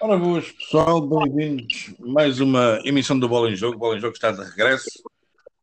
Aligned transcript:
Ora, 0.00 0.16
boas 0.16 0.52
pessoal, 0.52 1.00
bem-vindos 1.00 1.92
mais 1.98 2.38
uma 2.38 2.80
emissão 2.84 3.18
do 3.18 3.28
Bola 3.28 3.50
em 3.50 3.56
Jogo. 3.56 3.74
O 3.74 3.78
Bola 3.80 3.96
em 3.96 4.00
Jogo 4.00 4.14
está 4.14 4.30
de 4.30 4.40
regresso, 4.44 5.02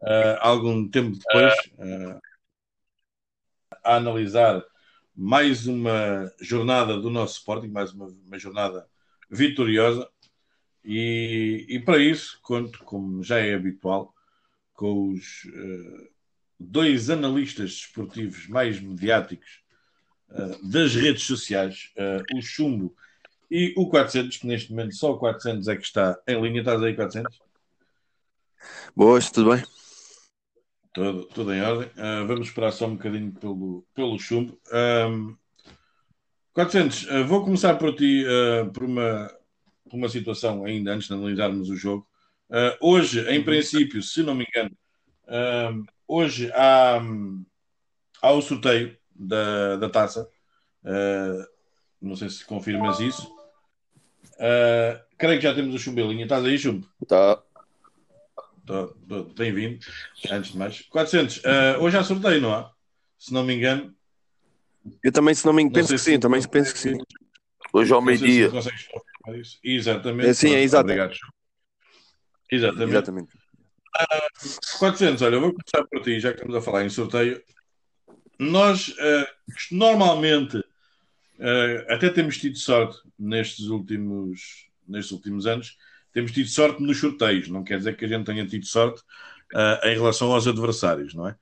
uh, 0.01 0.37
algum 0.41 0.89
tempo 0.89 1.17
depois, 1.17 1.53
uh, 1.77 2.19
a 3.81 3.95
analisar 3.95 4.61
mais 5.15 5.67
uma 5.67 6.29
jornada 6.41 6.99
do 6.99 7.09
nosso 7.09 7.37
Sporting, 7.37 7.69
mais 7.69 7.93
uma, 7.93 8.07
uma 8.07 8.37
jornada 8.37 8.85
vitoriosa. 9.29 10.05
E, 10.83 11.65
e, 11.69 11.79
para 11.79 11.97
isso, 11.97 12.37
conto, 12.41 12.79
como 12.79 13.23
já 13.23 13.39
é 13.39 13.55
habitual, 13.55 14.13
com 14.73 15.11
os 15.11 15.45
uh, 15.45 16.09
dois 16.59 17.09
analistas 17.09 17.71
desportivos 17.71 18.49
mais 18.49 18.81
mediáticos 18.81 19.63
das 20.63 20.93
redes 20.95 21.23
sociais, 21.23 21.93
o 22.35 22.41
Chumbo 22.41 22.95
e 23.49 23.73
o 23.77 23.87
400, 23.87 24.37
que 24.37 24.47
neste 24.47 24.71
momento 24.71 24.95
só 24.95 25.11
o 25.11 25.17
400 25.17 25.67
é 25.67 25.75
que 25.75 25.83
está 25.83 26.17
em 26.27 26.41
linha. 26.41 26.59
Estás 26.59 26.81
aí, 26.81 26.95
400? 26.95 27.39
Boas, 28.95 29.29
tudo 29.29 29.51
bem? 29.51 29.63
Tudo, 30.93 31.25
tudo 31.25 31.53
em 31.53 31.61
ordem. 31.61 31.89
Uh, 31.89 32.25
vamos 32.25 32.47
esperar 32.47 32.71
só 32.71 32.87
um 32.87 32.95
bocadinho 32.95 33.31
pelo, 33.33 33.85
pelo 33.93 34.17
chumbo. 34.17 34.57
Um, 34.71 35.35
400, 36.53 37.03
uh, 37.03 37.25
vou 37.25 37.43
começar 37.43 37.75
por 37.75 37.93
ti, 37.93 38.25
uh, 38.25 38.71
por, 38.71 38.83
uma, 38.83 39.29
por 39.89 39.97
uma 39.97 40.07
situação 40.07 40.63
ainda 40.63 40.93
antes 40.93 41.09
de 41.09 41.13
analisarmos 41.13 41.69
o 41.69 41.75
jogo. 41.75 42.07
Ah, 42.47 42.77
hoje, 42.79 43.27
em 43.27 43.43
princípio, 43.43 44.03
se 44.03 44.21
não 44.21 44.35
me 44.35 44.45
engano, 44.45 44.69
hoje 46.07 46.51
há, 46.53 47.01
há 48.21 48.31
o 48.31 48.41
sorteio 48.41 48.95
da, 49.15 49.77
da 49.77 49.89
taça. 49.89 50.29
não 51.99 52.15
sei 52.15 52.29
se 52.29 52.45
confirmas 52.45 52.99
isso. 52.99 53.34
Uh, 54.35 54.99
creio 55.17 55.39
que 55.39 55.43
já 55.43 55.53
temos 55.53 55.73
o 55.73 55.79
Chumbelinha. 55.79 56.23
Estás 56.23 56.43
aí, 56.43 56.57
Chumbo? 56.57 56.87
Tá. 57.07 57.41
Bem-vindo. 59.35 59.79
Antes 60.29 60.51
de 60.51 60.57
mais. 60.57 60.81
400. 60.81 61.37
Uh, 61.37 61.41
ah, 61.45 61.77
hoje 61.79 61.97
há 61.97 62.03
sorteio, 62.03 62.41
não 62.41 62.53
há? 62.53 62.71
Se 63.17 63.33
não 63.33 63.43
me 63.43 63.55
engano. 63.55 63.95
Eu 65.03 65.11
também, 65.11 65.33
se 65.33 65.45
não 65.45 65.53
me 65.53 65.61
engano, 65.61 65.75
penso 65.75 65.93
que 65.93 65.99
sim. 65.99 66.19
Também 66.19 66.41
penso 66.47 66.73
que 66.73 66.79
sim. 66.79 66.97
Hoje 67.73 67.93
ao 67.93 68.01
meio-dia. 68.01 68.49
Se 69.43 69.59
Exatamente. 69.63 70.29
É, 70.29 70.33
sim, 70.33 70.53
é 70.53 70.61
exato. 70.61 70.83
Obrigado. 70.83 71.15
Exatamente. 72.51 72.91
Exatamente. 72.91 73.29
Uh, 73.95 74.79
400, 74.79 75.21
olha, 75.21 75.35
eu 75.35 75.41
vou 75.41 75.53
começar 75.53 75.87
por 75.89 76.01
ti, 76.01 76.19
já 76.19 76.29
que 76.29 76.35
estamos 76.35 76.55
a 76.55 76.61
falar 76.61 76.83
em 76.83 76.89
sorteio. 76.89 77.41
Nós, 78.37 78.89
uh, 78.89 79.25
normalmente, 79.71 80.61
uh, 81.39 81.93
até 81.93 82.09
temos 82.09 82.37
tido 82.37 82.57
sorte 82.57 82.97
nestes 83.17 83.67
últimos, 83.67 84.67
nestes 84.87 85.11
últimos 85.11 85.45
anos, 85.45 85.77
temos 86.15 86.31
tido 86.31 86.47
sorte 86.47 86.81
nos 86.81 86.97
sorteios. 86.97 87.49
Não 87.49 87.63
quer 87.63 87.77
dizer 87.77 87.97
que 87.97 88.05
a 88.05 88.07
gente 88.07 88.25
tenha 88.25 88.47
tido 88.47 88.65
sorte 88.65 89.01
uh, 89.53 89.85
em 89.85 89.95
relação 89.95 90.31
aos 90.31 90.47
adversários, 90.47 91.13
não 91.13 91.27
é? 91.27 91.35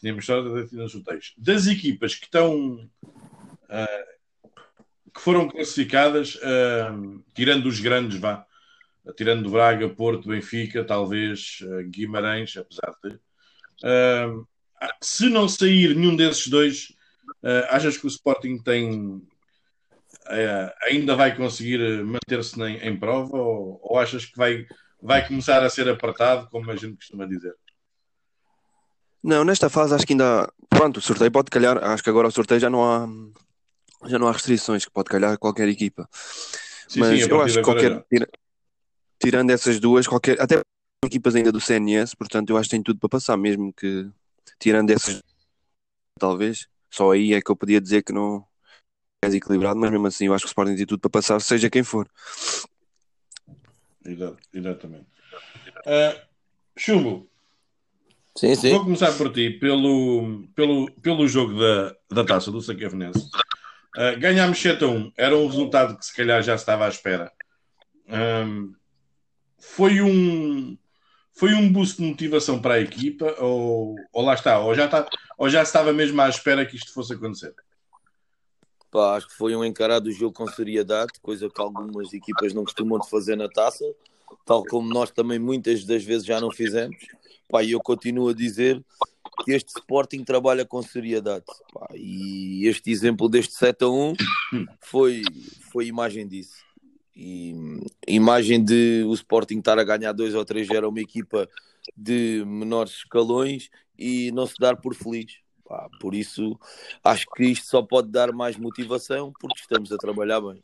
Tínhamos 0.00 0.26
sorte 0.26 0.52
de 0.52 0.68
ter 0.68 0.76
nos 0.76 0.90
sorteios. 0.90 1.32
Das 1.38 1.68
equipas 1.68 2.16
que 2.16 2.24
estão. 2.24 2.90
Uh, 3.64 4.16
que 5.14 5.20
foram 5.22 5.48
classificadas, 5.48 6.34
uh, 6.34 7.24
tirando 7.34 7.66
os 7.66 7.80
grandes, 7.80 8.18
vá, 8.18 8.44
tirando 9.16 9.48
Braga, 9.48 9.88
Porto, 9.88 10.28
Benfica, 10.28 10.84
talvez 10.84 11.60
Guimarães, 11.88 12.54
apesar 12.56 12.92
de. 13.02 13.18
se 15.00 15.30
não 15.30 15.48
sair 15.48 15.94
nenhum 15.94 16.14
desses 16.14 16.48
dois, 16.48 16.92
achas 17.70 17.96
que 17.96 18.04
o 18.04 18.08
Sporting 18.08 18.58
tem 18.58 19.22
é, 20.28 20.74
ainda 20.82 21.14
vai 21.14 21.34
conseguir 21.36 21.78
manter-se 22.04 22.60
em, 22.62 22.76
em, 22.78 22.98
prova 22.98 23.36
ou, 23.36 23.80
ou, 23.82 23.98
achas 23.98 24.24
que 24.24 24.36
vai, 24.36 24.66
vai 25.00 25.26
começar 25.26 25.62
a 25.62 25.70
ser 25.70 25.88
apertado, 25.88 26.48
como 26.50 26.70
a 26.70 26.76
gente 26.76 26.96
costuma 26.96 27.26
dizer? 27.26 27.54
Não, 29.22 29.44
nesta 29.44 29.68
fase 29.68 29.94
acho 29.94 30.06
que 30.06 30.12
ainda. 30.12 30.52
Pronto, 30.68 30.98
o 30.98 31.02
sorteio 31.02 31.30
pode 31.30 31.50
calhar. 31.50 31.82
Acho 31.82 32.02
que 32.02 32.10
agora 32.10 32.28
o 32.28 32.30
sorteio 32.30 32.60
já 32.60 32.70
não 32.70 32.84
há, 32.84 33.08
já 34.08 34.18
não 34.18 34.28
há 34.28 34.32
restrições, 34.32 34.84
que 34.84 34.90
pode 34.90 35.08
calhar 35.08 35.36
qualquer 35.38 35.68
equipa. 35.68 36.08
Sim, 36.88 37.00
Mas 37.00 37.22
sim, 37.22 37.28
eu 37.28 37.42
acho 37.42 37.54
que 37.54 37.62
qualquer. 37.62 38.04
Tira, 38.08 38.28
tirando 39.18 39.50
essas 39.50 39.80
duas, 39.80 40.06
qualquer. 40.06 40.40
Até 40.40 40.60
equipas 41.04 41.34
ainda 41.34 41.50
do 41.50 41.60
CNS, 41.60 42.14
portanto 42.16 42.50
eu 42.50 42.56
acho 42.56 42.68
que 42.68 42.76
tem 42.76 42.82
tudo 42.82 43.00
para 43.00 43.08
passar, 43.08 43.36
mesmo 43.36 43.72
que 43.72 44.08
tirando 44.58 44.90
essas. 44.90 45.22
Talvez. 46.18 46.68
Só 46.90 47.10
aí 47.10 47.34
é 47.34 47.42
que 47.42 47.50
eu 47.50 47.56
podia 47.56 47.80
dizer 47.80 48.02
que 48.02 48.12
não, 48.12 48.46
mais 49.22 49.34
equilibrado, 49.34 49.78
mas 49.78 49.90
mesmo 49.90 50.06
assim 50.06 50.26
eu 50.26 50.34
acho 50.34 50.44
que 50.44 50.48
o 50.48 50.50
Sporting 50.50 50.76
tem 50.76 50.86
tudo 50.86 51.00
para 51.00 51.10
passar, 51.10 51.40
seja 51.40 51.70
quem 51.70 51.82
for. 51.82 52.08
Exatamente. 54.04 55.06
Uh, 55.86 56.20
Chumbo, 56.76 57.28
sim, 58.36 58.54
sim. 58.54 58.70
vou 58.70 58.84
começar 58.84 59.12
por 59.12 59.32
ti, 59.32 59.50
pelo, 59.50 60.46
pelo, 60.54 60.90
pelo 61.00 61.28
jogo 61.28 61.58
da, 61.58 61.96
da 62.10 62.24
taça 62.24 62.50
do 62.50 62.60
Saquevenense. 62.60 63.28
Uh, 63.96 64.18
ganhámos 64.18 64.60
7 64.60 64.84
a 64.84 64.88
1, 64.88 65.12
era 65.16 65.36
um 65.36 65.46
resultado 65.46 65.98
que 65.98 66.04
se 66.04 66.14
calhar 66.14 66.42
já 66.42 66.54
estava 66.54 66.86
à 66.86 66.88
espera. 66.88 67.32
Um, 68.08 68.74
foi 69.58 70.00
um 70.00 70.76
foi 71.32 71.52
um 71.52 71.70
boost 71.70 71.98
de 71.98 72.08
motivação 72.08 72.62
para 72.62 72.74
a 72.74 72.80
equipa 72.80 73.34
ou, 73.42 73.94
ou 74.10 74.24
lá 74.24 74.32
está, 74.32 74.58
ou 74.58 74.74
já, 74.74 74.86
está, 74.86 75.06
ou 75.36 75.50
já 75.50 75.62
estava 75.62 75.92
mesmo 75.92 76.18
à 76.22 76.28
espera 76.30 76.64
que 76.64 76.76
isto 76.76 76.94
fosse 76.94 77.12
acontecer? 77.12 77.54
Pá, 78.90 79.16
acho 79.16 79.28
que 79.28 79.34
foi 79.34 79.54
um 79.54 79.64
encarado 79.64 80.10
jogo 80.10 80.32
com 80.32 80.46
seriedade, 80.46 81.12
coisa 81.20 81.50
que 81.50 81.60
algumas 81.60 82.12
equipas 82.12 82.54
não 82.54 82.64
costumam 82.64 82.98
de 82.98 83.08
fazer 83.08 83.36
na 83.36 83.48
taça, 83.48 83.84
tal 84.44 84.64
como 84.64 84.88
nós 84.92 85.10
também 85.10 85.38
muitas 85.38 85.84
das 85.84 86.04
vezes 86.04 86.26
já 86.26 86.40
não 86.40 86.50
fizemos. 86.50 86.96
Pá, 87.48 87.62
e 87.62 87.72
eu 87.72 87.80
continuo 87.80 88.28
a 88.28 88.34
dizer 88.34 88.82
que 89.44 89.52
este 89.52 89.68
Sporting 89.76 90.24
trabalha 90.24 90.64
com 90.64 90.82
seriedade. 90.82 91.44
Pá, 91.72 91.88
e 91.94 92.66
este 92.66 92.90
exemplo 92.90 93.28
deste 93.28 93.54
7 93.54 93.84
a 93.84 93.88
1 93.88 94.14
foi, 94.80 95.22
foi 95.70 95.86
imagem 95.86 96.26
disso. 96.26 96.64
E 97.14 97.54
imagem 98.06 98.62
de 98.62 99.04
o 99.06 99.14
Sporting 99.14 99.58
estar 99.58 99.78
a 99.78 99.84
ganhar 99.84 100.12
2 100.12 100.34
ou 100.34 100.44
3 100.44 100.68
era 100.70 100.88
uma 100.88 101.00
equipa 101.00 101.48
de 101.96 102.44
menores 102.46 102.92
escalões 102.94 103.70
e 103.98 104.30
não 104.32 104.46
se 104.46 104.54
dar 104.58 104.76
por 104.76 104.94
feliz. 104.94 105.38
Pá, 105.68 105.88
por 106.00 106.14
isso, 106.14 106.58
acho 107.02 107.26
que 107.34 107.44
isto 107.44 107.66
só 107.66 107.82
pode 107.82 108.08
dar 108.08 108.32
mais 108.32 108.56
motivação 108.56 109.32
porque 109.40 109.60
estamos 109.60 109.90
a 109.92 109.96
trabalhar 109.96 110.40
bem. 110.40 110.60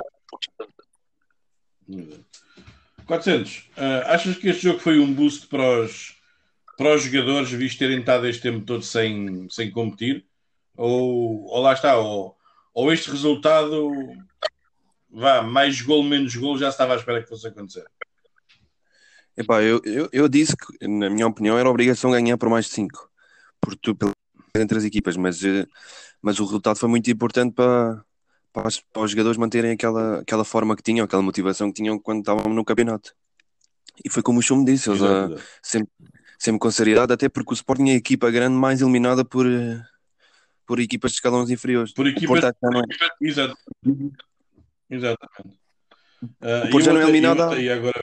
400. 3.07 3.57
Uh, 3.57 3.63
ah, 3.77 4.15
achas 4.15 4.37
que 4.37 4.49
este 4.49 4.63
jogo 4.63 4.79
foi 4.79 5.01
um 5.01 5.13
boost 5.13 5.49
para 5.49 5.81
os, 5.81 6.17
para 6.79 6.95
os 6.95 7.03
jogadores, 7.03 7.51
visto 7.51 7.81
terem 7.81 7.99
estado 7.99 8.29
este 8.29 8.43
tempo 8.43 8.65
todo 8.65 8.83
sem, 8.83 9.49
sem 9.51 9.71
competir? 9.73 10.25
Ou, 10.77 11.47
ou 11.47 11.61
lá 11.61 11.73
está, 11.73 11.99
ou, 11.99 12.37
ou 12.73 12.93
este 12.93 13.11
resultado, 13.11 13.91
vá, 15.11 15.43
mais 15.43 15.83
gol, 15.83 16.05
menos 16.05 16.35
gol, 16.37 16.57
já 16.57 16.69
estava 16.69 16.95
à 16.95 16.97
espera 16.97 17.23
que 17.23 17.29
fosse 17.29 17.49
acontecer? 17.49 17.85
Epá, 19.37 19.63
eu, 19.63 19.81
eu, 19.85 20.09
eu 20.13 20.29
disse 20.29 20.57
que, 20.57 20.87
na 20.87 21.11
minha 21.11 21.27
opinião, 21.27 21.59
era 21.59 21.69
obrigação 21.69 22.13
ganhar 22.13 22.39
por 22.39 22.49
mais 22.49 22.67
de 22.67 22.73
5. 22.73 23.11
Por, 23.61 23.77
pelo 23.97 24.13
entre 24.61 24.77
as 24.79 24.85
equipas, 24.85 25.17
mas, 25.17 25.43
eh, 25.45 25.67
mas 26.21 26.39
o 26.39 26.45
resultado 26.45 26.77
foi 26.79 26.89
muito 26.89 27.11
importante 27.11 27.55
para, 27.55 28.05
para, 28.53 28.69
os, 28.69 28.81
para 28.81 29.03
os 29.03 29.11
jogadores 29.11 29.39
manterem 29.39 29.73
aquela, 29.73 30.21
aquela 30.21 30.45
forma 30.45 30.77
que 30.77 30.83
tinham, 30.83 31.05
aquela 31.05 31.23
motivação 31.23 31.69
que 31.69 31.83
tinham 31.83 31.99
quando 31.99 32.21
estavam 32.21 32.53
no 32.53 32.65
campeonato. 32.65 33.15
E 34.05 34.11
foi 34.11 34.23
como 34.23 34.41
o 34.41 34.43
Chum 34.43 34.65
disse, 34.65 34.91
eles 34.91 35.01
uh, 35.01 35.39
sempre, 35.63 35.91
sempre 36.39 36.59
com 36.59 36.71
seriedade, 36.71 37.13
até 37.13 37.29
porque 37.29 37.53
o 37.53 37.55
Sporting 37.55 37.91
é 37.91 37.93
a 37.93 37.97
equipa 37.97 38.31
grande 38.31 38.57
mais 38.57 38.81
eliminada 38.83 39.25
por, 39.25 39.47
eh, 39.47 39.83
por 40.67 40.81
equipas 40.81 41.13
de 41.13 41.17
escalões 41.17 41.51
inferiores. 41.51 41.93
Por 41.93 42.07
equipas. 42.07 42.41
Porto, 42.41 42.47
é... 42.47 43.27
Exato. 43.27 43.57
Exatamente. 44.91 45.59
Uh, 46.23 46.67
o 46.67 46.71
Porto 46.71 46.85
já 46.85 46.93
não 46.93 47.01
é 47.01 47.05
eliminado. 47.05 47.59
E 47.59 47.71
agora... 47.71 48.01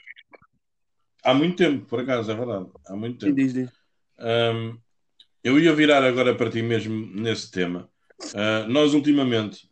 Há 1.22 1.34
muito 1.34 1.56
tempo, 1.56 1.86
por 1.86 2.00
acaso, 2.00 2.30
é 2.30 2.34
verdade. 2.34 2.66
Há 2.86 2.96
muito 2.96 3.18
tempo. 3.18 3.34
Diz, 3.34 3.52
diz. 3.52 3.70
Um, 4.18 4.78
eu 5.42 5.58
ia 5.58 5.74
virar 5.74 6.04
agora 6.04 6.34
para 6.34 6.50
ti 6.50 6.62
mesmo 6.62 7.06
nesse 7.14 7.50
tema. 7.50 7.88
Uh, 8.34 8.68
nós, 8.68 8.94
ultimamente, 8.94 9.68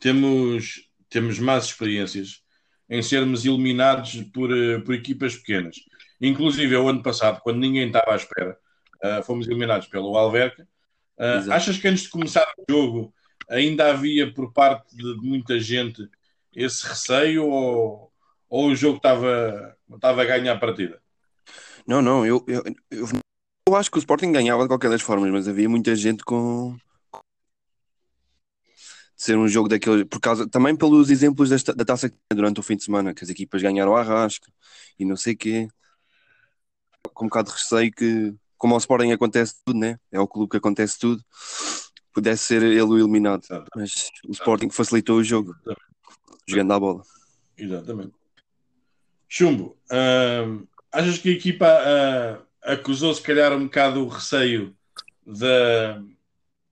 temos, 0.00 0.88
temos 1.08 1.38
más 1.38 1.66
experiências 1.66 2.42
em 2.88 3.02
sermos 3.02 3.44
eliminados 3.44 4.22
por, 4.32 4.50
uh, 4.50 4.82
por 4.82 4.94
equipas 4.94 5.36
pequenas. 5.36 5.76
Inclusive, 6.20 6.76
o 6.76 6.88
ano 6.88 7.02
passado, 7.02 7.40
quando 7.42 7.58
ninguém 7.58 7.86
estava 7.86 8.12
à 8.12 8.16
espera, 8.16 8.58
uh, 9.04 9.22
fomos 9.22 9.46
eliminados 9.46 9.86
pelo 9.86 10.16
Alverca. 10.16 10.66
achas 11.50 11.78
que 11.78 11.88
antes 11.88 12.04
de 12.04 12.10
começar 12.10 12.46
o 12.58 12.64
jogo 12.70 13.14
ainda 13.48 13.90
havia 13.90 14.32
por 14.32 14.52
parte 14.52 14.96
de 14.96 15.14
muita 15.22 15.58
gente 15.58 16.08
esse 16.52 16.86
receio 16.86 17.46
ou, 17.46 18.12
ou 18.48 18.68
o 18.68 18.74
jogo 18.74 18.96
estava, 18.96 19.76
estava 19.94 20.22
a 20.22 20.24
ganhar 20.24 20.54
a 20.54 20.58
partida? 20.58 21.00
Não, 21.86 22.02
não, 22.02 22.26
eu, 22.26 22.44
eu, 22.48 22.64
eu 22.90 23.06
eu 23.68 23.74
acho 23.74 23.90
que 23.90 23.98
o 23.98 24.00
Sporting 24.00 24.30
ganhava 24.30 24.62
de 24.62 24.68
qualquer 24.68 24.88
das 24.88 25.02
formas, 25.02 25.30
mas 25.30 25.48
havia 25.48 25.68
muita 25.68 25.94
gente 25.96 26.24
com. 26.24 26.76
ser 29.16 29.36
um 29.36 29.48
jogo 29.48 29.68
daquele, 29.68 30.04
por 30.04 30.20
causa, 30.20 30.48
também 30.48 30.76
pelos 30.76 31.10
exemplos 31.10 31.50
desta, 31.50 31.74
da 31.74 31.84
taça 31.84 32.12
durante 32.32 32.60
o 32.60 32.62
fim 32.62 32.76
de 32.76 32.84
semana, 32.84 33.12
que 33.12 33.24
as 33.24 33.30
equipas 33.30 33.60
ganharam 33.60 33.96
a 33.96 34.02
rasca 34.02 34.52
e 34.98 35.04
não 35.04 35.16
sei 35.16 35.34
o 35.34 35.36
quê. 35.36 35.68
Com 37.12 37.24
um 37.24 37.28
bocado 37.28 37.48
de 37.48 37.54
receio 37.56 37.90
que, 37.92 38.34
como 38.56 38.74
ao 38.74 38.78
Sporting 38.78 39.10
acontece 39.10 39.56
tudo, 39.64 39.78
né? 39.78 39.98
É 40.12 40.20
o 40.20 40.28
clube 40.28 40.50
que 40.50 40.56
acontece 40.58 40.98
tudo, 40.98 41.24
pudesse 42.12 42.44
ser 42.44 42.62
ele 42.62 42.80
o 42.82 42.98
eliminado. 42.98 43.46
Mas 43.74 44.10
o 44.28 44.32
Sporting 44.32 44.70
facilitou 44.70 45.18
o 45.18 45.24
jogo, 45.24 45.56
jogando 46.46 46.72
a 46.72 46.80
bola. 46.80 47.02
Exatamente. 47.58 48.12
Chumbo, 49.28 49.76
uh, 49.90 50.66
achas 50.92 51.18
que 51.18 51.30
a 51.30 51.32
equipa 51.32 51.66
uh, 51.66 52.45
acusou 52.66 53.14
se 53.14 53.22
calhar 53.22 53.52
um 53.52 53.64
bocado 53.64 54.04
o 54.04 54.08
receio 54.08 54.76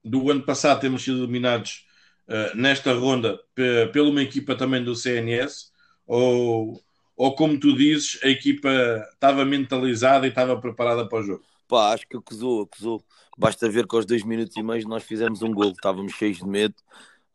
do 0.03 0.29
ano 0.29 0.43
passado 0.43 0.81
termos 0.81 1.03
sido 1.03 1.23
eliminados 1.23 1.87
uh, 2.27 2.55
nesta 2.55 2.93
ronda 2.93 3.39
pela 3.53 4.09
uma 4.09 4.21
equipa 4.21 4.55
também 4.55 4.83
do 4.83 4.95
CNS? 4.95 5.71
Ou, 6.05 6.79
ou 7.15 7.35
como 7.35 7.59
tu 7.59 7.75
dizes, 7.75 8.19
a 8.23 8.27
equipa 8.27 8.69
estava 9.13 9.43
mentalizada 9.45 10.27
e 10.27 10.29
estava 10.29 10.59
preparada 10.59 11.07
para 11.07 11.19
o 11.19 11.23
jogo? 11.23 11.43
Pá, 11.67 11.93
acho 11.93 12.07
que 12.07 12.17
acusou, 12.17 12.63
acusou. 12.63 13.03
Basta 13.37 13.67
ver 13.67 13.87
que 13.87 13.95
aos 13.95 14.05
dois 14.05 14.23
minutos 14.23 14.55
e 14.55 14.61
meio 14.61 14.87
nós 14.87 15.03
fizemos 15.03 15.41
um 15.41 15.51
gol, 15.51 15.71
estávamos 15.71 16.13
cheios 16.13 16.37
de 16.37 16.47
medo. 16.47 16.75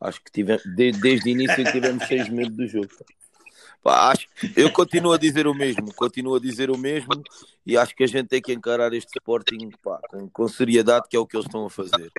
Acho 0.00 0.22
que 0.22 0.30
tivemos, 0.30 0.62
desde, 0.64 1.00
desde 1.00 1.28
o 1.28 1.32
início 1.32 1.72
tivemos 1.72 2.04
cheios 2.04 2.26
de 2.26 2.32
medo 2.32 2.56
do 2.56 2.66
jogo. 2.66 2.88
Pá, 3.82 4.10
acho, 4.10 4.28
eu 4.56 4.70
continuo 4.70 5.12
a 5.12 5.18
dizer 5.18 5.46
o 5.46 5.54
mesmo, 5.54 5.94
continuo 5.94 6.34
a 6.34 6.40
dizer 6.40 6.70
o 6.70 6.76
mesmo 6.76 7.22
e 7.64 7.78
acho 7.78 7.94
que 7.96 8.04
a 8.04 8.06
gente 8.06 8.28
tem 8.28 8.42
que 8.42 8.52
encarar 8.52 8.92
este 8.92 9.18
Sporting 9.18 9.70
pá, 9.82 9.98
com, 10.10 10.28
com, 10.28 10.48
seriedade, 10.48 11.08
que 11.08 11.16
é 11.16 11.18
o 11.18 11.26
que 11.26 11.34
eles 11.34 11.46
estão 11.46 11.64
a 11.64 11.70
fazer. 11.70 12.12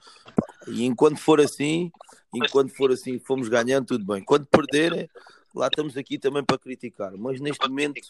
E 0.67 0.83
enquanto 0.83 1.19
for 1.19 1.39
assim, 1.39 1.91
enquanto 2.33 2.75
for 2.75 2.91
assim, 2.91 3.19
fomos 3.19 3.47
ganhando, 3.47 3.85
tudo 3.85 4.05
bem. 4.05 4.23
Quando 4.23 4.47
perderem, 4.47 5.07
lá 5.53 5.67
estamos 5.67 5.95
aqui 5.95 6.17
também 6.17 6.43
para 6.43 6.57
criticar. 6.57 7.11
Mas 7.15 7.39
neste 7.39 7.67
momento 7.69 8.01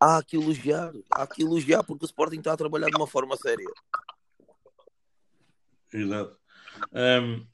há 0.00 0.22
que 0.22 0.36
elogiar, 0.36 0.92
há 1.10 1.26
que 1.26 1.42
elogiar 1.42 1.84
porque 1.84 2.04
o 2.04 2.06
Sporting 2.06 2.38
está 2.38 2.54
a 2.54 2.56
trabalhar 2.56 2.88
de 2.88 2.96
uma 2.96 3.06
forma 3.06 3.36
séria. 3.36 3.68
Exato. 5.92 6.38
Um, 6.90 7.46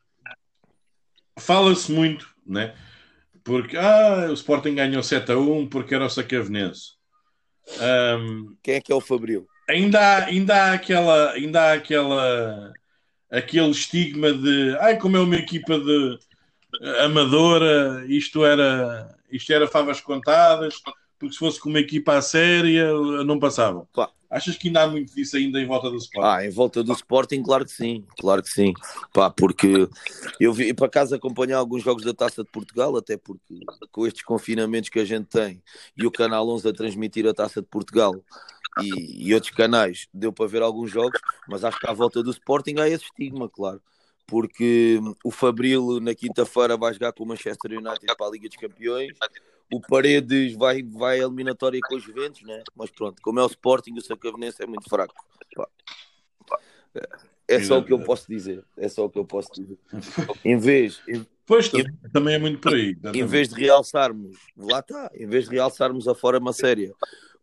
Fala-se 1.39 1.91
muito, 1.93 2.29
né? 2.45 2.77
Porque 3.49 3.79
ah, 3.79 4.27
o 4.29 4.35
Sporting 4.35 4.75
ganhou 4.75 5.03
7 5.03 5.33
a 5.33 5.39
1 5.39 5.71
porque 5.71 5.95
era 5.95 6.05
o 6.05 6.11
Sacavenense. 6.11 6.99
Um, 7.81 8.55
Quem 8.63 8.75
é 8.75 8.81
que 8.83 8.93
é 8.93 8.95
o 8.95 9.01
Fabril? 9.01 9.47
Ainda 9.67 9.99
há, 9.99 10.25
ainda 10.27 10.55
há 10.55 10.73
aquela, 10.75 11.33
ainda 11.33 11.63
há 11.63 11.73
aquela, 11.73 12.71
aquele 13.31 13.71
estigma 13.71 14.35
de 14.35 14.77
ai, 14.81 14.99
como 14.99 15.17
é 15.17 15.21
uma 15.21 15.37
equipa 15.37 15.79
de 15.79 16.19
amadora, 17.07 18.05
isto 18.07 18.45
era, 18.45 19.17
isto 19.33 19.51
era 19.51 19.67
favas 19.67 20.03
contadas, 20.03 20.75
porque 21.19 21.33
se 21.33 21.39
fosse 21.39 21.59
com 21.59 21.71
uma 21.71 21.81
equipa 21.81 22.19
a 22.19 22.23
séria 22.23 22.93
não 23.25 23.39
passavam. 23.39 23.89
Claro. 23.95 24.13
Achas 24.31 24.57
que 24.57 24.69
ainda 24.69 24.83
há 24.83 24.87
muito 24.87 25.15
disso 25.15 25.37
ainda 25.37 25.59
em 25.59 25.67
volta 25.67 25.91
do 25.91 25.97
Sporting? 25.97 26.29
Ah, 26.29 26.45
em 26.45 26.51
volta 26.51 26.83
do 26.85 26.93
Sporting, 26.93 27.43
claro 27.43 27.65
que 27.65 27.73
sim, 27.73 28.05
claro 28.21 28.43
que 28.43 28.51
sim. 28.51 28.75
Pá, 29.13 29.31
porque 29.31 29.89
eu 30.39 30.53
vi 30.53 30.75
para 30.75 30.89
casa 30.89 31.17
acompanhar 31.17 31.59
alguns 31.59 31.83
jogos 31.83 32.05
da 32.05 32.13
Taça 32.13 32.45
de 32.45 32.51
Portugal, 32.51 32.95
até 32.97 33.17
porque 33.17 33.61
com 33.91 34.07
estes 34.07 34.23
confinamentos 34.23 34.91
que 34.91 35.01
a 35.01 35.05
gente 35.05 35.27
tem 35.27 35.63
e 35.97 36.07
o 36.07 36.11
Canal 36.11 36.47
11 36.49 36.69
a 36.69 36.73
transmitir 36.73 37.27
a 37.27 37.33
Taça 37.33 37.63
de 37.63 37.69
Portugal 37.69 38.15
e, 38.83 39.29
e 39.29 39.35
outros 39.35 39.53
canais, 39.53 40.09
deu 40.13 40.33
para 40.33 40.47
ver 40.47 40.61
alguns 40.61 40.91
jogos, 40.91 41.21
mas 41.49 41.65
acho 41.65 41.79
que 41.79 41.89
à 41.89 41.93
volta 41.93 42.23
do 42.23 42.31
Sporting 42.31 42.77
há 42.79 42.89
esse 42.89 43.05
estigma, 43.05 43.49
claro 43.49 43.81
porque 44.29 45.01
o 45.25 45.31
Fabril 45.31 46.01
na 46.01 46.15
quinta-feira 46.15 46.77
vai 46.77 46.93
jogar 46.93 47.13
com 47.13 47.25
o 47.25 47.27
Manchester 47.27 47.73
United 47.73 48.15
para 48.15 48.27
a 48.27 48.31
Liga 48.31 48.47
dos 48.47 48.59
Campeões. 48.59 49.17
O 49.71 49.81
Paredes 49.81 50.55
vai, 50.55 50.83
vai 50.83 51.21
a 51.21 51.25
eliminatória 51.25 51.79
com 51.83 51.97
os 51.97 52.03
Juventus, 52.03 52.43
né? 52.43 52.63
mas 52.75 52.91
pronto, 52.91 53.21
como 53.21 53.39
é 53.39 53.43
o 53.43 53.47
Sporting, 53.47 53.93
o 53.99 54.01
Sacavenense 54.01 54.63
é 54.63 54.67
muito 54.67 54.89
fraco. 54.89 55.15
É 57.47 57.63
só 57.63 57.79
o 57.79 57.85
que 57.85 57.93
eu 57.93 58.01
posso 58.01 58.27
dizer. 58.29 58.65
É 58.77 58.89
só 58.89 59.05
o 59.05 59.11
que 59.11 59.19
eu 59.19 59.25
posso 59.25 59.51
dizer. 59.53 59.79
Em 60.45 60.59
vez. 60.59 61.01
Em, 61.09 61.27
pois 61.47 61.73
em, 61.73 61.85
também 62.13 62.35
é 62.35 62.39
muito 62.39 62.61
por 62.61 62.75
aí. 62.75 62.97
Em 63.15 63.27
vez 63.27 63.49
de 63.49 63.55
realçarmos, 63.61 64.37
lá 64.57 64.81
está, 64.81 65.11
em 65.15 65.27
vez 65.27 65.49
de 65.49 65.55
realçarmos 65.55 66.09
a 66.09 66.15
forma 66.15 66.53
séria 66.53 66.95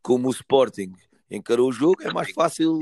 como 0.01 0.27
o 0.27 0.31
Sporting 0.31 0.93
encarou 1.29 1.69
o 1.69 1.71
jogo, 1.71 2.03
é 2.03 2.13
mais 2.13 2.31
fácil 2.31 2.77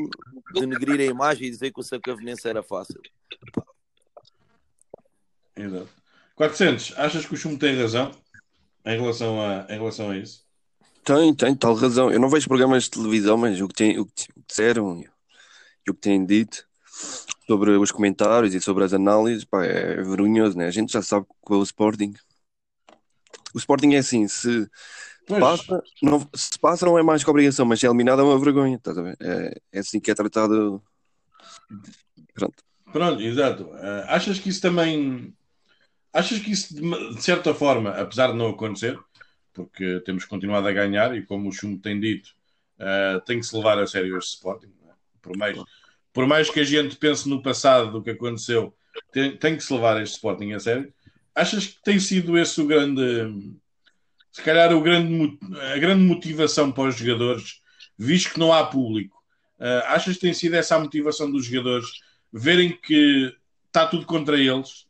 denegrir 0.53 0.99
a 0.99 1.05
imagem 1.05 1.47
e 1.47 1.49
dizer 1.49 1.71
que 1.71 1.79
o 1.79 1.83
Sacavenense 1.83 2.47
era 2.47 2.61
fácil. 2.61 2.99
Exato. 5.55 5.89
400, 6.35 6.93
achas 6.97 7.25
que 7.25 7.33
o 7.33 7.37
Chum 7.37 7.55
tem 7.55 7.79
razão 7.79 8.11
em 8.85 8.99
relação 8.99 9.41
a, 9.41 9.65
em 9.69 9.77
relação 9.77 10.09
a 10.09 10.17
isso? 10.17 10.43
Tem, 11.03 11.33
tem 11.33 11.55
tal 11.55 11.73
razão. 11.73 12.11
Eu 12.11 12.19
não 12.19 12.29
vejo 12.29 12.47
programas 12.47 12.83
de 12.83 12.91
televisão, 12.91 13.37
mas 13.37 13.59
o 13.59 13.67
que, 13.67 13.73
tem, 13.73 13.99
o 13.99 14.05
que 14.05 14.27
disseram 14.47 15.03
e 15.85 15.91
o 15.91 15.93
que 15.93 16.01
têm 16.01 16.25
dito 16.25 16.65
sobre 17.45 17.71
os 17.71 17.91
comentários 17.91 18.53
e 18.53 18.61
sobre 18.61 18.83
as 18.83 18.93
análises 18.93 19.43
pá, 19.43 19.65
é 19.65 19.95
vergonhoso, 19.95 20.57
né? 20.57 20.67
A 20.67 20.71
gente 20.71 20.93
já 20.93 21.01
sabe 21.01 21.25
que 21.45 21.53
o 21.53 21.63
Sporting. 21.63 22.13
O 23.53 23.57
Sporting 23.57 23.93
é 23.93 23.97
assim, 23.97 24.27
se 24.27 24.69
passa, 25.27 25.83
não, 26.01 26.27
se 26.33 26.57
passa 26.59 26.85
não 26.85 26.97
é 26.97 27.03
mais 27.03 27.23
que 27.23 27.29
obrigação, 27.29 27.65
mas 27.65 27.79
se 27.79 27.85
é 27.85 27.89
eliminado 27.89 28.21
é 28.21 28.23
uma 28.23 28.39
vergonha, 28.39 28.77
estás 28.77 28.97
a 28.97 29.01
ver? 29.01 29.17
É, 29.19 29.61
é 29.73 29.79
assim 29.79 29.99
que 29.99 30.09
é 30.09 30.15
tratado. 30.15 30.81
Pronto. 32.33 32.63
Pronto, 32.91 33.21
exato. 33.21 33.63
Uh, 33.63 34.05
achas 34.07 34.39
que 34.39 34.49
isso 34.49 34.61
também 34.61 35.35
Achas 36.13 36.39
que 36.39 36.51
isso, 36.51 36.75
de 36.75 37.23
certa 37.23 37.55
forma, 37.55 37.89
apesar 37.89 38.27
de 38.27 38.37
não 38.37 38.49
acontecer, 38.49 38.99
porque 39.51 39.99
temos 40.01 40.25
continuado 40.25 40.67
a 40.67 40.71
ganhar 40.71 41.17
e, 41.17 41.23
como 41.23 41.49
o 41.49 41.51
Chumbo 41.51 41.81
tem 41.81 41.99
dito, 41.99 42.29
uh, 42.79 43.19
tem 43.21 43.39
que 43.39 43.45
se 43.45 43.55
levar 43.55 43.79
a 43.79 43.87
sério 43.87 44.15
este 44.17 44.35
Sporting. 44.35 44.71
É? 44.87 44.91
Por, 45.19 45.35
mais, 45.35 45.57
por 46.13 46.27
mais 46.27 46.49
que 46.51 46.59
a 46.59 46.63
gente 46.63 46.95
pense 46.97 47.27
no 47.27 47.41
passado 47.41 47.91
do 47.91 48.03
que 48.03 48.11
aconteceu, 48.11 48.75
tem, 49.11 49.35
tem 49.35 49.57
que 49.57 49.63
se 49.63 49.73
levar 49.73 50.01
este 50.01 50.15
Sporting 50.15 50.53
a 50.53 50.59
sério. 50.59 50.93
Achas 51.33 51.65
que 51.65 51.81
tem 51.83 51.99
sido 51.99 52.37
esse 52.37 52.61
o 52.61 52.67
grande, 52.67 53.55
se 54.31 54.41
calhar, 54.43 54.71
o 54.71 54.81
grande, 54.81 55.37
a 55.73 55.77
grande 55.79 56.03
motivação 56.03 56.71
para 56.71 56.89
os 56.89 56.95
jogadores, 56.95 57.59
visto 57.97 58.33
que 58.33 58.39
não 58.39 58.53
há 58.53 58.63
público? 58.65 59.17
Uh, 59.59 59.81
achas 59.87 60.15
que 60.15 60.21
tem 60.21 60.33
sido 60.33 60.53
essa 60.53 60.75
a 60.75 60.79
motivação 60.79 61.31
dos 61.31 61.45
jogadores 61.45 61.87
verem 62.31 62.71
que 62.71 63.35
está 63.67 63.87
tudo 63.87 64.05
contra 64.05 64.37
eles 64.37 64.85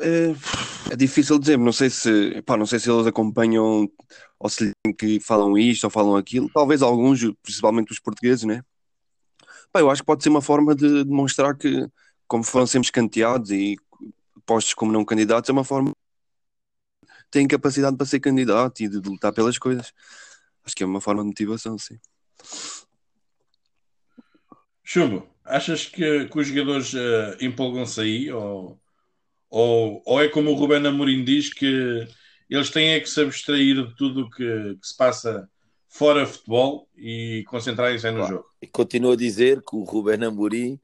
é, 0.00 0.96
difícil 0.96 1.38
dizer, 1.38 1.58
não 1.58 1.72
sei 1.72 1.90
se 1.90 2.42
pá, 2.42 2.56
não 2.56 2.66
sei 2.66 2.78
se 2.78 2.90
eles 2.90 3.06
acompanham 3.06 3.88
ou 4.38 4.48
se 4.48 4.72
que 4.98 5.20
falam 5.20 5.56
isto 5.56 5.84
ou 5.84 5.90
falam 5.90 6.16
aquilo, 6.16 6.50
talvez 6.52 6.82
alguns, 6.82 7.20
principalmente 7.42 7.92
os 7.92 7.98
portugueses, 7.98 8.44
né? 8.44 8.62
Pá, 9.72 9.80
eu 9.80 9.90
acho 9.90 10.02
que 10.02 10.06
pode 10.06 10.22
ser 10.22 10.28
uma 10.28 10.42
forma 10.42 10.74
de 10.74 11.04
demonstrar 11.04 11.56
que, 11.56 11.86
como 12.26 12.44
foram 12.44 12.66
sempre 12.66 12.86
escanteados 12.86 13.50
e 13.50 13.76
postos 14.44 14.74
como 14.74 14.92
não 14.92 15.04
candidatos, 15.04 15.48
é 15.48 15.52
uma 15.52 15.64
forma 15.64 15.92
têm 17.30 17.48
capacidade 17.48 17.96
para 17.96 18.06
ser 18.06 18.20
candidato 18.20 18.82
e 18.82 18.88
de 18.88 18.98
lutar 18.98 19.32
pelas 19.32 19.58
coisas. 19.58 19.92
Acho 20.64 20.76
que 20.76 20.82
é 20.82 20.86
uma 20.86 21.00
forma 21.00 21.22
de 21.22 21.28
motivação, 21.28 21.78
sim. 21.78 21.98
Chumbo, 24.84 25.26
achas 25.44 25.86
que, 25.86 26.26
que 26.26 26.38
os 26.38 26.46
jogadores 26.46 26.92
uh, 26.92 27.36
empolgam-se 27.40 28.00
aí 28.00 28.30
ou 28.30 28.78
ou, 29.52 30.02
ou 30.06 30.22
é 30.22 30.28
como 30.28 30.50
o 30.50 30.54
Ruben 30.54 30.86
Amorim 30.86 31.22
diz 31.22 31.52
que 31.52 32.08
eles 32.48 32.70
têm 32.70 32.94
é 32.94 33.00
que 33.00 33.08
se 33.08 33.20
abstrair 33.20 33.86
de 33.86 33.94
tudo 33.96 34.30
que, 34.30 34.78
que 34.80 34.86
se 34.86 34.96
passa 34.96 35.46
fora 35.86 36.26
futebol 36.26 36.88
e 36.96 37.44
concentrarem-se 37.48 38.10
no 38.10 38.16
claro. 38.16 38.36
jogo. 38.36 38.46
E 38.62 38.66
continuo 38.66 39.12
a 39.12 39.16
dizer 39.16 39.60
que 39.60 39.76
o 39.76 39.84
Ruben 39.84 40.24
Amorim 40.24 40.80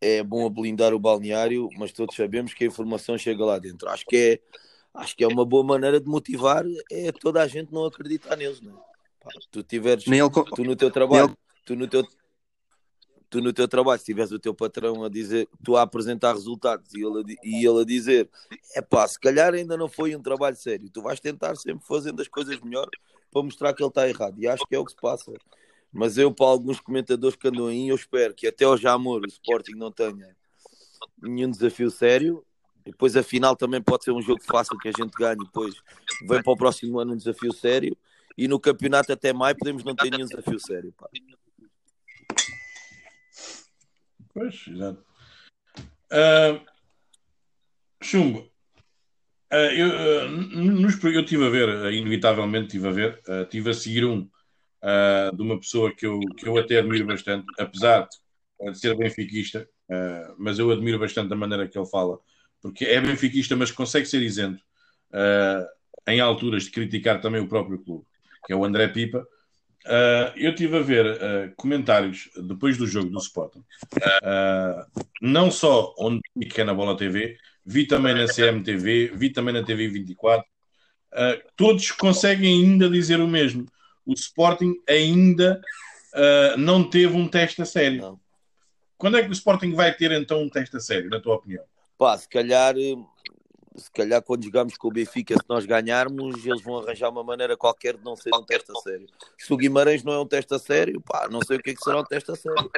é 0.00 0.24
bom 0.24 0.44
a 0.44 0.50
blindar 0.50 0.92
o 0.92 0.98
balneário, 0.98 1.68
mas 1.78 1.92
todos 1.92 2.16
sabemos 2.16 2.52
que 2.52 2.64
a 2.64 2.66
informação 2.66 3.16
chega 3.16 3.44
lá 3.44 3.60
dentro. 3.60 3.88
Acho 3.88 4.04
que 4.06 4.16
é, 4.16 4.40
acho 4.92 5.16
que 5.16 5.22
é 5.22 5.28
uma 5.28 5.44
boa 5.44 5.62
maneira 5.62 6.00
de 6.00 6.08
motivar 6.08 6.64
é 6.90 7.12
toda 7.12 7.42
a 7.42 7.46
gente 7.46 7.72
não 7.72 7.84
acreditar 7.84 8.34
neles, 8.34 8.60
não 8.60 8.72
é? 8.72 8.80
Pá, 9.22 9.30
tu 9.52 9.62
tiveres, 9.62 10.04
ele... 10.04 10.18
tu 10.28 10.64
no 10.64 10.74
teu 10.74 10.90
trabalho, 10.90 11.26
ele... 11.26 11.36
tu 11.64 11.76
no 11.76 11.86
teu 11.86 12.04
tu 13.34 13.40
no 13.40 13.52
teu 13.52 13.66
trabalho, 13.66 13.98
se 13.98 14.04
tiveres 14.04 14.30
o 14.30 14.38
teu 14.38 14.54
patrão 14.54 15.02
a 15.02 15.08
dizer, 15.08 15.48
tu 15.64 15.76
a 15.76 15.82
apresentar 15.82 16.34
resultados 16.34 16.94
e 16.94 17.04
ele 17.04 17.18
a, 17.18 17.36
e 17.42 17.66
ele 17.66 17.80
a 17.80 17.84
dizer, 17.84 18.30
é 18.76 18.80
pá, 18.80 19.08
se 19.08 19.18
calhar 19.18 19.52
ainda 19.52 19.76
não 19.76 19.88
foi 19.88 20.14
um 20.14 20.22
trabalho 20.22 20.54
sério, 20.54 20.88
tu 20.88 21.02
vais 21.02 21.18
tentar 21.18 21.56
sempre 21.56 21.84
fazendo 21.84 22.22
as 22.22 22.28
coisas 22.28 22.60
melhor 22.60 22.88
para 23.32 23.42
mostrar 23.42 23.74
que 23.74 23.82
ele 23.82 23.88
está 23.88 24.08
errado, 24.08 24.36
e 24.38 24.46
acho 24.46 24.64
que 24.64 24.76
é 24.76 24.78
o 24.78 24.84
que 24.84 24.92
se 24.92 24.96
passa. 25.00 25.32
Mas 25.92 26.16
eu, 26.16 26.32
para 26.32 26.46
alguns 26.46 26.78
comentadores 26.78 27.36
que 27.36 27.48
andam 27.48 27.66
aí, 27.66 27.88
eu 27.88 27.96
espero 27.96 28.32
que 28.34 28.46
até 28.46 28.64
ao 28.64 28.76
Jamor 28.76 29.22
o 29.22 29.26
Sporting 29.26 29.74
não 29.74 29.90
tenha 29.90 30.36
nenhum 31.20 31.50
desafio 31.50 31.90
sério. 31.90 32.44
Depois 32.84 33.16
a 33.16 33.22
final 33.22 33.56
também 33.56 33.80
pode 33.82 34.04
ser 34.04 34.12
um 34.12 34.22
jogo 34.22 34.42
fácil 34.42 34.78
que 34.78 34.88
a 34.88 34.92
gente 34.92 35.12
ganhe. 35.12 35.38
Depois 35.38 35.74
vem 36.28 36.42
para 36.42 36.52
o 36.52 36.56
próximo 36.56 36.98
ano 36.98 37.14
um 37.14 37.16
desafio 37.16 37.52
sério. 37.52 37.96
E 38.36 38.48
no 38.48 38.58
campeonato 38.58 39.12
até 39.12 39.32
maio 39.32 39.56
podemos 39.56 39.84
não 39.84 39.94
ter 39.94 40.10
nenhum 40.10 40.26
desafio 40.26 40.58
sério. 40.58 40.92
Pá. 40.98 41.08
Pois, 44.34 44.66
exato. 44.66 45.04
Uh, 46.12 46.60
Chumbo, 48.02 48.40
uh, 49.52 49.56
eu, 49.56 50.26
uh, 50.26 50.28
nos, 50.28 51.02
eu 51.02 51.20
estive 51.20 51.46
a 51.46 51.48
ver, 51.48 51.68
uh, 51.68 51.90
inevitavelmente 51.90 52.66
estive 52.66 52.88
a 52.88 52.90
ver, 52.90 53.22
estive 53.44 53.70
a 53.70 53.74
seguir 53.74 54.04
um 54.04 54.28
de 55.34 55.40
uma 55.40 55.58
pessoa 55.58 55.94
que 55.94 56.04
eu, 56.04 56.20
que 56.36 56.46
eu 56.46 56.58
até 56.58 56.78
admiro 56.78 57.06
bastante, 57.06 57.46
apesar 57.58 58.06
de 58.60 58.78
ser 58.78 58.94
benfiquista, 58.94 59.66
mas 60.36 60.58
eu 60.58 60.70
admiro 60.70 60.98
bastante 60.98 61.32
a 61.32 61.36
maneira 61.36 61.66
que 61.66 61.78
ele 61.78 61.86
fala, 61.86 62.18
porque 62.60 62.84
é 62.84 63.00
benfiquista, 63.00 63.56
mas 63.56 63.70
consegue 63.70 64.04
ser 64.04 64.20
isento 64.20 64.62
em 66.06 66.20
alturas 66.20 66.64
de 66.64 66.70
criticar 66.70 67.18
também 67.18 67.40
o 67.40 67.48
próprio 67.48 67.82
clube, 67.82 68.04
que 68.44 68.52
é 68.52 68.56
o 68.56 68.62
André 68.62 68.88
Pipa, 68.88 69.26
Uh, 69.86 70.32
eu 70.34 70.50
estive 70.50 70.78
a 70.78 70.80
ver 70.80 71.04
uh, 71.04 71.52
comentários 71.56 72.30
depois 72.48 72.78
do 72.78 72.86
jogo 72.86 73.10
do 73.10 73.18
Sporting, 73.18 73.58
uh, 73.58 75.02
não 75.20 75.50
só 75.50 75.94
onde 75.98 76.22
que 76.50 76.62
é 76.62 76.64
na 76.64 76.72
Bola 76.72 76.96
TV, 76.96 77.36
vi 77.66 77.86
também 77.86 78.14
na 78.14 78.26
CMTV, 78.26 79.12
vi 79.14 79.30
também 79.30 79.52
na 79.52 79.62
TV 79.62 79.88
24. 79.88 80.46
todos 81.54 81.90
conseguem 81.90 82.64
ainda 82.64 82.88
dizer 82.88 83.20
o 83.20 83.28
mesmo. 83.28 83.66
O 84.06 84.14
Sporting 84.14 84.74
ainda 84.88 85.60
não 86.58 86.88
teve 86.88 87.14
um 87.16 87.28
teste 87.28 87.60
a 87.62 87.64
sério. 87.64 88.00
Não. 88.00 88.20
Quando 88.96 89.18
é 89.18 89.22
que 89.22 89.28
o 89.28 89.32
Sporting 89.32 89.72
vai 89.72 89.94
ter 89.94 90.12
então 90.12 90.42
um 90.42 90.48
teste 90.48 90.76
a 90.76 90.80
sério, 90.80 91.10
na 91.10 91.20
tua 91.20 91.36
opinião? 91.36 91.64
Pá, 91.98 92.16
se 92.16 92.28
calhar 92.28 92.74
se 93.76 93.90
calhar 93.90 94.22
quando 94.22 94.44
jogamos 94.44 94.76
com 94.76 94.88
o 94.88 94.92
Benfica, 94.92 95.34
se 95.34 95.44
nós 95.48 95.66
ganharmos, 95.66 96.46
eles 96.46 96.62
vão 96.62 96.78
arranjar 96.78 97.10
uma 97.10 97.24
maneira 97.24 97.56
qualquer 97.56 97.96
de 97.96 98.04
não 98.04 98.14
ser 98.14 98.34
um 98.34 98.44
teste 98.44 98.70
a 98.70 98.80
sério. 98.80 99.06
Se 99.36 99.52
o 99.52 99.56
Guimarães 99.56 100.04
não 100.04 100.12
é 100.12 100.20
um 100.20 100.26
teste 100.26 100.54
a 100.54 100.58
sério, 100.58 101.00
pá, 101.00 101.28
não 101.28 101.40
sei 101.42 101.56
o 101.56 101.62
que 101.62 101.70
é 101.70 101.74
que 101.74 101.82
será 101.82 102.00
um 102.00 102.04
teste 102.04 102.30
a 102.30 102.36
sério. 102.36 102.70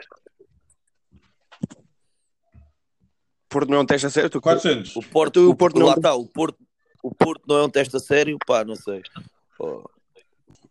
Porto 3.48 3.70
não 3.70 3.78
é 3.78 3.80
um 3.80 3.86
teste 3.86 4.06
a 4.06 4.10
sério? 4.10 4.30
Tu... 4.30 4.40
400. 4.40 4.96
O 4.96 5.02
Porto, 5.02 5.40
o, 5.40 5.50
o 5.50 5.56
Porto 5.56 5.78
não... 5.78 5.86
lá 5.86 5.94
está, 5.94 6.14
o 6.14 6.26
Porto, 6.26 6.58
o 7.02 7.14
Porto 7.14 7.42
não 7.46 7.58
é 7.58 7.64
um 7.64 7.70
teste 7.70 7.96
a 7.96 8.00
sério, 8.00 8.38
pá, 8.46 8.64
não 8.64 8.74
sei. 8.74 9.02
Ou, 9.58 9.90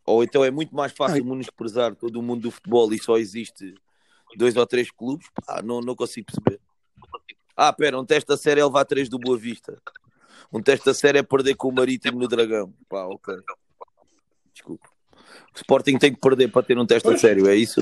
ou 0.05 0.24
então 0.24 0.44
é 0.44 0.50
muito 0.50 0.75
mais 0.75 0.91
fácil 0.91 1.24
menosprezar 1.24 1.96
todo 1.96 2.20
o 2.20 2.24
mundo 2.24 2.41
do 2.41 2.51
futebol 2.51 2.91
e 2.94 3.00
só 3.00 3.17
existe 3.17 3.75
dois 4.38 4.55
ou 4.55 4.65
três 4.65 4.89
clubes, 4.91 5.27
pá, 5.46 5.62
não, 5.62 5.82
não 5.82 5.96
consigo 5.96 6.25
perceber. 6.25 6.60
Ah, 7.55 7.72
pera, 7.72 7.98
um 8.00 8.05
teste 8.05 8.32
a 8.34 8.38
sério 8.38 8.62
é 8.62 8.65
levar 8.65 8.86
três 8.86 9.08
do 9.08 9.17
Boa 9.17 9.38
Vista. 9.38 9.82
Um 10.52 10.62
teste 10.62 10.90
a 10.90 10.94
sério 10.94 11.20
é 11.20 11.24
perder 11.24 11.56
com 11.56 11.70
o 11.70 11.72
Marítimo 11.72 12.20
no 12.20 12.28
Dragão. 12.28 12.74
Pá, 12.90 13.06
ok. 13.06 13.36
Desculpa. 14.54 14.88
O 15.54 15.58
Sporting 15.58 15.98
tem 15.98 16.14
que 16.14 16.20
perder 16.20 16.50
para 16.50 16.64
ter 16.64 16.78
um 16.78 16.86
teste 16.86 17.04
pois. 17.04 17.18
a 17.18 17.20
sério, 17.20 17.48
é 17.48 17.56
isso? 17.56 17.82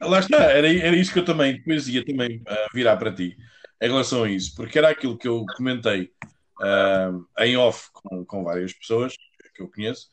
Lá 0.00 0.18
está, 0.18 0.42
era, 0.44 0.72
era 0.72 0.96
isso 0.96 1.12
que 1.12 1.18
eu 1.18 1.24
também, 1.24 1.56
depois 1.56 1.88
ia 1.88 2.04
também 2.04 2.38
uh, 2.38 2.74
virar 2.74 2.96
para 2.96 3.12
ti 3.12 3.36
em 3.80 3.88
relação 3.88 4.24
a 4.24 4.30
isso, 4.30 4.54
porque 4.54 4.78
era 4.78 4.90
aquilo 4.90 5.16
que 5.16 5.26
eu 5.26 5.44
comentei 5.56 6.12
uh, 6.60 7.26
em 7.38 7.56
off 7.56 7.90
com, 7.92 8.24
com 8.24 8.44
várias 8.44 8.72
pessoas 8.72 9.16
que 9.54 9.62
eu 9.62 9.70
conheço. 9.70 10.08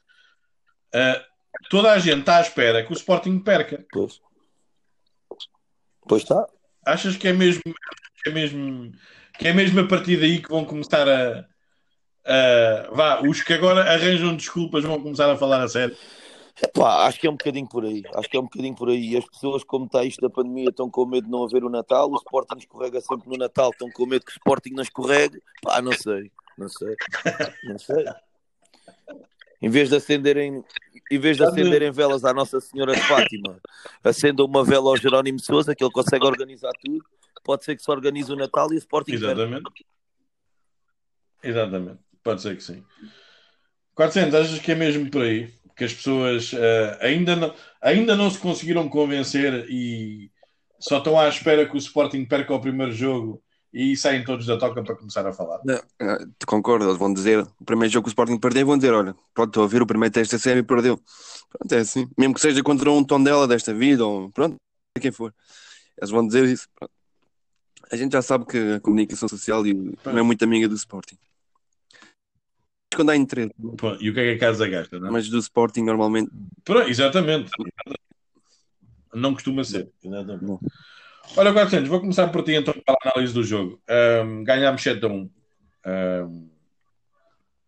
Uh, 0.93 1.23
toda 1.69 1.91
a 1.91 1.99
gente 1.99 2.21
está 2.21 2.37
à 2.37 2.41
espera 2.41 2.83
que 2.83 2.91
o 2.91 2.95
Sporting 2.95 3.39
perca. 3.39 3.85
Pois. 3.91 4.21
Pois 6.07 6.23
está. 6.23 6.47
Achas 6.85 7.15
que 7.15 7.27
é 7.27 7.33
mesmo, 7.33 7.61
que 7.63 8.29
é 8.29 8.31
mesmo 8.31 8.91
que 9.39 9.47
é 9.47 9.53
mesmo 9.53 9.79
a 9.79 9.87
partir 9.87 10.19
daí 10.19 10.41
que 10.41 10.49
vão 10.49 10.65
começar 10.65 11.07
a, 11.07 11.45
a 12.25 12.89
vá, 12.91 13.21
os 13.21 13.41
que 13.41 13.53
agora 13.53 13.89
arranjam 13.89 14.35
desculpas 14.35 14.83
vão 14.83 15.01
começar 15.01 15.31
a 15.31 15.37
falar 15.37 15.63
a 15.63 15.67
sério. 15.67 15.95
Epá, 16.61 17.07
acho 17.07 17.17
que 17.21 17.25
é 17.25 17.29
um 17.29 17.37
bocadinho 17.37 17.69
por 17.69 17.85
aí. 17.85 18.03
Acho 18.15 18.29
que 18.29 18.35
é 18.35 18.39
um 18.39 18.43
bocadinho 18.43 18.75
por 18.75 18.89
aí. 18.89 19.15
As 19.15 19.25
pessoas, 19.25 19.63
como 19.63 19.85
está 19.85 20.03
isto 20.03 20.19
da 20.19 20.29
pandemia, 20.29 20.69
estão 20.69 20.89
com 20.89 21.05
medo 21.05 21.23
de 21.23 21.31
não 21.31 21.45
haver 21.45 21.63
o 21.63 21.69
Natal. 21.69 22.11
O 22.11 22.17
Sporting 22.17 22.57
escorrega 22.57 22.99
sempre 22.99 23.29
no 23.29 23.37
Natal. 23.37 23.69
Estão 23.69 23.89
com 23.91 24.05
medo 24.05 24.25
que 24.25 24.31
o 24.33 24.35
Sporting 24.35 24.71
não 24.71 24.83
escorregue. 24.83 25.41
Pá, 25.61 25.81
não 25.81 25.93
sei. 25.93 26.29
Não 26.57 26.67
sei. 26.67 26.95
Não 27.63 27.79
sei. 27.79 28.05
Em 29.61 29.69
vez 29.69 29.87
de 29.87 29.95
acenderem, 29.95 30.61
em 31.09 31.17
vez 31.17 31.37
de 31.37 31.43
acenderem 31.43 31.91
velas 31.91 32.25
à 32.25 32.33
Nossa 32.33 32.59
Senhora 32.59 32.93
de 32.93 33.01
Fátima, 33.03 33.57
acendam 34.03 34.45
uma 34.45 34.65
vela 34.65 34.89
ao 34.89 34.97
Jerónimo 34.97 35.39
Souza, 35.39 35.73
que 35.73 35.83
ele 35.83 35.93
consegue 35.93 36.25
organizar 36.25 36.71
tudo 36.83 37.05
pode 37.43 37.63
ser 37.63 37.75
que 37.75 37.83
se 37.83 37.91
organize 37.91 38.31
o 38.31 38.35
Natal 38.35 38.71
e 38.71 38.75
o 38.75 38.77
Sporting 38.77 39.13
Exatamente. 39.13 39.63
Perde. 39.63 39.85
Exatamente, 41.41 41.99
pode 42.23 42.41
ser 42.41 42.55
que 42.55 42.63
sim. 42.63 42.83
400, 43.95 44.35
achas 44.35 44.59
que 44.59 44.71
é 44.71 44.75
mesmo 44.75 45.09
por 45.09 45.23
aí? 45.23 45.53
Que 45.75 45.85
as 45.85 45.93
pessoas 45.93 46.53
uh, 46.53 46.97
ainda, 47.01 47.35
não, 47.35 47.53
ainda 47.81 48.15
não 48.15 48.29
se 48.29 48.39
conseguiram 48.39 48.87
convencer 48.89 49.65
e 49.69 50.31
só 50.79 50.97
estão 50.99 51.19
à 51.19 51.27
espera 51.27 51.67
que 51.67 51.75
o 51.75 51.77
Sporting 51.77 52.25
perca 52.25 52.53
o 52.53 52.61
primeiro 52.61 52.91
jogo 52.91 53.41
e 53.73 53.95
saem 53.95 54.23
todos 54.23 54.45
da 54.45 54.57
toca 54.57 54.83
para 54.83 54.95
começar 54.95 55.25
a 55.27 55.33
falar. 55.33 55.61
Não, 55.63 55.75
eh, 55.75 56.25
te 56.39 56.45
concordo, 56.45 56.85
eles 56.85 56.97
vão 56.97 57.13
dizer 57.13 57.45
o 57.59 57.65
primeiro 57.65 57.91
jogo 57.91 58.05
que 58.05 58.09
o 58.09 58.11
Sporting 58.11 58.39
perdeu, 58.39 58.65
vão 58.65 58.77
dizer: 58.77 58.93
olha, 58.93 59.15
pronto, 59.33 59.49
estou 59.49 59.63
a 59.63 59.67
ver 59.67 59.81
o 59.81 59.85
primeiro 59.85 60.13
teste 60.13 60.33
da 60.33 60.39
série 60.39 60.61
e 60.61 60.63
perdeu. 60.63 60.99
Pronto, 61.49 61.71
é 61.73 61.79
assim, 61.79 62.09
mesmo 62.17 62.33
que 62.33 62.41
seja 62.41 62.63
contra 62.63 62.89
um 62.91 63.03
tom 63.03 63.21
dela 63.21 63.47
desta 63.47 63.73
vida, 63.73 64.05
ou 64.05 64.31
pronto, 64.31 64.55
quem 64.99 65.11
for, 65.11 65.33
eles 65.97 66.09
vão 66.09 66.25
dizer 66.25 66.45
isso. 66.45 66.67
Pronto. 66.75 66.98
A 67.91 67.95
gente 67.95 68.13
já 68.13 68.21
sabe 68.21 68.45
que 68.45 68.57
a 68.75 68.79
comunicação 68.79 69.27
social 69.27 69.63
não 70.05 70.19
é 70.19 70.21
muito 70.21 70.43
amiga 70.43 70.67
do 70.67 70.75
Sporting. 70.75 71.17
Quando 72.95 73.09
há 73.09 73.15
interesse. 73.15 73.53
Pô, 73.77 73.95
e 73.99 74.09
o 74.09 74.13
que 74.13 74.19
é 74.19 74.23
que 74.25 74.31
a 74.31 74.39
casa 74.39 74.67
gasta, 74.67 74.99
não 74.99 75.07
é? 75.07 75.11
Mas 75.11 75.29
do 75.29 75.39
Sporting 75.39 75.83
normalmente. 75.83 76.29
Pô, 76.63 76.79
exatamente. 76.81 77.49
Não 79.13 79.33
costuma 79.33 79.63
ser. 79.63 79.89
Exatamente. 80.03 80.59
Olha, 81.35 81.53
400, 81.53 81.89
vou 81.89 81.99
começar 81.99 82.27
por 82.29 82.43
ti 82.43 82.53
então 82.53 82.73
para 82.73 82.95
a 82.95 83.09
análise 83.09 83.33
do 83.33 83.43
jogo. 83.43 83.81
Um, 84.23 84.43
ganhámos 84.43 84.81
7 84.81 85.03
a 85.05 85.07
1. 85.07 85.29
Um, 85.85 86.49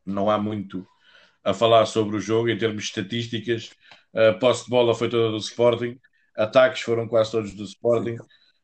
não 0.05 0.29
há 0.29 0.37
muito 0.37 0.85
a 1.43 1.53
falar 1.53 1.85
sobre 1.85 2.15
o 2.15 2.19
jogo 2.19 2.49
em 2.49 2.57
termos 2.57 2.83
de 2.83 2.89
estatísticas. 2.89 3.71
A 4.13 4.33
posse 4.33 4.65
de 4.65 4.69
bola 4.69 4.93
foi 4.93 5.09
toda 5.09 5.31
do 5.31 5.37
Sporting. 5.37 5.99
Ataques 6.35 6.81
foram 6.81 7.07
quase 7.07 7.31
todos 7.31 7.53
do 7.53 7.63
Sporting 7.63 8.17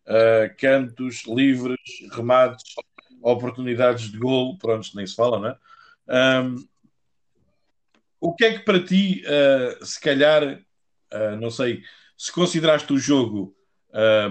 uh, 0.08 0.56
cantos 0.58 1.24
livres, 1.28 1.80
remates, 2.12 2.76
oportunidades 3.22 4.10
de 4.12 4.18
golo, 4.18 4.58
pronto, 4.58 4.90
nem 4.96 5.06
se 5.06 5.16
fala, 5.16 5.40
não 5.40 5.50
é? 5.50 6.42
Um, 6.42 6.68
o 8.20 8.34
que 8.34 8.46
é 8.46 8.58
que 8.58 8.66
para 8.66 8.84
ti, 8.84 9.24
uh, 9.26 9.86
se 9.86 10.00
calhar, 10.00 10.44
uh, 10.44 11.36
não 11.40 11.52
sei, 11.52 11.84
se 12.18 12.32
consideraste 12.32 12.92
o 12.94 12.98
jogo 12.98 13.54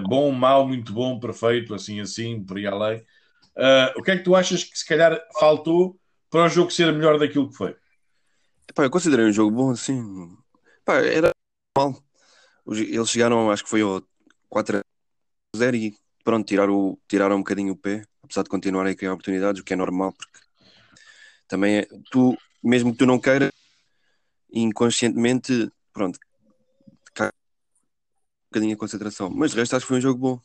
bom, 0.07 0.31
mau, 0.31 0.65
muito 0.65 0.93
bom, 0.93 1.19
perfeito, 1.19 1.75
assim, 1.75 1.99
assim, 1.99 2.41
por 2.41 2.55
aí 2.55 2.65
além, 2.65 3.05
o 3.97 4.01
que 4.01 4.11
é 4.11 4.17
que 4.17 4.23
tu 4.23 4.33
achas 4.33 4.63
que 4.63 4.77
se 4.77 4.85
calhar 4.85 5.19
faltou 5.37 5.99
para 6.29 6.45
o 6.45 6.47
jogo 6.47 6.71
ser 6.71 6.93
melhor 6.93 7.19
daquilo 7.19 7.49
que 7.49 7.55
foi? 7.55 7.75
Epá, 8.69 8.83
eu 8.83 8.89
considerei 8.89 9.25
um 9.25 9.33
jogo 9.33 9.51
bom, 9.51 9.71
assim, 9.71 10.31
Epá, 10.79 10.99
era 10.99 11.31
mal. 11.77 12.01
Eles 12.65 13.09
chegaram, 13.09 13.51
acho 13.51 13.65
que 13.65 13.69
foi 13.69 13.81
ao 13.81 14.01
4 14.47 14.79
0 15.57 15.75
e 15.75 15.95
pronto, 16.23 16.47
tirar 16.47 16.69
o, 16.69 16.99
tiraram 17.07 17.37
um 17.37 17.39
bocadinho 17.39 17.73
o 17.73 17.77
pé, 17.77 18.03
apesar 18.23 18.43
de 18.43 18.49
continuarem 18.49 18.93
a 18.93 18.95
criar 18.95 19.13
oportunidades, 19.13 19.61
o 19.61 19.63
que 19.63 19.73
é 19.73 19.75
normal, 19.75 20.13
porque 20.13 20.39
também 21.47 21.77
é, 21.77 21.87
tu, 22.11 22.37
mesmo 22.63 22.91
que 22.91 22.97
tu 22.97 23.05
não 23.05 23.19
queiras, 23.19 23.51
inconscientemente, 24.51 25.71
pronto, 25.93 26.19
cai 27.13 27.27
um 27.27 28.49
bocadinho 28.51 28.75
a 28.75 28.77
concentração. 28.77 29.29
Mas 29.29 29.51
de 29.51 29.57
resto 29.57 29.75
acho 29.75 29.85
que 29.85 29.87
foi 29.87 29.97
um 29.97 30.01
jogo 30.01 30.19
bom. 30.19 30.41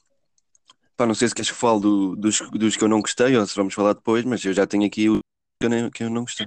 Pá, 0.97 1.07
não 1.07 1.15
sei 1.15 1.29
se 1.29 1.35
queres 1.35 1.51
que 1.51 1.57
fale 1.57 1.81
do, 1.81 2.15
dos, 2.15 2.41
dos 2.51 2.77
que 2.77 2.85
eu 2.85 2.89
não 2.89 3.01
gostei 3.01 3.37
ou 3.37 3.47
se 3.47 3.57
vamos 3.57 3.75
falar 3.75 3.95
depois, 3.95 4.25
mas 4.25 4.45
eu 4.45 4.53
já 4.53 4.67
tenho 4.67 4.85
aqui 4.87 5.09
o 5.09 5.19
que 5.61 5.67
eu, 5.67 5.71
nem, 5.71 5.91
que 5.91 6.05
eu 6.05 6.11
não 6.11 6.23
gostei. 6.23 6.47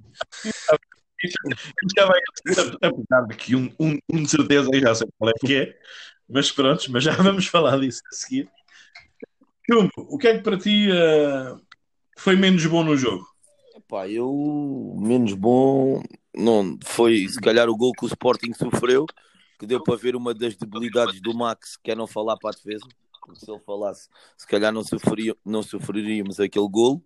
Vai, 1.98 2.19
apesar 2.81 3.22
de 3.27 3.36
que 3.36 3.55
um, 3.55 3.74
um, 3.79 3.98
um 4.12 4.24
de 4.24 4.29
certeza 4.29 4.69
já 4.79 4.95
sei 4.95 5.07
qual 5.17 5.31
é 5.31 5.34
que 5.34 5.55
é, 5.55 5.79
mas 6.27 6.51
pronto, 6.51 6.91
mas 6.91 7.03
já 7.03 7.12
vamos 7.22 7.48
falar 7.48 7.79
disso 7.79 8.01
a 8.12 8.15
seguir. 8.15 8.50
Chumbo, 9.70 9.91
o 9.98 10.17
que 10.17 10.27
é 10.27 10.38
que 10.38 10.44
para 10.44 10.58
ti 10.58 10.89
uh, 10.91 11.60
foi 12.17 12.36
menos 12.36 12.65
bom 12.65 12.84
no 12.84 12.96
jogo? 12.96 13.25
Epá, 13.75 14.08
eu 14.08 14.96
menos 14.98 15.34
bom 15.34 16.01
não 16.36 16.77
foi 16.84 17.27
se 17.27 17.39
calhar 17.39 17.70
o 17.70 17.77
gol 17.77 17.94
que 17.94 18.05
o 18.05 18.08
Sporting 18.08 18.53
sofreu, 18.53 19.05
que 19.58 19.65
deu 19.65 19.82
para 19.82 19.96
ver 19.96 20.15
uma 20.15 20.34
das 20.34 20.55
debilidades 20.55 21.22
do 21.22 21.34
Max, 21.34 21.77
que 21.77 21.91
é 21.91 21.96
não 21.96 22.08
falar 22.08 22.38
para 22.38 22.51
a 22.51 22.53
defesa. 22.53 22.86
Porque 23.22 23.39
se 23.39 23.50
ele 23.50 23.60
falasse, 23.65 24.08
se 24.38 24.46
calhar 24.46 24.72
não, 24.72 24.84
sofria, 24.84 25.36
não 25.44 25.63
sofreríamos 25.63 26.39
aquele 26.39 26.67
golo. 26.67 27.03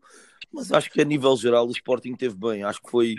Mas 0.51 0.71
acho 0.71 0.89
que 0.89 0.99
a 0.99 1.05
nível 1.05 1.37
geral 1.37 1.67
o 1.67 1.71
Sporting 1.71 2.15
teve 2.15 2.35
bem. 2.35 2.63
Acho 2.63 2.81
que 2.81 2.89
foi, 2.89 3.15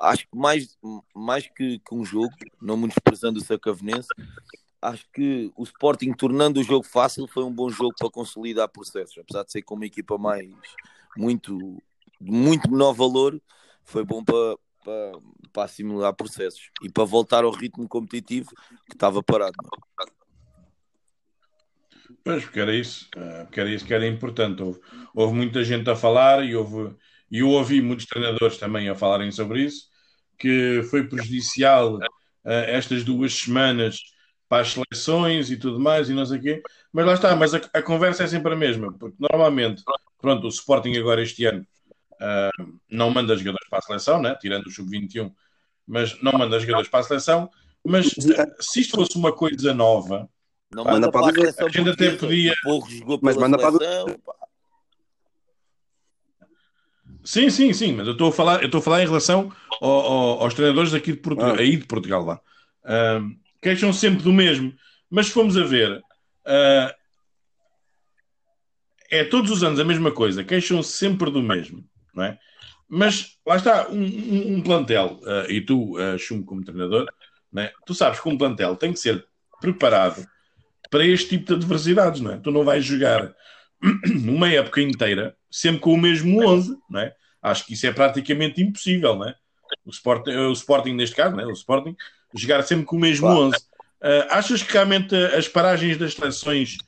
acho 0.00 0.28
que 0.28 0.36
mais, 0.36 0.78
mais 1.14 1.46
que, 1.48 1.78
que 1.78 1.94
um 1.94 2.04
jogo, 2.04 2.32
não 2.62 2.76
muito 2.76 2.94
desprezando 2.94 3.38
o 3.38 3.42
Sacavenense, 3.44 4.08
acho 4.80 5.04
que 5.12 5.50
o 5.56 5.64
Sporting, 5.64 6.12
tornando 6.12 6.60
o 6.60 6.62
jogo 6.62 6.84
fácil, 6.84 7.26
foi 7.26 7.44
um 7.44 7.52
bom 7.52 7.68
jogo 7.68 7.94
para 7.98 8.10
consolidar 8.10 8.68
processos. 8.68 9.18
Apesar 9.18 9.44
de 9.44 9.52
ser 9.52 9.62
com 9.62 9.74
uma 9.74 9.86
equipa 9.86 10.16
mais 10.16 10.48
muito, 11.16 11.82
muito 12.20 12.70
menor 12.70 12.92
valor, 12.92 13.40
foi 13.84 14.04
bom 14.04 14.22
para, 14.24 14.56
para, 14.84 15.12
para 15.52 15.64
assimilar 15.64 16.14
processos 16.14 16.70
e 16.82 16.90
para 16.90 17.04
voltar 17.04 17.44
ao 17.44 17.50
ritmo 17.50 17.88
competitivo 17.88 18.50
que 18.86 18.94
estava 18.94 19.22
parado. 19.22 19.56
Pois, 22.24 22.44
porque 22.44 22.60
era 22.60 22.74
isso, 22.74 23.08
eh, 23.16 23.44
porque 23.44 23.60
era 23.60 23.70
isso 23.70 23.86
que 23.86 23.94
era 23.94 24.06
importante. 24.06 24.62
Houve, 24.62 24.80
houve 25.14 25.34
muita 25.34 25.64
gente 25.64 25.88
a 25.88 25.96
falar 25.96 26.44
e 26.44 26.54
houve, 26.54 26.94
e 27.30 27.38
eu 27.38 27.48
ouvi 27.48 27.80
muitos 27.80 28.06
treinadores 28.06 28.58
também 28.58 28.88
a 28.88 28.94
falarem 28.94 29.30
sobre 29.32 29.62
isso, 29.62 29.88
que 30.38 30.82
foi 30.90 31.08
prejudicial 31.08 31.96
uh, 31.96 32.00
estas 32.44 33.02
duas 33.02 33.32
semanas 33.34 33.98
para 34.48 34.62
as 34.62 34.72
seleções 34.72 35.50
e 35.50 35.56
tudo 35.56 35.78
mais 35.78 36.08
e 36.08 36.14
não 36.14 36.24
sei 36.24 36.38
o 36.38 36.42
quê. 36.42 36.62
Mas 36.92 37.06
lá 37.06 37.14
está, 37.14 37.36
mas 37.36 37.54
a, 37.54 37.60
a, 37.74 37.82
conversa 37.82 38.24
é 38.24 38.26
sempre 38.26 38.52
a 38.52 38.56
mesma, 38.56 38.92
porque 38.92 39.16
normalmente, 39.18 39.82
pronto, 40.20 40.46
o 40.46 40.48
Sporting 40.48 40.96
agora 40.96 41.22
este 41.22 41.44
ano 41.44 41.66
uh, 42.14 42.78
não 42.90 43.10
manda 43.10 43.36
jogadores 43.36 43.68
para 43.68 43.78
a 43.78 43.82
seleção, 43.82 44.22
né? 44.22 44.34
tirando 44.40 44.66
o 44.66 44.70
Sub-21, 44.70 45.30
mas 45.86 46.20
não 46.22 46.32
manda 46.32 46.58
jogadores 46.58 46.88
para 46.88 47.00
a 47.00 47.04
seleção. 47.04 47.50
Mas 47.84 48.08
se 48.60 48.80
isto 48.80 48.96
fosse 48.96 49.16
uma 49.16 49.32
coisa 49.32 49.72
nova, 49.74 50.28
não 50.72 50.84
pá, 50.84 50.92
manda 50.92 51.10
para 51.10 51.28
a 51.28 51.32
seleção, 51.32 51.66
a 51.66 51.70
gente 51.70 51.90
até 51.90 52.10
podia. 52.12 52.54
Mas 53.22 53.36
manda 53.36 53.56
para 53.56 53.68
a 53.68 54.38
Sim, 57.24 57.50
sim, 57.50 57.74
sim, 57.74 57.92
mas 57.92 58.06
eu 58.06 58.14
estou 58.14 58.30
a 58.30 58.32
falar, 58.32 58.60
eu 58.62 58.66
estou 58.66 58.78
a 58.78 58.82
falar 58.82 59.02
em 59.02 59.06
relação 59.06 59.52
ao, 59.82 59.90
ao, 59.90 60.42
aos 60.44 60.54
treinadores 60.54 60.94
aqui 60.94 61.12
de 61.12 61.18
Portugal, 61.18 61.54
ah. 61.54 61.60
aí 61.60 61.76
de 61.76 61.84
Portugal 61.84 62.24
lá. 62.24 62.40
Uh, 62.84 63.36
queixam 63.60 63.92
sempre 63.92 64.22
do 64.22 64.32
mesmo, 64.32 64.72
mas 65.10 65.26
se 65.26 65.32
formos 65.32 65.56
a 65.56 65.64
ver, 65.64 65.98
uh, 65.98 66.94
é 69.10 69.24
todos 69.24 69.50
os 69.50 69.62
anos 69.62 69.80
a 69.80 69.84
mesma 69.84 70.12
coisa, 70.12 70.44
queixam 70.44 70.82
sempre 70.82 71.30
do 71.30 71.42
mesmo, 71.42 71.84
não 72.14 72.24
é? 72.24 72.38
Mas 72.88 73.38
lá 73.46 73.56
está, 73.56 73.88
um, 73.90 74.02
um, 74.02 74.54
um 74.56 74.62
plantel, 74.62 75.20
uh, 75.22 75.50
e 75.50 75.60
tu, 75.60 75.98
uh, 75.98 76.18
Chum, 76.18 76.42
como 76.42 76.64
treinador, 76.64 77.06
é? 77.56 77.72
tu 77.86 77.94
sabes 77.94 78.20
que 78.20 78.28
um 78.28 78.36
plantel 78.36 78.76
tem 78.76 78.92
que 78.92 78.98
ser 78.98 79.26
preparado 79.60 80.26
para 80.90 81.04
este 81.04 81.30
tipo 81.30 81.46
de 81.46 81.54
adversidades, 81.54 82.20
não 82.20 82.32
é? 82.32 82.38
Tu 82.38 82.50
não 82.50 82.64
vais 82.64 82.84
jogar 82.84 83.34
uma 84.24 84.48
época 84.48 84.80
inteira 84.80 85.36
sempre 85.50 85.80
com 85.80 85.92
o 85.92 85.98
mesmo 85.98 86.42
11, 86.46 86.76
não 86.88 87.00
é? 87.00 87.14
Acho 87.42 87.66
que 87.66 87.74
isso 87.74 87.86
é 87.86 87.92
praticamente 87.92 88.62
impossível, 88.62 89.14
não 89.16 89.28
é? 89.28 89.34
O 89.84 89.90
Sporting, 89.90 90.30
o 90.30 90.52
Sporting 90.52 90.92
neste 90.92 91.14
caso, 91.14 91.36
não 91.36 91.42
é? 91.42 91.46
O 91.46 91.52
Sporting 91.52 91.94
jogar 92.34 92.62
sempre 92.62 92.84
com 92.84 92.96
o 92.96 93.00
mesmo 93.00 93.26
claro. 93.26 93.40
11. 93.40 93.56
Uh, 93.56 93.60
achas 94.30 94.62
que 94.62 94.72
realmente 94.72 95.14
as 95.14 95.48
paragens 95.48 95.96
das 95.96 96.14
seleções 96.14 96.78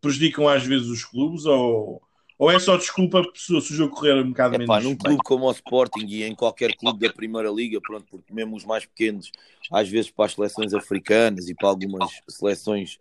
prejudicam 0.00 0.48
às 0.48 0.64
vezes 0.64 0.88
os 0.88 1.04
clubes 1.04 1.44
ou, 1.44 2.00
ou 2.38 2.50
é 2.50 2.58
só 2.58 2.76
desculpa 2.76 3.22
se 3.34 3.52
o 3.52 3.60
jogo 3.60 3.94
correr 3.94 4.14
um 4.14 4.30
bocado 4.30 4.54
Epá, 4.54 4.78
menos? 4.78 4.84
Num 4.84 4.96
clube 4.96 5.22
como 5.24 5.46
o 5.46 5.52
Sporting 5.52 6.06
e 6.06 6.22
em 6.22 6.34
qualquer 6.34 6.76
clube 6.76 7.06
da 7.06 7.12
Primeira 7.12 7.50
Liga, 7.50 7.80
pronto, 7.80 8.06
porque 8.10 8.32
mesmo 8.32 8.56
os 8.56 8.64
mais 8.64 8.86
pequenos, 8.86 9.30
às 9.70 9.88
vezes 9.88 10.10
para 10.10 10.26
as 10.26 10.32
seleções 10.32 10.72
africanas 10.72 11.48
e 11.48 11.54
para 11.54 11.68
algumas 11.68 12.08
seleções 12.28 12.98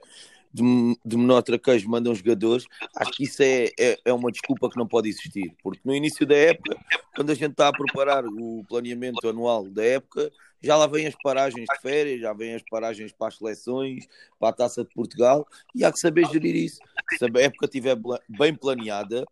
de, 0.53 0.63
de 1.06 1.18
menor 1.18 1.41
traquejo 1.41 1.89
mandam 1.89 2.13
jogadores, 2.13 2.65
acho 2.96 3.12
que 3.12 3.24
isso 3.24 3.41
é, 3.41 3.70
é, 3.79 4.00
é, 4.06 4.13
uma 4.13 4.32
desculpa 4.32 4.70
que 4.70 4.77
não 4.77 4.88
pode 4.88 5.10
existir, 5.10 5.53
porque 5.63 5.82
no 5.84 5.94
início 5.94 6.25
da 6.25 6.36
época, 6.36 6.77
quando 7.15 7.29
a 7.32 7.36
gente 7.36 7.51
está 7.51 7.68
a 7.68 7.74
preparar 7.74 8.25
o 8.25 8.63
planeamento 8.68 9.27
anual 9.27 9.70
da 9.70 9.84
época, 9.84 10.32
já 10.62 10.75
lá 10.75 10.88
vêm 10.88 11.08
as 11.08 11.15
paragens 11.15 11.65
de 11.65 11.82
férias, 11.82 12.20
já 12.20 12.34
vêm 12.34 12.56
as 12.56 12.63
paragens 12.70 13.13
para 13.13 13.27
as 13.29 13.38
seleções, 13.38 14.08
para 14.39 14.50
a 14.50 14.53
Taça 14.53 14.84
de 14.84 14.89
Portugal, 14.94 15.48
e 15.74 15.86
há 15.86 15.91
que 15.91 16.00
saber 16.00 16.25
gerir 16.27 16.56
isso. 16.56 16.79
Se 17.18 17.25
a 17.25 17.41
época 17.41 17.65
estiver 17.65 17.96
bem 18.27 18.53
planeada, 18.53 19.25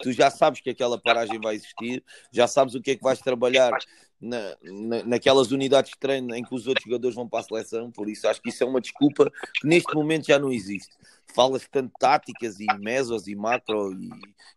tu 0.00 0.12
já 0.12 0.30
sabes 0.30 0.60
que 0.60 0.70
aquela 0.70 1.00
paragem 1.00 1.40
vai 1.40 1.54
existir, 1.54 2.04
já 2.30 2.46
sabes 2.46 2.74
o 2.74 2.80
que 2.80 2.92
é 2.92 2.96
que 2.96 3.02
vais 3.02 3.20
trabalhar 3.20 3.72
na, 4.20 4.56
na, 4.62 5.02
naquelas 5.04 5.50
unidades 5.50 5.90
de 5.90 5.98
treino 5.98 6.34
em 6.34 6.44
que 6.44 6.54
os 6.54 6.66
outros 6.66 6.84
jogadores 6.84 7.16
vão 7.16 7.28
para 7.28 7.40
a 7.40 7.42
seleção, 7.42 7.90
por 7.90 8.08
isso 8.08 8.28
acho 8.28 8.40
que 8.40 8.50
isso 8.50 8.62
é 8.62 8.66
uma 8.66 8.80
desculpa 8.80 9.30
que 9.60 9.66
neste 9.66 9.92
momento 9.94 10.26
já 10.26 10.38
não 10.38 10.52
existe. 10.52 10.94
Fala-se 11.34 11.68
tanto 11.68 11.92
táticas 11.98 12.60
e 12.60 12.66
mesos 12.78 13.26
e 13.26 13.34
macro 13.34 13.92
e, 13.92 14.10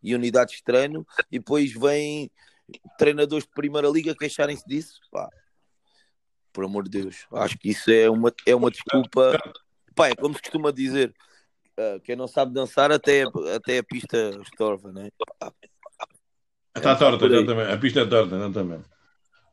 e, 0.04 0.16
unidades 0.16 0.58
de 0.58 0.64
treino, 0.64 1.06
e 1.32 1.40
depois 1.40 1.72
vêm 1.74 2.30
treinadores 2.98 3.46
de 3.46 3.52
primeira 3.52 3.88
liga 3.88 4.16
queixarem-se 4.16 4.66
disso. 4.68 5.00
Pá, 5.12 5.30
por 6.54 6.64
amor 6.66 6.84
de 6.88 7.02
Deus, 7.02 7.26
acho 7.32 7.58
que 7.58 7.70
isso 7.70 7.90
é 7.92 8.10
uma, 8.10 8.34
é 8.46 8.56
uma 8.56 8.70
desculpa. 8.70 9.38
Pá, 9.96 10.10
é 10.10 10.16
como 10.16 10.36
se 10.36 10.42
costuma 10.42 10.72
dizer: 10.72 11.14
quem 12.04 12.16
não 12.16 12.28
sabe 12.28 12.54
dançar, 12.54 12.92
até, 12.92 13.24
até 13.56 13.80
a 13.80 13.84
pista 13.84 14.18
estorva, 14.42 14.92
né? 14.92 15.10
Está 16.76 16.92
é 16.92 16.96
torta, 16.96 17.26
exatamente. 17.26 17.72
A 17.72 17.78
pista 17.78 18.00
é 18.02 18.06
torta, 18.06 18.36
exatamente. 18.36 18.86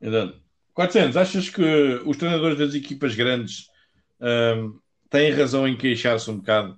Exato. 0.01 0.41
400, 0.73 1.17
achas 1.17 1.49
que 1.49 1.63
os 2.05 2.17
treinadores 2.17 2.57
das 2.57 2.73
equipas 2.73 3.15
grandes 3.15 3.67
um, 4.19 4.79
têm 5.09 5.31
razão 5.31 5.67
em 5.67 5.77
queixar-se 5.77 6.29
um 6.29 6.37
bocado 6.37 6.77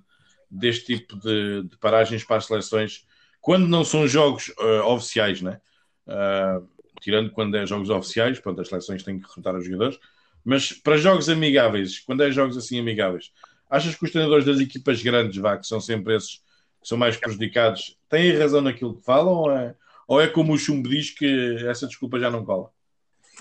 deste 0.50 0.96
tipo 0.96 1.16
de, 1.18 1.62
de, 1.62 1.76
paragens 1.78 2.22
para 2.22 2.36
as 2.36 2.46
seleções 2.46 3.06
quando 3.40 3.66
não 3.66 3.84
são 3.84 4.06
jogos 4.06 4.48
uh, 4.58 4.84
oficiais, 4.86 5.40
né? 5.40 5.60
Uh, 6.06 6.68
tirando 7.00 7.30
quando 7.30 7.56
é 7.56 7.66
jogos 7.66 7.90
oficiais, 7.90 8.38
pronto, 8.38 8.60
as 8.60 8.68
seleções 8.68 9.02
têm 9.02 9.18
que 9.18 9.26
recrutar 9.26 9.54
os 9.54 9.64
jogadores, 9.64 9.98
mas 10.44 10.72
para 10.72 10.96
jogos 10.96 11.28
amigáveis, 11.28 12.00
quando 12.00 12.22
é 12.22 12.30
jogos 12.30 12.56
assim 12.56 12.78
amigáveis, 12.78 13.32
achas 13.68 13.94
que 13.94 14.04
os 14.04 14.10
treinadores 14.10 14.44
das 14.44 14.60
equipas 14.60 15.02
grandes, 15.02 15.40
vá, 15.40 15.56
que 15.56 15.66
são 15.66 15.80
sempre 15.80 16.16
esses 16.16 16.36
que 16.80 16.88
são 16.88 16.98
mais 16.98 17.16
prejudicados, 17.16 17.98
têm 18.08 18.36
razão 18.36 18.60
naquilo 18.60 18.96
que 18.96 19.04
falam 19.04 19.34
ou 19.34 19.50
é, 19.50 19.74
ou 20.06 20.20
é 20.20 20.28
como 20.28 20.52
o 20.52 20.58
Chumbo 20.58 20.88
diz 20.88 21.10
que 21.10 21.56
essa 21.66 21.86
desculpa 21.86 22.18
já 22.18 22.30
não 22.30 22.44
cola? 22.44 22.70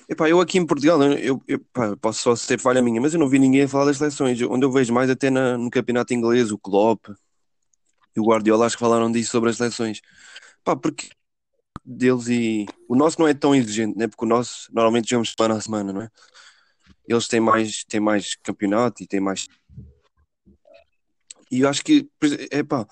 Epá, 0.10 0.30
eu 0.30 0.40
aqui 0.40 0.58
em 0.58 0.66
Portugal, 0.66 1.02
eu, 1.14 1.42
eu 1.48 1.60
pá, 1.72 1.96
posso 1.98 2.22
só 2.22 2.36
ser 2.36 2.60
falha 2.60 2.82
minha, 2.82 3.02
mas 3.02 3.14
eu 3.14 3.20
não 3.20 3.30
vi 3.30 3.40
ninguém 3.40 3.68
falar 3.68 3.86
das 3.86 3.98
seleções. 3.98 4.40
Onde 4.42 4.66
eu 4.66 4.72
vejo 4.72 4.94
mais 4.94 5.10
até 5.10 5.30
na, 5.30 5.58
no 5.58 5.70
campeonato 5.70 6.14
inglês, 6.14 6.52
o 6.52 6.58
Klopp 6.58 7.08
e 8.16 8.20
o 8.20 8.26
Guardiola, 8.26 8.66
acho 8.66 8.76
que 8.76 8.84
falaram 8.84 9.12
disso 9.12 9.32
sobre 9.32 9.50
as 9.50 9.58
seleções. 9.58 10.02
Pá, 10.64 10.76
porque 10.76 11.10
deles 11.84 12.28
e 12.28 12.66
o 12.88 12.96
nosso 12.96 13.20
não 13.20 13.28
é 13.28 13.34
tão 13.34 13.54
exigente, 13.54 13.98
né? 13.98 14.08
Porque 14.08 14.26
o 14.26 14.28
nosso 14.28 14.68
normalmente 14.74 15.10
jogamos 15.10 15.34
semana 15.38 15.56
a 15.56 15.62
semana, 15.62 15.94
não 15.94 16.02
é? 16.02 16.10
Eles 17.08 17.28
têm 17.28 17.40
mais, 17.40 17.84
têm 17.84 18.00
mais 18.00 18.36
campeonato 18.36 19.04
e 19.04 19.08
têm 19.08 19.20
mais. 19.20 19.48
E 21.52 21.62
eu 21.62 21.70
acho 21.70 21.84
que, 21.84 22.10
é 22.52 22.64
pá, 22.64 22.88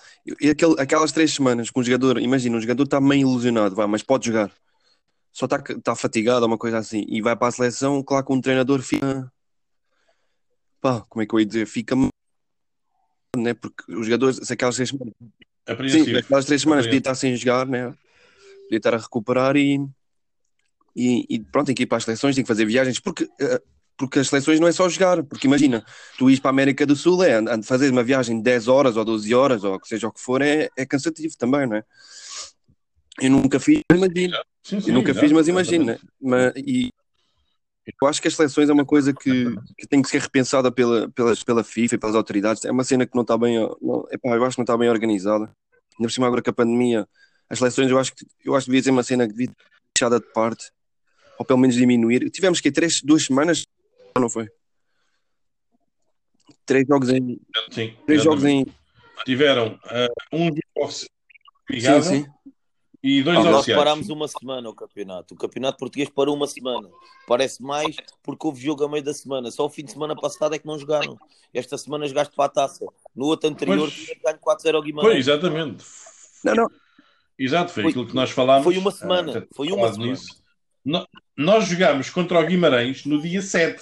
aquelas 0.77 1.11
três 1.11 1.33
semanas 1.33 1.69
com 1.71 1.79
o 1.79 1.83
jogador, 1.83 2.19
imagina, 2.19 2.57
o 2.57 2.61
jogador 2.61 2.83
está 2.83 3.01
meio 3.01 3.21
ilusionado, 3.21 3.75
vai, 3.75 3.87
mas 3.87 4.03
pode 4.03 4.27
jogar 4.27 4.51
só 5.33 5.45
está 5.45 5.59
tá 5.59 5.95
fatigado, 5.95 6.45
uma 6.45 6.59
coisa 6.59 6.77
assim, 6.77 7.03
e 7.09 7.19
vai 7.19 7.35
para 7.35 7.47
a 7.47 7.51
seleção, 7.51 8.03
claro 8.03 8.23
que 8.23 8.31
um 8.31 8.39
treinador 8.39 8.81
fica. 8.83 9.31
Pá, 10.79 11.01
como 11.09 11.23
é 11.23 11.25
que 11.25 11.33
eu 11.33 11.39
ia 11.39 11.45
dizer? 11.45 11.65
Fica. 11.65 11.95
Né? 13.35 13.55
Porque 13.55 13.91
os 13.91 14.05
jogadores, 14.05 14.37
se 14.43 14.53
aquelas 14.53 14.75
três 14.75 14.89
semanas. 14.89 15.13
Sim, 15.91 16.15
aquelas 16.15 16.45
três 16.45 16.61
semanas 16.61 16.85
podia 16.85 16.99
estar 16.99 17.15
sem 17.15 17.35
jogar, 17.35 17.65
né? 17.65 17.89
podia 18.65 18.77
estar 18.77 18.93
a 18.93 18.97
recuperar 18.97 19.57
e. 19.57 19.83
E, 20.95 21.25
e 21.27 21.39
pronto, 21.39 21.65
tem 21.65 21.75
que 21.75 21.83
ir 21.83 21.87
para 21.87 21.97
as 21.97 22.03
seleções, 22.03 22.35
tem 22.35 22.43
que 22.43 22.47
fazer 22.47 22.65
viagens, 22.65 22.99
porque, 22.99 23.27
eh, 23.41 23.61
porque 23.97 24.19
as 24.19 24.27
seleções 24.27 24.59
não 24.59 24.67
é 24.67 24.71
só 24.71 24.87
jogar, 24.89 25.23
porque 25.23 25.47
imagina, 25.47 25.85
tu 26.17 26.29
ires 26.29 26.39
para 26.39 26.49
a 26.49 26.53
América 26.53 26.85
do 26.85 26.95
Sul, 26.95 27.23
é 27.23 27.39
fazer 27.63 27.91
uma 27.91 28.03
viagem 28.03 28.37
de 28.37 28.43
10 28.43 28.67
horas 28.67 28.97
ou 28.97 29.05
12 29.05 29.33
horas, 29.33 29.63
ou 29.63 29.79
seja 29.83 30.07
o 30.07 30.11
que 30.11 30.19
for, 30.19 30.41
é, 30.41 30.69
é 30.77 30.85
cansativo 30.85 31.35
também, 31.37 31.67
não 31.67 31.77
é? 31.77 31.83
Eu 33.21 33.29
nunca 33.29 33.59
fiz, 33.59 33.81
imagino. 33.91 34.37
Sim, 34.63 34.79
sim, 34.79 34.89
eu 34.89 34.93
nunca 34.95 35.13
fiz, 35.13 35.31
mas 35.31 35.47
imagino, 35.47 35.85
né? 35.85 35.99
Mas, 36.19 36.53
e 36.55 36.91
eu 38.01 38.07
acho 38.07 38.21
que 38.21 38.27
as 38.27 38.35
seleções 38.35 38.69
é 38.69 38.73
uma 38.73 38.85
coisa 38.85 39.13
que, 39.13 39.55
que 39.77 39.85
tem 39.87 40.01
que 40.01 40.07
ser 40.07 40.21
repensada 40.21 40.71
pela, 40.71 41.09
pela, 41.09 41.35
pela 41.45 41.63
FIFA 41.63 41.95
e 41.95 41.97
pelas 41.97 42.15
autoridades. 42.15 42.63
É 42.63 42.71
uma 42.71 42.83
cena 42.83 43.05
que 43.05 43.13
não 43.13 43.23
está 43.23 43.37
bem, 43.37 43.57
não, 43.81 44.07
epá, 44.09 44.29
eu 44.29 44.45
acho 44.45 44.55
que 44.55 44.59
não 44.59 44.63
está 44.63 44.77
bem 44.77 44.89
organizada. 44.89 45.43
Ainda 45.43 46.07
por 46.07 46.11
cima 46.11 46.27
agora 46.27 46.41
com 46.41 46.49
a 46.49 46.53
pandemia, 46.53 47.07
as 47.49 47.59
seleções 47.59 47.91
eu 47.91 47.99
acho 47.99 48.15
que 48.15 48.25
eu 48.43 48.55
acho 48.55 48.65
que 48.65 48.71
devia 48.71 48.83
ser 48.83 48.91
uma 48.91 49.03
cena 49.03 49.27
que 49.27 49.33
devia 49.33 49.47
ser 49.47 49.55
deixada 49.95 50.19
de 50.19 50.31
parte, 50.33 50.71
ou 51.37 51.45
pelo 51.45 51.59
menos 51.59 51.75
diminuir. 51.75 52.29
Tivemos 52.31 52.61
que 52.61 52.71
três, 52.71 53.01
duas 53.03 53.25
semanas, 53.25 53.65
não 54.21 54.29
foi? 54.29 54.47
Três 56.65 56.87
jogos 56.87 57.09
em. 57.09 57.39
Sim, 57.71 57.95
três 58.05 58.23
jogos 58.23 58.45
em. 58.45 58.65
Tiveram 59.25 59.79
uh, 59.85 60.35
um 60.35 60.45
jogo 60.47 60.91
sim, 60.91 62.01
sim 62.01 62.25
e 63.03 63.21
dois 63.21 63.37
ah, 63.37 63.43
Nós 63.43 63.65
parámos 63.65 64.09
uma 64.09 64.29
semana 64.29 64.69
o 64.69 64.73
campeonato. 64.73 65.33
O 65.33 65.37
campeonato 65.37 65.77
português 65.77 66.09
parou 66.09 66.33
uma 66.33 66.47
semana. 66.47 66.89
Parece 67.27 67.61
mais 67.61 67.97
porque 68.23 68.47
houve 68.47 68.63
jogo 68.63 68.85
a 68.85 68.89
meio 68.89 69.03
da 69.03 69.13
semana. 69.13 69.51
Só 69.51 69.65
o 69.65 69.69
fim 69.69 69.83
de 69.83 69.91
semana 69.91 70.15
passado 70.15 70.55
é 70.55 70.59
que 70.59 70.65
não 70.65 70.79
jogaram. 70.79 71.19
Esta 71.53 71.77
semana 71.77 72.07
jogaste 72.07 72.33
para 72.33 72.45
a 72.45 72.49
taça. 72.49 72.85
No 73.13 73.25
outro 73.25 73.49
anterior, 73.49 73.91
ganho 74.23 74.39
4-0 74.39 74.75
ao 74.75 74.81
Guimarães. 74.81 75.11
Foi, 75.11 75.19
exatamente. 75.19 75.83
Não, 76.45 76.55
não. 76.55 76.71
Exato, 77.37 77.73
foi, 77.73 77.83
foi 77.83 77.91
aquilo 77.91 78.07
que 78.07 78.15
nós 78.15 78.31
falámos. 78.31 78.63
Foi 78.63 78.77
uma 78.77 78.91
semana. 78.91 79.39
Uh, 79.39 79.47
foi 79.53 79.67
uma 79.73 79.91
semana. 79.91 80.11
Nisso. 80.11 80.42
Nós 81.35 81.67
jogámos 81.67 82.09
contra 82.09 82.39
o 82.39 82.45
Guimarães 82.45 83.05
no 83.05 83.21
dia 83.21 83.41
7. 83.41 83.81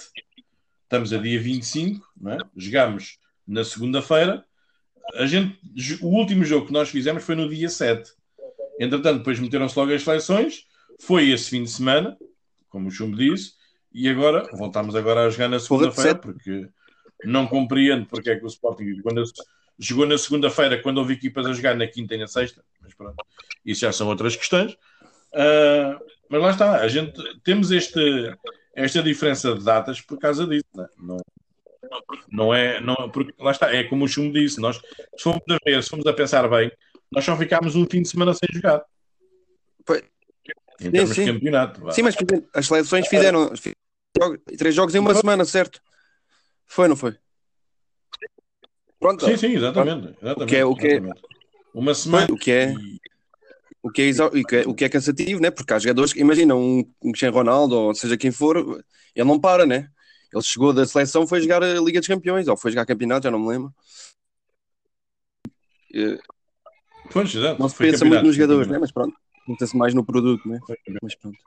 Estamos 0.84 1.12
a 1.12 1.18
dia 1.18 1.40
25, 1.40 2.06
não 2.20 2.32
é? 2.32 2.38
Jogámos 2.56 3.18
na 3.46 3.64
segunda-feira. 3.64 4.44
A 5.14 5.26
gente, 5.26 5.58
o 6.00 6.08
último 6.08 6.44
jogo 6.44 6.66
que 6.66 6.72
nós 6.72 6.88
fizemos 6.88 7.24
foi 7.24 7.34
no 7.34 7.48
dia 7.48 7.68
7 7.68 8.12
Entretanto, 8.78 9.18
depois 9.18 9.38
meteram-se 9.38 9.78
logo 9.78 9.92
as 9.92 10.02
seleções. 10.02 10.66
Foi 10.98 11.30
esse 11.30 11.50
fim 11.50 11.62
de 11.62 11.70
semana, 11.70 12.16
como 12.68 12.88
o 12.88 12.90
Chumbo 12.90 13.16
disse, 13.16 13.52
e 13.92 14.08
agora 14.08 14.48
voltamos 14.52 14.94
agora 14.94 15.26
a 15.26 15.30
jogar 15.30 15.48
na 15.48 15.60
segunda-feira, 15.60 16.16
porque 16.16 16.68
não 17.24 17.46
compreendo 17.46 18.06
porque 18.06 18.30
é 18.30 18.36
que 18.36 18.44
o 18.44 18.48
Sporting, 18.48 19.00
quando 19.02 19.22
jogou 19.78 20.06
na 20.06 20.18
segunda-feira 20.18 20.80
quando 20.80 20.98
houve 20.98 21.14
equipas 21.14 21.46
a 21.46 21.52
jogar 21.52 21.76
na 21.76 21.86
quinta 21.86 22.14
e 22.14 22.18
na 22.18 22.26
sexta, 22.26 22.64
mas 22.80 22.94
pronto, 22.94 23.16
isso 23.64 23.82
já 23.82 23.92
são 23.92 24.08
outras 24.08 24.36
questões. 24.36 24.72
Uh, 25.32 25.98
mas 26.32 26.40
lá 26.40 26.50
está, 26.50 26.76
a 26.80 26.88
gente 26.88 27.12
temos 27.44 27.70
este, 27.70 28.34
esta 28.74 29.02
diferença 29.02 29.54
de 29.54 29.62
datas 29.62 30.00
por 30.00 30.18
causa 30.18 30.46
disso, 30.46 30.64
né? 30.74 30.86
não, 30.96 31.18
não 32.30 32.54
é, 32.54 32.80
não, 32.80 33.10
porque 33.10 33.34
lá 33.38 33.50
está, 33.50 33.70
é 33.70 33.84
como 33.84 34.06
o 34.06 34.08
Chum 34.08 34.32
disse, 34.32 34.58
nós 34.58 34.76
se 34.76 35.22
fomos 35.22 35.42
a 35.50 35.58
ver, 35.62 35.82
se 35.82 35.90
fomos 35.90 36.06
a 36.06 36.12
pensar 36.14 36.48
bem, 36.48 36.72
nós 37.10 37.22
só 37.22 37.36
ficámos 37.36 37.76
um 37.76 37.84
fim 37.84 38.00
de 38.00 38.08
semana 38.08 38.32
sem 38.32 38.48
jogar. 38.50 38.82
Foi. 39.86 40.02
Em 40.80 40.90
termos 40.90 41.10
sim, 41.10 41.16
sim. 41.16 41.24
de 41.26 41.32
campeonato. 41.34 41.92
Sim, 41.92 42.02
mas 42.02 42.16
as 42.54 42.66
seleções 42.66 43.06
fizeram 43.08 43.52
três 44.56 44.74
jogos 44.74 44.94
em 44.94 45.00
uma 45.00 45.14
semana, 45.14 45.44
certo? 45.44 45.82
Foi, 46.64 46.88
não 46.88 46.96
foi? 46.96 47.14
Pronto. 48.98 49.26
Sim, 49.26 49.36
sim, 49.36 49.52
exatamente. 49.52 50.16
exatamente 50.22 50.42
o 50.44 50.46
que 50.46 50.56
é, 50.56 50.64
o 50.64 50.74
que 50.74 50.86
é, 50.86 51.02
uma 51.74 51.94
semana. 51.94 52.26
O 52.32 52.38
que 52.38 52.50
é, 52.50 52.62
é, 52.70 52.74
o, 53.82 53.90
que 53.90 54.02
é, 54.02 54.62
o 54.66 54.74
que 54.74 54.84
é 54.84 54.88
cansativo, 54.88 55.40
né? 55.40 55.50
Porque 55.50 55.72
há 55.72 55.78
jogadores 55.78 56.12
que, 56.12 56.20
imagina, 56.20 56.54
um, 56.54 56.80
um 57.02 57.10
Cristiano 57.10 57.36
Ronaldo, 57.36 57.76
ou 57.76 57.94
seja 57.94 58.16
quem 58.16 58.30
for, 58.30 58.56
ele 59.14 59.28
não 59.28 59.40
para, 59.40 59.66
né? 59.66 59.88
Ele 60.32 60.42
chegou 60.42 60.72
da 60.72 60.86
seleção, 60.86 61.26
foi 61.26 61.40
jogar 61.40 61.62
a 61.62 61.80
Liga 61.80 62.00
dos 62.00 62.08
Campeões, 62.08 62.48
ou 62.48 62.56
foi 62.56 62.70
jogar 62.70 62.86
campeonato, 62.86 63.24
já 63.24 63.30
não 63.30 63.40
me 63.40 63.48
lembro. 63.48 63.74
Pois, 67.12 67.34
exato. 67.34 67.60
Não 67.60 67.68
se 67.68 67.76
pensa 67.76 68.04
muito 68.04 68.24
nos 68.24 68.36
jogadores, 68.36 68.68
né? 68.68 68.78
Mas 68.78 68.92
pronto, 68.92 69.14
pensa-se 69.46 69.76
mais 69.76 69.92
no 69.92 70.04
produto, 70.04 70.48
né? 70.48 70.58
Mas 71.02 71.14
pronto. 71.14 71.38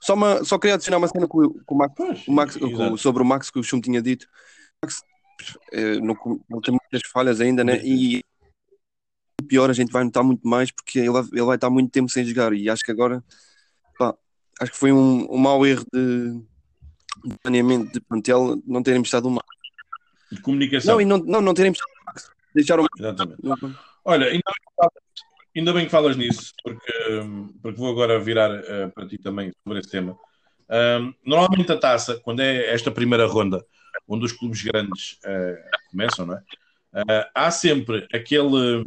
Só, 0.00 0.14
uma, 0.14 0.44
só 0.44 0.58
queria 0.58 0.74
adicionar 0.74 0.98
uma 0.98 1.08
cena 1.08 1.26
com, 1.26 1.48
com 1.64 1.74
o 1.74 1.78
Max, 1.78 1.94
pois, 1.96 2.28
o 2.28 2.32
Max 2.32 2.56
com, 2.56 2.96
sobre 2.96 3.22
o 3.22 3.26
Max 3.26 3.50
que 3.50 3.58
o 3.58 3.62
Chum 3.62 3.80
tinha 3.80 4.02
dito. 4.02 4.26
O 4.82 4.86
Max 4.86 5.02
é, 5.72 5.98
não, 6.00 6.14
não 6.48 6.60
tem 6.60 6.72
muitas 6.72 7.08
falhas 7.10 7.40
ainda, 7.40 7.64
né? 7.64 7.80
E 7.82 8.22
pior 9.46 9.70
a 9.70 9.72
gente 9.72 9.92
vai 9.92 10.04
notar 10.04 10.24
muito 10.24 10.46
mais 10.46 10.70
porque 10.70 10.98
ele, 10.98 11.18
ele 11.32 11.44
vai 11.44 11.56
estar 11.56 11.70
muito 11.70 11.90
tempo 11.90 12.10
sem 12.10 12.24
jogar. 12.24 12.52
E 12.52 12.68
acho 12.68 12.82
que 12.82 12.90
agora 12.90 13.22
pá, 13.98 14.14
acho 14.60 14.72
que 14.72 14.78
foi 14.78 14.92
um, 14.92 15.26
um 15.30 15.38
mau 15.38 15.64
erro 15.66 15.84
de, 15.92 16.40
de 17.24 17.38
planeamento 17.42 17.92
de 17.92 18.00
plantel 18.00 18.60
não 18.66 18.82
terem 18.82 19.02
estado 19.02 19.28
uma 19.28 19.42
de 20.30 20.40
comunicação. 20.40 20.94
Não, 20.94 21.00
e 21.00 21.04
não, 21.04 21.18
não, 21.18 21.40
não 21.40 21.54
terem 21.54 21.72
deixaram 22.54 22.86
Exatamente. 22.98 23.40
olha, 24.04 24.26
ainda 24.26 24.42
bem, 24.80 24.90
ainda 25.56 25.72
bem 25.72 25.84
que 25.84 25.90
falas 25.90 26.16
nisso 26.16 26.52
porque, 26.64 26.92
porque 27.62 27.78
vou 27.78 27.90
agora 27.90 28.18
virar 28.18 28.50
uh, 28.50 28.90
para 28.94 29.06
ti 29.06 29.18
também 29.18 29.52
sobre 29.62 29.80
esse 29.80 29.90
tema. 29.90 30.18
Um, 30.68 31.14
normalmente 31.24 31.70
a 31.70 31.78
taça, 31.78 32.18
quando 32.20 32.40
é 32.40 32.72
esta 32.72 32.90
primeira 32.90 33.26
ronda 33.26 33.64
onde 34.08 34.24
os 34.24 34.32
clubes 34.32 34.62
grandes 34.62 35.18
uh, 35.24 35.56
começam, 35.90 36.26
não 36.26 36.34
é? 36.34 36.42
Uh, 36.92 37.28
há 37.34 37.50
sempre 37.50 38.06
aquele 38.12 38.84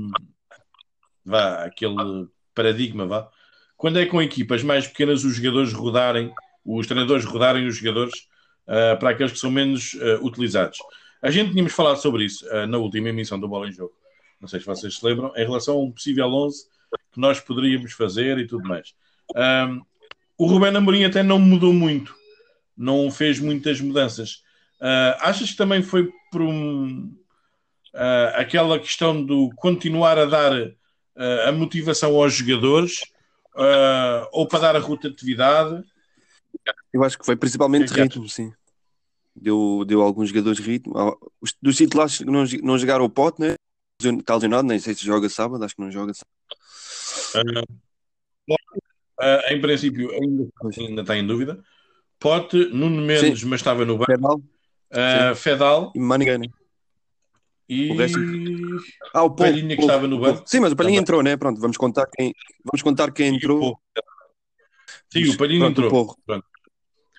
vá, 1.30 1.63
aquele 1.63 2.28
paradigma, 2.54 3.06
vá. 3.06 3.30
Quando 3.78 4.00
é 4.00 4.06
com 4.06 4.22
equipas 4.22 4.63
mais 4.63 4.88
pequenas, 4.88 5.24
os 5.24 5.36
jogadores 5.36 5.72
rodarem, 5.72 6.34
os 6.65 6.88
treinadores 6.88 7.24
rodarem 7.24 7.65
os 7.65 7.78
jogadores 7.78 8.28
uh, 8.68 9.00
para 9.00 9.12
aqueles 9.12 9.32
que 9.32 9.39
são 9.39 9.52
menos 9.52 9.94
uh, 9.94 10.26
utilizados. 10.26 10.80
A 11.22 11.32
gente 11.32 11.52
tínhamos 11.52 11.72
falado 11.74 11.98
sobre 11.98 12.26
isso 12.26 12.46
uh, 12.48 12.65
na 12.68 12.78
última 12.78 13.10
emissão 13.10 13.39
do 13.39 13.48
Bola 13.48 13.70
em 13.70 13.72
Jogo. 13.72 13.94
Não 14.42 14.48
sei 14.48 14.60
se 14.60 14.65
vocês 14.65 14.98
se 14.98 15.06
lembram, 15.06 15.32
em 15.36 15.46
relação 15.46 15.76
a 15.76 15.84
um 15.84 15.92
possível 15.92 16.28
11 16.28 16.65
que 17.12 17.20
nós 17.20 17.39
poderíamos 17.39 17.94
fazer 17.94 18.38
e 18.38 18.48
tudo 18.48 18.68
mais. 18.68 18.94
Um, 19.36 19.82
o 20.38 20.46
Rubén 20.48 20.76
Amorim 20.76 21.04
até 21.04 21.22
não 21.22 21.38
mudou 21.38 21.74
muito, 21.74 22.15
não 22.76 23.12
fez 23.12 23.39
muitas 23.39 23.82
mudanças. 23.82 24.42
achas 25.20 25.52
que 25.52 25.58
também 25.58 25.84
foi 25.84 26.10
por 26.32 26.42
um, 26.42 27.13
aquela 28.34 28.80
questão 28.80 29.22
do 29.22 29.50
continuar 29.58 30.18
a 30.18 30.24
dar 30.24 30.54
a 31.47 31.51
motivação 31.51 32.15
aos 32.15 32.34
jogadores 32.34 33.01
uh, 33.55 34.27
ou 34.32 34.47
para 34.47 34.60
dar 34.60 34.75
a 34.75 34.79
rotatividade? 34.79 35.84
Eu 36.93 37.03
acho 37.03 37.17
que 37.17 37.25
foi 37.25 37.36
principalmente 37.36 37.93
que 37.93 38.01
ritmo, 38.01 38.27
sim. 38.27 38.53
Deu, 39.36 39.84
deu 39.86 40.01
alguns 40.01 40.29
jogadores 40.29 40.60
ritmo. 40.60 40.93
Os, 41.39 41.55
dos 41.62 41.75
titulares 41.75 42.19
não, 42.21 42.43
não 42.63 42.77
jogaram 42.77 43.05
o 43.05 43.10
pote, 43.10 43.41
né? 43.41 43.55
Está 44.01 44.36
lesionado, 44.36 44.67
nem 44.67 44.79
sei 44.79 44.95
se 44.95 45.05
joga 45.05 45.29
sábado, 45.29 45.63
acho 45.63 45.75
que 45.75 45.82
não 45.82 45.91
joga 45.91 46.13
sábado. 46.13 47.65
Uh, 49.21 49.53
em 49.53 49.62
princípio, 49.62 50.12
ainda, 50.12 50.49
ainda 50.77 51.01
está 51.01 51.17
em 51.17 51.27
dúvida. 51.27 51.62
Pote, 52.19 52.65
Nuno 52.73 53.01
Mendes, 53.01 53.41
sim. 53.41 53.45
mas 53.45 53.60
estava 53.60 53.86
no 53.86 53.97
banco. 53.97 54.12
Fedal, 54.12 54.38
uh, 54.38 55.36
Fedal. 55.36 55.91
e 55.95 55.99
Manigane. 55.99 56.51
E... 57.69 57.91
O 57.91 57.95
resto... 57.95 58.19
Ah, 59.13 59.23
o 59.23 59.29
Palhinha 59.29 59.75
que 59.75 59.82
estava 59.84 60.08
no 60.08 60.19
banco. 60.19 60.43
Sim, 60.47 60.60
mas 60.60 60.73
o 60.73 60.75
Palhinha 60.75 60.99
entrou, 60.99 61.21
né? 61.21 61.38
Pronto, 61.38 61.62
vamos 61.62 61.77
contar 61.77 62.08
quem, 62.08 62.34
vamos 62.65 62.82
contar 62.82 63.12
quem 63.12 63.36
entrou. 63.36 63.79
Sim, 65.13 65.29
o 65.29 65.38
Palhinha 65.38 65.67
entrou. 65.67 66.17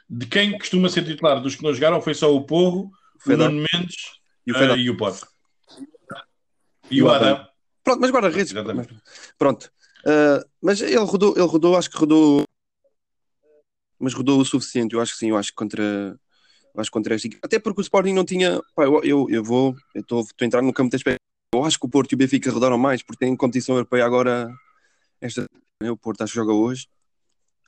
De 0.09 0.27
quem 0.27 0.59
costuma 0.59 0.89
ser 0.89 1.05
titular 1.05 1.41
dos 1.41 1.55
que 1.55 1.63
não 1.63 1.73
jogaram 1.73 2.03
foi 2.03 2.15
só 2.15 2.35
o 2.35 2.45
Porro, 2.45 2.91
o, 3.25 3.33
o 3.33 3.37
Nuno 3.37 3.65
Mendes 3.73 3.97
e 4.45 4.51
o, 4.51 4.57
uh, 4.57 4.77
e 4.77 4.91
o 4.91 4.97
Pote. 4.97 5.25
E, 6.91 6.97
e 6.97 7.03
o 7.03 7.09
Adam. 7.09 7.35
Adam. 7.35 7.47
Pronto, 7.85 8.01
mas 8.01 8.11
guarda-redes. 8.11 8.53
Pronto. 9.39 9.71
Uh, 10.01 10.45
mas 10.61 10.81
ele 10.81 10.97
rodou, 10.97 11.35
ele 11.37 11.47
rodou, 11.47 11.77
acho 11.77 11.89
que 11.89 11.97
rodou. 11.97 12.43
Mas 14.01 14.15
rodou 14.15 14.41
o 14.41 14.45
suficiente, 14.45 14.95
eu 14.95 15.01
acho 15.01 15.13
que 15.13 15.19
sim, 15.19 15.31
eu 15.31 15.37
acho 15.37 15.51
que 15.51 15.57
contra 15.57 16.19
acho 16.77 16.91
contra 16.91 17.15
esta 17.15 17.27
equipa. 17.27 17.47
Até 17.47 17.59
porque 17.59 17.81
o 17.81 17.83
Sporting 17.83 18.13
não 18.13 18.25
tinha. 18.25 18.61
Pá, 18.75 18.85
eu, 18.85 19.03
eu, 19.03 19.27
eu 19.31 19.45
vou, 19.45 19.77
eu 19.95 20.01
estou 20.01 20.25
a 20.41 20.45
entrar 20.45 20.63
no 20.63 20.73
campo 20.73 20.91
da 20.91 20.97
espera. 20.97 21.17
Eu 21.55 21.65
acho 21.65 21.79
que 21.79 21.87
o 21.87 21.89
Porto 21.89 22.13
e 22.13 22.15
o 22.15 22.19
Benfica 22.19 22.51
rodaram 22.51 22.79
mais, 22.79 23.03
porque 23.03 23.25
tem 23.25 23.35
competição 23.37 23.75
europeia 23.75 24.05
agora. 24.05 24.53
Esta, 25.21 25.47
né, 25.83 25.91
o 25.91 25.97
Porto 25.97 26.23
acho 26.23 26.33
que 26.33 26.39
joga 26.39 26.53
hoje 26.53 26.89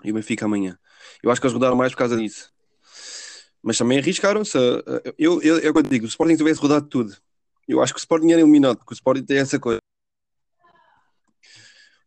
e 0.05 0.11
o 0.11 0.15
Benfica 0.15 0.45
amanhã. 0.45 0.79
Eu 1.23 1.31
acho 1.31 1.41
que 1.41 1.47
eles 1.47 1.55
rodaram 1.55 1.77
mais 1.77 1.93
por 1.93 1.99
causa 1.99 2.17
disso. 2.17 2.53
Mas 3.63 3.79
também 3.79 3.99
arriscaram-se. 3.99 4.57
Eu, 4.57 5.41
eu, 5.41 5.43
eu, 5.43 5.59
eu 5.59 5.83
digo, 5.83 6.05
o 6.05 6.09
Sporting 6.09 6.37
tivesse 6.37 6.61
rodado 6.61 6.87
tudo. 6.87 7.17
Eu 7.69 7.81
acho 7.81 7.93
que 7.93 7.99
o 7.99 8.01
Sporting 8.01 8.31
era 8.31 8.41
eliminado, 8.41 8.79
porque 8.79 8.93
o 8.93 8.95
Sporting 8.95 9.25
tem 9.25 9.39
essa 9.39 9.59
coisa. 9.59 9.79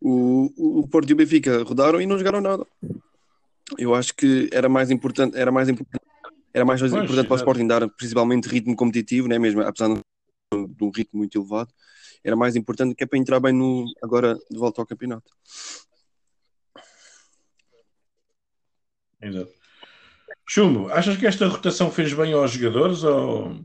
O, 0.02 0.82
o 0.82 0.88
Porto 0.88 1.10
e 1.10 1.14
o 1.14 1.16
Benfica 1.16 1.64
rodaram 1.64 2.02
e 2.02 2.06
não 2.06 2.18
jogaram 2.18 2.42
nada. 2.42 2.66
Eu 3.78 3.96
acho 3.96 4.14
que 4.14 4.50
era 4.52 4.70
mais 4.70 4.92
importante, 4.92 5.36
era 5.36 5.52
mais 5.52 5.68
importante 5.68 6.05
era 6.56 6.64
mais 6.64 6.80
pois, 6.80 6.94
importante 6.94 7.28
para 7.28 7.34
o 7.34 7.38
Sporting 7.38 7.68
dar 7.68 7.90
principalmente 7.90 8.48
ritmo 8.48 8.78
competitivo, 8.78 9.28
né? 9.28 9.38
mesmo 9.38 9.62
apesar 9.62 9.90
de 9.90 10.84
um 10.84 10.90
ritmo 10.90 11.20
muito 11.20 11.38
elevado, 11.38 11.70
era 12.24 12.34
mais 12.34 12.56
importante 12.56 12.96
que 12.96 13.04
é 13.04 13.08
para 13.08 13.20
entrar 13.20 13.42
bem 13.42 13.52
no, 13.52 13.84
agora 14.02 14.36
de 14.50 14.58
volta 14.58 14.82
ao 14.82 14.88
campeonato. 14.88 15.30
Exato. 19.22 19.52
Chumbo, 20.48 20.90
achas 20.92 21.18
que 21.18 21.28
esta 21.28 21.46
rotação 21.46 21.92
fez 21.92 22.14
bem 22.14 22.32
aos 22.32 22.52
jogadores 22.52 23.04
ou, 23.04 23.60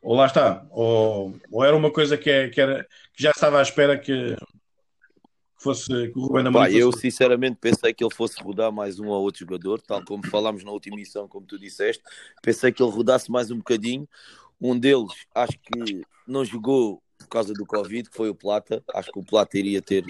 ou 0.00 0.16
lá 0.16 0.24
está? 0.24 0.64
Ou, 0.70 1.36
ou 1.50 1.62
era 1.62 1.76
uma 1.76 1.92
coisa 1.92 2.16
que, 2.16 2.30
é, 2.30 2.48
que, 2.48 2.58
era, 2.58 2.84
que 3.12 3.22
já 3.22 3.32
estava 3.32 3.58
à 3.58 3.62
espera 3.62 3.98
que, 3.98 4.34
fosse 5.62 6.08
que 6.08 6.18
o 6.18 6.22
Ruben 6.22 6.46
Amorim 6.46 6.74
Eu 6.74 6.92
sinceramente 6.92 7.56
pensei 7.60 7.94
que 7.94 8.04
ele 8.04 8.14
fosse 8.14 8.42
rodar 8.42 8.72
mais 8.72 8.98
um 8.98 9.06
ou 9.08 9.22
outro 9.22 9.40
jogador, 9.40 9.80
tal 9.80 10.04
como 10.04 10.26
falámos 10.26 10.64
na 10.64 10.70
última 10.70 10.96
emissão, 10.96 11.28
como 11.28 11.46
tu 11.46 11.58
disseste. 11.58 12.02
Pensei 12.42 12.72
que 12.72 12.82
ele 12.82 12.90
rodasse 12.90 13.30
mais 13.30 13.50
um 13.50 13.58
bocadinho. 13.58 14.08
Um 14.60 14.78
deles, 14.78 15.12
acho 15.34 15.58
que 15.58 16.02
não 16.26 16.44
jogou 16.44 17.02
por 17.18 17.28
causa 17.28 17.52
do 17.52 17.64
Covid, 17.64 18.10
que 18.10 18.16
foi 18.16 18.28
o 18.28 18.34
Plata. 18.34 18.82
Acho 18.94 19.10
que 19.12 19.18
o 19.18 19.24
Plata 19.24 19.58
iria 19.58 19.80
ter 19.80 20.04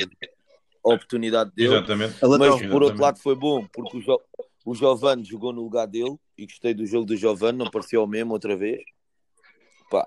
a 0.85 0.89
oportunidade 0.89 1.53
dele. 1.55 1.75
Exatamente. 1.75 2.15
Mas 2.21 2.67
por 2.67 2.83
outro 2.83 3.01
lado 3.01 3.19
foi 3.19 3.35
bom, 3.35 3.67
porque 3.67 3.99
o, 3.99 4.01
jo 4.01 4.21
o 4.65 4.75
Giovanni 4.75 5.25
jogou 5.25 5.53
no 5.53 5.63
lugar 5.63 5.87
dele 5.87 6.17
e 6.37 6.47
gostei 6.47 6.75
do 6.75 6.87
jogo 6.87 7.07
do 7.07 7.17
Giovanni, 7.17 7.59
não 7.59 7.71
pareceu 7.71 8.03
o 8.03 8.07
mesmo 8.07 8.33
outra 8.33 8.57
vez. 8.57 8.83
Pá, 9.91 10.07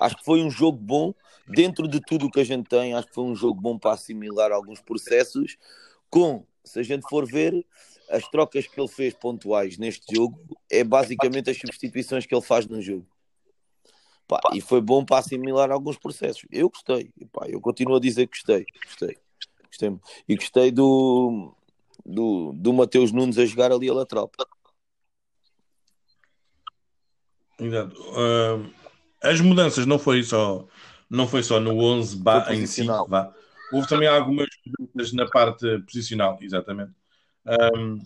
acho 0.00 0.16
que 0.16 0.24
foi 0.24 0.42
um 0.42 0.50
jogo 0.50 0.78
bom 0.78 1.14
dentro 1.48 1.86
de 1.86 2.00
tudo 2.00 2.26
o 2.26 2.30
que 2.30 2.40
a 2.40 2.44
gente 2.44 2.68
tem, 2.68 2.94
acho 2.94 3.08
que 3.08 3.14
foi 3.14 3.24
um 3.24 3.36
jogo 3.36 3.60
bom 3.60 3.78
para 3.78 3.92
assimilar 3.92 4.52
alguns 4.52 4.80
processos. 4.80 5.56
Com, 6.10 6.44
se 6.64 6.78
a 6.78 6.82
gente 6.82 7.08
for 7.08 7.26
ver, 7.26 7.64
as 8.10 8.28
trocas 8.28 8.66
que 8.66 8.80
ele 8.80 8.88
fez 8.88 9.14
pontuais 9.14 9.78
neste 9.78 10.14
jogo 10.14 10.38
é 10.70 10.84
basicamente 10.84 11.50
as 11.50 11.58
substituições 11.58 12.26
que 12.26 12.34
ele 12.34 12.42
faz 12.42 12.66
no 12.66 12.80
jogo. 12.80 13.06
Pá, 14.28 14.40
e 14.52 14.60
foi 14.60 14.80
bom 14.80 15.04
para 15.04 15.18
assimilar 15.18 15.70
alguns 15.70 15.96
processos. 15.96 16.44
Eu 16.50 16.68
gostei, 16.68 17.12
pá, 17.32 17.46
eu 17.48 17.60
continuo 17.60 17.96
a 17.96 18.00
dizer 18.00 18.26
que 18.26 18.36
gostei, 18.36 18.66
gostei, 18.84 19.16
gostei. 19.66 19.98
E 20.28 20.36
gostei 20.36 20.70
do, 20.72 21.54
do, 22.04 22.52
do 22.52 22.72
Mateus 22.72 23.12
Nunes 23.12 23.38
a 23.38 23.46
jogar 23.46 23.70
ali 23.70 23.88
a 23.88 23.94
lateral. 23.94 24.30
Uh, 27.60 28.70
as 29.22 29.40
mudanças 29.40 29.86
não 29.86 29.98
foi 29.98 30.22
só 30.22 30.66
não 31.08 31.26
foi 31.26 31.42
só 31.42 31.60
no 31.60 31.78
11 31.78 32.16
ba, 32.16 32.46
em 32.54 32.66
si, 32.66 32.84
vá. 32.84 33.32
houve 33.72 33.88
também 33.88 34.08
algumas 34.08 34.48
mudanças 34.66 35.12
na 35.12 35.26
parte 35.26 35.78
posicional, 35.80 36.38
exatamente. 36.40 36.92
Um, 37.76 38.00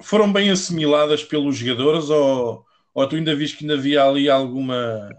foram 0.00 0.32
bem 0.32 0.50
assimiladas 0.50 1.22
pelos 1.22 1.56
jogadores 1.56 2.08
ou, 2.10 2.64
ou 2.92 3.08
tu 3.08 3.16
ainda 3.16 3.34
viste 3.34 3.58
que 3.58 3.64
ainda 3.64 3.74
havia 3.74 4.04
ali 4.04 4.30
alguma 4.30 5.10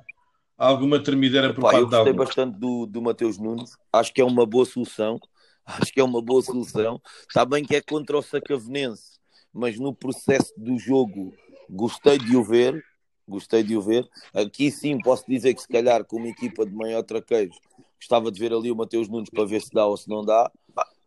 alguma 0.57 0.99
tremideira 0.99 1.53
por 1.53 1.61
parte 1.61 1.77
Eu 1.77 1.87
gostei 1.89 2.13
bastante 2.13 2.57
do, 2.57 2.85
do 2.85 3.01
Mateus 3.01 3.37
Nunes, 3.37 3.71
acho 3.91 4.13
que 4.13 4.21
é 4.21 4.25
uma 4.25 4.45
boa 4.45 4.65
solução. 4.65 5.19
Acho 5.65 5.91
que 5.91 5.99
é 5.99 6.03
uma 6.03 6.21
boa 6.21 6.43
solução. 6.43 7.01
Está 7.27 7.43
bem 7.43 7.65
que 7.65 7.75
é 7.75 7.81
contra 7.81 8.15
o 8.15 8.21
Sacavenense, 8.21 9.19
mas 9.51 9.79
no 9.79 9.95
processo 9.95 10.53
do 10.55 10.77
jogo 10.77 11.33
gostei 11.67 12.19
de 12.19 12.37
o 12.37 12.43
ver. 12.43 12.85
Gostei 13.27 13.63
de 13.63 13.75
o 13.75 13.81
ver. 13.81 14.07
Aqui 14.33 14.69
sim 14.71 14.99
posso 14.99 15.25
dizer 15.27 15.53
que 15.53 15.61
se 15.61 15.67
calhar 15.67 16.05
com 16.05 16.17
uma 16.17 16.27
equipa 16.27 16.65
de 16.65 16.73
maior 16.73 17.03
traquejo 17.03 17.59
gostava 18.05 18.31
de 18.31 18.39
ver 18.39 18.53
ali 18.53 18.71
o 18.71 18.75
Mateus 18.75 19.09
Nunes 19.09 19.29
para 19.29 19.45
ver 19.45 19.61
se 19.61 19.71
dá 19.71 19.85
ou 19.85 19.97
se 19.97 20.07
não 20.07 20.23
dá, 20.23 20.51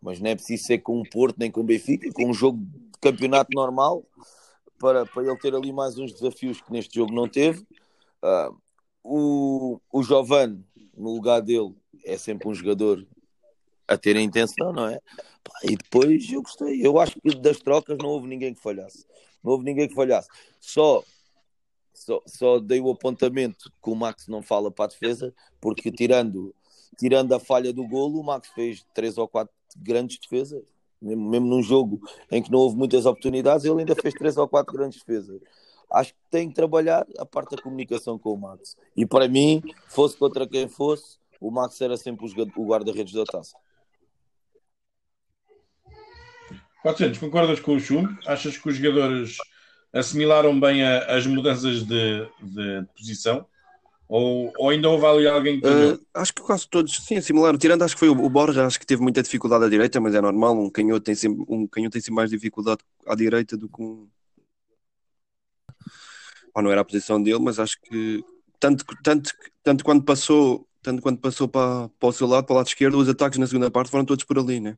mas 0.02 0.20
não 0.20 0.30
é 0.30 0.34
preciso 0.34 0.64
ser 0.64 0.78
com 0.78 1.00
o 1.00 1.08
Porto 1.08 1.36
nem 1.38 1.50
com 1.50 1.60
o 1.60 1.64
Benfica, 1.64 2.10
com 2.12 2.28
um 2.28 2.34
jogo 2.34 2.58
de 2.58 2.98
campeonato 3.00 3.50
normal 3.54 4.04
para, 4.78 5.06
para 5.06 5.22
ele 5.22 5.38
ter 5.38 5.54
ali 5.54 5.72
mais 5.72 5.96
uns 5.98 6.12
desafios 6.12 6.60
que 6.60 6.72
neste 6.72 6.96
jogo 6.96 7.12
não 7.12 7.28
teve. 7.28 7.60
Uh, 8.22 8.56
o, 9.02 9.80
o 9.92 10.02
Giovanni, 10.02 10.64
no 10.96 11.14
lugar 11.14 11.40
dele, 11.40 11.74
é 12.04 12.16
sempre 12.16 12.48
um 12.48 12.54
jogador 12.54 13.06
a 13.86 13.96
ter 13.96 14.16
a 14.16 14.20
intenção, 14.20 14.72
não 14.72 14.88
é? 14.88 15.00
E 15.64 15.76
depois 15.76 16.30
eu 16.30 16.42
gostei. 16.42 16.84
Eu 16.84 16.98
acho 16.98 17.18
que 17.20 17.34
das 17.36 17.58
trocas 17.58 17.96
não 17.98 18.10
houve 18.10 18.28
ninguém 18.28 18.54
que 18.54 18.60
falhasse. 18.60 19.06
Não 19.42 19.52
houve 19.52 19.64
ninguém 19.64 19.88
que 19.88 19.94
falhasse. 19.94 20.28
Só, 20.60 21.02
só, 22.08 22.22
só 22.24 22.58
dei 22.58 22.80
o 22.80 22.90
apontamento 22.90 23.70
que 23.82 23.90
o 23.90 23.94
Max 23.94 24.28
não 24.28 24.40
fala 24.40 24.70
para 24.70 24.86
a 24.86 24.88
defesa, 24.88 25.34
porque 25.60 25.92
tirando, 25.92 26.54
tirando 26.98 27.34
a 27.34 27.38
falha 27.38 27.70
do 27.70 27.86
golo, 27.86 28.20
o 28.20 28.24
Max 28.24 28.48
fez 28.54 28.86
três 28.94 29.18
ou 29.18 29.28
quatro 29.28 29.52
grandes 29.76 30.18
defesas. 30.18 30.62
Mesmo, 31.00 31.28
mesmo 31.28 31.46
num 31.46 31.62
jogo 31.62 32.00
em 32.32 32.42
que 32.42 32.50
não 32.50 32.60
houve 32.60 32.76
muitas 32.76 33.04
oportunidades, 33.04 33.64
ele 33.64 33.80
ainda 33.80 33.94
fez 33.94 34.14
três 34.14 34.36
ou 34.38 34.48
quatro 34.48 34.74
grandes 34.74 34.98
defesas 34.98 35.40
acho 35.90 36.12
que 36.12 36.20
tem 36.30 36.50
que 36.50 36.54
trabalhar 36.54 37.06
a 37.18 37.24
parte 37.24 37.56
da 37.56 37.62
comunicação 37.62 38.18
com 38.18 38.34
o 38.34 38.36
Max. 38.36 38.76
E 38.94 39.06
para 39.06 39.26
mim, 39.26 39.62
fosse 39.86 40.18
contra 40.18 40.46
quem 40.46 40.68
fosse, 40.68 41.18
o 41.40 41.50
Max 41.50 41.80
era 41.80 41.96
sempre 41.96 42.26
o 42.26 42.66
guarda-redes 42.66 43.14
da 43.14 43.24
taça. 43.24 43.56
400, 46.82 47.18
concordas 47.18 47.58
com 47.58 47.74
o 47.74 47.80
Chum? 47.80 48.06
Achas 48.26 48.58
que 48.58 48.68
os 48.68 48.76
jogadores 48.76 49.38
assimilaram 49.92 50.58
bem 50.58 50.82
a, 50.82 51.16
as 51.16 51.26
mudanças 51.26 51.82
de, 51.82 52.28
de 52.42 52.86
posição? 52.96 53.46
Ou, 54.08 54.52
ou, 54.56 54.70
ainda 54.70 54.88
houve 54.88 55.04
ali 55.04 55.28
alguém 55.28 55.60
que. 55.60 55.66
Uh, 55.66 56.00
acho 56.14 56.32
que 56.32 56.40
quase 56.40 56.66
todos, 56.66 56.96
sim, 56.96 57.16
assimilaram. 57.16 57.58
Tirando, 57.58 57.82
acho 57.82 57.94
que 57.94 58.00
foi 58.00 58.08
o, 58.08 58.24
o 58.24 58.30
Borja, 58.30 58.64
acho 58.64 58.80
que 58.80 58.86
teve 58.86 59.02
muita 59.02 59.22
dificuldade 59.22 59.64
à 59.64 59.68
direita, 59.68 60.00
mas 60.00 60.14
é 60.14 60.20
normal. 60.20 60.58
Um 60.58 60.70
canhoto 60.70 61.00
tem 61.00 61.14
sempre, 61.14 61.44
um 61.46 61.66
canhoto 61.66 61.92
tem 61.92 62.00
sempre 62.00 62.14
mais 62.14 62.30
dificuldade 62.30 62.80
à 63.06 63.14
direita 63.14 63.56
do 63.56 63.68
que 63.68 63.82
um. 63.82 64.08
Ou 66.54 66.62
não 66.62 66.70
era 66.70 66.80
a 66.80 66.84
posição 66.84 67.22
dele, 67.22 67.38
mas 67.38 67.58
acho 67.58 67.78
que 67.82 68.24
tanto, 68.58 68.84
tanto, 69.04 69.30
tanto 69.62 69.84
quando 69.84 70.02
passou, 70.02 70.66
tanto 70.82 71.02
quando 71.02 71.18
passou 71.18 71.46
para, 71.46 71.88
para 71.90 72.08
o 72.08 72.12
seu 72.12 72.26
lado, 72.26 72.46
para 72.46 72.54
o 72.54 72.56
lado 72.56 72.66
esquerdo, 72.66 72.98
os 72.98 73.08
ataques 73.08 73.38
na 73.38 73.46
segunda 73.46 73.70
parte 73.70 73.90
foram 73.90 74.06
todos 74.06 74.24
por 74.24 74.38
ali, 74.38 74.58
né? 74.58 74.76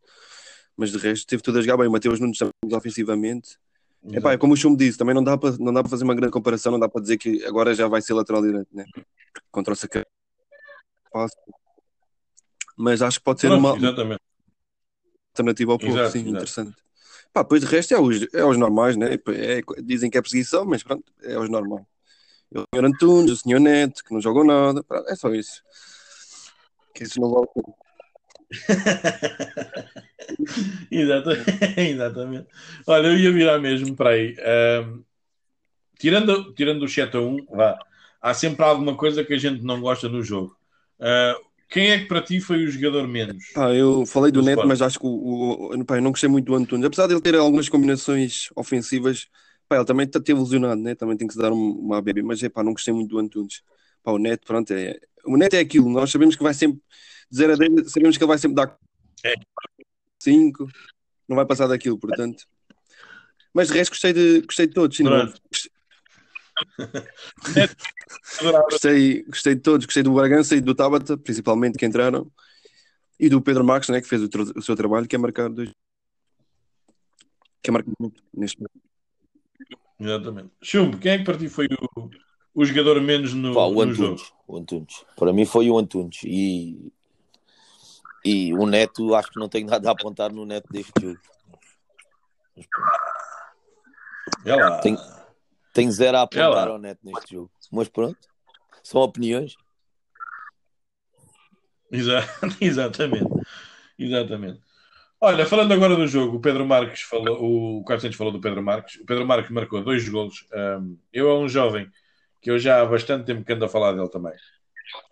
mas 0.80 0.92
de 0.92 0.98
resto 0.98 1.26
teve 1.26 1.42
tudo 1.42 1.58
a 1.58 1.60
jogar 1.60 1.76
bem. 1.76 1.88
O 1.88 1.92
Mateus 1.92 2.18
Nunes 2.18 2.38
também 2.38 2.52
ofensivamente. 2.74 3.58
Epá, 4.08 4.32
é 4.32 4.38
como 4.38 4.54
o 4.54 4.56
Chum 4.56 4.74
disse, 4.74 4.96
também 4.96 5.14
não 5.14 5.22
dá 5.22 5.36
para 5.36 5.56
não 5.58 5.72
dá 5.72 5.82
para 5.82 5.90
fazer 5.90 6.04
uma 6.04 6.14
grande 6.14 6.32
comparação, 6.32 6.72
não 6.72 6.80
dá 6.80 6.88
para 6.88 7.02
dizer 7.02 7.18
que 7.18 7.44
agora 7.44 7.74
já 7.74 7.86
vai 7.86 8.00
ser 8.00 8.14
lateral 8.14 8.42
direito, 8.42 8.68
né? 8.72 8.84
Contra 9.50 9.74
o 9.74 9.76
Sacra. 9.76 10.06
Mas 12.76 13.02
acho 13.02 13.18
que 13.18 13.24
pode 13.24 13.40
ser 13.40 13.48
Pronto, 13.48 13.60
uma 13.60 13.76
exatamente. 13.76 14.20
alternativa 15.32 15.72
ao 15.72 15.78
Porto, 15.78 16.10
sim, 16.10 16.20
exato. 16.20 16.28
interessante. 16.28 16.76
Pá, 17.32 17.42
depois 17.42 17.60
de 17.60 17.66
resto 17.66 17.94
é 17.94 18.00
os, 18.00 18.26
é 18.32 18.44
os 18.44 18.56
normais, 18.56 18.96
né? 18.96 19.14
É, 19.14 19.82
dizem 19.82 20.10
que 20.10 20.16
é 20.16 20.22
perseguição, 20.22 20.64
mas 20.64 20.82
pronto, 20.82 21.04
é 21.22 21.38
os 21.38 21.50
normais. 21.50 21.84
O 22.52 22.64
senhor 22.74 22.84
Antunes, 22.86 23.30
o 23.30 23.36
senhor 23.36 23.60
Neto, 23.60 24.02
que 24.02 24.12
não 24.12 24.20
jogam 24.20 24.44
nada, 24.44 24.84
é 25.06 25.14
só 25.14 25.32
isso. 25.32 25.62
Que 26.94 27.04
isso 27.04 27.20
não 27.20 27.30
vale 27.30 27.46
exatamente, 30.90 31.74
exatamente. 31.76 32.46
Olha, 32.86 33.08
eu 33.08 33.18
ia 33.18 33.32
virar 33.32 33.58
mesmo 33.58 33.94
para 33.94 34.10
aí. 34.10 34.34
Um, 34.84 35.02
tirando, 35.98 36.52
tirando 36.54 36.84
o 36.84 36.88
7 36.88 37.16
a 37.16 37.20
1, 37.20 37.46
vá, 37.50 37.78
há 38.20 38.34
sempre 38.34 38.64
alguma 38.64 38.96
coisa 38.96 39.24
que 39.24 39.34
a 39.34 39.38
gente 39.38 39.62
não 39.62 39.80
gosta 39.80 40.08
no 40.08 40.22
jogo. 40.22 40.56
Uh, 40.98 41.50
quem 41.68 41.90
é 41.90 42.00
que 42.00 42.06
para 42.06 42.20
ti 42.20 42.40
foi 42.40 42.64
o 42.64 42.70
jogador 42.70 43.06
menos? 43.06 43.44
Ah, 43.56 43.72
eu 43.72 44.04
falei 44.04 44.32
do, 44.32 44.40
do 44.40 44.46
Neto, 44.46 44.66
mas 44.66 44.82
acho 44.82 44.98
que 44.98 45.06
o, 45.06 45.72
o, 45.72 45.84
pá, 45.84 45.96
eu 45.96 46.02
não 46.02 46.10
gostei 46.10 46.28
muito 46.28 46.46
do 46.46 46.56
Antunes. 46.56 46.84
Apesar 46.84 47.06
de 47.06 47.14
ele 47.14 47.20
ter 47.20 47.36
algumas 47.36 47.68
combinações 47.68 48.48
ofensivas, 48.56 49.28
pá, 49.68 49.76
ele 49.76 49.84
também 49.84 50.04
está 50.04 50.20
evolucionado, 50.26 50.80
né? 50.80 50.96
também 50.96 51.16
tem 51.16 51.28
que 51.28 51.34
se 51.34 51.38
dar 51.38 51.52
uma 51.52 52.02
bebê, 52.02 52.22
mas 52.22 52.42
é 52.42 52.48
pá, 52.48 52.64
não 52.64 52.72
gostei 52.72 52.92
muito 52.92 53.10
do 53.10 53.20
Antunes. 53.20 53.62
Pá, 54.02 54.10
o 54.10 54.18
Neto, 54.18 54.46
pronto, 54.46 54.72
é, 54.72 54.98
o 55.24 55.36
Neto 55.36 55.54
é 55.54 55.60
aquilo, 55.60 55.88
nós 55.88 56.10
sabemos 56.10 56.34
que 56.34 56.42
vai 56.42 56.54
sempre, 56.54 56.80
de 57.30 57.36
0 57.36 57.52
a 57.52 57.56
10, 57.56 57.92
sabemos 57.92 58.16
que 58.16 58.24
ele 58.24 58.28
vai 58.28 58.38
sempre 58.38 58.56
dar 58.56 58.76
é. 59.24 59.34
5, 60.18 60.66
não 61.28 61.36
vai 61.36 61.46
passar 61.46 61.66
daquilo, 61.66 61.98
portanto. 61.98 62.44
Mas 63.52 63.68
de 63.68 63.74
resto 63.74 63.92
gostei 63.92 64.12
de, 64.12 64.42
gostei 64.42 64.66
de 64.66 64.74
todos, 64.74 64.96
sim, 64.96 65.02
não, 65.02 65.32
gostei, 68.70 69.22
gostei 69.24 69.54
de 69.54 69.60
todos, 69.60 69.86
gostei 69.86 70.02
do 70.02 70.12
Bragança 70.12 70.56
e 70.56 70.60
do 70.60 70.74
Tabata, 70.74 71.16
principalmente 71.16 71.78
que 71.78 71.86
entraram, 71.86 72.30
e 73.18 73.28
do 73.28 73.40
Pedro 73.40 73.64
Marques, 73.64 73.88
né, 73.88 74.00
que 74.00 74.08
fez 74.08 74.22
o, 74.22 74.28
o 74.56 74.62
seu 74.62 74.76
trabalho, 74.76 75.06
que 75.06 75.16
é 75.16 75.18
marcar 75.18 75.48
dois. 75.48 75.70
Que 77.62 77.70
é 77.70 77.72
marcar 77.72 77.92
muito 77.98 78.22
neste 78.32 78.58
momento. 78.58 78.80
Exatamente. 79.98 80.50
Chumbo, 80.62 80.98
quem 80.98 81.12
é 81.12 81.18
que 81.18 81.24
para 81.24 81.36
ti 81.36 81.48
foi 81.48 81.66
o, 81.66 82.10
o 82.54 82.64
jogador 82.64 83.00
menos 83.02 83.34
no, 83.34 83.52
Pá, 83.52 83.66
o 83.66 83.74
no 83.74 83.80
Antunes, 83.82 84.20
jogo? 84.20 84.32
O 84.46 84.56
Antunes. 84.56 85.04
Para 85.16 85.32
mim 85.32 85.44
foi 85.44 85.68
o 85.68 85.78
Antunes. 85.78 86.20
E 86.24 86.90
e 88.24 88.52
o 88.54 88.66
Neto, 88.66 89.14
acho 89.14 89.30
que 89.30 89.40
não 89.40 89.48
tenho 89.48 89.66
nada 89.66 89.88
a 89.88 89.92
apontar 89.92 90.32
no 90.32 90.44
Neto 90.44 90.68
deste 90.70 90.92
jogo. 91.00 91.20
Ela... 94.44 94.80
Tem, 94.80 94.96
tem 95.72 95.90
zero 95.90 96.18
a 96.18 96.22
apontar 96.22 96.44
Ela... 96.44 96.68
ao 96.68 96.78
Neto 96.78 97.00
neste 97.02 97.34
jogo. 97.34 97.50
Mas 97.72 97.88
pronto, 97.88 98.18
são 98.82 99.00
opiniões. 99.00 99.54
Exa 101.90 102.20
exatamente. 102.60 103.30
Exatamente. 103.98 104.60
Olha, 105.22 105.44
falando 105.44 105.72
agora 105.72 105.94
do 105.96 106.06
jogo, 106.06 106.38
o 106.38 106.40
Pedro 106.40 106.64
Marques 106.64 107.02
falou, 107.02 107.80
o 107.80 107.84
Carlos 107.84 108.16
falou 108.16 108.32
do 108.32 108.40
Pedro 108.40 108.62
Marques. 108.62 108.96
O 108.96 109.04
Pedro 109.04 109.26
Marques 109.26 109.50
marcou 109.50 109.82
dois 109.82 110.08
golos. 110.08 110.46
Um, 110.52 110.98
eu 111.12 111.28
é 111.28 111.34
um 111.38 111.48
jovem 111.48 111.90
que 112.40 112.50
eu 112.50 112.58
já 112.58 112.80
há 112.80 112.86
bastante 112.86 113.26
tempo 113.26 113.44
que 113.44 113.52
ando 113.52 113.66
a 113.66 113.68
falar 113.68 113.92
dele 113.92 114.08
também. 114.08 114.32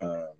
Um, 0.01 0.38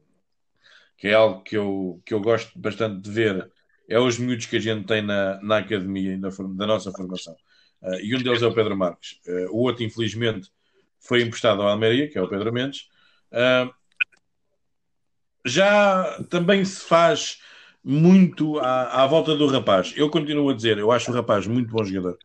que 1.00 1.08
é 1.08 1.14
algo 1.14 1.42
que 1.42 1.58
eu, 1.58 2.02
que 2.06 2.14
eu 2.14 2.20
gosto 2.20 2.60
bastante 2.60 3.02
de 3.02 3.10
ver, 3.10 3.50
é 3.88 3.98
os 3.98 4.20
miúdos 4.20 4.46
que 4.46 4.58
a 4.58 4.60
gente 4.60 4.86
tem 4.86 5.02
na, 5.02 5.42
na 5.42 5.58
academia 5.58 6.14
e 6.14 6.18
na, 6.18 6.30
da 6.30 6.68
nossa 6.68 6.92
formação. 6.92 7.34
Uh, 7.82 8.00
e 8.02 8.16
um 8.16 8.22
deles 8.22 8.42
é 8.42 8.46
o 8.46 8.54
Pedro 8.54 8.76
Marques. 8.76 9.14
Uh, 9.26 9.56
o 9.56 9.62
outro, 9.62 9.84
infelizmente, 9.84 10.52
foi 11.00 11.22
emprestado 11.22 11.62
ao 11.62 11.70
Almeria, 11.70 12.10
que 12.10 12.18
é 12.18 12.22
o 12.22 12.28
Pedro 12.28 12.52
Mendes. 12.52 12.90
Uh, 13.32 13.74
já 15.46 16.22
também 16.30 16.66
se 16.66 16.82
faz 16.82 17.40
muito 17.82 18.60
à, 18.60 19.04
à, 19.04 19.08
volta 19.08 19.34
do 19.36 19.48
rapaz. 19.48 19.94
Eu 19.96 20.10
continuo 20.10 20.50
a 20.50 20.54
dizer, 20.54 20.78
eu 20.78 20.92
acho 20.92 21.10
o 21.12 21.14
rapaz 21.14 21.48
muito 21.48 21.72
bom 21.72 21.84
jogador. 21.84 22.18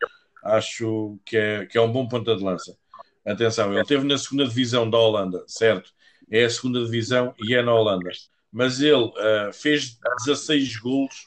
Acho 0.43 1.17
que 1.25 1.37
é, 1.37 1.65
que 1.65 1.79
é 1.79 1.81
um 1.81 1.93
bom 1.93 2.09
ponta 2.09 2.37
de 2.37 2.43
lança. 2.43 2.77
Atenção, 3.25 3.73
ele 3.73 3.83
esteve 3.83 4.05
na 4.05 4.19
segunda 4.19 4.47
divisão 4.47 4.91
da 4.91 4.99
Holanda, 4.99 5.45
certo? 5.47 5.93
É 6.29 6.45
a 6.45 6.51
segunda 6.51 6.85
divisão 6.85 7.33
e 7.39 7.55
é 7.55 7.63
na 7.63 7.73
Holanda 7.73 8.11
mas 8.55 8.81
ele 8.81 9.07
uh, 9.07 9.53
fez 9.53 9.99
16 10.25 10.77
gols, 10.77 11.27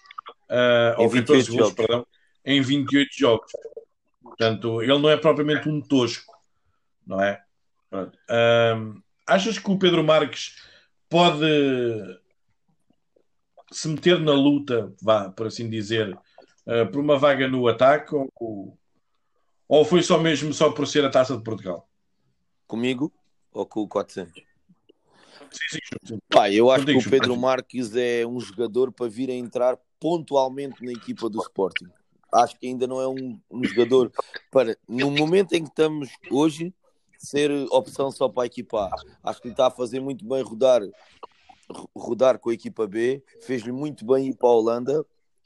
uh, 0.49 1.01
ou 1.01 1.09
14 1.11 1.51
gols, 1.51 1.73
perdão, 1.73 2.07
em 2.45 2.61
28 2.61 3.09
jogos. 3.13 3.51
Portanto, 4.23 4.81
ele 4.81 4.97
não 4.97 5.09
é 5.09 5.17
propriamente 5.17 5.67
um 5.67 5.81
tosco, 5.81 6.33
não 7.05 7.21
é? 7.21 7.43
Uh, 7.91 9.03
achas 9.27 9.59
que 9.59 9.69
o 9.69 9.77
Pedro 9.77 10.05
Marques 10.05 10.55
pode 11.09 11.45
se 13.73 13.89
meter 13.89 14.21
na 14.21 14.33
luta, 14.33 14.93
vá, 15.01 15.29
por 15.29 15.47
assim 15.47 15.69
dizer, 15.69 16.17
uh, 16.65 16.89
por 16.89 17.01
uma 17.01 17.19
vaga 17.19 17.45
no 17.45 17.67
ataque 17.67 18.15
ou, 18.39 18.77
ou 19.67 19.83
foi 19.83 20.01
só 20.01 20.17
mesmo 20.17 20.53
só 20.53 20.71
por 20.71 20.87
ser 20.87 21.03
a 21.03 21.09
taça 21.09 21.35
de 21.35 21.43
Portugal? 21.43 21.89
Comigo 22.65 23.11
ou 23.51 23.65
com 23.65 23.81
o 23.81 23.87
400? 23.87 24.46
Sim, 25.51 25.79
sim, 26.05 26.19
Pá, 26.29 26.51
eu 26.51 26.69
acho 26.71 26.85
que 26.85 26.95
o 26.95 27.09
Pedro 27.09 27.35
Marques 27.37 27.95
é 27.95 28.25
um 28.25 28.39
jogador 28.39 28.91
para 28.91 29.07
vir 29.07 29.29
a 29.29 29.33
entrar 29.33 29.77
pontualmente 29.99 30.83
na 30.83 30.91
equipa 30.91 31.29
do 31.29 31.39
Sporting. 31.39 31.87
Acho 32.31 32.59
que 32.59 32.67
ainda 32.67 32.85
não 32.85 33.01
é 33.01 33.07
um, 33.07 33.39
um 33.49 33.63
jogador 33.63 34.11
para, 34.51 34.77
no 34.87 35.09
momento 35.11 35.53
em 35.53 35.63
que 35.63 35.69
estamos 35.69 36.09
hoje, 36.29 36.73
ser 37.17 37.51
opção 37.71 38.11
só 38.11 38.27
para 38.29 38.43
a 38.43 38.45
equipa 38.45 38.85
A. 38.85 39.29
Acho 39.29 39.41
que 39.41 39.47
ele 39.47 39.53
está 39.53 39.67
a 39.67 39.71
fazer 39.71 39.99
muito 39.99 40.25
bem 40.27 40.41
rodar, 40.43 40.81
rodar 41.95 42.37
com 42.39 42.49
a 42.49 42.53
equipa 42.53 42.85
B, 42.85 43.23
fez-lhe 43.41 43.71
muito 43.71 44.05
bem 44.05 44.27
ir 44.27 44.35
para 44.35 44.49
a 44.49 44.53
Holanda. 44.53 45.05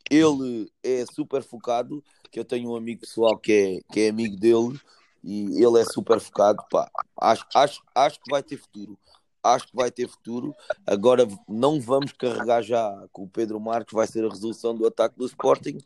Ele 0.09 0.69
é 0.83 1.05
super 1.05 1.41
focado, 1.41 2.03
que 2.29 2.39
eu 2.39 2.43
tenho 2.43 2.71
um 2.71 2.75
amigo 2.75 3.01
pessoal 3.01 3.37
que 3.37 3.51
é, 3.87 3.93
que 3.93 4.01
é 4.01 4.09
amigo 4.09 4.35
dele 4.35 4.77
e 5.23 5.63
ele 5.63 5.79
é 5.79 5.85
super 5.85 6.19
focado. 6.19 6.61
Pá. 6.69 6.89
Acho, 7.15 7.45
acho, 7.55 7.83
acho 7.95 8.19
que 8.19 8.31
vai 8.31 8.43
ter 8.43 8.57
futuro 8.57 8.97
acho 9.43 9.67
que 9.67 9.75
vai 9.75 9.91
ter 9.91 10.07
futuro. 10.07 10.53
Agora 10.85 11.27
não 11.47 11.79
vamos 11.79 12.11
carregar 12.13 12.61
já 12.61 13.07
com 13.11 13.23
o 13.23 13.29
Pedro 13.29 13.59
Marques, 13.59 13.93
vai 13.93 14.07
ser 14.07 14.25
a 14.25 14.29
resolução 14.29 14.75
do 14.75 14.85
ataque 14.85 15.17
do 15.17 15.25
Sporting, 15.25 15.77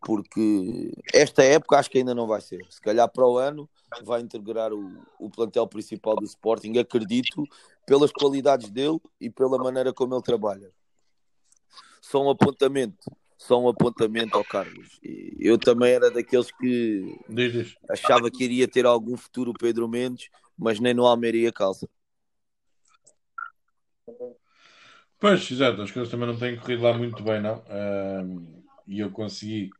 porque 0.00 0.92
esta 1.12 1.42
época 1.42 1.78
acho 1.78 1.90
que 1.90 1.98
ainda 1.98 2.14
não 2.14 2.26
vai 2.26 2.40
ser. 2.40 2.60
Se 2.70 2.80
calhar 2.80 3.08
para 3.08 3.26
o 3.26 3.38
ano 3.38 3.68
vai 4.04 4.20
integrar 4.20 4.72
o, 4.72 4.98
o 5.18 5.30
plantel 5.30 5.66
principal 5.66 6.16
do 6.16 6.24
Sporting, 6.24 6.78
acredito, 6.78 7.44
pelas 7.86 8.12
qualidades 8.12 8.70
dele 8.70 9.00
e 9.20 9.30
pela 9.30 9.58
maneira 9.58 9.92
como 9.92 10.14
ele 10.14 10.22
trabalha. 10.22 10.70
Só 12.00 12.22
um 12.22 12.30
apontamento, 12.30 13.10
só 13.36 13.60
um 13.60 13.68
apontamento 13.68 14.36
ao 14.36 14.44
Carlos. 14.44 15.00
Eu 15.38 15.58
também 15.58 15.92
era 15.92 16.10
daqueles 16.10 16.50
que 16.52 17.18
achava 17.88 18.30
que 18.30 18.44
iria 18.44 18.68
ter 18.68 18.86
algum 18.86 19.16
futuro 19.16 19.50
o 19.50 19.58
Pedro 19.58 19.88
Mendes, 19.88 20.28
mas 20.56 20.78
nem 20.78 20.94
no 20.94 21.06
Almeria 21.06 21.52
calça. 21.52 21.88
Pois, 25.18 25.50
exato, 25.50 25.80
as 25.82 25.90
coisas 25.90 26.10
também 26.10 26.26
não 26.26 26.38
têm 26.38 26.56
corrido 26.56 26.82
lá 26.82 26.92
muito 26.92 27.22
bem, 27.22 27.40
não. 27.40 27.62
e 28.86 29.00
eu 29.00 29.10
consegui 29.10 29.70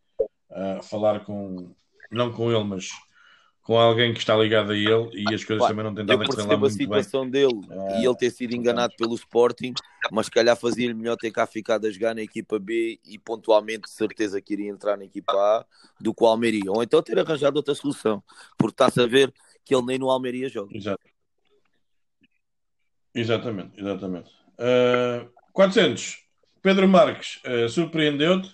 uh, 0.51 0.83
falar 0.83 1.25
com, 1.25 1.75
não 2.11 2.33
com 2.33 2.51
ele, 2.51 2.65
mas 2.65 2.89
com 3.63 3.77
alguém 3.77 4.13
que 4.13 4.21
está 4.21 4.37
ligado 4.37 4.71
a 4.71 4.77
ele 4.77 5.11
e 5.13 5.35
as 5.35 5.45
coisas 5.45 5.65
Pá, 5.65 5.69
também 5.69 5.85
não 5.85 5.93
têm 5.93 6.07
dado 6.07 6.23
a 6.23 6.27
correr 6.27 6.43
lá 6.43 6.57
muito 6.57 6.61
bem. 6.61 6.69
a 6.69 6.71
situação 6.71 7.29
dele 7.29 7.53
uh, 7.53 8.01
e 8.01 8.07
ele 8.07 8.15
ter 8.15 8.31
sido 8.31 8.55
enganado 8.55 8.95
pelo 8.97 9.15
Sporting, 9.17 9.75
mas 10.13 10.27
se 10.27 10.33
calhar 10.33 10.57
fazia-lhe 10.57 10.95
melhor 10.95 11.17
ter 11.17 11.33
cá 11.33 11.47
ficado 11.47 11.87
a 11.87 11.91
jogar 11.91 12.15
na 12.15 12.23
equipa 12.23 12.61
B 12.61 13.01
e 13.05 13.19
pontualmente 13.19 13.83
de 13.83 13.91
certeza 13.91 14.41
que 14.41 14.53
iria 14.53 14.71
entrar 14.71 14.97
na 14.97 15.05
equipa 15.05 15.33
A 15.33 15.67
do 16.01 16.15
que 16.15 16.23
o 16.23 16.27
Almeria. 16.27 16.71
Ou 16.71 16.81
então 16.81 17.03
ter 17.03 17.19
arranjado 17.19 17.57
outra 17.57 17.75
solução, 17.75 18.23
porque 18.57 18.75
está-se 18.75 19.01
a 19.01 19.07
ver 19.07 19.35
que 19.65 19.75
ele 19.75 19.85
nem 19.85 19.99
no 19.99 20.11
Almeria 20.11 20.49
joga. 20.49 20.77
Exato. 20.77 21.01
Exatamente, 23.17 23.81
exatamente. 23.81 24.31
Uh, 24.59 25.29
400. 25.53 26.19
Pedro 26.61 26.87
Marques, 26.87 27.41
uh, 27.47 27.69
surpreendeu-te 27.69 28.53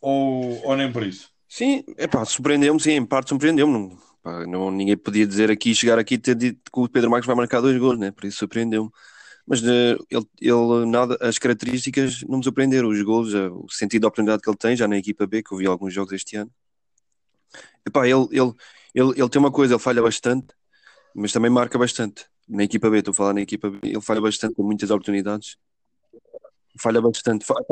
ou, 0.00 0.62
ou 0.66 0.76
nem 0.76 0.92
por 0.92 1.02
isso? 1.02 1.30
Sim, 1.48 1.82
é 1.96 2.06
pá, 2.06 2.24
surpreendeu-me, 2.24 2.80
sim, 2.80 2.92
em 2.92 3.06
parte 3.06 3.30
surpreendeu-me. 3.30 3.96
Não, 4.24 4.46
não, 4.46 4.70
ninguém 4.70 4.96
podia 4.96 5.26
dizer 5.26 5.50
aqui, 5.50 5.74
chegar 5.74 5.98
aqui 5.98 6.14
e 6.14 6.18
ter 6.18 6.34
dito 6.34 6.70
que 6.70 6.80
o 6.80 6.88
Pedro 6.88 7.10
Marques 7.10 7.26
vai 7.26 7.34
marcar 7.34 7.62
dois 7.62 7.78
gols, 7.78 7.98
né? 7.98 8.10
Por 8.10 8.26
isso 8.26 8.38
surpreendeu-me. 8.38 8.90
Mas 9.46 9.62
uh, 9.62 9.96
ele, 10.10 10.26
ele, 10.40 10.86
nada, 10.86 11.16
as 11.20 11.38
características 11.38 12.22
não 12.28 12.38
me 12.38 12.44
surpreenderam, 12.44 12.88
os 12.88 13.02
gols, 13.02 13.32
o 13.32 13.66
sentido 13.70 14.02
de 14.02 14.06
oportunidade 14.06 14.42
que 14.42 14.50
ele 14.50 14.56
tem, 14.56 14.76
já 14.76 14.86
na 14.86 14.98
equipa 14.98 15.26
B, 15.26 15.42
que 15.42 15.52
eu 15.52 15.58
vi 15.58 15.66
alguns 15.66 15.94
jogos 15.94 16.12
este 16.12 16.36
ano. 16.36 16.50
Epá, 17.86 18.06
ele, 18.06 18.28
ele, 18.30 18.52
ele, 18.94 19.10
ele 19.16 19.28
tem 19.30 19.40
uma 19.40 19.50
coisa, 19.50 19.74
ele 19.74 19.82
falha 19.82 20.02
bastante, 20.02 20.48
mas 21.14 21.32
também 21.32 21.50
marca 21.50 21.78
bastante. 21.78 22.31
Na 22.48 22.64
equipa 22.64 22.90
B, 22.90 22.98
estou 22.98 23.12
a 23.12 23.14
falar 23.14 23.34
na 23.34 23.40
equipa 23.40 23.70
B, 23.70 23.78
ele 23.82 24.00
falha 24.00 24.20
bastante 24.20 24.54
com 24.54 24.62
muitas 24.62 24.90
oportunidades. 24.90 25.56
Falha 26.78 27.00
bastante. 27.00 27.44
Falha, 27.44 27.64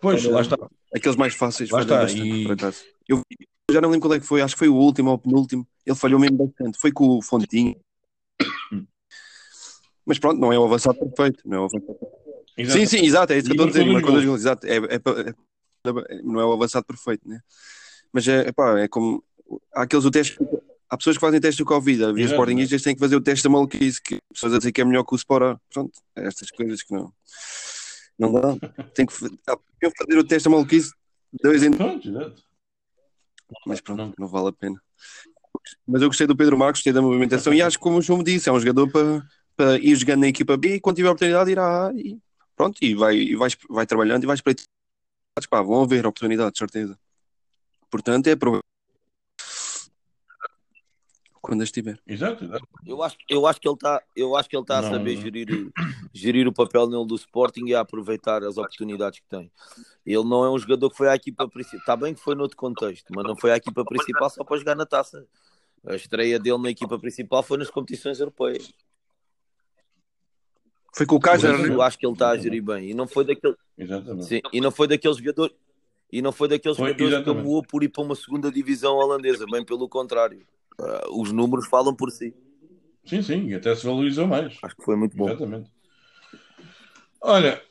pois, 0.00 0.22
falha, 0.22 0.34
lá 0.34 0.40
está. 0.40 0.56
Aqueles 0.94 1.16
mais 1.16 1.34
fáceis, 1.34 1.70
lá 1.70 1.78
falha 1.78 1.84
está. 1.84 2.02
bastante, 2.02 2.28
e... 2.28 2.44
por 2.44 2.52
acaso. 2.52 2.84
Eu 3.08 3.22
já 3.70 3.80
não 3.80 3.90
lembro 3.90 4.08
qual 4.08 4.14
é 4.14 4.20
que 4.20 4.26
foi, 4.26 4.42
acho 4.42 4.54
que 4.54 4.60
foi 4.60 4.68
o 4.68 4.74
último 4.74 5.10
ou 5.10 5.16
o 5.16 5.18
penúltimo. 5.18 5.66
Ele 5.84 5.96
falhou 5.96 6.20
mesmo 6.20 6.36
bastante. 6.36 6.78
Foi 6.78 6.92
com 6.92 7.18
o 7.18 7.22
Fontinho. 7.22 7.76
Mas 10.04 10.18
pronto, 10.18 10.40
não 10.40 10.52
é 10.52 10.58
o 10.58 10.64
avançado 10.64 10.98
perfeito. 10.98 11.42
Não 11.44 11.56
é 11.56 11.60
o 11.60 11.64
avançado... 11.64 11.98
Sim, 12.70 12.86
sim, 12.86 13.04
exato, 13.04 13.32
é 13.32 13.38
isso 13.38 13.50
que 13.50 13.52
eu 13.52 13.66
estou 13.66 13.66
a 13.66 13.70
dizer. 13.70 13.92
Marcou 13.92 14.12
dois 14.12 14.24
gols, 14.24 14.40
exato. 14.40 14.66
É, 14.66 14.76
é, 14.76 14.94
é, 14.94 16.22
não 16.22 16.40
é 16.40 16.44
o 16.44 16.52
avançado 16.52 16.86
perfeito, 16.86 17.28
né? 17.28 17.40
Mas 18.12 18.26
é, 18.26 18.50
pá, 18.50 18.78
é 18.78 18.88
como. 18.88 19.22
Há 19.74 19.82
aqueles 19.82 20.04
o 20.06 20.10
teste. 20.10 20.38
Há 20.88 20.96
pessoas 20.96 21.16
que 21.16 21.20
fazem 21.20 21.40
teste 21.40 21.62
do 21.62 21.66
Covid. 21.66 22.04
Havia 22.04 22.26
Sportingistas 22.26 22.82
têm 22.82 22.94
que 22.94 23.00
fazer 23.00 23.16
o 23.16 23.20
teste 23.20 23.42
da 23.44 23.50
maluquice, 23.50 24.00
que 24.00 24.18
pessoas 24.32 24.54
a 24.54 24.58
dizer 24.58 24.72
que 24.72 24.80
é 24.80 24.84
melhor 24.84 25.04
que 25.04 25.14
o 25.14 25.18
Spora. 25.18 25.60
Pronto, 25.72 25.92
é 26.14 26.26
estas 26.26 26.50
coisas 26.50 26.82
que 26.82 26.94
não. 26.94 27.12
Não 28.18 28.32
dá. 28.32 28.56
Tem 28.94 29.04
que 29.04 29.12
fazer 29.12 30.18
o 30.18 30.24
teste 30.24 30.48
da 30.48 30.54
maluquice 30.54 30.92
dois 31.42 31.62
em. 31.62 31.70
Mas 33.66 33.80
pronto, 33.80 33.98
não. 33.98 34.14
não 34.18 34.28
vale 34.28 34.48
a 34.48 34.52
pena. 34.52 34.80
Mas 35.86 36.02
eu 36.02 36.08
gostei 36.08 36.26
do 36.26 36.36
Pedro 36.36 36.58
Marcos, 36.58 36.80
gostei 36.80 36.92
da 36.92 37.02
movimentação 37.02 37.52
e 37.52 37.62
acho 37.62 37.78
que, 37.78 37.82
como 37.82 37.98
o 37.98 38.02
João 38.02 38.18
me 38.18 38.24
disse, 38.24 38.48
é 38.48 38.52
um 38.52 38.60
jogador 38.60 38.90
para, 38.90 39.26
para 39.56 39.78
ir 39.78 39.94
jogando 39.96 40.20
na 40.20 40.28
equipa 40.28 40.56
B 40.56 40.76
e 40.76 40.80
quando 40.80 40.96
tiver 40.96 41.08
a 41.08 41.12
oportunidade 41.12 41.50
irá 41.50 41.92
e 41.94 42.18
pronto, 42.56 42.78
e 42.80 42.94
vai, 42.94 43.16
e 43.16 43.36
vai, 43.36 43.50
vai 43.68 43.86
trabalhando 43.86 44.24
e 44.24 44.26
vai 44.26 44.34
espreitar. 44.34 44.64
Pá, 45.50 45.60
vão 45.62 45.82
haver 45.82 46.06
oportunidades, 46.06 46.58
certeza. 46.58 46.98
Portanto, 47.90 48.26
é 48.28 48.32
aproveitar 48.32 48.64
quando 51.46 51.62
estiver. 51.62 51.96
Exato, 52.04 52.44
exato. 52.44 52.66
Eu 52.84 53.00
acho, 53.04 53.16
eu 53.30 53.46
acho 53.46 53.60
que 53.60 53.68
ele 53.68 53.74
está, 53.76 54.02
eu 54.16 54.34
acho 54.36 54.48
que 54.48 54.56
ele 54.56 54.64
está 54.64 54.80
a 54.80 54.82
saber 54.82 55.14
não. 55.14 55.22
Gerir, 55.22 55.72
gerir 56.12 56.48
o 56.48 56.52
papel 56.52 56.88
nele 56.88 57.06
do 57.06 57.14
Sporting 57.14 57.66
e 57.66 57.74
a 57.74 57.80
aproveitar 57.80 58.42
as 58.42 58.58
oportunidades 58.58 59.20
que 59.20 59.28
tem. 59.28 59.48
Ele 60.04 60.24
não 60.24 60.44
é 60.44 60.50
um 60.50 60.58
jogador 60.58 60.90
que 60.90 60.96
foi 60.96 61.08
à 61.08 61.14
equipa 61.14 61.48
principal. 61.48 61.78
Está 61.78 61.96
bem 61.96 62.12
que 62.14 62.20
foi 62.20 62.34
noutro 62.34 62.56
contexto, 62.56 63.12
mas 63.14 63.24
não 63.24 63.36
foi 63.36 63.52
à 63.52 63.56
equipa 63.56 63.84
principal 63.84 64.28
só 64.28 64.42
para 64.42 64.56
jogar 64.56 64.74
na 64.74 64.84
taça. 64.84 65.24
A 65.86 65.94
estreia 65.94 66.36
dele 66.40 66.58
na 66.58 66.70
equipa 66.70 66.98
principal 66.98 67.44
foi 67.44 67.58
nas 67.58 67.70
competições 67.70 68.18
europeias. 68.18 68.74
Foi 70.92 71.06
com 71.06 71.14
o 71.14 71.20
Cássio, 71.20 71.48
Eu 71.48 71.80
acho 71.80 71.96
que 71.96 72.04
ele 72.04 72.12
está 72.12 72.30
a 72.30 72.36
gerir 72.36 72.62
bem. 72.62 72.90
E 72.90 72.94
não 72.94 73.06
foi 73.06 73.24
daquele. 73.24 73.54
Exatamente. 73.78 74.24
Sim, 74.24 74.40
e 74.52 74.60
não 74.60 74.72
foi 74.72 74.88
daquele 74.88 75.14
jogador. 75.14 75.54
E 76.10 76.20
não 76.20 76.32
foi 76.32 76.48
daqueles 76.48 76.76
foi, 76.76 76.88
jogadores 76.88 77.14
exatamente. 77.14 77.42
que 77.42 77.48
voou 77.48 77.62
por 77.62 77.84
ir 77.84 77.88
para 77.88 78.02
uma 78.02 78.16
segunda 78.16 78.50
divisão 78.50 78.96
holandesa, 78.96 79.46
bem 79.46 79.64
pelo 79.64 79.88
contrário. 79.88 80.44
Uh, 80.78 81.20
os 81.20 81.32
números 81.32 81.66
falam 81.66 81.94
por 81.94 82.10
si. 82.10 82.34
Sim, 83.04 83.22
sim, 83.22 83.48
e 83.48 83.54
até 83.54 83.74
se 83.74 83.86
valorizou 83.86 84.26
mais. 84.26 84.58
Acho 84.62 84.76
que 84.76 84.84
foi 84.84 84.96
muito 84.96 85.16
bom. 85.16 85.28
Exatamente. 85.28 85.70
Olha, 87.20 87.62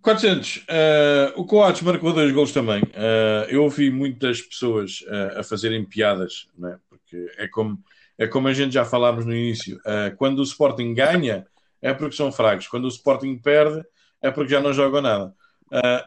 400. 0.00 0.56
Uh, 0.56 1.40
o 1.40 1.44
Coates 1.44 1.82
marcou 1.82 2.12
dois 2.12 2.32
gols 2.32 2.52
também. 2.52 2.82
Uh, 2.82 3.48
eu 3.48 3.64
ouvi 3.64 3.90
muitas 3.90 4.40
pessoas 4.40 5.04
a 5.36 5.42
fazerem 5.42 5.84
piadas, 5.84 6.48
né? 6.56 6.78
porque 6.88 7.30
é 7.36 7.46
como, 7.48 7.78
é 8.16 8.26
como 8.26 8.48
a 8.48 8.52
gente 8.52 8.72
já 8.72 8.84
falámos 8.84 9.26
no 9.26 9.34
início. 9.34 9.78
quando 10.16 10.38
o 10.38 10.44
Sporting 10.44 10.94
ganha, 10.94 11.46
é 11.82 11.92
porque 11.92 12.16
são 12.16 12.32
fracos. 12.32 12.68
Quando 12.68 12.84
o 12.84 12.88
Sporting 12.88 13.36
perde, 13.36 13.84
é 14.22 14.30
porque 14.30 14.52
já 14.52 14.60
não 14.60 14.72
jogam 14.72 15.02
nada. 15.02 15.34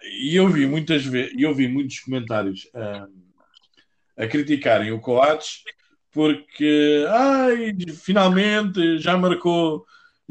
e 0.03 0.35
eu 0.35 0.47
vi 0.47 0.65
muitas 0.65 1.05
vezes, 1.05 1.33
eu 1.37 1.53
vi 1.53 1.67
muitos 1.67 1.99
comentários 1.99 2.69
a 4.17 4.27
criticarem 4.27 4.91
o 4.91 4.99
Coates 4.99 5.63
porque 6.11 7.05
ai, 7.09 7.75
finalmente 7.95 8.97
já 8.99 9.17
marcou, 9.17 9.85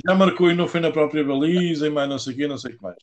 já 0.07 0.15
marcou 0.15 0.51
e 0.51 0.55
não 0.55 0.69
foi 0.69 0.81
na 0.81 0.91
própria 0.91 1.25
baliza 1.25 1.87
e 1.87 1.91
mais 1.91 2.09
não 2.09 2.19
sei 2.19 2.35
o 2.35 2.37
quê, 2.37 2.47
não 2.47 2.59
sei 2.59 2.73
o 2.73 2.77
que 2.77 2.83
mais. 2.83 2.97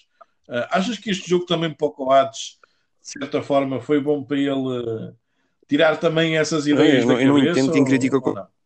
Uh, 0.47 0.67
achas 0.71 0.97
que 0.97 1.09
este 1.09 1.29
jogo 1.29 1.45
também 1.45 1.73
para 1.73 1.87
o 1.87 1.91
Coates, 1.91 2.57
de 3.01 3.09
certa 3.09 3.41
forma, 3.41 3.81
foi 3.81 3.99
bom 3.99 4.23
para 4.23 4.37
ele 4.37 4.51
uh, 4.51 5.15
tirar 5.67 5.97
também 5.97 6.37
essas 6.37 6.67
ideias 6.67 7.03
eu, 7.03 7.07
da 7.07 7.13
eu, 7.15 7.21
eu 7.21 7.27
não 7.27 7.39
entendo 7.39 7.71
quem 7.71 7.83
critica 7.83 8.17
o 8.17 8.21
Coates. 8.21 8.57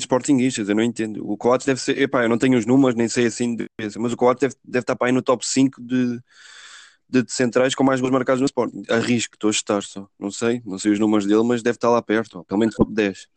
Sportingistas, 0.00 0.68
eu 0.68 0.74
não 0.74 0.82
entendo. 0.82 1.28
O 1.28 1.36
Coates 1.36 1.64
deve 1.64 1.80
ser, 1.80 1.96
epá, 2.00 2.24
eu 2.24 2.28
não 2.28 2.38
tenho 2.38 2.58
os 2.58 2.66
números, 2.66 2.96
nem 2.96 3.08
sei 3.08 3.26
assim, 3.26 3.56
mas 3.98 4.12
o 4.12 4.16
Coates 4.16 4.40
deve, 4.40 4.54
deve 4.64 4.82
estar 4.82 4.96
para 4.96 5.08
aí 5.08 5.12
no 5.12 5.22
top 5.22 5.46
5 5.46 5.80
de, 5.80 6.18
de, 7.08 7.22
de 7.22 7.32
centrais 7.32 7.74
com 7.74 7.84
mais 7.84 8.00
gols 8.00 8.12
marcados 8.12 8.40
no 8.40 8.46
Sporting. 8.46 8.82
Arrisco, 8.88 9.34
estou 9.34 9.48
a 9.48 9.50
estar 9.50 9.82
só. 9.82 10.08
Não 10.18 10.30
sei, 10.30 10.62
não 10.64 10.78
sei 10.78 10.92
os 10.92 10.98
números 10.98 11.26
dele, 11.26 11.42
mas 11.42 11.62
deve 11.62 11.76
estar 11.76 11.90
lá 11.90 12.02
perto, 12.02 12.44
pelo 12.44 12.60
menos 12.60 12.74
top 12.74 12.92
10. 12.92 13.28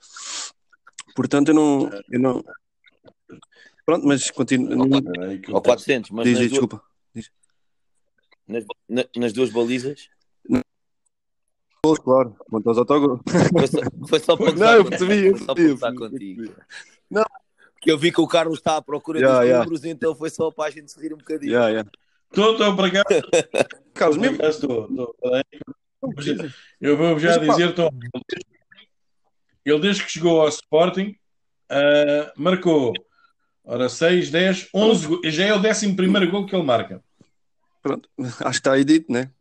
Portanto, 1.16 1.50
eu 1.50 1.56
não. 1.56 1.90
Eu 2.10 2.20
não... 2.20 2.44
Pronto, 3.86 4.06
mas 4.06 4.30
continuo. 4.32 4.88
Ou 5.50 5.62
400, 5.62 6.12
mas. 6.12 6.26
Diz, 6.26 6.38
duas... 6.38 6.50
desculpa. 6.50 6.84
Diz. 7.14 7.32
Nas, 8.48 8.66
nas 9.16 9.34
duas 9.34 9.50
balizas? 9.50 10.10
Claro, 12.04 12.36
quanto 12.50 12.68
aos 12.68 12.78
autogols. 12.78 13.22
Foi 13.58 13.68
só, 13.68 13.80
foi 14.08 14.20
só 14.20 14.38
para 14.38 14.52
Não, 14.54 14.74
eu 14.74 14.86
percebi, 14.86 15.28
eu 15.28 15.34
percebi. 15.56 15.96
contigo. 15.96 16.54
Não. 17.10 17.24
Porque 17.74 17.92
eu 17.92 17.98
vi 17.98 18.12
que 18.12 18.20
o 18.20 18.28
Carlos 18.28 18.60
está 18.60 18.76
à 18.76 18.82
procura 18.82 19.20
yeah, 19.20 19.40
dos 19.40 19.48
yeah. 19.48 19.64
números, 19.64 19.86
então 19.86 20.14
foi 20.14 20.30
só 20.30 20.52
para 20.52 20.66
a 20.66 20.70
gente 20.70 20.92
se 20.92 21.00
rir 21.00 21.14
um 21.14 21.18
bocadinho. 21.18 21.52
Yeah, 21.52 21.70
yeah. 21.70 21.90
Estou, 22.32 22.52
estou 22.52 22.76
para 22.76 22.92
cá. 22.92 23.04
Carlos, 23.94 24.18
mesmo. 24.18 24.44
Estou, 24.44 24.88
estou. 24.90 25.16
Eu 26.80 26.98
vou 26.98 27.20
já 27.20 27.38
dizer, 27.38 27.70
estou. 27.70 27.92
Ele 29.66 29.80
desde 29.80 30.04
que 30.04 30.12
chegou 30.12 30.42
ao 30.42 30.48
Sporting 30.48 31.16
uh, 31.70 32.32
marcou 32.36 32.94
ora 33.64 33.90
6, 33.90 34.32
10, 34.32 34.70
11, 34.74 35.20
já 35.26 35.46
é 35.46 35.54
o 35.54 35.60
11 35.60 35.94
primeiro 35.94 36.32
gol 36.32 36.46
que 36.46 36.56
ele 36.56 36.64
marca. 36.64 37.04
Pronto, 37.82 38.10
acho 38.20 38.40
que 38.40 38.50
está 38.50 38.74
aí 38.74 38.84
dito, 38.84 39.12
né? 39.12 39.32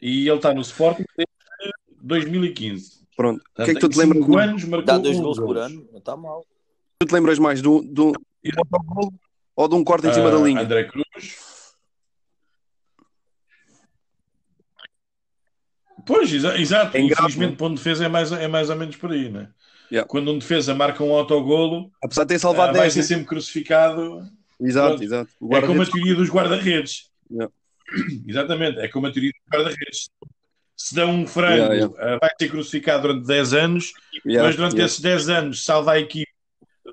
E 0.00 0.28
ele 0.28 0.36
está 0.36 0.52
no 0.52 0.60
Sporting 0.60 1.04
desde 1.16 1.32
2015. 2.02 3.04
Pronto, 3.16 3.42
o 3.58 3.64
que 3.64 3.70
é 3.70 3.74
que 3.74 3.80
tu 3.80 3.88
te 3.88 3.98
lembras? 3.98 4.24
5 4.24 4.38
anos 4.38 4.64
marcou 4.64 4.86
Dá 4.86 4.98
dois 4.98 5.18
gols 5.18 5.38
por 5.38 5.56
ano, 5.56 5.88
não 5.90 5.98
está 5.98 6.16
mal. 6.16 6.44
Tu 6.98 7.06
te 7.06 7.14
lembras 7.14 7.38
mais 7.38 7.62
do, 7.62 7.82
do, 7.82 8.12
do, 8.12 9.14
ou 9.56 9.68
de 9.68 9.74
um 9.74 9.84
corte 9.84 10.06
em 10.06 10.12
cima 10.12 10.28
uh, 10.28 10.32
da 10.32 10.38
linha? 10.38 10.60
André 10.60 10.84
Cruz. 10.84 11.54
Pois, 16.06 16.32
exa 16.32 16.58
exato. 16.58 16.98
Infelizmente, 16.98 17.56
ponto 17.56 17.76
de 17.76 17.82
defesa 17.82 18.04
é 18.04 18.08
mais, 18.08 18.30
é 18.32 18.48
mais 18.48 18.68
ou 18.68 18.76
menos 18.76 18.96
por 18.96 19.12
aí, 19.12 19.30
né? 19.30 19.48
Yeah. 19.90 20.08
Quando 20.08 20.32
um 20.32 20.38
defesa 20.38 20.74
marca 20.74 21.02
um 21.02 21.12
autogolo, 21.12 21.90
apesar 22.02 22.24
de 22.24 22.28
ter 22.28 22.38
salvado 22.38 22.72
uh, 22.72 22.76
vai 22.76 22.82
10, 22.82 22.92
ser 22.92 23.00
né? 23.00 23.06
sempre 23.06 23.26
crucificado. 23.26 24.22
Exato, 24.60 25.02
exato. 25.02 25.30
É 25.52 25.62
como 25.62 25.82
a 25.82 25.86
teoria 25.86 26.14
dos 26.14 26.30
guarda-redes. 26.30 27.10
Yeah. 27.30 27.52
Exatamente, 28.26 28.78
é 28.78 28.88
como 28.88 29.06
a 29.06 29.12
teoria 29.12 29.30
dos 29.30 29.58
guarda-redes. 29.58 30.10
Se 30.76 30.94
dá 30.94 31.06
um 31.06 31.26
frango, 31.26 31.72
yeah, 31.72 31.74
yeah. 31.74 32.16
Uh, 32.16 32.18
vai 32.20 32.30
ser 32.38 32.48
crucificado 32.48 33.02
durante 33.02 33.26
10 33.26 33.54
anos, 33.54 33.92
mas 34.24 34.56
durante 34.56 34.80
esses 34.80 35.00
10 35.00 35.28
anos 35.28 35.64
salva 35.64 35.92
a 35.92 36.00
equipe 36.00 36.33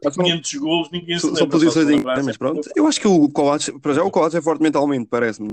500 0.10 0.54
golos, 0.56 0.92
ninguém 0.92 1.20
se 1.20 1.26
lembra. 1.26 1.40
São 1.40 1.50
posições 1.50 1.90
em 1.90 2.04
mas 2.04 2.38
pronto. 2.38 2.70
Eu 2.76 2.88
acho 2.88 3.00
que 3.00 3.08
o 3.08 3.30
Coates, 3.30 3.70
para 3.80 3.94
já 3.94 4.04
o 4.04 4.10
Coates 4.10 4.36
é 4.36 4.42
forte 4.42 4.62
mentalmente, 4.62 5.08
parece-me. 5.08 5.50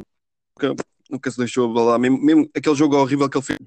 Nunca, 0.56 0.84
nunca 1.10 1.30
se 1.30 1.36
deixou 1.36 1.70
abalar, 1.70 1.98
mesmo, 1.98 2.18
mesmo 2.18 2.50
aquele 2.54 2.74
jogo 2.74 2.96
horrível 2.96 3.28
que 3.28 3.36
ele 3.36 3.44
fez. 3.44 3.58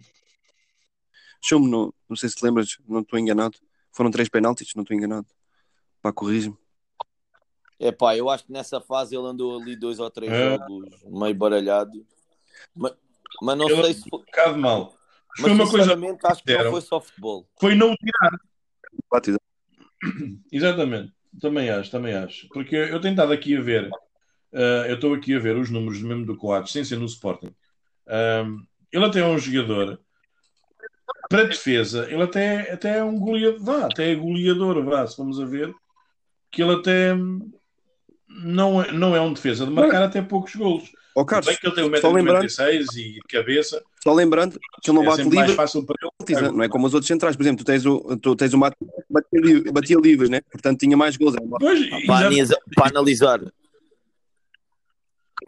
Deixou-me, 1.42 1.70
não, 1.70 1.94
não 2.10 2.16
sei 2.16 2.30
se 2.30 2.36
te 2.36 2.44
lembras, 2.44 2.78
não 2.88 3.02
estou 3.02 3.20
enganado. 3.20 3.58
Foram 3.92 4.10
três 4.10 4.30
penaltis, 4.30 4.74
não 4.76 4.84
estou 4.84 4.96
enganado. 4.96 5.28
Pá, 6.02 6.12
corrige-me. 6.12 6.58
É 7.80 7.92
pá, 7.92 8.16
eu 8.16 8.30
acho 8.30 8.46
que 8.46 8.52
nessa 8.52 8.80
fase 8.80 9.16
ele 9.16 9.26
andou 9.26 9.60
ali 9.60 9.76
dois 9.76 10.00
ou 10.00 10.10
três 10.10 10.32
é. 10.32 10.52
jogos 10.52 11.04
meio 11.04 11.36
baralhado. 11.36 12.06
Mas, 12.76 12.94
mas 13.42 13.58
não 13.58 13.68
sei 13.68 13.94
se 13.94 14.10
foi. 14.10 14.20
Um 14.20 14.24
bocado 14.24 14.58
mal. 14.58 14.96
Mas 15.30 15.42
foi 15.42 15.52
uma 15.52 15.70
coisa 15.70 15.94
acho 16.26 16.44
que 16.44 16.58
não 16.58 16.72
foi 16.72 16.82
só 16.82 17.02
futebol. 17.02 17.48
Foi 17.60 17.74
não 17.74 17.96
tirar. 17.96 18.40
Exatamente, 20.52 21.14
também 21.40 21.70
acho, 21.70 21.92
também 21.92 22.14
acho. 22.14 22.48
Porque 22.50 22.76
eu 22.76 23.00
tenho 23.00 23.14
estado 23.14 23.32
aqui 23.32 23.56
a 23.56 23.62
ver, 23.62 23.88
uh, 23.88 24.86
eu 24.88 24.96
estou 24.96 25.14
aqui 25.14 25.36
a 25.36 25.40
ver 25.40 25.56
os 25.58 25.70
números 25.70 26.02
mesmo 26.02 26.26
do 26.26 26.38
Coates, 26.38 26.72
sem 26.72 26.84
ser 26.84 26.98
no 26.98 27.06
Sporting. 27.06 27.54
Um, 28.08 28.66
ele 28.92 29.06
até 29.06 29.20
é 29.20 29.26
um 29.26 29.38
jogador 29.38 30.00
para 31.30 31.46
defesa, 31.46 32.08
ele 32.12 32.24
até, 32.24 32.74
até 32.74 32.98
é 32.98 33.04
um 33.04 33.18
goleador, 33.18 33.64
vá, 33.64 33.86
até 33.86 34.12
é 34.12 34.16
goleador, 34.16 34.84
vá, 34.84 35.08
se 35.08 35.18
vamos 35.18 35.40
a 35.40 35.46
ver, 35.46 35.74
que 36.52 36.62
ele 36.62 36.74
até 36.74 37.16
não 38.28 38.82
é, 38.82 38.92
não 38.92 39.16
é 39.16 39.22
um 39.22 39.34
defesa 39.34 39.66
de 39.66 39.72
marcar 39.72 40.04
até 40.04 40.22
poucos 40.22 40.56
golos. 40.56 40.92
Oh, 41.16 41.26
Carlos, 41.26 41.48
Bem 41.48 41.58
que 41.58 41.68
ele 41.68 41.76
tem 41.76 41.90
1,96m 41.90 42.98
e 42.98 43.14
de 43.14 43.22
cabeça. 43.30 43.84
Só 44.04 44.14
lembrando 44.14 44.60
que 44.82 44.90
ele 44.90 44.98
não 44.98 45.04
é 45.04 45.06
bate 45.06 45.24
livre. 45.24 45.56
Ele. 46.28 46.52
Não 46.52 46.64
é 46.64 46.70
como 46.70 46.88
os 46.88 46.94
outros 46.94 47.08
centrais. 47.08 47.36
Por 47.36 47.44
exemplo, 47.44 47.64
tu 47.64 47.68
tens 47.68 47.86
o, 47.86 48.18
tu 48.18 48.36
tens 48.36 48.54
o 48.54 48.58
Mato 48.58 48.76
batia, 49.10 49.72
batia 49.72 49.98
livres, 49.98 50.30
né? 50.30 50.42
Portanto, 50.52 50.80
tinha 50.80 50.98
mais 50.98 51.18
gols. 51.18 51.36
Pois, 51.60 51.90
para, 52.08 52.18
analisar, 52.18 52.58
para 52.76 52.90
analisar 52.90 53.42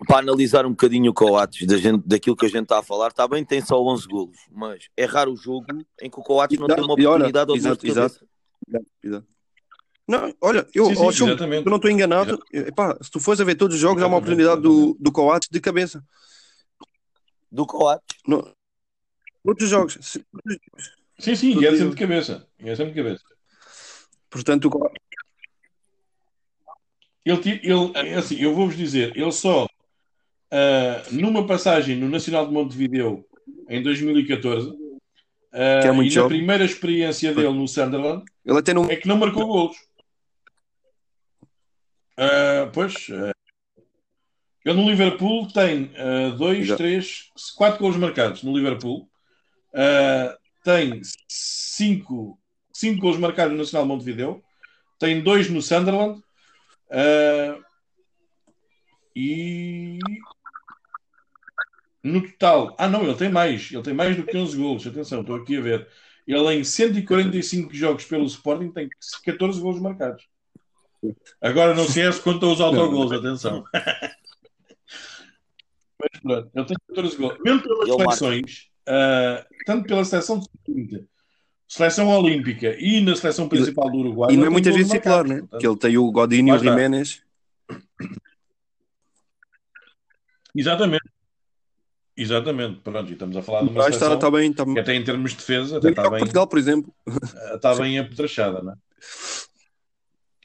para 0.07 0.19
analisar 0.19 0.65
um 0.65 0.71
bocadinho 0.71 1.11
o 1.11 1.13
Coates 1.13 1.67
da 1.67 1.77
gente, 1.77 2.03
daquilo 2.05 2.35
que 2.35 2.45
a 2.45 2.49
gente 2.49 2.63
está 2.63 2.79
a 2.79 2.83
falar, 2.83 3.09
está 3.09 3.27
bem, 3.27 3.45
tem 3.45 3.61
só 3.61 3.81
11 3.81 4.07
golos, 4.07 4.37
mas 4.51 4.87
é 4.97 5.05
raro 5.05 5.33
o 5.33 5.37
jogo 5.37 5.65
em 6.01 6.09
que 6.09 6.19
o 6.19 6.23
Coates 6.23 6.57
não 6.59 6.67
tem 6.67 6.83
uma 6.83 6.93
oportunidade 6.93 7.51
ou 7.51 7.55
exato, 7.55 7.85
exato, 7.85 8.25
exato. 9.03 9.27
Não, 10.07 10.33
olha, 10.41 10.67
eu, 10.73 10.87
sim, 10.87 10.95
sim, 10.95 11.07
acho, 11.07 11.27
eu 11.27 11.63
não 11.65 11.77
estou 11.77 11.89
enganado. 11.89 12.43
Epá, 12.51 12.97
se 13.01 13.09
tu 13.09 13.19
fores 13.19 13.39
a 13.39 13.43
ver 13.43 13.55
todos 13.55 13.75
os 13.75 13.81
jogos, 13.81 14.01
exatamente, 14.01 14.03
há 14.03 14.07
uma 14.07 14.17
oportunidade 14.17 14.61
do, 14.61 14.97
do 14.99 15.11
Coates 15.11 15.47
de 15.49 15.61
cabeça. 15.61 16.03
Do 17.53 17.67
Coates? 17.67 18.17
No, 18.27 18.51
outros 19.43 19.69
jogos. 19.69 19.99
Sim, 21.19 21.35
sim, 21.35 21.61
e 21.61 21.67
é 21.67 21.71
sempre 21.71 21.91
de 21.91 21.95
cabeça. 21.95 22.47
E 22.59 22.67
é 22.67 22.75
sempre 22.75 22.93
de 22.93 23.03
cabeça. 23.03 23.23
Portanto, 24.27 24.65
o 24.65 24.71
Coates. 24.71 24.97
Ele, 27.23 27.61
ele, 27.63 27.91
é 27.93 28.15
assim, 28.15 28.41
eu 28.41 28.55
vou-vos 28.55 28.75
dizer, 28.75 29.15
ele 29.15 29.31
só 29.31 29.65
uh, 29.65 31.11
numa 31.11 31.45
passagem 31.45 31.95
no 31.95 32.09
Nacional 32.09 32.47
de 32.47 32.51
Montevideo 32.51 33.23
em 33.69 33.81
2014 33.81 34.67
uh, 34.67 34.75
é 35.53 35.87
e 36.03 36.09
jogo. 36.09 36.27
na 36.27 36.35
primeira 36.35 36.65
experiência 36.65 37.33
dele 37.33 37.53
no 37.53 37.65
Sunderland 37.65 38.25
ele 38.45 38.57
até 38.57 38.73
não... 38.73 38.85
é 38.85 38.97
que 38.97 39.07
não 39.07 39.17
marcou 39.17 39.47
golos. 39.47 39.77
Uh, 42.19 42.69
pois, 42.73 43.07
uh, 43.07 43.32
ele 44.65 44.81
no 44.81 44.89
Liverpool 44.89 45.47
tem 45.51 45.91
2, 46.37 46.75
3, 46.75 47.31
4 47.55 47.79
gols 47.79 47.97
marcados 47.97 48.43
no 48.43 48.55
Liverpool. 48.55 49.09
Uh, 49.73 50.37
tem 50.63 51.01
5 51.27 52.37
gols 52.99 53.17
marcados 53.17 53.51
no 53.51 53.59
Nacional 53.59 53.85
de 53.85 53.93
Montevideo. 53.93 54.43
Tem 54.97 55.21
2 55.21 55.49
no 55.49 55.61
Sunderland. 55.61 56.21
e 59.15 59.99
no 62.03 62.21
total, 62.21 62.75
ah 62.77 62.87
não, 62.87 63.03
ele 63.03 63.15
tem 63.15 63.29
mais, 63.29 63.71
ele 63.71 63.81
tem 63.81 63.93
mais 63.93 64.15
do 64.15 64.23
que 64.23 64.37
11 64.37 64.57
gols. 64.57 64.87
Atenção, 64.87 65.21
estou 65.21 65.35
aqui 65.35 65.57
a 65.57 65.61
ver. 65.61 65.87
Ele 66.27 66.53
em 66.53 66.63
145 66.63 67.73
jogos 67.73 68.05
pelo 68.05 68.25
Sporting 68.25 68.71
tem 68.71 68.89
14 69.25 69.59
gols 69.59 69.79
marcados. 69.79 70.25
Agora 71.41 71.73
não 71.73 71.85
sei 71.85 72.09
se 72.11 72.21
conta 72.21 72.45
os 72.45 72.61
autogols, 72.61 73.11
atenção. 73.11 73.63
Mas 76.11 76.21
pronto, 76.21 76.51
ele 76.53 76.65
tem 76.65 76.77
14 76.89 77.17
gols. 77.17 77.37
Mesmo 77.43 77.63
pelas 77.63 77.87
ele 77.87 77.97
seleções, 77.97 78.67
uh, 78.87 79.45
tanto 79.65 79.87
pela 79.87 80.05
seleção 80.05 80.39
de 80.39 80.47
30, 80.65 81.05
seleção 81.67 82.09
olímpica 82.09 82.75
e 82.77 83.01
na 83.01 83.15
seleção 83.15 83.47
principal 83.47 83.89
do 83.89 83.97
Uruguai. 83.97 84.33
E 84.33 84.37
não 84.37 84.45
é 84.45 84.49
muitas 84.49 84.75
vezes 84.75 84.91
titular, 84.91 85.25
né? 85.25 85.43
Porque 85.49 85.65
ele 85.65 85.77
tem 85.77 85.97
o 85.97 86.11
Godinho 86.11 86.53
e 86.53 86.57
o 86.57 86.59
Jiménez. 86.59 87.21
Exatamente. 90.55 91.13
Exatamente, 92.15 92.79
pronto, 92.81 93.09
e 93.09 93.13
estamos 93.13 93.35
a 93.35 93.41
falar 93.41 93.63
de 93.63 93.69
uma 93.69 93.83
seleção 93.85 94.13
está, 94.13 94.29
bem, 94.29 94.51
está... 94.51 94.65
que 94.65 94.79
até 94.79 94.93
em 94.93 95.03
termos 95.03 95.31
de 95.31 95.37
defesa 95.37 95.79
até 95.79 95.89
está 95.89 96.07
bem, 96.11 96.19
Portugal, 96.19 96.45
por 96.45 96.59
exemplo. 96.59 96.93
Está 97.55 97.73
bem 97.73 97.97
apetrachada, 97.97 98.61
não 98.61 98.73
é? 98.73 98.75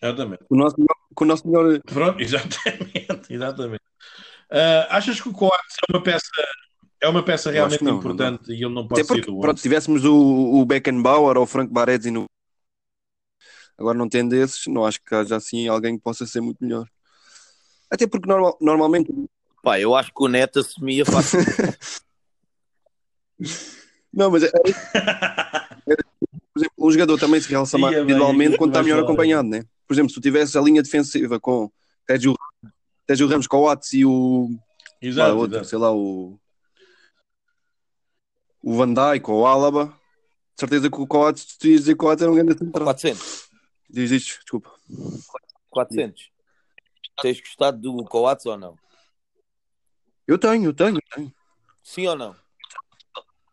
Exatamente. 0.03 0.45
O 0.49 0.57
nosso, 0.57 0.77
com 1.15 1.25
o 1.25 1.27
nosso 1.27 1.47
melhor... 1.47 1.79
Pronto, 1.81 2.21
exatamente, 2.23 3.27
exatamente. 3.29 3.83
Uh, 4.51 4.87
achas 4.89 5.21
que 5.21 5.29
o 5.29 5.33
Coates 5.33 5.77
é 5.89 5.93
uma 5.93 6.03
peça 6.03 6.31
é 7.01 7.09
uma 7.09 7.23
peça 7.23 7.51
realmente 7.51 7.85
não, 7.85 7.99
importante 7.99 8.49
não 8.49 8.55
e 8.55 8.65
ele 8.65 8.75
não 8.75 8.89
pode 8.89 9.03
Até 9.03 9.07
porque, 9.07 9.31
ser 9.31 9.39
pronto, 9.39 9.57
se 9.57 9.63
tivéssemos 9.63 10.05
o, 10.05 10.15
o 10.15 10.65
Beckenbauer 10.65 11.37
ou 11.37 11.45
o 11.45 11.47
Frank 11.47 11.73
Baresi 11.73 12.11
no... 12.11 12.25
agora 13.77 13.97
não 13.97 14.09
tendo 14.09 14.35
esses, 14.35 14.67
não 14.67 14.85
acho 14.85 15.01
que 15.01 15.15
haja 15.15 15.37
assim 15.37 15.69
alguém 15.69 15.97
que 15.97 16.03
possa 16.03 16.27
ser 16.27 16.41
muito 16.41 16.59
melhor. 16.61 16.87
Até 17.91 18.07
porque 18.07 18.29
normal, 18.29 18.57
normalmente 18.61 19.13
Pá, 19.63 19.79
eu 19.79 19.95
acho 19.95 20.13
que 20.15 20.23
o 20.23 20.29
Neto 20.29 20.61
assumia 20.61 21.05
fácil. 21.05 21.41
Não, 24.13 24.31
mas 24.31 24.43
é, 24.43 24.47
é, 24.47 24.51
por 25.85 26.57
exemplo, 26.57 26.75
um 26.79 26.91
jogador 26.91 27.19
também 27.19 27.41
se 27.41 27.49
realça 27.49 27.77
mais 27.77 27.97
individualmente 27.97 28.57
quando 28.57 28.71
está 28.71 28.83
melhor 28.83 29.03
acompanhado, 29.03 29.49
né? 29.49 29.63
Por 29.87 29.95
exemplo, 29.95 30.11
se 30.11 30.15
tu 30.15 30.21
tivesse 30.21 30.57
a 30.57 30.61
linha 30.61 30.83
defensiva 30.83 31.39
com 31.39 31.71
Sérgio, 32.07 32.35
Sérgio 33.09 33.27
Ramos, 33.27 33.47
Coates 33.47 33.95
e 33.95 34.05
o 34.05 34.51
exato, 35.01 35.31
lá, 35.31 35.35
outro, 35.35 35.65
sei 35.65 35.79
lá, 35.79 35.91
o 35.91 36.39
o 38.63 38.75
Van 38.75 38.93
Dijk 38.93 39.31
ou 39.31 39.41
o 39.41 39.47
Álaba, 39.47 39.99
certeza 40.55 40.91
que 40.91 41.01
o 41.01 41.07
Coates, 41.07 41.57
tu 41.57 41.69
ias 41.69 41.81
dizer 41.81 41.93
que 41.93 42.03
o 42.03 42.07
Coates 42.07 42.23
era 42.23 42.31
um 42.31 42.35
grande 42.35 42.59
central. 42.59 42.85
400. 42.85 43.49
Diz 43.89 44.11
isto, 44.11 44.41
desculpa. 44.41 44.75
400. 45.71 46.31
Tens 47.23 47.41
gostado 47.41 47.79
do 47.79 48.05
Coates 48.05 48.45
ou 48.45 48.59
não? 48.59 48.77
Eu 50.27 50.37
tenho, 50.37 50.67
eu 50.67 50.75
tenho, 50.75 50.97
eu 50.97 51.03
tenho. 51.15 51.35
Sim 51.83 52.09
ou 52.09 52.17
não? 52.17 52.37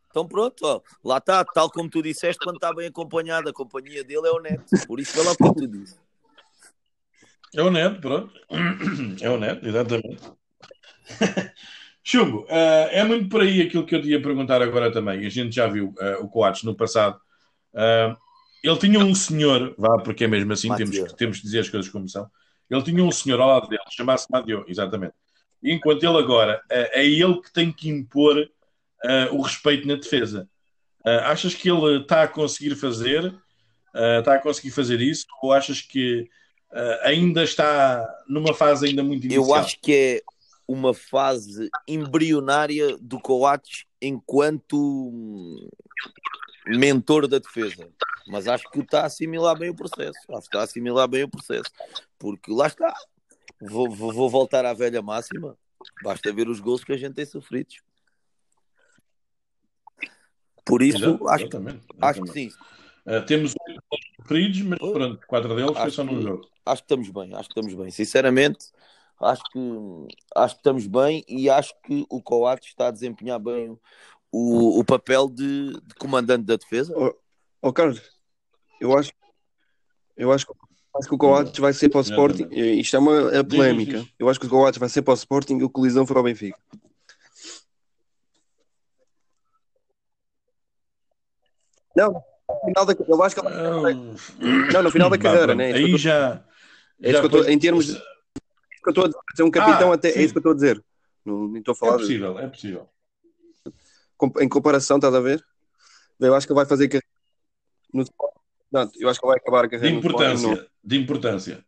Então 0.09 0.27
pronto, 0.27 0.65
ó, 0.65 0.81
lá 1.01 1.17
está, 1.17 1.45
tal 1.45 1.69
como 1.69 1.89
tu 1.89 2.01
disseste, 2.01 2.43
quando 2.43 2.55
está 2.55 2.73
bem 2.73 2.87
acompanhado, 2.87 3.49
a 3.49 3.53
companhia 3.53 4.03
dele 4.03 4.27
é 4.27 4.31
o 4.31 4.39
Neto. 4.39 4.65
Por 4.85 4.99
isso 4.99 5.13
foi 5.13 5.23
lá 5.23 5.31
o 5.31 5.35
que 5.37 5.61
tu 5.61 5.67
disse. 5.67 5.97
É 7.55 7.63
o 7.63 8.01
pronto. 8.01 8.33
É 9.21 9.29
o 9.29 9.37
Neto, 9.37 9.67
exatamente. 9.67 10.21
Chumbo, 12.03 12.41
uh, 12.43 12.87
é 12.91 13.03
muito 13.03 13.29
por 13.29 13.41
aí 13.41 13.61
aquilo 13.61 13.85
que 13.85 13.95
eu 13.95 14.01
te 14.01 14.09
ia 14.09 14.21
perguntar 14.21 14.61
agora 14.61 14.91
também. 14.91 15.25
A 15.25 15.29
gente 15.29 15.55
já 15.55 15.65
viu 15.65 15.95
uh, 15.99 16.23
o 16.23 16.29
Coates 16.29 16.63
no 16.63 16.75
passado. 16.75 17.19
Uh, 17.73 18.15
ele 18.63 18.77
tinha 18.77 18.99
um 18.99 19.15
senhor, 19.15 19.73
vá, 19.77 19.97
porque 19.99 20.25
é 20.25 20.27
mesmo 20.27 20.53
assim, 20.53 20.73
temos, 20.75 21.13
temos 21.13 21.37
que 21.37 21.43
dizer 21.43 21.59
as 21.59 21.69
coisas 21.69 21.89
como 21.89 22.07
são. 22.09 22.29
Ele 22.69 22.81
tinha 22.83 23.03
um 23.03 23.11
senhor 23.11 23.39
ao 23.39 23.47
lado 23.47 23.67
dele, 23.67 23.81
chamasse 23.91 24.27
Madio, 24.29 24.65
exatamente 24.67 25.13
enquanto 25.65 26.03
ele 26.03 26.17
agora 26.17 26.61
é, 26.69 27.03
ele 27.05 27.41
que 27.41 27.51
tem 27.51 27.71
que 27.71 27.89
impor 27.89 28.47
o 29.31 29.41
respeito 29.41 29.87
na 29.87 29.95
defesa. 29.95 30.49
Achas 31.25 31.53
que 31.53 31.69
ele 31.69 32.01
está 32.01 32.23
a 32.23 32.27
conseguir 32.27 32.75
fazer? 32.75 33.35
Está 34.19 34.35
a 34.35 34.39
conseguir 34.39 34.71
fazer 34.71 34.99
isso? 34.99 35.25
Ou 35.43 35.53
achas 35.53 35.79
que 35.79 36.27
ainda 37.01 37.43
está 37.43 38.05
numa 38.27 38.53
fase 38.53 38.87
ainda 38.87 39.03
muito 39.03 39.25
inicial? 39.25 39.45
Eu 39.45 39.53
acho 39.53 39.79
que 39.79 39.93
é 39.93 40.21
uma 40.67 40.93
fase 40.93 41.69
embrionária 41.87 42.97
do 42.97 43.19
Coates 43.19 43.85
enquanto 44.01 45.69
mentor 46.67 47.27
da 47.27 47.39
defesa. 47.39 47.87
Mas 48.27 48.47
acho 48.47 48.69
que 48.71 48.79
está 48.79 49.01
a 49.01 49.05
assimilar 49.05 49.57
bem 49.57 49.69
o 49.69 49.75
processo. 49.75 50.17
Acho 50.29 50.41
que 50.41 50.47
está 50.47 50.61
a 50.61 50.63
assimilar 50.63 51.07
bem 51.07 51.23
o 51.23 51.29
processo. 51.29 51.69
Porque 52.17 52.51
lá 52.51 52.65
está, 52.65 52.91
Vou, 53.61 53.89
vou, 53.89 54.11
vou, 54.11 54.29
voltar 54.29 54.65
à 54.65 54.73
velha 54.73 55.01
máxima. 55.01 55.57
Basta 56.03 56.31
ver 56.33 56.47
os 56.49 56.59
gols 56.59 56.83
que 56.83 56.93
a 56.93 56.97
gente 56.97 57.15
tem 57.15 57.25
sofridos. 57.25 57.81
Por 60.65 60.81
isso, 60.81 60.97
Exato, 60.97 61.27
acho, 61.29 61.49
acho 62.01 62.21
que 62.23 62.31
sim. 62.31 62.49
Uh, 63.05 63.23
temos 63.25 63.53
preferidos, 64.25 64.61
mas 64.61 64.79
pronto, 64.79 65.27
quatro 65.27 65.55
deles 65.55 65.77
foi 65.77 65.91
só 65.91 66.03
num 66.03 66.21
jogo. 66.21 66.47
Acho 66.65 66.81
que 66.81 66.93
estamos 66.93 67.09
bem, 67.09 67.33
acho 67.33 67.49
que 67.49 67.59
estamos 67.59 67.73
bem. 67.73 67.91
Sinceramente, 67.91 68.65
acho 69.21 69.43
que, 69.51 69.59
acho 70.35 70.55
que 70.55 70.59
estamos 70.59 70.87
bem 70.87 71.23
e 71.27 71.49
acho 71.49 71.73
que 71.83 72.05
o 72.09 72.21
Coates 72.21 72.69
está 72.69 72.87
a 72.87 72.91
desempenhar 72.91 73.39
bem 73.39 73.79
o, 74.31 74.79
o 74.79 74.83
papel 74.83 75.29
de, 75.29 75.73
de 75.73 75.95
comandante 75.99 76.43
da 76.45 76.55
defesa. 76.55 76.93
Oh, 76.97 77.13
oh, 77.61 77.71
Carlos, 77.71 78.01
eu 78.81 78.97
acho, 78.97 79.11
eu 80.17 80.31
acho, 80.31 80.47
acho 80.97 81.07
que 81.07 81.15
o 81.15 81.17
Coates 81.17 81.59
vai 81.59 81.73
ser 81.73 81.89
para 81.89 81.99
o 81.99 82.01
Sporting. 82.01 82.47
Isto 82.51 82.95
é 82.95 82.99
uma 82.99 83.35
é 83.35 83.43
polémica. 83.43 84.05
Eu 84.17 84.27
acho 84.27 84.39
que 84.39 84.47
o 84.47 84.49
Coates 84.49 84.79
vai 84.79 84.89
ser 84.89 85.03
para 85.03 85.13
o 85.13 85.15
Sporting 85.17 85.57
e 85.57 85.63
o 85.63 85.69
Colisão 85.69 86.05
para 86.05 86.19
o 86.19 86.23
Benfica. 86.23 86.59
Não, 91.95 92.21
final 92.65 92.85
da, 92.85 92.95
eu 93.07 93.23
acho 93.23 93.35
que 93.35 93.41
não, 93.41 94.83
no 94.83 94.91
final 94.91 95.09
da 95.09 95.17
carreira, 95.17 95.55
né? 95.55 95.71
É 95.71 95.73
aí 95.75 95.97
já, 95.97 96.43
é 97.01 97.13
tô, 97.27 97.43
em 97.43 97.57
termos 97.59 97.85
de, 97.87 97.95
é 97.95 97.99
que 98.83 98.89
eu 98.89 98.91
estou 98.91 99.05
a 99.05 99.07
dizer, 99.31 99.43
um 99.43 99.51
capitão 99.51 99.91
ah, 99.91 99.95
até, 99.95 100.11
sim. 100.11 100.19
é 100.19 100.23
isso 100.23 100.33
que 100.33 100.37
eu 100.37 100.41
estou 100.41 100.51
a 100.51 100.55
dizer. 100.55 100.83
Não, 101.25 101.47
não 101.47 101.57
estou 101.57 101.71
a 101.71 101.75
falar. 101.75 101.95
É 101.95 101.97
possível, 101.97 102.39
é 102.39 102.47
possível. 102.47 102.89
Em 104.39 104.47
comparação, 104.47 104.97
estás 104.97 105.13
a 105.13 105.19
ver? 105.19 105.43
Eu 106.19 106.35
acho 106.35 106.45
que 106.45 106.53
ele 106.53 106.59
vai 106.59 106.65
fazer 106.65 106.87
carreira. 106.87 107.07
No, 107.93 108.05
não, 108.71 108.89
eu 108.99 109.09
acho 109.09 109.19
que 109.19 109.25
ele 109.25 109.31
vai 109.31 109.37
acabar 109.37 109.65
a 109.65 109.69
carreira. 109.69 109.91
De 109.91 109.97
importância, 109.97 110.49
no... 110.49 110.65
de 110.83 110.97
importância. 110.97 111.65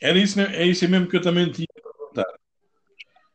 Era 0.00 0.18
isso, 0.18 0.40
é 0.40 0.66
isso 0.66 0.88
mesmo 0.88 1.06
que 1.06 1.16
eu 1.16 1.22
também 1.22 1.50
tinha 1.50 1.66
a 1.76 1.82
perguntar. 1.82 2.38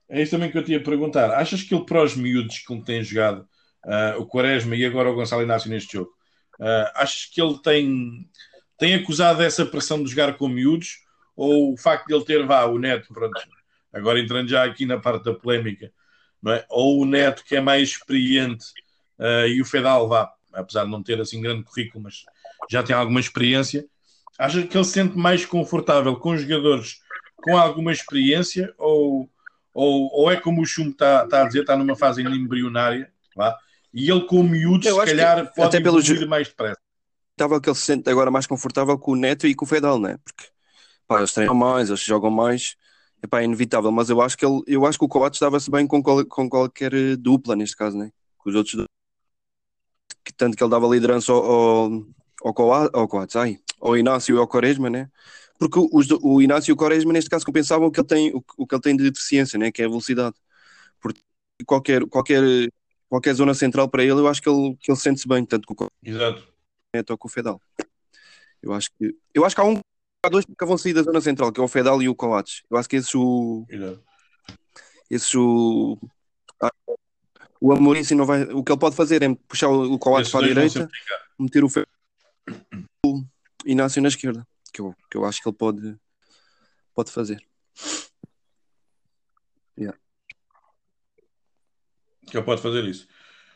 É 0.10 0.22
isso 0.22 0.32
também 0.32 0.52
que 0.52 0.58
eu 0.58 0.64
tinha 0.64 0.80
a 0.80 0.84
perguntar. 0.84 1.32
Achas 1.32 1.64
que 1.64 1.76
ele, 1.76 1.86
para 1.86 2.04
os 2.04 2.16
miúdos 2.16 2.60
que 2.60 2.82
tem 2.82 3.04
jogado, 3.04 3.48
uh, 3.86 4.22
o 4.22 4.26
Quaresma 4.26 4.76
e 4.76 4.86
agora 4.86 5.10
o 5.10 5.16
Gonçalo 5.16 5.44
Inácio 5.44 5.70
neste 5.70 5.94
jogo, 5.94 6.12
uh, 6.60 7.06
que 7.34 7.42
ele 7.42 7.58
tem, 7.60 8.30
tem 8.78 8.96
acusado 8.96 9.42
essa 9.44 9.66
pressão 9.66 10.04
de 10.04 10.10
jogar 10.10 10.38
com 10.38 10.48
miúdos 10.48 11.00
ou 11.36 11.74
o 11.74 11.78
facto 11.78 12.08
de 12.08 12.16
ele 12.16 12.26
ter, 12.26 12.46
vá, 12.46 12.66
o 12.66 12.80
Neto, 12.80 13.14
pronto, 13.14 13.40
agora 13.94 14.20
entrando 14.20 14.50
já 14.50 14.64
aqui 14.64 14.86
na 14.86 15.00
parte 15.00 15.24
da 15.24 15.34
polémica, 15.34 15.92
é? 16.48 16.66
ou 16.70 17.02
o 17.02 17.06
Neto 17.06 17.44
que 17.46 17.56
é 17.56 17.62
mais 17.62 17.90
experiente 17.90 18.66
uh, 19.20 19.48
e 19.48 19.62
o 19.62 19.66
Fedal, 19.66 20.08
vá, 20.08 20.32
apesar 20.54 20.86
de 20.86 20.92
não 20.92 21.04
ter 21.04 21.20
assim 21.20 21.42
grande 21.42 21.64
currículo, 21.64 22.04
mas 22.04 22.24
já 22.70 22.82
tem 22.82 22.96
alguma 22.96 23.20
experiência, 23.20 23.86
acha 24.38 24.66
que 24.66 24.78
ele 24.78 24.86
se 24.86 24.92
sente 24.92 25.18
mais 25.18 25.46
confortável 25.46 26.16
com 26.16 26.38
jogadores 26.38 27.00
com 27.42 27.58
alguma 27.58 27.92
experiência 27.92 28.74
ou, 28.78 29.30
ou, 29.74 30.10
ou 30.12 30.32
é 30.32 30.38
como 30.38 30.62
o 30.62 30.66
Chum 30.66 30.90
está, 30.90 31.26
tá 31.28 31.44
a 31.44 31.48
dizer, 31.48 31.62
está 31.62 31.78
numa 31.78 31.96
fase 31.96 32.22
embrionária, 32.22 33.12
vá, 33.36 33.58
e 33.98 34.12
ele 34.12 34.22
com 34.28 34.44
miúdos, 34.44 34.88
se 34.88 35.06
calhar, 35.06 35.52
pode 35.56 35.76
até 35.76 35.82
pelo 35.82 36.00
mais 36.28 36.48
depressa. 36.48 36.80
Estava 37.32 37.60
que 37.60 37.68
ele 37.68 37.76
se 37.76 37.82
sente 37.82 38.08
agora 38.10 38.30
mais 38.30 38.46
confortável 38.46 38.98
com 38.98 39.14
o 39.14 39.16
Neto 39.16 39.48
e 39.48 39.56
com 39.56 39.66
o 39.66 39.68
Fedal, 39.68 40.00
não 40.00 40.10
é? 40.10 40.18
Porque 40.18 40.46
pá, 41.08 41.18
eles 41.18 41.34
treinam 41.34 41.56
mais, 41.56 41.90
eles 41.90 42.02
jogam 42.02 42.30
mais, 42.30 42.76
epá, 43.24 43.42
é 43.42 43.46
inevitável, 43.46 43.92
mas 43.92 44.10
eu 44.10 44.22
acho 44.22 44.38
que 44.38 44.46
ele, 44.46 44.62
eu 44.68 44.86
acho 44.86 45.00
que 45.00 45.06
o 45.06 45.08
Coates 45.08 45.38
estava-se 45.38 45.72
bem 45.72 45.88
com, 45.88 46.02
qual, 46.04 46.24
com 46.26 46.48
qualquer 46.48 46.94
eh, 46.94 47.16
dupla 47.16 47.56
neste 47.56 47.76
caso, 47.76 47.98
né? 47.98 48.12
Com 48.38 48.50
os 48.50 48.56
outros 48.56 48.86
que, 50.24 50.34
tanto 50.34 50.56
que 50.56 50.64
ele 50.64 50.70
dava 50.70 50.88
liderança 50.88 51.32
ao, 51.32 51.44
ao, 51.44 52.06
ao, 52.44 52.54
Coates, 52.54 52.92
ao, 52.94 53.08
Coates, 53.08 53.36
ai, 53.36 53.58
ao 53.82 53.98
Inácio 53.98 54.36
e 54.36 54.40
ao 54.40 54.48
Quaresma, 54.48 54.90
né? 54.90 55.10
Porque 55.58 55.80
os, 55.80 56.08
o 56.22 56.40
Inácio 56.42 56.72
e 56.72 56.74
o 56.74 56.78
Quaresma 56.78 57.14
neste 57.14 57.30
caso 57.30 57.46
compensavam 57.46 57.88
o 57.88 57.92
que 57.92 58.00
ele 58.00 58.08
tem, 58.08 58.36
o, 58.36 58.44
o 58.58 58.68
que 58.68 58.76
ele 58.76 58.82
tem 58.82 58.96
de 58.96 59.10
deficiência, 59.10 59.58
né? 59.58 59.72
Que 59.72 59.82
é 59.82 59.86
a 59.86 59.90
velocidade. 59.90 60.36
Porque 61.00 61.20
qualquer, 61.66 62.06
qualquer, 62.08 62.44
qualquer 63.10 63.34
zona 63.34 63.54
central 63.54 63.90
para 63.90 64.04
ele, 64.04 64.14
eu 64.14 64.28
acho 64.28 64.42
que 64.42 64.50
ele, 64.50 64.76
que 64.80 64.92
ele 64.92 65.00
sente-se 65.00 65.28
bem, 65.28 65.46
tanto 65.46 65.68
com 65.68 65.86
o 65.86 65.90
Exato. 66.04 66.48
Neto 66.94 67.18
com 67.18 67.28
o 67.28 67.32
Fedal. 67.32 67.62
Eu 68.62 68.74
acho 68.74 68.90
que, 68.98 69.16
eu 69.34 69.46
acho 69.46 69.56
que 69.56 69.62
há 69.62 69.66
um 69.66 69.80
há 70.26 70.30
dois 70.30 70.46
que 70.46 70.66
vão 70.66 70.78
sair 70.78 70.94
da 70.94 71.04
zona 71.04 71.22
central, 71.22 71.52
que 71.52 71.60
é 71.60 71.64
o 71.64 71.68
Fedal 71.68 72.02
e 72.02 72.10
o 72.10 72.16
Coates. 72.16 72.64
Eu 72.70 72.78
acho 72.78 72.90
que 72.90 72.96
esse 72.96 73.16
o. 73.16 73.66
Esse 75.10 75.38
o. 75.38 75.98
Ah, 76.62 76.72
o 77.62 77.72
Amorim 77.72 78.02
assim, 78.02 78.16
não 78.16 78.26
vai. 78.26 78.44
O 78.44 78.64
que 78.64 78.72
ele 78.72 78.80
pode 78.80 78.96
fazer 78.96 79.22
é 79.24 79.34
puxar 79.48 79.70
o 79.70 79.98
Coates 80.00 80.32
para 80.32 80.46
a 80.46 80.48
direita, 80.48 80.90
meter 81.40 81.64
o 81.64 81.70
Fedal 81.70 81.88
o 83.06 83.24
Inácio 83.66 84.02
na 84.02 84.08
esquerda. 84.08 84.48
Que 84.74 84.82
eu, 84.82 84.96
que 85.10 85.18
eu 85.18 85.26
acho 85.26 85.42
que 85.42 85.50
ele 85.50 85.56
pode, 85.56 85.98
pode 86.94 87.12
fazer. 87.12 87.44
Yeah. 89.78 89.98
Que 92.28 92.38
ele 92.38 92.46
pode 92.46 92.62
fazer 92.62 92.84
isso. 92.86 93.08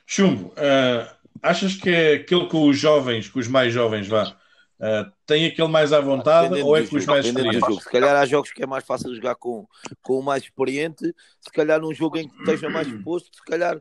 Chumbo, 0.06 0.48
uh, 0.50 1.16
achas 1.42 1.76
que 1.76 1.90
é 1.90 2.14
aquele 2.16 2.48
com 2.48 2.68
os 2.68 2.78
jovens, 2.78 3.30
com 3.30 3.40
os 3.40 3.48
mais 3.48 3.74
jovens, 3.74 4.08
vá, 4.08 4.36
Uh, 4.82 5.06
tem 5.28 5.46
aquele 5.46 5.68
mais 5.68 5.94
à 5.94 6.02
vontade 6.02 6.60
ou 6.64 6.76
é 6.76 6.84
com 6.88 6.96
os 6.96 7.06
mais 7.06 7.24
experientes? 7.24 7.84
Se 7.84 7.90
calhar 7.92 8.16
há 8.16 8.26
jogos 8.26 8.52
que 8.52 8.64
é 8.64 8.66
mais 8.66 8.84
fácil 8.84 9.14
jogar 9.14 9.36
com, 9.36 9.68
com 10.02 10.18
o 10.18 10.24
mais 10.24 10.42
experiente, 10.42 11.14
se 11.40 11.52
calhar 11.52 11.80
num 11.80 11.94
jogo 11.94 12.18
em 12.18 12.28
que 12.28 12.36
esteja 12.40 12.68
mais 12.68 12.88
exposto, 12.88 13.30
se 13.32 13.44
calhar 13.44 13.80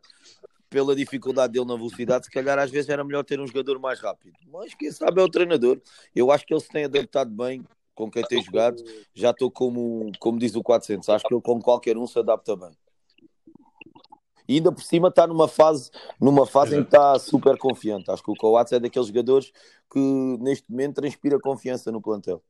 pela 0.68 0.94
dificuldade 0.94 1.54
dele 1.54 1.64
na 1.64 1.74
velocidade, 1.74 2.26
se 2.26 2.30
calhar 2.30 2.58
às 2.58 2.70
vezes 2.70 2.90
era 2.90 3.02
melhor 3.02 3.24
ter 3.24 3.40
um 3.40 3.46
jogador 3.46 3.78
mais 3.78 3.98
rápido. 3.98 4.34
Mas 4.52 4.74
quem 4.74 4.92
sabe 4.92 5.22
é 5.22 5.24
o 5.24 5.28
treinador. 5.30 5.80
Eu 6.14 6.30
acho 6.30 6.44
que 6.44 6.52
ele 6.52 6.60
se 6.60 6.68
tem 6.68 6.84
adaptado 6.84 7.30
bem 7.30 7.64
com 7.94 8.10
quem 8.10 8.22
tem 8.22 8.42
jogado. 8.42 8.84
Já 9.14 9.30
estou 9.30 9.50
como, 9.50 10.12
como 10.18 10.38
diz 10.38 10.54
o 10.54 10.62
400, 10.62 11.08
acho 11.08 11.24
que 11.26 11.32
ele 11.32 11.40
com 11.40 11.62
qualquer 11.62 11.96
um 11.96 12.06
se 12.06 12.18
adapta 12.18 12.54
bem. 12.54 12.76
E 14.50 14.56
ainda 14.56 14.72
por 14.72 14.82
cima 14.82 15.06
está 15.06 15.28
numa 15.28 15.46
fase, 15.46 15.92
numa 16.20 16.44
fase 16.44 16.74
em 16.76 16.80
que 16.82 16.88
está 16.88 17.16
super 17.20 17.56
confiante. 17.56 18.10
Acho 18.10 18.20
que 18.20 18.32
o 18.32 18.34
Coates 18.34 18.72
é 18.72 18.80
daqueles 18.80 19.06
jogadores 19.06 19.52
que 19.88 20.00
neste 20.40 20.68
momento 20.68 20.96
transpira 20.96 21.38
confiança 21.38 21.92
no 21.92 22.02
plantel. 22.02 22.42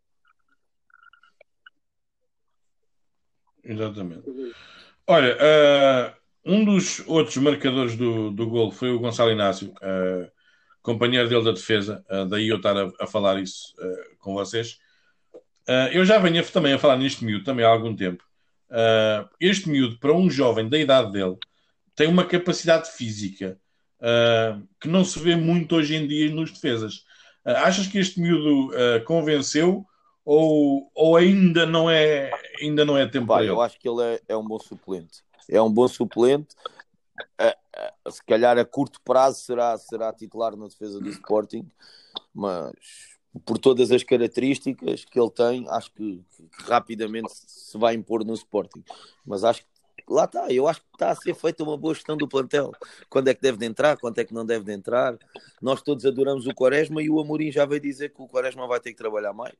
Exatamente. 3.62 4.22
Olha, 5.06 5.36
uh, 5.36 6.14
um 6.42 6.64
dos 6.64 7.06
outros 7.06 7.36
marcadores 7.36 7.94
do, 7.96 8.30
do 8.30 8.46
gol 8.48 8.70
foi 8.70 8.90
o 8.90 8.98
Gonçalo 8.98 9.30
Inácio, 9.30 9.68
uh, 9.68 10.26
companheiro 10.80 11.28
dele 11.28 11.44
da 11.44 11.52
defesa, 11.52 12.02
uh, 12.10 12.24
daí 12.24 12.48
eu 12.48 12.56
estar 12.56 12.78
a, 12.78 12.90
a 12.98 13.06
falar 13.06 13.38
isso 13.42 13.74
com 14.20 14.32
vocês. 14.32 14.78
eu 15.92 16.02
já 16.06 16.18
venho 16.18 16.42
também 16.50 16.72
a 16.72 16.78
falar 16.78 16.96
neste 16.96 17.26
miúdo 17.26 17.44
também 17.44 17.64
há 17.64 17.68
algum 17.68 17.94
tempo. 17.94 18.24
este 19.38 19.68
miúdo, 19.68 19.98
para 19.98 20.14
um 20.14 20.30
jovem 20.30 20.66
da 20.66 20.78
idade 20.78 21.12
dele, 21.12 21.36
tem 21.94 22.08
uma 22.08 22.24
capacidade 22.24 22.90
física 22.90 23.58
uh, 24.00 24.66
que 24.80 24.88
não 24.88 25.04
se 25.04 25.18
vê 25.18 25.36
muito 25.36 25.76
hoje 25.76 25.94
em 25.94 26.06
dia 26.06 26.30
nos 26.30 26.50
defesas. 26.50 27.04
Uh, 27.44 27.56
achas 27.64 27.86
que 27.86 27.98
este 27.98 28.20
miúdo 28.20 28.68
uh, 28.68 29.04
convenceu 29.04 29.84
ou, 30.24 30.90
ou 30.94 31.16
ainda 31.16 31.64
não 31.64 31.90
é 31.90 32.30
ainda 32.60 32.84
não 32.84 32.96
é 32.96 33.06
tempo 33.06 33.28
Pai? 33.28 33.48
Eu 33.48 33.60
acho 33.60 33.78
que 33.78 33.88
ele 33.88 34.02
é, 34.02 34.20
é, 34.28 34.36
um 34.36 34.46
bom 34.46 34.58
suplente. 34.58 35.22
É 35.48 35.60
um 35.60 35.72
bom 35.72 35.88
suplente. 35.88 36.54
se 38.10 38.22
calhar 38.24 38.58
a 38.58 38.64
curto 38.64 39.00
prazo 39.02 39.40
será, 39.40 39.76
será 39.78 40.12
titular 40.12 40.56
na 40.56 40.68
defesa 40.68 41.00
do 41.00 41.08
Sporting, 41.08 41.68
mas 42.34 42.72
por 43.44 43.58
todas 43.58 43.90
as 43.90 44.02
características 44.02 45.04
que 45.04 45.18
ele 45.18 45.30
tem, 45.30 45.68
acho 45.68 45.92
que, 45.92 46.22
que 46.36 46.62
rapidamente 46.64 47.30
se 47.32 47.78
vai 47.78 47.94
impor 47.94 48.24
no 48.24 48.34
Sporting. 48.34 48.84
Mas 49.24 49.44
acho 49.44 49.62
que 49.62 49.79
lá 50.10 50.24
está, 50.24 50.52
eu 50.52 50.66
acho 50.66 50.80
que 50.80 50.88
está 50.92 51.10
a 51.10 51.14
ser 51.14 51.34
feita 51.34 51.62
uma 51.62 51.76
boa 51.76 51.94
gestão 51.94 52.16
do 52.16 52.28
plantel. 52.28 52.72
Quando 53.08 53.28
é 53.28 53.34
que 53.34 53.40
deve 53.40 53.56
de 53.58 53.66
entrar, 53.66 53.96
quando 53.96 54.18
é 54.18 54.24
que 54.24 54.34
não 54.34 54.44
deve 54.44 54.64
de 54.64 54.72
entrar. 54.72 55.16
Nós 55.62 55.80
todos 55.80 56.04
adoramos 56.04 56.46
o 56.46 56.54
Quaresma 56.54 57.02
e 57.02 57.08
o 57.08 57.20
Amorim 57.20 57.52
já 57.52 57.64
veio 57.64 57.80
dizer 57.80 58.12
que 58.12 58.20
o 58.20 58.28
Quaresma 58.28 58.66
vai 58.66 58.80
ter 58.80 58.90
que 58.90 58.98
trabalhar 58.98 59.32
mais. 59.32 59.54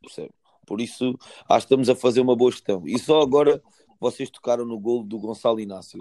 Percebe? 0.00 0.30
Por 0.66 0.80
isso, 0.80 1.18
acho 1.48 1.66
que 1.66 1.74
estamos 1.74 1.88
a 1.88 1.96
fazer 1.96 2.20
uma 2.20 2.36
boa 2.36 2.50
gestão. 2.50 2.82
E 2.86 2.98
só 2.98 3.20
agora 3.20 3.62
vocês 3.98 4.30
tocaram 4.30 4.64
no 4.64 4.78
gol 4.78 5.02
do 5.02 5.18
Gonçalo 5.18 5.58
Inácio. 5.58 5.98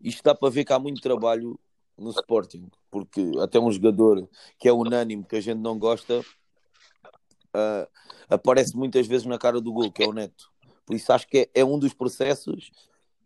Isto 0.00 0.22
dá 0.22 0.34
para 0.34 0.50
ver 0.50 0.64
que 0.64 0.72
há 0.72 0.78
muito 0.78 1.00
trabalho 1.00 1.58
no 1.96 2.10
Sporting, 2.10 2.68
porque 2.90 3.30
até 3.40 3.60
um 3.60 3.70
jogador 3.70 4.28
que 4.58 4.68
é 4.68 4.72
unânime, 4.72 5.24
que 5.24 5.36
a 5.36 5.40
gente 5.40 5.58
não 5.58 5.78
gosta, 5.78 6.20
uh, 6.20 7.88
aparece 8.28 8.76
muitas 8.76 9.06
vezes 9.06 9.26
na 9.26 9.38
cara 9.38 9.60
do 9.60 9.72
gol, 9.72 9.92
que 9.92 10.02
é 10.02 10.06
o 10.06 10.12
Neto. 10.12 10.50
Por 10.84 10.96
isso 10.96 11.12
acho 11.12 11.26
que 11.28 11.38
é, 11.54 11.60
é 11.60 11.64
um 11.64 11.78
dos 11.78 11.94
processos 11.94 12.70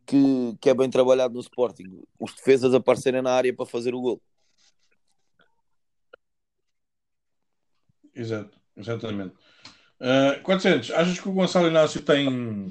que, 0.09 0.57
que 0.59 0.71
é 0.71 0.75
bem 0.75 0.89
trabalhado 0.89 1.35
no 1.35 1.41
Sporting. 1.41 2.03
Os 2.19 2.33
defesas 2.35 2.73
aparecerem 2.73 3.21
na 3.21 3.31
área 3.31 3.55
para 3.55 3.67
fazer 3.67 3.95
o 3.95 4.01
gol. 4.01 4.23
Exato, 8.15 8.59
exatamente. 8.75 9.35
Uh, 10.01 10.43
400, 10.43 10.91
achas 10.93 11.21
que 11.21 11.29
o 11.29 11.33
Gonçalo 11.33 11.69
Inácio 11.69 12.01
tem 12.01 12.69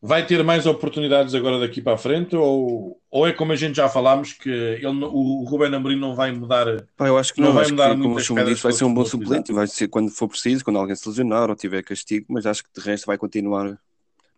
vai 0.00 0.26
ter 0.26 0.42
mais 0.42 0.66
oportunidades 0.66 1.34
agora 1.34 1.58
daqui 1.58 1.80
para 1.80 1.94
a 1.94 1.98
frente 1.98 2.36
ou, 2.36 3.00
ou 3.10 3.26
é 3.26 3.32
como 3.32 3.52
a 3.52 3.56
gente 3.56 3.76
já 3.76 3.88
falámos 3.88 4.34
que 4.34 4.50
ele, 4.50 4.86
o 4.86 5.44
Rubén 5.44 5.74
Amorim 5.74 5.98
não 5.98 6.14
vai 6.14 6.30
mudar 6.30 6.66
Pá, 6.94 7.08
eu 7.08 7.16
acho 7.16 7.32
que 7.32 7.40
não, 7.40 7.48
não 7.48 7.54
vai 7.54 7.70
mudar 7.70 7.94
que, 7.94 8.02
como 8.02 8.14
o 8.14 8.18
disse, 8.18 8.62
vai 8.62 8.72
ser 8.72 8.84
um 8.84 8.92
bom 8.92 9.04
suplente 9.04 9.52
vai 9.52 9.66
ser 9.66 9.88
quando 9.88 10.10
for 10.10 10.28
preciso, 10.28 10.62
quando 10.62 10.78
alguém 10.78 10.94
se 10.94 11.08
lesionar 11.08 11.48
ou 11.48 11.56
tiver 11.56 11.82
castigo, 11.82 12.26
mas 12.28 12.44
acho 12.44 12.64
que 12.64 12.70
de 12.78 12.86
resto 12.86 13.06
vai 13.06 13.16
continuar 13.16 13.78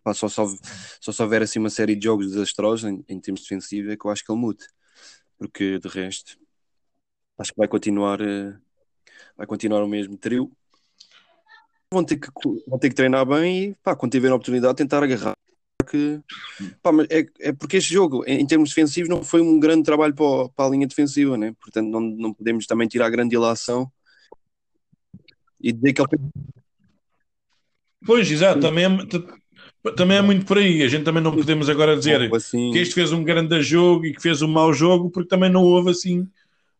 Pá, 0.07 0.13
só, 0.13 0.29
só, 0.29 0.47
só 1.01 1.11
se 1.11 1.21
houver 1.21 1.41
assim 1.41 1.59
uma 1.59 1.69
série 1.69 1.93
de 1.93 2.05
jogos 2.05 2.27
desastrosos 2.31 2.89
em, 2.89 3.03
em 3.09 3.19
termos 3.19 3.41
defensivos 3.41 3.91
é 3.91 3.97
que 3.97 4.05
eu 4.05 4.11
acho 4.11 4.23
que 4.23 4.31
ele 4.31 4.39
mude 4.39 4.65
porque 5.37 5.79
de 5.79 5.87
resto 5.89 6.37
acho 7.37 7.51
que 7.51 7.57
vai 7.57 7.67
continuar 7.67 8.21
uh, 8.21 8.57
vai 9.37 9.45
continuar 9.45 9.83
o 9.83 9.87
mesmo 9.87 10.17
trio. 10.17 10.51
Vão 11.93 12.03
ter 12.03 12.17
que, 12.17 12.27
vão 12.67 12.79
ter 12.79 12.89
que 12.89 12.95
treinar 12.95 13.25
bem 13.25 13.69
e, 13.69 13.75
pá, 13.75 13.95
quando 13.95 14.11
tiverem 14.11 14.33
a 14.33 14.35
oportunidade, 14.35 14.75
tentar 14.75 15.03
agarrar. 15.03 15.35
Que, 15.89 16.19
pá, 16.81 16.91
é, 17.09 17.25
é 17.39 17.53
porque 17.53 17.77
este 17.77 17.93
jogo, 17.93 18.23
em, 18.27 18.45
termos 18.45 18.69
defensivos, 18.69 19.07
não 19.07 19.23
foi 19.23 19.39
um 19.39 19.57
grande 19.57 19.83
trabalho 19.83 20.13
para, 20.13 20.49
para 20.49 20.65
a 20.65 20.69
linha 20.69 20.87
defensiva, 20.87 21.37
né? 21.37 21.53
portanto, 21.61 21.87
não, 21.87 22.01
não 22.01 22.33
podemos 22.33 22.65
também 22.65 22.89
tirar 22.89 23.09
grande 23.09 23.35
ilação 23.35 23.89
e 25.61 25.71
dizer 25.71 25.93
que 25.93 26.01
ele. 26.01 26.09
Pois, 28.05 28.29
exato, 28.29 28.59
também 28.59 28.85
é, 28.85 28.89
também 29.95 30.17
é 30.17 30.21
muito 30.21 30.45
por 30.45 30.57
aí. 30.57 30.83
A 30.83 30.87
gente 30.87 31.03
também 31.03 31.21
não 31.21 31.35
podemos 31.35 31.69
agora 31.69 31.95
dizer 31.95 32.33
assim... 32.33 32.71
que 32.71 32.79
este 32.79 32.93
fez 32.93 33.11
um 33.11 33.23
grande 33.23 33.61
jogo 33.61 34.05
e 34.05 34.13
que 34.13 34.21
fez 34.21 34.41
um 34.41 34.47
mau 34.47 34.73
jogo, 34.73 35.09
porque 35.09 35.29
também 35.29 35.49
não 35.49 35.63
houve 35.63 35.91
assim. 35.91 36.27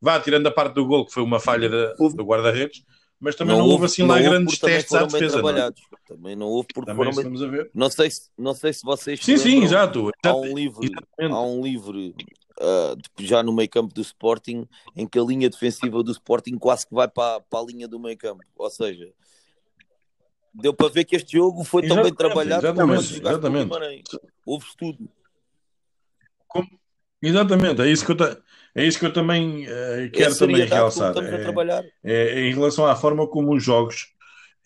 Vá, 0.01 0.19
tirando 0.19 0.47
a 0.47 0.51
parte 0.51 0.75
do 0.75 0.85
gol, 0.85 1.05
que 1.05 1.13
foi 1.13 1.23
uma 1.23 1.39
falha 1.39 1.69
do 1.69 2.23
guarda-redes, 2.23 2.83
mas 3.19 3.35
também 3.35 3.57
não, 3.57 3.65
não 3.65 3.71
houve 3.71 3.85
assim 3.85 4.03
lá 4.03 4.19
grandes 4.19 4.59
testes 4.59 4.93
à 4.93 5.05
defesa. 5.05 5.41
Não. 5.41 5.49
É? 5.49 5.71
Também 6.07 6.35
não 6.35 6.47
houve 6.47 6.67
porque 6.73 6.91
também 6.91 7.11
foram 7.11 7.31
bem... 7.31 7.47
a 7.47 7.49
ver. 7.49 7.71
Não 7.73 7.89
sei 7.89 8.11
se, 8.11 8.29
não 8.37 8.53
sei 8.53 8.73
se 8.73 8.83
vocês 8.83 9.19
Sim, 9.19 9.37
sim, 9.37 9.63
exato. 9.63 10.11
Há 10.23 10.35
um 10.35 10.53
livre, 10.53 10.91
há 11.19 11.41
um 11.41 11.61
livre 11.63 12.15
uh, 12.61 12.97
já 13.19 13.41
no 13.41 13.53
meio 13.53 13.69
campo 13.69 13.93
do 13.93 14.01
Sporting 14.01 14.67
em 14.95 15.07
que 15.07 15.17
a 15.17 15.23
linha 15.23 15.49
defensiva 15.49 16.03
do 16.03 16.11
Sporting 16.11 16.57
quase 16.57 16.87
que 16.87 16.93
vai 16.93 17.07
para, 17.07 17.41
para 17.41 17.59
a 17.59 17.65
linha 17.65 17.87
do 17.87 17.99
meio 17.99 18.17
campo. 18.17 18.43
Ou 18.55 18.69
seja, 18.69 19.09
deu 20.61 20.73
para 20.73 20.89
ver 20.89 21.05
que 21.05 21.15
este 21.15 21.37
jogo 21.37 21.63
foi 21.63 21.85
exatamente, 21.85 22.15
tão 22.15 22.27
bem 22.27 22.33
trabalhado 22.33 22.65
exatamente, 22.65 23.21
exatamente. 23.21 23.71
Houve 24.45 24.65
tudo. 24.77 25.09
Como... 26.47 26.67
Exatamente, 27.21 27.81
é 27.81 27.87
isso 27.87 28.05
que 28.05 28.11
eu, 28.11 28.17
ta... 28.17 28.37
é 28.75 28.85
isso 28.85 28.99
que 28.99 29.05
eu 29.05 29.13
também 29.13 29.65
uh, 29.65 30.11
quero 30.11 30.37
também 30.37 30.65
realçar. 30.65 31.13
É, 32.03 32.13
é, 32.13 32.39
em 32.47 32.53
relação 32.53 32.85
à 32.85 32.95
forma 32.95 33.27
como 33.27 33.55
os 33.55 33.63
jogos, 33.63 34.07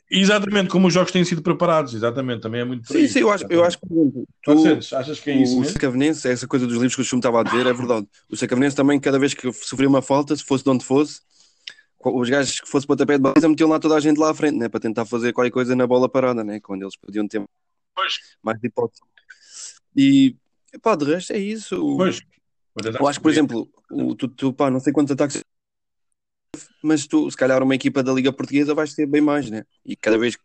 exatamente 0.09 0.69
como 0.69 0.87
os 0.87 0.93
jogos 0.93 1.11
têm 1.11 1.23
sido 1.23 1.41
preparados, 1.41 1.93
exatamente, 1.93 2.41
também 2.41 2.61
é 2.61 2.65
muito 2.65 2.91
Sim, 2.91 3.07
sim, 3.07 3.19
eu 3.19 3.31
acho, 3.31 3.45
eu 3.49 3.63
acho 3.63 3.79
que 3.79 3.87
tu, 4.43 4.57
achas 4.95 5.19
que 5.19 5.31
é 5.31 5.35
isso? 5.35 5.59
O 5.59 5.65
Sacavenense, 5.65 6.27
essa 6.27 6.45
coisa 6.45 6.67
dos 6.67 6.75
livros 6.75 6.95
que 6.95 7.01
o 7.01 7.05
Chum 7.05 7.17
estava 7.17 7.39
a 7.39 7.43
dizer, 7.43 7.65
é 7.65 7.73
verdade. 7.73 8.05
O 8.29 8.35
Sacavenense 8.35 8.75
também, 8.75 8.99
cada 8.99 9.17
vez 9.17 9.33
que 9.33 9.51
sofria 9.53 9.87
uma 9.87 10.01
falta, 10.01 10.35
se 10.35 10.43
fosse 10.43 10.63
de 10.63 10.69
onde 10.69 10.83
fosse, 10.83 11.21
os 12.03 12.29
gajos 12.29 12.59
que 12.59 12.67
fosse 12.67 12.87
pontapé 12.87 13.17
de 13.17 13.21
baliza 13.21 13.47
metiam 13.47 13.69
lá 13.69 13.79
toda 13.79 13.95
a 13.95 13.99
gente 13.99 14.17
lá 14.17 14.31
à 14.31 14.33
frente, 14.33 14.57
né? 14.57 14.69
para 14.69 14.79
tentar 14.79 15.05
fazer 15.05 15.33
qualquer 15.33 15.51
coisa 15.51 15.75
na 15.75 15.85
bola 15.85 16.09
parada, 16.09 16.43
né? 16.43 16.59
quando 16.59 16.83
eles 16.83 16.95
podiam 16.95 17.27
ter 17.27 17.43
pois. 17.95 18.13
mais 18.41 18.59
de 18.59 18.67
hipótese. 18.67 19.01
E 19.95 20.35
pá, 20.81 20.95
de 20.95 21.05
resto 21.05 21.33
é 21.33 21.37
isso. 21.37 21.75
Pois. 21.97 22.21
Eu 22.99 23.07
acho 23.07 23.19
que, 23.19 23.23
por 23.23 23.31
exemplo, 23.31 23.69
o, 23.91 24.15
tu, 24.15 24.27
tu, 24.29 24.53
pá, 24.53 24.71
não 24.71 24.79
sei 24.79 24.93
quantos 24.93 25.11
ataques, 25.11 25.43
mas 26.81 27.05
tu, 27.05 27.29
se 27.29 27.37
calhar, 27.37 27.61
uma 27.61 27.75
equipa 27.75 28.01
da 28.01 28.13
Liga 28.13 28.31
Portuguesa 28.33 28.73
vais 28.73 28.93
ter 28.93 29.05
bem 29.05 29.21
mais, 29.21 29.49
né? 29.49 29.65
E 29.85 29.95
cada 29.95 30.17
vez 30.17 30.37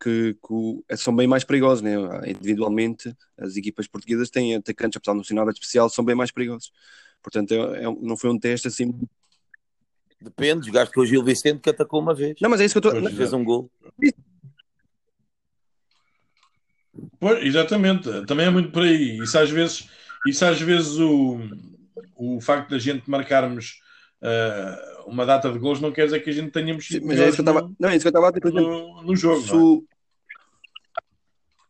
que, 0.00 0.34
que, 0.34 0.96
são 0.96 1.14
bem 1.14 1.26
mais 1.26 1.44
perigosos, 1.44 1.82
né? 1.82 1.94
Individualmente, 2.26 3.14
as 3.36 3.56
equipas 3.56 3.86
portuguesas 3.86 4.30
têm 4.30 4.54
atacantes, 4.54 4.96
apesar 4.96 5.12
de 5.12 5.18
não 5.18 5.24
ser 5.24 5.34
nada 5.34 5.50
especial, 5.50 5.90
são 5.90 6.04
bem 6.04 6.14
mais 6.14 6.30
perigosos. 6.30 6.72
Portanto, 7.22 7.52
é, 7.52 7.84
é, 7.84 7.96
não 8.00 8.16
foi 8.16 8.30
um 8.30 8.38
teste 8.38 8.68
assim. 8.68 8.92
Depende, 10.20 10.66
jogaste 10.66 10.92
com 10.92 11.00
o 11.00 11.06
Gil 11.06 11.22
Vicente 11.22 11.60
que 11.60 11.70
atacou 11.70 12.00
uma 12.00 12.14
vez. 12.14 12.36
Não, 12.40 12.50
mas 12.50 12.60
é 12.60 12.64
isso 12.64 12.80
que 12.80 12.86
eu 12.86 12.92
estou. 12.92 13.10
Fez 13.10 13.32
um 13.32 13.44
gol. 13.44 13.70
Pois, 17.20 17.44
exatamente, 17.44 18.26
também 18.26 18.46
é 18.46 18.50
muito 18.50 18.70
por 18.70 18.82
aí. 18.82 19.18
Isso 19.18 19.38
às 19.38 19.50
vezes, 19.50 19.88
isso 20.26 20.44
às 20.44 20.60
vezes 20.60 20.98
o, 20.98 21.38
o 22.16 22.40
facto 22.40 22.70
da 22.70 22.78
gente 22.78 23.08
marcarmos 23.08 23.80
uh, 24.22 25.08
uma 25.08 25.24
data 25.24 25.50
de 25.52 25.58
gols 25.58 25.80
não 25.80 25.92
quer 25.92 26.06
dizer 26.06 26.20
que 26.20 26.30
a 26.30 26.32
gente 26.32 26.50
tenhamos 26.50 26.88
mas 27.02 27.20
é 27.20 27.28
isso 27.28 27.36
que 27.36 27.48
eu 27.48 27.52
estava, 27.52 27.70
não, 27.78 27.88
é 27.88 27.96
isso 27.96 28.02
que 28.02 28.08
eu 28.08 28.20
estava 28.20 28.28
a 28.28 28.32
dizer 28.32 28.52
no, 28.52 29.02
no 29.02 29.16
jogo. 29.16 29.86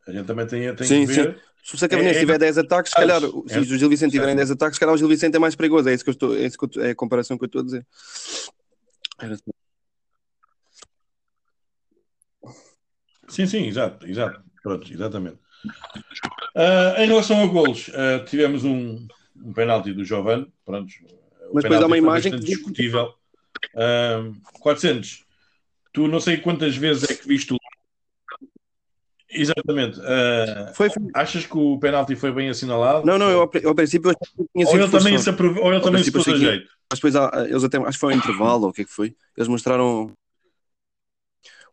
É? 0.07 0.11
A 0.11 0.13
gente 0.13 0.27
também 0.27 0.47
tem, 0.47 0.75
tem 0.75 0.87
sim, 0.87 1.07
que 1.07 1.13
ver. 1.13 1.35
Sim. 1.35 1.41
Se 1.69 1.75
o 1.75 1.79
Sacavenense 1.79 2.17
é, 2.17 2.21
tiver 2.21 2.37
é, 2.37 2.39
10 2.39 2.59
ataques, 2.59 2.93
se 2.93 2.97
calhar, 2.97 3.21
é, 3.23 3.63
se 3.63 3.75
o 3.75 3.79
Gil 3.79 3.91
Vicente 3.91 4.13
tiverem 4.13 4.35
10 4.35 4.53
ataques, 4.53 4.77
se 4.77 4.81
calhar 4.81 4.95
o 4.95 4.97
Gil 4.97 5.07
Vicente 5.07 5.37
é 5.37 5.39
mais 5.39 5.55
perigoso. 5.55 5.87
É 5.87 5.93
isso 5.93 6.03
que 6.03 6.09
eu 6.09 6.13
estou, 6.13 6.35
é, 6.35 6.47
isso 6.47 6.57
que 6.57 6.79
eu, 6.79 6.83
é 6.83 6.91
a 6.93 6.95
comparação 6.95 7.37
que 7.37 7.45
eu 7.45 7.47
estou 7.47 7.61
a 7.61 7.65
dizer. 7.65 7.87
Sim, 13.29 13.47
sim, 13.47 13.67
exato, 13.67 14.07
exato. 14.07 14.43
Pronto, 14.63 14.91
exatamente. 14.91 15.37
Uh, 16.57 17.01
em 17.01 17.07
relação 17.07 17.43
a 17.43 17.47
golos, 17.47 17.89
uh, 17.89 18.25
tivemos 18.25 18.65
um, 18.65 19.07
um 19.37 19.53
penalti 19.53 19.93
do 19.93 20.07
Giovanni, 20.07 20.51
pronto. 20.65 20.91
Mas 21.53 21.65
depois 21.65 21.83
há 21.83 21.87
uma 21.87 21.99
imagem 21.99 22.33
que... 22.33 22.39
discutível. 22.39 23.13
Uh, 23.75 24.35
ah, 24.43 24.59
400. 24.61 25.23
Tu 25.93 26.09
não 26.09 26.19
sei 26.19 26.39
quantas 26.39 26.75
vezes 26.79 27.11
é 27.11 27.15
que 27.15 27.29
viste 27.29 27.53
o 27.53 27.58
Exatamente. 29.31 29.99
Uh, 30.01 30.75
foi, 30.75 30.89
Achas 31.15 31.47
que 31.47 31.57
o 31.57 31.79
penalti 31.79 32.17
foi 32.17 32.33
bem 32.33 32.49
assinalado? 32.49 33.07
Não, 33.07 33.19
não, 33.19 33.31
eu 33.31 33.41
ao, 33.41 33.75
princípio 33.75 34.13
tinha 34.55 34.67
sido. 34.67 34.79
Ou 34.79 34.85
ele 34.85 34.91
também 34.91 35.19
se, 35.19 35.29
aprove... 35.29 35.61
ou 35.61 35.73
ele 35.73 35.83
também 35.83 36.03
se 36.03 36.11
pôs 36.11 36.27
a 36.29 36.37
jeito. 36.37 36.69
Mas 36.91 36.99
depois 36.99 37.15
eles 37.47 37.65
até, 37.65 37.77
acho 37.77 37.93
que 37.93 37.99
foi 37.99 38.15
um 38.15 38.17
intervalo, 38.17 38.65
ou 38.65 38.71
o 38.71 38.73
que 38.73 38.83
é 38.83 38.85
que 38.85 38.91
foi? 38.93 39.15
Eles 39.37 39.49
mostraram 39.49 40.13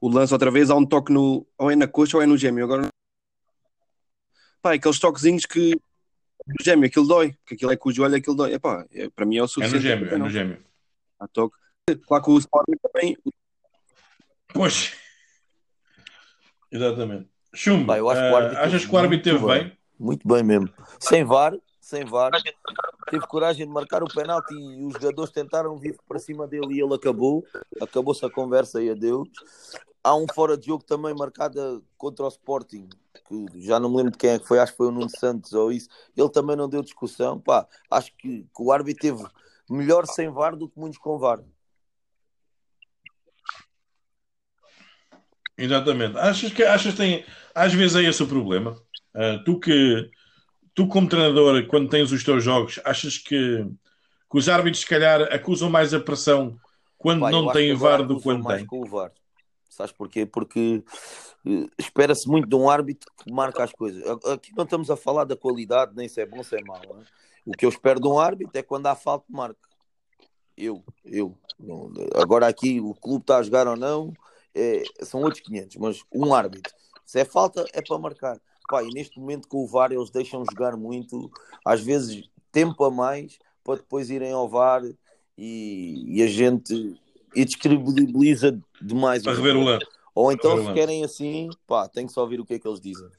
o 0.01 0.09
lance 0.09 0.33
outra 0.33 0.51
vez, 0.51 0.69
há 0.69 0.75
um 0.75 0.85
toque 0.85 1.13
no. 1.13 1.47
ou 1.57 1.71
é 1.71 1.75
na 1.75 1.87
coxa 1.87 2.17
ou 2.17 2.23
é 2.23 2.25
no 2.25 2.37
gêmeo. 2.37 2.65
Agora. 2.65 2.89
Pá, 4.61 4.73
aqueles 4.73 4.99
toquezinhos 4.99 5.45
que. 5.45 5.79
No 6.47 6.63
gêmeo, 6.63 6.85
aquilo 6.85 7.07
dói, 7.07 7.35
que 7.45 7.55
aquilo 7.55 7.71
é 7.71 7.77
com 7.77 7.89
o 7.89 7.91
joelho, 7.93 8.15
aquilo 8.15 8.35
dói. 8.35 8.53
Epá, 8.53 8.85
é, 8.91 9.09
para 9.09 9.25
mim 9.25 9.37
é 9.37 9.43
o 9.43 9.47
suficiente. 9.47 9.87
É 9.87 9.95
no 9.95 9.99
gêmeo, 9.99 10.13
é 10.13 10.17
no 10.17 10.29
gêmeo. 10.29 10.63
Há 11.19 11.27
toque. 11.27 11.55
Claro 12.05 12.23
que 12.23 12.31
o 12.31 12.37
Sporting 12.37 12.75
também. 12.81 13.17
Pois. 14.53 14.93
Exatamente. 16.71 17.34
Chumbo, 17.55 17.93
eu 17.93 18.09
acho 18.09 18.21
que 18.21 18.29
o 18.29 18.35
árbitro, 18.35 18.57
uh, 18.57 18.65
achas 18.65 18.85
que 18.85 18.95
o 18.95 18.97
árbitro 18.97 19.23
teve 19.23 19.45
bem? 19.45 19.63
bem? 19.63 19.77
Muito 19.99 20.27
bem 20.27 20.43
mesmo. 20.43 20.69
Sem 20.99 21.23
VAR, 21.23 21.53
sem 21.79 22.03
VAR. 22.03 22.31
Teve 23.09 23.25
coragem 23.27 23.65
de 23.65 23.71
marcar 23.71 24.03
o 24.03 24.07
penalti 24.07 24.53
e 24.53 24.85
os 24.85 24.93
jogadores 24.93 25.31
tentaram 25.31 25.77
vir 25.77 25.95
para 26.07 26.19
cima 26.19 26.47
dele 26.47 26.75
e 26.75 26.81
ele 26.81 26.93
acabou. 26.93 27.45
Acabou-se 27.81 28.25
a 28.25 28.29
conversa 28.29 28.81
e 28.81 28.89
adeus. 28.89 29.29
Há 30.03 30.15
um 30.15 30.25
fora 30.33 30.57
de 30.57 30.67
jogo 30.67 30.83
também 30.83 31.15
marcado 31.15 31.83
contra 31.97 32.25
o 32.25 32.27
Sporting, 32.27 32.87
que 33.27 33.61
já 33.61 33.79
não 33.79 33.89
me 33.89 33.97
lembro 33.97 34.11
de 34.11 34.17
quem 34.17 34.31
é 34.31 34.39
que 34.39 34.47
foi, 34.47 34.59
acho 34.59 34.73
que 34.73 34.77
foi 34.77 34.87
o 34.87 34.91
Nuno 34.91 35.09
Santos 35.09 35.53
ou 35.53 35.71
isso. 35.71 35.87
Ele 36.15 36.29
também 36.29 36.55
não 36.55 36.69
deu 36.69 36.83
discussão. 36.83 37.39
Pá, 37.39 37.67
acho 37.89 38.11
que, 38.17 38.43
que 38.43 38.61
o 38.61 38.71
árbitro 38.71 39.01
teve 39.01 39.23
melhor 39.69 40.05
sem 40.05 40.29
VAR 40.29 40.55
do 40.55 40.69
que 40.69 40.79
muitos 40.79 40.99
com 40.99 41.17
VAR. 41.17 41.39
Exatamente. 45.57 46.17
Achas 46.17 46.51
que 46.51 46.63
achas 46.63 46.91
que 46.91 46.97
tem, 46.97 47.25
às 47.53 47.73
vezes 47.73 47.95
é 47.95 48.03
esse 48.03 48.21
o 48.21 48.27
problema? 48.27 48.71
Uh, 49.15 49.43
tu 49.45 49.59
que 49.59 50.09
tu 50.73 50.87
como 50.87 51.07
treinador, 51.07 51.65
quando 51.67 51.89
tens 51.89 52.11
os 52.11 52.23
teus 52.23 52.43
jogos, 52.43 52.79
achas 52.83 53.17
que, 53.17 53.65
que 54.29 54.37
os 54.37 54.49
árbitros 54.49 54.81
se 54.81 54.87
calhar 54.87 55.21
acusam 55.33 55.69
mais 55.69 55.93
a 55.93 55.99
pressão 55.99 56.59
quando 56.97 57.21
Pai, 57.21 57.31
não 57.31 57.51
têm 57.51 57.73
VAR 57.73 58.05
do 58.05 58.17
que 58.17 58.23
quando 58.23 58.45
têm? 58.45 58.65
Com 58.65 58.81
o 58.81 58.85
VAR. 58.85 59.11
Sabes 59.69 59.93
porquê? 59.93 60.25
Porque 60.25 60.83
uh, 61.45 61.69
espera-se 61.77 62.27
muito 62.27 62.47
de 62.47 62.55
um 62.55 62.69
árbitro 62.69 63.09
que 63.23 63.31
marca 63.31 63.63
as 63.63 63.71
coisas. 63.71 64.03
Aqui 64.25 64.51
não 64.55 64.65
estamos 64.65 64.89
a 64.89 64.97
falar 64.97 65.23
da 65.23 65.35
qualidade, 65.35 65.93
nem 65.95 66.09
se 66.09 66.19
é 66.19 66.25
bom, 66.25 66.43
se 66.43 66.57
é 66.57 66.61
mau. 66.61 66.81
É? 66.81 67.03
O 67.45 67.51
que 67.51 67.65
eu 67.65 67.69
espero 67.69 67.99
de 67.99 68.07
um 68.07 68.19
árbitro 68.19 68.57
é 68.57 68.63
quando 68.63 68.87
há 68.87 68.95
falta, 68.95 69.25
marca. 69.29 69.59
Eu, 70.57 70.83
eu. 71.03 71.37
Agora 72.15 72.47
aqui 72.47 72.81
o 72.81 72.93
clube 72.93 73.21
está 73.21 73.37
a 73.37 73.43
jogar 73.43 73.67
ou 73.67 73.75
não, 73.75 74.13
é, 74.55 74.83
são 75.03 75.21
outros 75.21 75.41
500, 75.41 75.77
mas 75.77 76.01
um 76.11 76.33
árbitro, 76.33 76.73
se 77.05 77.19
é 77.19 77.25
falta, 77.25 77.65
é 77.73 77.81
para 77.81 77.97
marcar. 77.97 78.41
Pá, 78.67 78.81
e 78.81 78.89
neste 78.89 79.19
momento 79.19 79.47
com 79.47 79.63
o 79.63 79.67
VAR 79.67 79.91
eles 79.91 80.09
deixam 80.09 80.43
jogar 80.49 80.75
muito, 80.75 81.29
às 81.63 81.81
vezes 81.81 82.27
tempo 82.51 82.83
a 82.83 82.89
mais, 82.89 83.37
para 83.63 83.75
depois 83.75 84.09
irem 84.09 84.31
ao 84.31 84.49
VAR 84.49 84.81
e, 85.37 86.03
e 86.07 86.23
a 86.23 86.27
gente 86.27 86.99
e 87.35 87.43
descredibiliza 87.43 88.57
demais. 88.81 89.21
Para 89.21 89.33
rever 89.33 89.57
o 89.57 89.63
lance. 89.63 89.85
Ou 90.15 90.31
então, 90.31 90.65
se 90.65 90.73
querem 90.73 91.03
assim, 91.03 91.49
pá, 91.67 91.89
tem 91.89 92.07
que 92.07 92.13
só 92.13 92.21
ouvir 92.21 92.39
o 92.39 92.45
que 92.45 92.53
é 92.53 92.59
que 92.59 92.67
eles 92.67 92.79
dizem. 92.79 93.09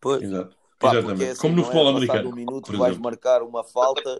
Pois. 0.00 0.20
Exato. 0.20 0.61
Pá, 0.82 0.90
Exatamente. 0.90 1.30
Assim, 1.30 1.40
Como 1.40 1.54
no 1.54 1.62
é 1.62 1.64
futebol 1.64 1.86
é 1.86 1.90
americano. 1.90 2.28
Um 2.28 2.34
minuto 2.34 2.76
vais 2.76 2.98
marcar 2.98 3.42
uma 3.42 3.62
falta, 3.62 4.18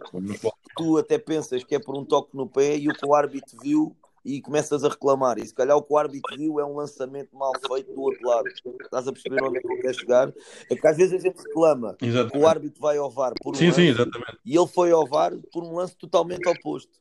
tu 0.77 0.97
até 0.97 1.17
pensas 1.17 1.61
que 1.61 1.75
é 1.75 1.79
por 1.79 1.97
um 1.97 2.05
toque 2.05 2.37
no 2.37 2.47
pé 2.47 2.77
e 2.77 2.87
o 2.87 2.93
que 2.93 3.05
o 3.05 3.13
árbitro 3.13 3.57
viu 3.61 3.93
e 4.23 4.41
começas 4.41 4.81
a 4.85 4.87
reclamar. 4.87 5.37
E 5.39 5.45
se 5.45 5.53
calhar 5.53 5.75
o 5.75 5.83
que 5.83 5.91
o 5.91 5.97
árbitro 5.97 6.37
viu 6.37 6.61
é 6.61 6.65
um 6.65 6.77
lançamento 6.77 7.35
mal 7.35 7.51
feito 7.67 7.93
do 7.93 8.01
outro 8.01 8.25
lado. 8.25 8.47
Estás 8.81 9.05
a 9.09 9.11
perceber 9.11 9.43
onde 9.43 9.57
é 9.57 9.61
que 9.61 9.67
ele 9.67 9.81
quer 9.81 9.93
chegar? 9.93 10.33
É 10.71 10.75
que 10.77 10.87
às 10.87 10.95
vezes 10.95 11.13
a 11.13 11.19
gente 11.19 11.37
reclama 11.37 11.97
exatamente. 12.01 12.31
que 12.31 12.37
o 12.37 12.47
árbitro 12.47 12.81
vai 12.81 12.97
ao 12.97 13.11
VAR 13.11 13.33
por 13.41 13.53
um 13.53 13.57
sim, 13.57 13.65
lance 13.65 13.93
sim, 13.93 14.03
e 14.45 14.57
ele 14.57 14.67
foi 14.67 14.91
ao 14.91 15.05
VAR 15.05 15.33
por 15.51 15.65
um 15.65 15.75
lance 15.75 15.97
totalmente 15.97 16.47
oposto. 16.47 16.93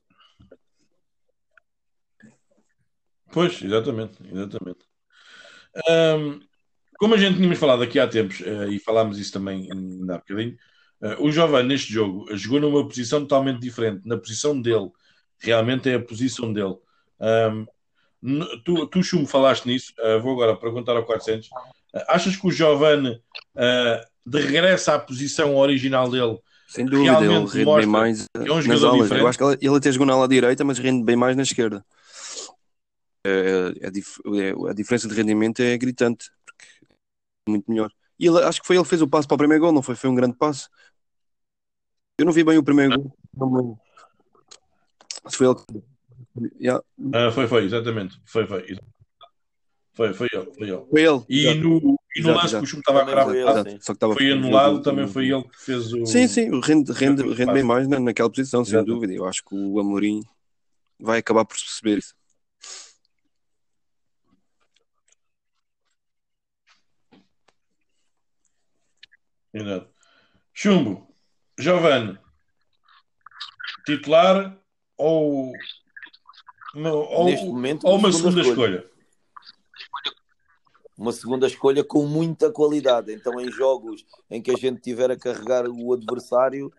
Pois, 3.30 3.62
exatamente, 3.62 4.18
exatamente. 4.28 4.84
Um, 5.88 6.40
como 7.03 7.16
a 7.16 7.18
gente 7.18 7.34
tínhamos 7.34 7.59
falado 7.59 7.82
aqui 7.82 7.98
há 7.98 8.07
tempos, 8.07 8.38
uh, 8.42 8.70
e 8.70 8.78
falámos 8.78 9.18
isso 9.18 9.32
também 9.32 9.68
há 10.09 10.18
bocadinho, 10.18 10.57
uh, 11.03 11.20
o 11.26 11.32
Jovem 11.32 11.64
neste 11.64 11.92
jogo 11.92 12.28
jogou 12.36 12.61
numa 12.61 12.86
posição 12.86 13.22
totalmente 13.22 13.59
diferente. 13.59 14.07
Na 14.07 14.16
posição 14.16 14.62
dele, 14.62 14.88
realmente 15.40 15.90
é 15.90 15.94
a 15.94 16.00
posição 16.00 16.53
dele. 16.53 16.76
Um, 17.20 17.66
tu, 18.64 18.86
tu 18.86 19.03
Chum, 19.03 19.26
falaste 19.26 19.66
nisso, 19.66 19.92
uh, 19.98 20.20
vou 20.20 20.34
agora 20.34 20.55
perguntar 20.55 20.92
ao 20.92 21.05
400. 21.05 21.48
Uh, 21.48 21.50
achas 22.07 22.36
que 22.36 22.46
o 22.46 22.53
Giovanni 22.53 23.20
de 24.24 24.40
regresso 24.40 24.92
à 24.92 24.98
posição 25.00 25.57
original 25.57 26.09
dele 26.09 26.38
sem 26.68 26.86
dúvida, 26.86 27.18
ele 27.20 27.46
rende 27.46 27.64
bem 27.64 27.86
mais 27.86 28.26
é 28.32 28.40
um 28.53 28.62
nas 28.62 28.84
alas. 28.84 29.03
Diferente. 29.03 29.22
Eu 29.22 29.26
acho 29.26 29.38
que 29.38 29.44
ele, 29.44 29.59
ele 29.61 29.76
até 29.76 29.90
jogou 29.90 30.07
na 30.07 30.12
ala 30.12 30.28
direita, 30.28 30.62
mas 30.62 30.78
rende 30.78 31.03
bem 31.03 31.16
mais 31.16 31.36
na 31.36 31.42
esquerda. 31.42 31.84
É, 33.24 33.72
é, 33.80 33.86
é, 33.86 34.70
a 34.70 34.72
diferença 34.72 35.07
de 35.07 35.14
rendimento 35.14 35.61
é 35.61 35.78
gritante, 35.78 36.28
é 36.41 36.41
muito 37.49 37.70
melhor. 37.70 37.90
E 38.18 38.26
ele, 38.26 38.38
acho 38.38 38.61
que 38.61 38.66
foi 38.66 38.76
ele 38.76 38.84
que 38.84 38.90
fez 38.90 39.03
o 39.03 39.09
passo 39.09 39.26
para 39.26 39.34
o 39.34 39.38
primeiro 39.38 39.62
gol, 39.62 39.72
não 39.72 39.82
foi? 39.82 39.95
Foi 39.95 40.09
um 40.09 40.14
grande 40.14 40.36
passo. 40.36 40.68
Eu 42.18 42.26
não 42.26 42.32
vi 42.32 42.45
bem 42.45 42.59
o 42.59 42.62
primeiro 42.62 43.14
gol. 43.34 43.78
Se 45.26 45.36
foi 45.36 45.47
ele 45.49 45.57
que. 45.57 45.93
Yeah. 46.61 46.82
Ah, 47.12 47.30
foi, 47.30 47.47
foi, 47.47 47.64
exatamente. 47.64 48.20
Foi, 48.24 48.47
foi. 48.47 48.76
Foi, 49.95 50.14
foi 50.14 50.28
ele. 50.32 50.53
Foi 50.57 50.68
ele. 50.68 50.84
Foi 50.88 51.03
ele. 51.03 51.24
E 51.28 51.55
no, 51.55 51.99
e 52.16 52.22
no 52.22 52.34
lance 52.34 52.57
que 52.57 52.62
o 52.62 52.66
chumbo 52.66 52.80
estava 52.80 53.03
a 53.03 53.05
gravar, 53.05 53.64
só 53.80 53.93
que 53.93 53.97
estava 53.97 54.14
foi 54.14 54.32
anulado, 54.32 54.82
também 54.82 55.07
foi 55.07 55.28
ele 55.28 55.43
que 55.43 55.61
fez 55.61 55.93
o. 55.93 56.07
Sim, 56.07 56.26
sim, 56.28 56.61
rende, 56.61 56.93
rende, 56.93 57.22
rende 57.34 57.53
bem 57.53 57.62
mais 57.62 57.86
naquela 57.88 58.30
posição, 58.30 58.64
sem 58.64 58.82
dúvida. 58.84 59.12
Eu 59.12 59.26
acho 59.26 59.45
que 59.45 59.55
o 59.55 59.78
Amorim 59.78 60.22
vai 60.99 61.18
acabar 61.18 61.45
por 61.45 61.57
perceber 61.57 61.99
isso. 61.99 62.14
Exato. 69.53 69.88
Chumbo, 70.53 71.09
Giovanni, 71.59 72.18
titular 73.84 74.59
ou, 74.96 75.53
ou, 76.74 77.24
Neste 77.24 77.46
momento, 77.46 77.86
ou 77.86 77.96
uma 77.96 78.12
segunda, 78.12 78.40
escolha. 78.40 78.76
escolha? 78.76 78.92
Uma 80.96 81.12
segunda 81.12 81.46
escolha 81.46 81.84
com 81.84 82.07
muita 82.07 82.50
qualidade. 82.50 83.12
Então, 83.12 83.40
em 83.40 83.50
jogos 83.50 84.05
em 84.30 84.40
que 84.40 84.50
a 84.50 84.57
gente 84.57 84.80
tiver 84.80 85.11
a 85.11 85.16
carregar 85.16 85.66
o 85.68 85.92
adversário, 85.92 86.72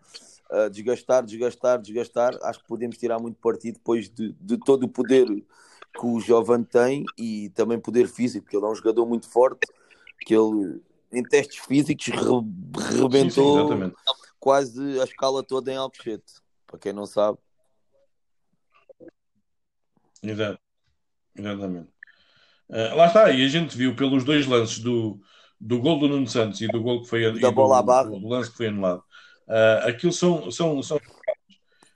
a 0.49 0.69
desgastar, 0.69 1.25
desgastar, 1.25 1.81
desgastar, 1.81 2.37
acho 2.43 2.59
que 2.59 2.67
podemos 2.67 2.97
tirar 2.97 3.19
muito 3.19 3.39
partido 3.39 3.75
depois 3.75 4.09
de, 4.09 4.33
de 4.39 4.57
todo 4.57 4.83
o 4.83 4.89
poder 4.89 5.27
que 5.27 6.05
o 6.05 6.19
Giovanni 6.19 6.65
tem 6.65 7.05
e 7.17 7.49
também 7.49 7.79
poder 7.79 8.07
físico, 8.07 8.45
porque 8.45 8.57
ele 8.57 8.65
é 8.65 8.69
um 8.69 8.75
jogador 8.75 9.05
muito 9.05 9.29
forte, 9.29 9.67
que 10.21 10.33
ele 10.33 10.81
em 11.13 11.23
testes 11.23 11.63
físicos 11.65 12.07
re 12.07 12.99
rebentou 12.99 13.71
sim, 13.71 13.85
sim, 13.85 13.93
quase 14.39 14.99
a 14.99 15.03
escala 15.03 15.43
toda 15.43 15.71
em 15.71 15.77
Alcochete, 15.77 16.33
para 16.67 16.79
quem 16.79 16.93
não 16.93 17.05
sabe. 17.05 17.37
Exato. 20.21 20.59
Exatamente. 21.35 21.89
Uh, 22.69 22.95
lá 22.95 23.07
está, 23.07 23.31
e 23.31 23.43
a 23.43 23.47
gente 23.47 23.77
viu 23.77 23.95
pelos 23.95 24.23
dois 24.23 24.47
lances 24.47 24.79
do, 24.79 25.19
do 25.59 25.79
gol 25.79 25.99
do 25.99 26.07
Nuno 26.07 26.27
Santos 26.27 26.61
e 26.61 26.67
do 26.67 26.81
gol 26.81 27.01
que 27.01 27.09
foi 27.09 27.39
da 27.39 27.51
bola 27.51 27.79
à 27.79 27.83
barra. 27.83 28.09
Do, 28.09 28.19
do, 28.19 28.27
lance 28.27 28.51
que 28.51 28.57
foi 28.57 28.67
anulado. 28.67 29.03
Uh, 29.47 29.87
aquilo 29.87 30.13
são, 30.13 30.49
são, 30.49 30.81
são 30.81 30.99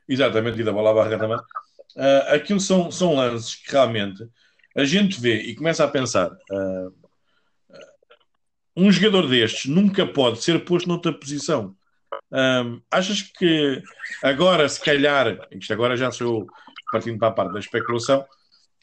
exatamente, 0.08 0.60
e 0.60 0.64
da 0.64 0.72
bola 0.72 0.92
à 0.92 0.94
barra 0.94 1.18
também. 1.18 1.38
Uh, 1.38 2.34
aquilo 2.34 2.60
são, 2.60 2.92
são 2.92 3.16
lances 3.16 3.56
que 3.56 3.72
realmente 3.72 4.28
a 4.76 4.84
gente 4.84 5.20
vê 5.20 5.42
e 5.42 5.56
começa 5.56 5.84
a 5.84 5.88
pensar. 5.88 6.32
Uh, 6.32 7.07
um 8.78 8.92
jogador 8.92 9.28
destes 9.28 9.66
nunca 9.66 10.06
pode 10.06 10.44
ser 10.44 10.64
posto 10.64 10.88
noutra 10.88 11.12
posição. 11.12 11.76
Um, 12.32 12.80
achas 12.92 13.24
que 13.24 13.82
agora, 14.24 14.70
se 14.70 14.80
calhar, 14.80 15.48
isto 15.52 15.74
agora 15.74 15.98
já 15.98 16.12
sou 16.12 16.46
partindo 16.92 17.18
para 17.18 17.30
a 17.30 17.32
parte 17.32 17.54
da 17.54 17.60
especulação, 17.60 18.20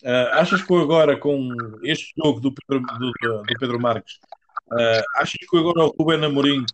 uh, 0.02 0.32
achas 0.32 0.62
que 0.62 0.74
agora 0.74 1.16
com 1.16 1.48
este 1.84 2.12
jogo 2.16 2.40
do 2.40 2.52
Pedro, 2.52 2.84
do, 2.98 3.12
do 3.42 3.58
Pedro 3.60 3.80
Marques, 3.80 4.14
uh, 4.72 5.04
achas 5.14 5.38
que 5.48 5.56
agora 5.56 5.84
o 5.84 5.94
Ruben 5.96 6.24
Amorim 6.24 6.66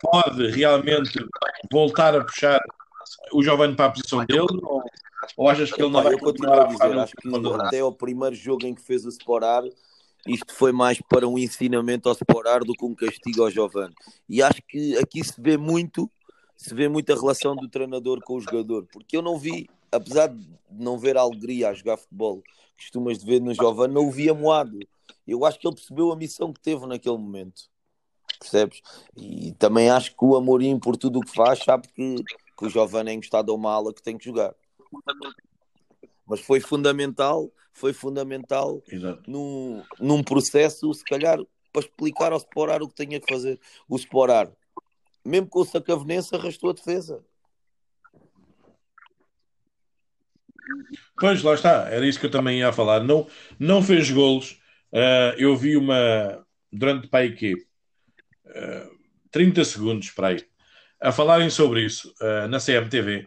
pode 0.00 0.48
realmente 0.50 1.18
voltar 1.70 2.14
a 2.14 2.24
puxar 2.24 2.60
o 3.32 3.42
Giovanni 3.42 3.74
para 3.74 3.86
a 3.86 3.90
posição 3.90 4.24
dele? 4.24 4.46
Ou, 4.62 4.84
ou 5.36 5.48
achas 5.48 5.72
que 5.72 5.82
ele 5.82 5.90
não 5.90 6.02
vai 6.02 6.16
continuar 6.16 6.62
a 6.62 6.66
dizer? 6.66 6.98
Acho 6.98 7.14
que 7.16 7.28
até 7.66 7.82
o 7.82 7.92
primeiro 7.92 8.36
jogo 8.36 8.64
em 8.66 8.74
que 8.74 8.82
fez 8.82 9.04
o 9.04 9.08
Sporar 9.08 9.64
isto 10.26 10.54
foi 10.54 10.72
mais 10.72 11.00
para 11.00 11.26
um 11.26 11.38
ensinamento 11.38 12.08
ao 12.08 12.14
separar 12.14 12.60
do 12.60 12.72
que 12.72 12.84
um 12.84 12.94
castigo 12.94 13.42
ao 13.42 13.50
Giovanni. 13.50 13.94
E 14.28 14.42
acho 14.42 14.62
que 14.68 14.96
aqui 14.98 15.22
se 15.22 15.40
vê 15.40 15.56
muito, 15.56 16.10
se 16.56 16.74
vê 16.74 16.88
muito 16.88 17.12
a 17.12 17.16
relação 17.16 17.56
do 17.56 17.68
treinador 17.68 18.20
com 18.22 18.36
o 18.36 18.40
jogador, 18.40 18.86
porque 18.92 19.16
eu 19.16 19.22
não 19.22 19.38
vi, 19.38 19.68
apesar 19.90 20.28
de 20.28 20.46
não 20.70 20.98
ver 20.98 21.16
alegria 21.16 21.70
a 21.70 21.74
jogar 21.74 21.96
futebol, 21.96 22.42
costumas 22.76 23.18
de 23.18 23.26
ver 23.26 23.40
no 23.40 23.52
Giovanni, 23.52 23.94
não 23.94 24.06
o 24.06 24.10
via 24.10 24.32
moado. 24.32 24.78
Eu 25.26 25.44
acho 25.44 25.58
que 25.58 25.66
ele 25.66 25.74
percebeu 25.74 26.12
a 26.12 26.16
missão 26.16 26.52
que 26.52 26.60
teve 26.60 26.86
naquele 26.86 27.16
momento. 27.16 27.62
Percebes? 28.38 28.80
E 29.16 29.52
também 29.52 29.90
acho 29.90 30.16
que 30.16 30.24
o 30.24 30.36
Amorim, 30.36 30.78
por 30.78 30.96
tudo 30.96 31.18
o 31.20 31.22
que 31.22 31.32
faz, 31.32 31.60
sabe 31.60 31.88
que, 31.88 32.16
que 32.58 32.66
o 32.66 32.68
Giovanni 32.68 33.10
é 33.10 33.14
encostado 33.14 33.52
a 33.52 33.54
uma 33.54 33.72
ala 33.72 33.92
que 33.92 34.02
tem 34.02 34.18
que 34.18 34.24
jogar. 34.24 34.54
Mas 36.26 36.40
foi 36.40 36.60
fundamental 36.60 37.52
foi 37.72 37.92
fundamental 37.92 38.82
num, 39.26 39.82
num 39.98 40.22
processo, 40.22 40.92
se 40.92 41.04
calhar, 41.04 41.38
para 41.72 41.82
explicar 41.82 42.32
ao 42.32 42.38
Sporar 42.38 42.82
o 42.82 42.88
que 42.88 43.04
tinha 43.06 43.18
que 43.18 43.32
fazer. 43.32 43.58
O 43.88 43.96
Sporar, 43.96 44.50
mesmo 45.24 45.48
com 45.48 45.60
o 45.60 45.64
Sacavenense, 45.64 46.34
arrastou 46.34 46.70
a 46.70 46.74
defesa. 46.74 47.24
Pois, 51.18 51.42
lá 51.42 51.54
está, 51.54 51.88
era 51.88 52.06
isso 52.06 52.20
que 52.20 52.26
eu 52.26 52.30
também 52.30 52.58
ia 52.58 52.72
falar. 52.72 53.02
Não, 53.02 53.26
não 53.58 53.82
fez 53.82 54.10
golos. 54.10 54.60
Uh, 54.92 55.34
eu 55.38 55.56
vi 55.56 55.76
uma 55.76 56.46
durante 56.70 57.08
para 57.08 57.20
aí 57.20 57.34
que 57.34 57.54
uh, 57.54 58.98
30 59.30 59.64
segundos 59.64 60.10
para 60.10 60.28
aí 60.28 60.46
a 61.00 61.10
falarem 61.10 61.50
sobre 61.50 61.84
isso 61.84 62.14
uh, 62.20 62.46
na 62.48 62.60
CMTV 62.60 63.26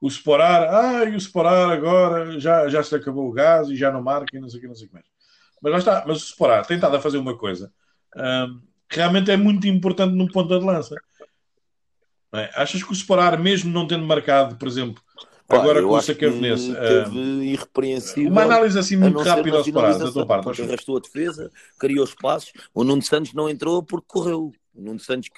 o 0.00 0.08
Sporar, 0.08 0.74
ah, 0.74 1.04
e 1.04 1.14
o 1.14 1.18
Sporar 1.18 1.70
agora 1.70 2.38
já, 2.38 2.68
já 2.68 2.82
se 2.82 2.94
acabou 2.94 3.28
o 3.28 3.32
gás 3.32 3.68
e 3.68 3.76
já 3.76 3.90
não 3.90 4.02
marca 4.02 4.36
e 4.36 4.40
não 4.40 4.48
sei 4.48 4.58
o 4.58 4.62
que, 4.62 4.68
não 4.68 4.74
sei 4.74 4.86
o 4.86 4.88
que 4.88 4.94
mais. 4.94 5.06
Mas 5.62 5.72
lá 5.72 5.78
está, 5.78 6.04
mas 6.06 6.22
o 6.22 6.26
Sporar 6.26 6.66
tem 6.66 6.76
estado 6.76 6.96
a 6.96 7.00
fazer 7.00 7.18
uma 7.18 7.36
coisa 7.36 7.72
um, 8.16 8.60
que 8.88 8.96
realmente 8.96 9.30
é 9.30 9.36
muito 9.36 9.66
importante 9.66 10.14
no 10.14 10.30
ponto 10.30 10.58
de 10.58 10.64
lança. 10.64 10.94
É? 12.32 12.50
Achas 12.54 12.82
que 12.82 12.90
o 12.90 12.94
Sporar, 12.94 13.38
mesmo 13.40 13.72
não 13.72 13.86
tendo 13.86 14.04
marcado, 14.04 14.56
por 14.56 14.68
exemplo, 14.68 15.02
Pá, 15.46 15.58
agora 15.58 15.80
com 15.80 15.90
o 15.90 16.02
Sacavenense, 16.02 16.74
teve 16.74 17.18
um, 17.18 17.42
irrepreensível. 17.42 18.30
Uma 18.30 18.42
análise 18.42 18.78
assim 18.78 18.96
muito 18.96 19.20
rápida 19.20 19.56
ao 19.56 19.62
Sporar, 19.62 19.98
da 19.98 20.12
tua 20.12 20.26
parte. 20.26 20.62
Arrastou 20.62 20.96
a 20.96 21.00
defesa, 21.00 21.50
criou 21.78 22.04
espaços, 22.04 22.52
o 22.74 22.82
Nuno 22.82 23.02
Santos 23.02 23.32
não 23.32 23.48
entrou 23.48 23.82
porque 23.82 24.06
correu. 24.08 24.52
O 24.76 24.82
Nuno 24.82 25.00
Santos 25.00 25.30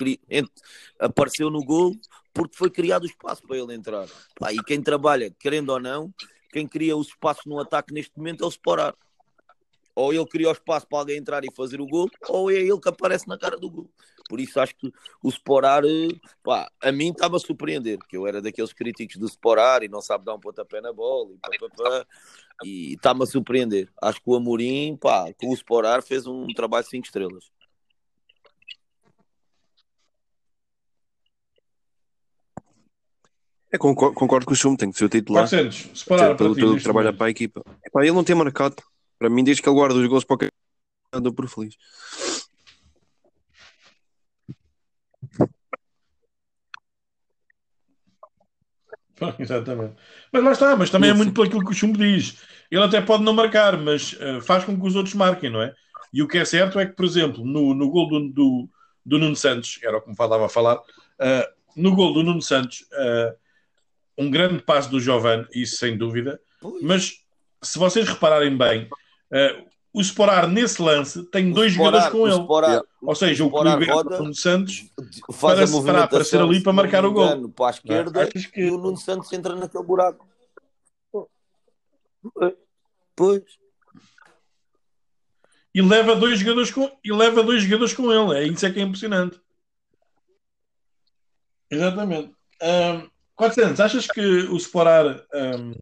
apareceu 0.98 1.48
no 1.48 1.64
gol 1.64 1.94
porque 2.34 2.56
foi 2.56 2.70
criado 2.70 3.04
o 3.04 3.06
espaço 3.06 3.42
para 3.42 3.56
ele 3.56 3.74
entrar. 3.74 4.06
Pá, 4.38 4.52
e 4.52 4.62
quem 4.64 4.82
trabalha, 4.82 5.30
querendo 5.38 5.70
ou 5.70 5.80
não, 5.80 6.12
quem 6.52 6.66
cria 6.66 6.96
os 6.96 7.08
espaços 7.08 7.44
no 7.46 7.58
ataque 7.60 7.94
neste 7.94 8.16
momento 8.16 8.42
é 8.42 8.46
o 8.46 8.50
Sporar. 8.50 8.94
Ou 9.94 10.12
ele 10.12 10.26
cria 10.26 10.48
o 10.48 10.52
espaço 10.52 10.86
para 10.86 10.98
alguém 10.98 11.18
entrar 11.18 11.44
e 11.44 11.52
fazer 11.54 11.80
o 11.80 11.86
gol, 11.86 12.08
ou 12.28 12.50
é 12.50 12.54
ele 12.54 12.80
que 12.80 12.88
aparece 12.88 13.26
na 13.26 13.36
cara 13.36 13.56
do 13.56 13.70
gol. 13.70 13.90
Por 14.28 14.38
isso 14.38 14.60
acho 14.60 14.76
que 14.76 14.92
o 15.22 15.28
Sporar, 15.28 15.82
pá, 16.42 16.70
a 16.80 16.92
mim 16.92 17.10
estava 17.10 17.36
a 17.36 17.40
surpreender, 17.40 17.98
porque 17.98 18.16
eu 18.16 18.26
era 18.26 18.40
daqueles 18.40 18.72
críticos 18.72 19.16
do 19.16 19.26
Sporar 19.26 19.82
e 19.82 19.88
não 19.88 20.00
sabe 20.00 20.24
dar 20.24 20.34
um 20.34 20.40
pontapé 20.40 20.80
na 20.80 20.92
bola 20.92 21.32
e 21.32 21.38
pá, 21.38 21.50
pá, 21.58 21.68
pá, 21.76 22.06
e 22.64 22.94
está-me 22.94 23.24
a 23.24 23.26
surpreender. 23.26 23.90
Acho 24.00 24.20
que 24.20 24.30
o 24.30 24.34
Amorim, 24.34 24.96
pá, 24.96 25.32
com 25.34 25.48
o 25.48 25.54
Sporar 25.54 26.02
fez 26.02 26.26
um 26.26 26.46
trabalho 26.48 26.84
de 26.84 26.90
5 26.90 27.06
estrelas. 27.06 27.50
É, 33.70 33.76
concordo, 33.76 34.14
concordo 34.14 34.46
com 34.46 34.52
o 34.52 34.56
Chum, 34.56 34.74
tem 34.76 34.90
que 34.90 34.98
ser 34.98 35.04
o 35.04 35.08
titular. 35.08 35.48
400, 35.48 36.00
separar 36.00 36.34
pelo 36.36 36.54
que 36.54 36.82
trabalha 36.82 37.12
para 37.12 37.26
a 37.26 37.30
equipa. 37.30 37.62
Epá, 37.84 38.02
ele 38.02 38.12
não 38.12 38.24
tem 38.24 38.34
marcado. 38.34 38.76
Para 39.18 39.28
mim, 39.28 39.44
desde 39.44 39.62
que 39.62 39.68
ele 39.68 39.76
guarda 39.76 39.94
os 39.94 40.06
gols 40.06 40.24
para 40.24 40.46
o 40.46 40.48
andou 41.12 41.32
por 41.32 41.48
feliz. 41.48 41.74
Exatamente. 49.38 49.94
Mas 50.32 50.44
lá 50.44 50.52
está, 50.52 50.76
mas 50.76 50.90
também 50.90 51.10
é 51.10 51.14
muito 51.14 51.32
pelo 51.32 51.46
aquilo 51.46 51.64
que 51.64 51.72
o 51.72 51.74
Chumbo 51.74 51.98
diz. 51.98 52.38
Ele 52.70 52.84
até 52.84 53.00
pode 53.00 53.24
não 53.24 53.32
marcar, 53.32 53.76
mas 53.76 54.12
uh, 54.14 54.40
faz 54.40 54.64
com 54.64 54.78
que 54.78 54.86
os 54.86 54.94
outros 54.94 55.14
marquem, 55.14 55.50
não 55.50 55.60
é? 55.62 55.74
E 56.12 56.22
o 56.22 56.28
que 56.28 56.38
é 56.38 56.44
certo 56.44 56.78
é 56.78 56.86
que, 56.86 56.92
por 56.92 57.04
exemplo, 57.04 57.44
no, 57.44 57.74
no 57.74 57.90
gol 57.90 58.08
do, 58.08 58.28
do, 58.28 58.68
do 59.04 59.18
Nuno 59.18 59.36
Santos, 59.36 59.78
era 59.82 59.98
o 59.98 60.00
que 60.00 60.08
me 60.08 60.16
faltava 60.16 60.46
a 60.46 60.48
falar, 60.48 60.76
uh, 60.76 61.44
no 61.76 61.94
gol 61.94 62.14
do 62.14 62.22
Nuno 62.22 62.40
Santos, 62.42 62.82
uh, 62.92 63.36
um 64.18 64.30
grande 64.30 64.62
passo 64.62 64.90
do 64.90 65.00
Giovanni, 65.00 65.46
isso 65.54 65.76
sem 65.76 65.96
dúvida. 65.96 66.40
Mas 66.82 67.20
se 67.62 67.78
vocês 67.78 68.08
repararem 68.08 68.56
bem, 68.56 68.84
uh, 68.84 69.68
o 69.92 70.00
Sporar 70.00 70.48
nesse 70.48 70.82
lance 70.82 71.22
tem 71.30 71.50
o 71.50 71.54
dois 71.54 71.72
jogadores 71.72 72.08
com 72.08 72.26
ele. 72.26 72.38
Sporar, 72.40 72.82
Ou 73.00 73.14
seja, 73.14 73.44
o, 73.44 73.48
o 73.48 74.04
Nuno 74.04 74.34
Santos 74.34 74.90
para 75.40 76.06
para 76.08 76.24
ser 76.24 76.40
ali 76.40 76.62
para 76.62 76.72
marcar 76.72 77.04
o 77.04 77.12
gol. 77.12 77.48
Para 77.50 77.66
a 77.66 77.70
esquerda 77.70 78.22
ah, 78.22 78.26
que... 78.26 78.60
e 78.60 78.70
o 78.70 78.78
Nuno 78.78 78.96
Santos 78.96 79.32
entra 79.32 79.54
naquele 79.54 79.84
buraco. 79.84 80.26
Pois. 83.14 83.42
E 85.74 85.82
leva 85.82 86.16
dois 86.16 86.40
jogadores 86.40 86.70
com, 86.70 86.90
e 87.04 87.12
leva 87.12 87.42
dois 87.42 87.62
jogadores 87.62 87.94
com 87.94 88.12
ele. 88.12 88.38
É 88.38 88.46
isso 88.48 88.66
é 88.66 88.70
que 88.70 88.80
é 88.80 88.82
impressionante. 88.82 89.40
Exatamente. 91.70 92.34
Um, 92.62 93.17
400, 93.38 93.78
achas 93.78 94.06
que 94.08 94.20
o 94.20 94.56
Sporar, 94.56 95.24
um, 95.32 95.72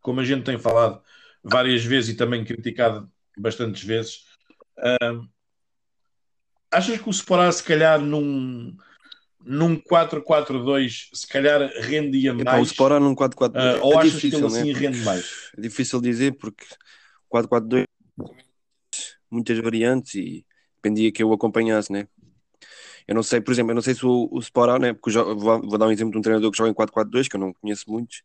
como 0.00 0.20
a 0.20 0.24
gente 0.24 0.44
tem 0.44 0.58
falado 0.58 1.02
várias 1.44 1.84
vezes 1.84 2.14
e 2.14 2.16
também 2.16 2.42
criticado 2.42 3.08
bastantes 3.36 3.84
vezes, 3.84 4.24
um, 5.02 5.28
achas 6.72 6.98
que 6.98 7.06
o 7.06 7.12
Sporar, 7.12 7.52
se 7.52 7.62
calhar, 7.62 8.00
num, 8.00 8.74
num 9.44 9.76
4-4-2, 9.76 11.10
se 11.12 11.28
calhar 11.28 11.70
rendia 11.80 12.32
mais? 12.32 12.40
Então, 12.40 12.60
o 12.60 12.64
Sporar 12.64 12.98
num 12.98 13.14
4-4-2 13.14 13.50
uh, 13.50 13.58
é 13.58 13.80
ou 13.82 13.98
achas 13.98 14.12
difícil, 14.12 14.30
que 14.30 14.44
ele 14.46 14.52
né? 14.54 14.60
assim 14.60 14.72
rende 14.72 14.98
mais? 15.00 15.50
É 15.58 15.60
difícil 15.60 16.00
dizer 16.00 16.32
porque 16.38 16.64
4-4-2 17.30 17.84
muitas 19.30 19.58
variantes 19.58 20.14
e 20.14 20.46
dependia 20.76 21.12
que 21.12 21.22
eu 21.22 21.30
acompanhasse, 21.30 21.92
né? 21.92 22.08
Eu 23.06 23.14
não 23.14 23.22
sei, 23.22 23.40
por 23.40 23.52
exemplo, 23.52 23.72
eu 23.72 23.74
não 23.74 23.82
sei 23.82 23.94
se 23.94 24.04
o, 24.04 24.28
o 24.30 24.38
Sporá, 24.40 24.78
né? 24.78 24.92
Porque 24.92 25.10
vou, 25.10 25.60
vou, 25.60 25.78
dar 25.78 25.86
um 25.86 25.92
exemplo 25.92 26.12
de 26.12 26.18
um 26.18 26.22
treinador 26.22 26.50
que 26.50 26.58
joga 26.58 26.70
em 26.70 26.74
4-4-2, 26.74 27.28
que 27.28 27.36
eu 27.36 27.40
não 27.40 27.52
conheço 27.52 27.90
muitos. 27.90 28.22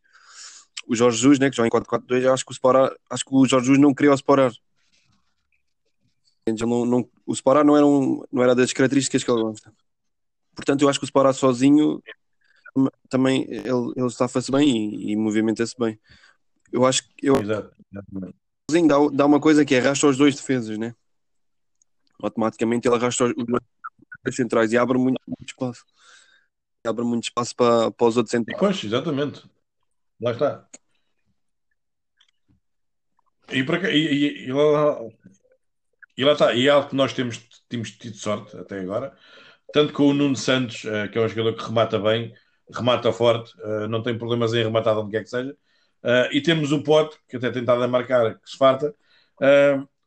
O 0.86 0.94
Jorge 0.94 1.18
Jesus, 1.18 1.38
né? 1.38 1.50
Que 1.50 1.56
joga 1.56 1.68
em 1.68 1.70
4-4-2, 1.70 2.22
eu 2.22 2.32
acho 2.32 2.44
que 2.44 2.52
o 2.52 2.54
Sporá, 2.54 2.94
acho 3.10 3.24
que 3.24 3.34
o 3.34 3.46
Jorge 3.46 3.66
Jesus 3.66 3.80
não 3.80 3.94
queria 3.94 4.12
o 4.12 4.14
Sporá. 4.14 4.50
Não, 6.60 6.86
não, 6.86 7.08
o 7.26 7.32
Sporá 7.32 7.64
não 7.64 7.76
era, 7.76 7.84
um, 7.84 8.22
não 8.30 8.42
era 8.42 8.54
das 8.54 8.72
características 8.72 9.24
que 9.24 9.30
ele 9.30 9.42
gosta. 9.42 9.72
Portanto, 10.54 10.82
eu 10.82 10.88
acho 10.88 10.98
que 10.98 11.04
o 11.04 11.06
Sporá 11.06 11.32
sozinho 11.32 12.00
também 13.08 13.46
ele, 13.48 13.92
ele 13.96 14.10
se 14.10 14.52
bem 14.52 14.68
e, 14.68 15.12
e 15.12 15.16
movimenta-se 15.16 15.74
bem. 15.78 15.98
Eu 16.72 16.84
acho 16.84 17.02
que 17.16 17.26
eu, 17.26 17.36
Exato. 17.36 17.70
Sozinho 18.70 18.88
dá, 18.88 18.96
dá 19.12 19.26
uma 19.26 19.40
coisa 19.40 19.64
que 19.64 19.74
é 19.74 19.80
arrasta 19.80 20.06
os 20.06 20.16
dois 20.16 20.34
defesas, 20.34 20.76
né? 20.76 20.94
Automaticamente 22.20 22.88
ele 22.88 22.96
arrasta 22.96 23.24
os, 23.24 23.34
centrais 24.34 24.72
e 24.72 24.78
abre 24.78 24.98
muito, 24.98 25.20
muito 25.26 25.48
espaço. 25.48 25.84
Abre 26.84 27.04
muito 27.04 27.24
espaço 27.24 27.54
para, 27.54 27.90
para 27.90 28.06
os 28.06 28.16
outros 28.16 28.30
centrais. 28.30 28.58
Exatamente. 28.84 29.44
Lá 30.20 30.32
está. 30.32 30.68
E, 33.52 33.62
para, 33.62 33.90
e, 33.90 33.96
e, 33.96 34.46
e, 34.46 34.52
lá, 34.52 34.98
e 36.16 36.24
lá 36.24 36.32
está. 36.32 36.54
E 36.54 36.66
é 36.66 36.70
algo 36.70 36.88
que 36.88 36.96
nós 36.96 37.12
temos, 37.12 37.38
temos 37.68 37.90
tido 37.92 38.16
sorte 38.16 38.56
até 38.56 38.80
agora. 38.80 39.16
Tanto 39.72 39.92
com 39.92 40.04
o 40.04 40.14
Nuno 40.14 40.36
Santos, 40.36 40.84
uh, 40.84 41.10
que 41.10 41.18
é 41.18 41.20
um 41.20 41.28
jogador 41.28 41.56
que 41.56 41.64
remata 41.64 41.98
bem, 41.98 42.32
remata 42.72 43.12
forte, 43.12 43.52
uh, 43.60 43.88
não 43.88 44.02
tem 44.02 44.16
problemas 44.16 44.54
em 44.54 44.62
rematar 44.62 44.98
onde 44.98 45.10
quer 45.10 45.22
que 45.22 45.30
seja. 45.30 45.52
Uh, 46.02 46.32
e 46.32 46.40
temos 46.40 46.72
o 46.72 46.82
Pote, 46.82 47.16
que 47.28 47.36
até 47.36 47.48
estado 47.48 47.82
a 47.82 47.88
marcar, 47.88 48.38
que 48.38 48.50
se 48.50 48.56
farta. 48.56 48.94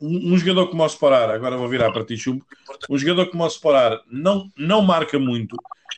Um, 0.01 0.37
jogador 0.37 0.67
como 0.67 0.83
o 0.83 0.87
Sporar, 0.87 1.29
agora 1.29 1.57
vou 1.57 1.67
virar 1.67 1.91
para 1.91 2.05
ti, 2.05 2.17
Chumbo. 2.17 2.45
Um 2.89 2.97
jogador 2.97 3.29
como 3.29 3.43
o 3.43 3.47
Sporar 3.47 4.01
não, 4.09 4.49
não 4.57 4.81
marca 4.81 5.19
muito, 5.19 5.57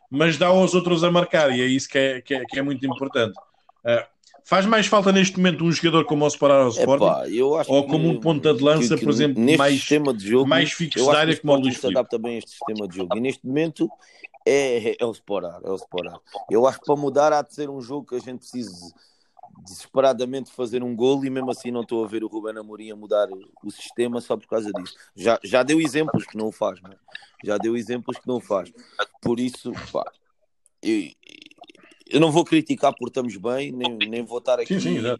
mas 0.10 0.38
dá 0.38 0.48
aos 0.48 0.74
outros 0.74 1.04
a 1.04 1.12
marcar, 1.12 1.52
e 1.56 1.62
é 1.62 1.66
isso 1.66 1.88
que 1.88 1.98
é, 1.98 2.22
que 2.22 2.34
é, 2.34 2.46
que 2.46 2.60
é 2.60 2.62
muito 2.62 2.86
importante. 2.86 3.38
Uh, 3.86 4.04
faz 4.44 4.66
mais 4.66 4.88
falta 4.88 5.12
neste 5.12 5.38
momento 5.38 5.64
um 5.64 5.72
jogador 5.72 6.06
como 6.06 6.26
o 6.26 6.28
Sporar 6.28 6.62
ao 6.62 6.70
Sporting 6.70 7.40
ou 7.68 7.88
como 7.88 8.10
um 8.10 8.20
ponta 8.20 8.54
de 8.54 8.64
lança, 8.64 8.96
que, 8.96 9.02
que 9.02 9.06
por 9.06 9.12
exemplo, 9.12 9.58
mais, 9.58 9.76
sistema 9.76 10.14
de 10.14 10.28
jogo, 10.28 10.50
mais 10.50 10.72
fixo 10.72 11.06
da 11.06 11.20
área 11.20 11.38
como 11.38 11.54
o 11.54 11.58
Luís 11.58 11.78
se 11.78 11.88
adapta 11.88 12.18
bem 12.18 12.36
a 12.36 12.38
este 12.40 12.52
sistema 12.52 12.88
de 12.88 12.96
jogo. 12.96 13.16
E 13.16 13.20
neste 13.20 13.46
momento 13.46 13.90
é, 14.46 14.96
é, 15.00 15.06
o 15.06 15.12
Sporar, 15.12 15.60
é 15.64 15.70
o 15.70 15.76
Sporar. 15.76 16.20
Eu 16.50 16.66
acho 16.66 16.80
que 16.80 16.86
para 16.86 16.96
mudar 16.96 17.34
há 17.34 17.42
de 17.42 17.54
ser 17.54 17.70
um 17.70 17.82
jogo 17.82 18.08
que 18.08 18.16
a 18.16 18.20
gente 18.20 18.40
precise 18.40 18.92
desesperadamente 19.64 20.52
fazer 20.52 20.84
um 20.84 20.96
gol 20.96 21.24
e 21.24 21.30
mesmo 21.30 21.52
assim 21.52 21.72
não 21.72 21.82
estou 21.82 22.04
a 22.04 22.08
ver 22.08 22.24
o 22.24 22.28
Ruben 22.28 22.58
Amorim 22.58 22.92
a 22.92 22.96
mudar 22.96 23.28
o 23.64 23.72
sistema 23.72 24.20
só 24.20 24.36
por 24.36 24.48
causa 24.48 24.72
disso. 24.72 24.96
Já, 25.16 25.40
já 25.44 25.64
deu 25.64 25.80
exemplos 25.80 26.26
que 26.26 26.38
não 26.38 26.48
o 26.48 26.52
faz, 26.52 26.82
não 26.82 26.92
é? 26.92 26.96
já 27.44 27.58
deu 27.58 27.76
exemplos 27.76 28.18
que 28.18 28.28
não 28.28 28.36
o 28.38 28.42
faz. 28.42 28.72
Por 29.22 29.40
isso, 29.40 29.72
pá, 29.92 30.10
eu, 30.82 31.12
eu 32.10 32.20
não 32.20 32.32
vou 32.32 32.44
criticar 32.44 32.94
por 32.96 33.08
estamos 33.08 33.36
bem, 33.38 33.72
nem, 33.72 33.98
nem 33.98 34.24
vou 34.24 34.40
estar 34.40 34.60
aqui 34.60 34.80
sim, 34.80 35.00
sim, 35.02 35.18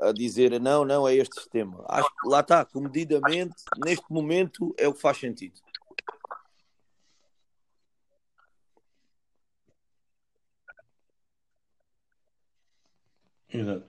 a 0.00 0.12
dizer 0.12 0.60
não, 0.60 0.84
não, 0.84 1.06
é 1.06 1.14
este 1.14 1.40
sistema. 1.40 1.84
Acho 1.88 2.08
que 2.08 2.28
lá 2.28 2.40
está, 2.40 2.64
comedidamente, 2.64 3.54
neste 3.84 4.04
momento 4.10 4.74
é 4.76 4.88
o 4.88 4.94
que 4.94 5.00
faz 5.00 5.18
sentido. 5.18 5.60
Exato. 13.52 13.84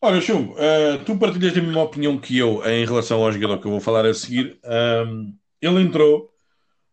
Olha, 0.00 0.20
Chumbo, 0.20 0.52
uh, 0.52 1.04
tu 1.04 1.18
partilhas 1.18 1.56
a 1.56 1.60
mesma 1.60 1.82
opinião 1.82 2.16
que 2.18 2.38
eu 2.38 2.64
em 2.64 2.86
relação 2.86 3.20
ao 3.20 3.32
jogador 3.32 3.58
que 3.58 3.66
eu 3.66 3.72
vou 3.72 3.80
falar 3.80 4.06
a 4.06 4.14
seguir. 4.14 4.56
Um, 4.64 5.36
ele 5.60 5.82
entrou, 5.82 6.32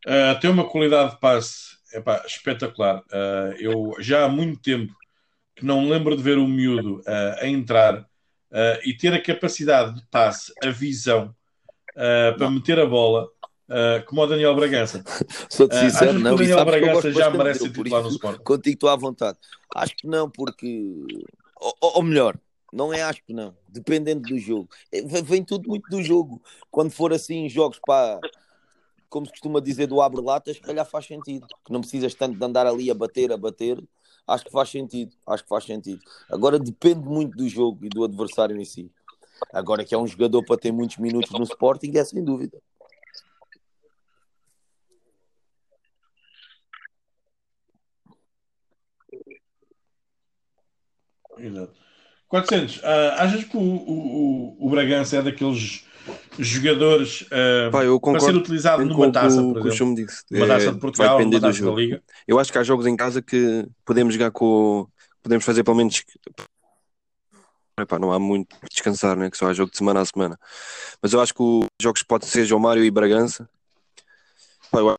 uh, 0.07 0.39
tem 0.39 0.49
uma 0.49 0.67
qualidade 0.67 1.11
de 1.11 1.19
passe 1.19 1.77
epá, 1.93 2.23
espetacular. 2.25 3.03
Uh, 3.11 3.53
eu 3.59 3.93
já 3.99 4.25
há 4.25 4.29
muito 4.29 4.59
tempo 4.59 4.91
que 5.55 5.63
não 5.63 5.87
lembro 5.87 6.17
de 6.17 6.23
ver 6.23 6.39
o 6.39 6.47
miúdo 6.47 7.01
a 7.39 7.47
entrar 7.47 8.05
e 8.83 8.93
ter 8.93 9.13
a 9.13 9.21
capacidade 9.21 9.95
de 9.95 10.05
passe, 10.07 10.51
a 10.61 10.69
visão 10.69 11.33
para 12.37 12.51
meter 12.51 12.77
a 12.77 12.85
bola. 12.85 13.29
Como 14.07 14.21
o 14.21 14.27
Daniel 14.27 14.55
Bragança. 14.55 15.03
Sou-te 15.49 15.75
sincero, 15.75 16.17
uh, 16.17 16.21
não. 16.21 16.35
O 16.35 16.37
Daniel 16.37 16.65
Bragança 16.65 17.11
já 17.11 17.29
merece 17.29 17.61
ser 17.61 17.71
titular 17.71 18.03
no 18.03 18.09
Sport. 18.09 18.41
Contigo 18.43 18.73
estou 18.75 18.89
à 18.89 18.95
vontade. 18.95 19.37
Acho 19.75 19.95
que 19.95 20.07
não, 20.07 20.29
porque 20.29 20.93
ou, 21.59 21.75
ou 21.81 22.03
melhor, 22.03 22.37
não 22.71 22.93
é 22.93 23.01
acho 23.01 23.23
que 23.23 23.33
não, 23.33 23.55
dependendo 23.67 24.21
do 24.21 24.37
jogo. 24.37 24.69
É, 24.91 25.01
vem 25.21 25.43
tudo 25.43 25.67
muito 25.69 25.89
do 25.89 26.03
jogo. 26.03 26.41
Quando 26.69 26.91
for 26.91 27.13
assim, 27.13 27.49
jogos 27.49 27.79
para, 27.85 28.19
como 29.09 29.25
se 29.25 29.31
costuma 29.31 29.59
dizer, 29.59 29.87
do 29.87 30.01
abre-latas, 30.01 30.57
se 30.57 30.61
calhar 30.61 30.85
faz 30.85 31.05
sentido. 31.05 31.47
Que 31.65 31.71
não 31.71 31.81
precisas 31.81 32.13
tanto 32.13 32.37
de 32.37 32.45
andar 32.45 32.67
ali 32.67 32.91
a 32.91 32.93
bater, 32.93 33.31
a 33.31 33.37
bater. 33.37 33.81
Acho 34.27 34.45
que 34.45 34.51
faz 34.51 34.69
sentido. 34.69 35.15
Acho 35.25 35.43
que 35.43 35.49
faz 35.49 35.63
sentido. 35.63 36.01
Agora 36.29 36.59
depende 36.59 37.07
muito 37.07 37.37
do 37.37 37.47
jogo 37.47 37.85
e 37.85 37.89
do 37.89 38.03
adversário 38.03 38.59
em 38.59 38.65
si. 38.65 38.91
Agora 39.53 39.83
que 39.83 39.93
é 39.93 39.97
um 39.97 40.07
jogador 40.07 40.43
para 40.43 40.57
ter 40.57 40.71
muitos 40.71 40.97
minutos 40.97 41.31
no 41.31 41.43
Sporting, 41.43 41.91
é 41.95 42.03
sem 42.03 42.23
dúvida. 42.23 42.61
Exato. 51.37 51.73
400. 52.27 52.77
Uh, 52.77 52.81
ah, 52.83 53.15
achas 53.23 53.43
que 53.43 53.55
o, 53.55 53.61
o, 53.61 54.57
o 54.59 54.69
Bragança 54.69 55.17
é 55.17 55.21
daqueles 55.21 55.85
jogadores 56.37 57.21
uh, 57.21 57.71
Pá, 57.71 57.81
para 58.11 58.19
ser 58.19 58.35
utilizado 58.35 58.85
numa 58.85 59.11
taça, 59.11 59.41
por 59.41 59.67
exemplo? 59.67 59.95
Disse. 59.95 60.23
Uma 60.31 60.47
taça 60.47 60.71
de 60.71 60.79
Portugal, 60.79 61.19
uma 61.21 61.39
taça 61.39 61.65
da 61.65 61.71
Liga? 61.71 62.03
Eu 62.27 62.39
acho 62.39 62.51
que 62.51 62.57
há 62.57 62.63
jogos 62.63 62.85
em 62.87 62.95
casa 62.95 63.21
que 63.21 63.67
podemos 63.85 64.13
jogar 64.13 64.31
com... 64.31 64.87
Podemos 65.23 65.45
fazer 65.45 65.63
pelo 65.63 65.77
menos... 65.77 66.03
Epá, 67.79 67.99
não 67.99 68.11
há 68.11 68.19
muito 68.19 68.55
para 68.57 68.69
descansar, 68.71 69.17
né? 69.17 69.29
que 69.29 69.37
só 69.37 69.47
há 69.47 69.53
jogo 69.53 69.71
de 69.71 69.77
semana 69.77 69.99
a 69.99 70.05
semana. 70.05 70.39
Mas 71.01 71.11
eu 71.11 71.19
acho 71.19 71.33
que 71.33 71.43
os 71.43 71.67
jogos 71.81 72.03
podem 72.03 72.27
ser 72.27 72.45
João 72.45 72.61
Mário 72.61 72.83
e 72.83 72.91
Bragança. 72.91 73.49
Pá, 74.71 74.79
eu 74.79 74.95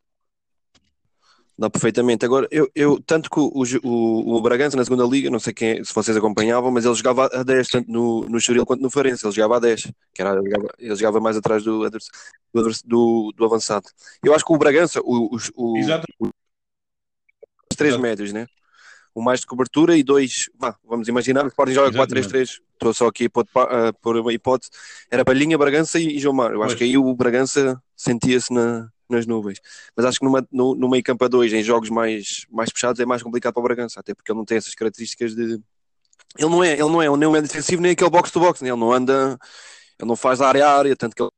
Dá 1.59 1.71
perfeitamente. 1.71 2.25
Agora, 2.25 2.47
eu, 2.51 2.71
eu 2.75 3.01
tanto 3.01 3.31
que 3.31 3.41
o, 3.41 3.51
o, 3.83 4.37
o 4.37 4.43
Bragança 4.43 4.77
na 4.77 4.85
segunda 4.85 5.05
liga, 5.05 5.31
não 5.31 5.39
sei 5.39 5.55
quem, 5.55 5.83
se 5.83 5.95
vocês 5.95 6.15
acompanhavam, 6.15 6.71
mas 6.71 6.85
ele 6.85 6.95
jogava 6.95 7.31
a 7.33 7.43
10, 7.43 7.69
tanto 7.69 7.91
no, 7.91 8.29
no 8.29 8.37
Estoril 8.37 8.67
quanto 8.67 8.83
no 8.83 8.91
Farense, 8.91 9.27
ele 9.27 9.35
jogava 9.35 9.57
a 9.57 9.61
10, 9.61 9.91
que 10.13 10.21
era, 10.21 10.39
ele 10.39 10.51
jogava, 10.51 10.75
ele 10.79 10.97
jogava 10.97 11.21
mais 11.21 11.37
atrás 11.37 11.65
do, 11.65 11.89
do, 11.89 11.99
do, 12.85 13.33
do, 13.35 13.45
avançado. 13.47 13.87
Eu 14.23 14.35
acho 14.35 14.45
que 14.45 14.53
o 14.53 14.59
Bragança, 14.59 15.01
o, 15.01 15.35
o, 15.57 15.79
os 15.81 17.77
três 17.77 17.95
Exato. 17.95 18.03
médios, 18.03 18.33
né? 18.35 18.47
O 19.15 19.23
mais 19.23 19.41
de 19.41 19.47
cobertura 19.47 19.97
e 19.97 20.03
dois, 20.03 20.51
vá, 20.59 20.77
vamos 20.85 21.09
imaginar, 21.09 21.43
o 21.43 21.49
Sporting 21.49 21.73
joga 21.73 21.99
4-3-3, 21.99 22.61
estou 22.75 22.93
só 22.93 23.07
aqui 23.07 23.31
por, 23.31 23.47
por 24.03 24.15
uma 24.15 24.31
hipótese, 24.31 24.71
era 25.11 25.25
Palhinha, 25.25 25.57
Bragança 25.57 25.99
e, 25.99 26.17
e 26.17 26.19
João 26.19 26.35
Mário. 26.35 26.57
Eu 26.57 26.63
acho 26.63 26.77
pois. 26.77 26.79
que 26.79 26.85
aí 26.85 26.99
o 26.99 27.15
Bragança 27.15 27.83
sentia-se 27.97 28.53
na, 28.53 28.91
nas 29.09 29.27
nuvens. 29.27 29.61
Mas 29.97 30.07
acho 30.07 30.19
que 30.19 30.25
numa, 30.25 30.47
no, 30.51 30.75
no 30.75 30.89
meio 30.89 31.03
campo 31.03 31.25
a 31.25 31.29
dois, 31.29 31.53
em 31.53 31.63
jogos 31.63 31.91
mais, 31.91 32.47
mais 32.51 32.71
fechados, 32.71 33.01
é 33.01 33.07
mais 33.07 33.23
complicado 33.23 33.55
para 33.55 33.61
o 33.61 33.65
Bragança, 33.65 34.01
até 34.01 34.15
porque 34.15 34.31
ele 34.31 34.39
não 34.39 34.45
tem 34.45 34.59
essas 34.59 34.75
características 34.75 35.35
de. 35.35 35.61
Ele 36.39 36.51
não 36.51 36.63
é, 36.63 36.73
ele 36.73 36.83
não 36.83 37.03
é, 37.03 37.17
nem 37.17 37.29
um 37.29 37.37
é 37.37 37.43
defensivo, 37.43 37.81
nem 37.81 37.93
aquele 37.93 38.11
box-to-box, 38.11 38.63
né? 38.63 38.71
ele 38.71 38.79
não 38.79 38.93
anda, 38.93 39.39
ele 39.99 40.09
não 40.09 40.17
faz 40.17 40.41
área 40.41 40.67
a 40.67 40.77
área, 40.79 40.97
tanto 40.97 41.15
que 41.17 41.23
ele, 41.23 41.31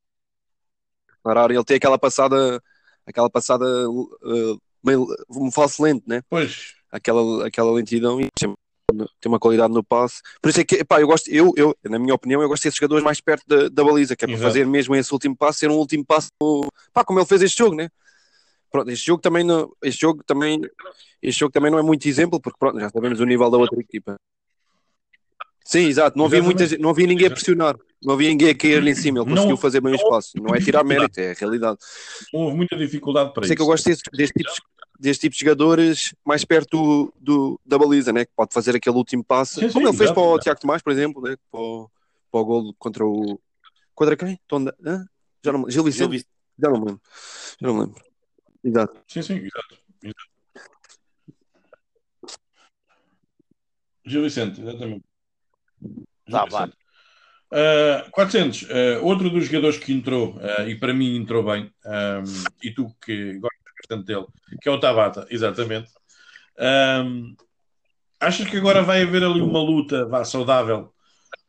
área, 1.24 1.54
ele 1.54 1.64
tem 1.64 1.76
aquela 1.76 1.98
passada, 1.98 2.62
aquela 3.06 3.30
passada 3.30 3.64
uh, 3.88 4.60
meio, 4.84 5.06
um 5.30 5.50
falso 5.50 5.82
lento, 5.82 6.04
né? 6.06 6.22
Pois. 6.28 6.74
Aquela, 6.90 7.46
aquela 7.46 7.70
lentidão 7.72 8.20
e 8.20 8.28
tem 9.20 9.30
uma 9.30 9.38
qualidade 9.38 9.72
no 9.72 9.84
passe. 9.84 10.22
Por 10.40 10.48
isso 10.48 10.60
é 10.60 10.64
que, 10.64 10.84
pá, 10.84 11.00
eu 11.00 11.06
gosto, 11.06 11.28
eu, 11.28 11.52
eu, 11.56 11.76
na 11.84 11.98
minha 11.98 12.14
opinião, 12.14 12.40
eu 12.40 12.48
gosto 12.48 12.62
desses 12.62 12.78
jogadores 12.78 13.04
mais 13.04 13.20
perto 13.20 13.44
da, 13.46 13.68
da 13.68 13.84
baliza, 13.84 14.16
que 14.16 14.24
é 14.24 14.28
para 14.28 14.34
Exato. 14.34 14.48
fazer 14.48 14.66
mesmo 14.66 14.96
esse 14.96 15.12
último 15.12 15.36
passo, 15.36 15.58
ser 15.58 15.70
um 15.70 15.76
último 15.76 16.04
passo, 16.04 16.30
pá, 16.92 17.04
como 17.04 17.18
ele 17.18 17.26
fez 17.26 17.42
este 17.42 17.58
jogo, 17.58 17.76
né? 17.76 17.90
Pronto, 18.70 18.90
este 18.90 19.06
jogo 19.06 19.20
também 19.20 19.44
não, 19.44 19.70
este 19.82 20.00
jogo 20.00 20.22
também, 20.24 20.60
este 21.22 21.40
jogo 21.40 21.52
também 21.52 21.70
não 21.70 21.78
é 21.78 21.82
muito 21.82 22.06
exemplo, 22.08 22.40
porque 22.40 22.58
pronto, 22.58 22.80
já 22.80 22.88
sabemos 22.88 23.20
o 23.20 23.24
nível 23.24 23.50
da 23.50 23.58
outra 23.58 23.78
equipa. 23.78 24.16
Sim, 25.64 25.86
exato. 25.86 26.16
Não 26.16 26.24
havia, 26.24 26.42
muita, 26.42 26.64
não 26.78 26.88
havia 26.88 27.06
ninguém 27.06 27.26
a 27.26 27.30
pressionar. 27.30 27.76
Não 28.02 28.14
havia 28.14 28.30
ninguém 28.30 28.48
a 28.48 28.54
cair 28.54 28.86
em 28.86 28.94
cima. 28.94 29.18
Ele 29.18 29.28
conseguiu 29.28 29.50
não, 29.50 29.56
fazer 29.58 29.82
bem 29.82 29.92
o 29.92 29.96
espaço. 29.96 30.30
Não 30.40 30.54
é 30.54 30.60
tirar 30.60 30.82
mérito, 30.82 31.20
é 31.20 31.32
a 31.32 31.34
realidade. 31.34 31.76
Houve 32.32 32.56
muita 32.56 32.74
dificuldade 32.74 33.34
para 33.34 33.42
Sei 33.42 33.52
isso. 33.52 33.56
que 33.56 33.62
eu 33.62 33.66
gosto 33.66 33.84
deste, 33.86 34.32
tipo, 34.32 34.50
deste 34.98 35.22
tipo 35.22 35.34
de 35.34 35.40
jogadores 35.40 36.14
mais 36.24 36.44
perto 36.44 36.76
do, 36.76 37.14
do, 37.20 37.60
da 37.64 37.78
baliza, 37.78 38.12
né? 38.12 38.24
que 38.24 38.32
pode 38.34 38.52
fazer 38.52 38.74
aquele 38.74 38.96
último 38.96 39.22
passo. 39.22 39.60
Como 39.72 39.88
ele 39.88 39.96
fez 39.96 40.10
para 40.10 40.22
o 40.22 40.38
Tiago 40.38 40.60
Tomás, 40.60 40.82
por 40.82 40.92
exemplo, 40.92 41.22
né? 41.22 41.36
para, 41.50 41.60
o, 41.60 41.90
para 42.30 42.40
o 42.40 42.44
gol 42.44 42.74
contra 42.78 43.06
o. 43.06 43.40
Contra 43.94 44.16
quem? 44.16 44.38
Tonda... 44.46 44.74
Já 45.44 45.52
não 45.52 45.70
Gil 45.70 45.84
Vicente? 45.84 45.98
Gil 46.00 46.08
Vicente. 46.10 46.30
Já 46.58 46.68
não 46.68 46.80
me 46.80 46.86
lembro. 46.86 47.02
Já 47.60 47.66
não 47.68 47.74
me 47.74 47.80
lembro. 47.80 48.04
Exato. 48.64 49.00
Sim, 49.06 49.22
sim, 49.22 49.34
exato. 49.36 49.78
exato. 50.02 50.28
Gil 54.04 54.22
Vicente, 54.22 54.60
exatamente. 54.60 55.04
Tá, 56.30 56.44
vale. 56.46 56.72
Uh, 57.50 58.10
400, 58.10 58.62
uh, 58.62 58.66
outro 59.02 59.30
dos 59.30 59.46
jogadores 59.46 59.78
que 59.78 59.92
entrou, 59.92 60.36
uh, 60.36 60.68
e 60.68 60.74
para 60.74 60.92
mim 60.92 61.16
entrou 61.16 61.42
bem, 61.42 61.72
um, 61.86 62.22
e 62.62 62.70
tu 62.70 62.94
que 63.00 63.40
bastante 63.88 64.06
dele, 64.06 64.26
que 64.60 64.68
é 64.68 64.72
o 64.72 64.78
Tabata, 64.78 65.26
exatamente. 65.30 65.88
Um, 66.58 67.34
achas 68.20 68.46
que 68.46 68.56
agora 68.56 68.82
vai 68.82 69.02
haver 69.02 69.24
ali 69.24 69.40
uma 69.40 69.62
luta 69.62 70.06
vá, 70.06 70.24
saudável, 70.24 70.92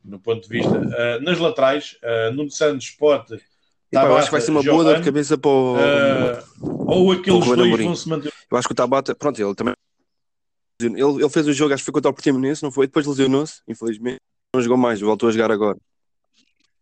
no 0.04 0.20
ponto 0.20 0.48
de 0.48 0.50
vista, 0.50 0.78
uh, 0.78 1.22
nas 1.22 1.38
laterais? 1.38 1.98
Uh, 2.02 2.34
Nuno 2.34 2.50
Santos 2.50 2.90
pode. 2.92 3.42
Tabata, 3.92 4.14
eu 4.14 4.18
acho 4.18 4.28
que 4.28 4.32
vai 4.32 4.42
ser 4.42 4.52
uma 4.52 4.64
boa 4.64 4.84
dor 4.84 4.98
de 4.98 5.04
cabeça 5.04 5.38
para 5.38 5.50
o. 5.50 5.76
ou 6.62 7.12
aqueles 7.12 7.46
dois 7.46 7.84
vão 7.84 7.96
se 7.96 8.08
manter. 8.08 8.32
Eu 8.50 8.58
acho 8.58 8.68
que 8.68 8.72
o 8.72 8.76
Tabata, 8.76 9.14
pronto, 9.14 9.42
ele 9.42 9.56
também. 9.56 9.74
Ele, 10.82 10.96
ele 10.96 11.30
fez 11.30 11.46
o 11.46 11.52
jogo, 11.52 11.74
acho 11.74 11.82
que 11.82 11.86
foi 11.86 11.94
contra 11.94 12.10
o 12.10 12.14
Portimonense, 12.14 12.64
não 12.64 12.72
foi? 12.72 12.88
Depois 12.88 13.06
lesionou-se, 13.06 13.62
infelizmente. 13.68 14.20
Não 14.56 14.62
jogou 14.62 14.78
mais, 14.78 15.02
voltou 15.02 15.28
a 15.28 15.32
jogar 15.32 15.52
agora 15.52 15.78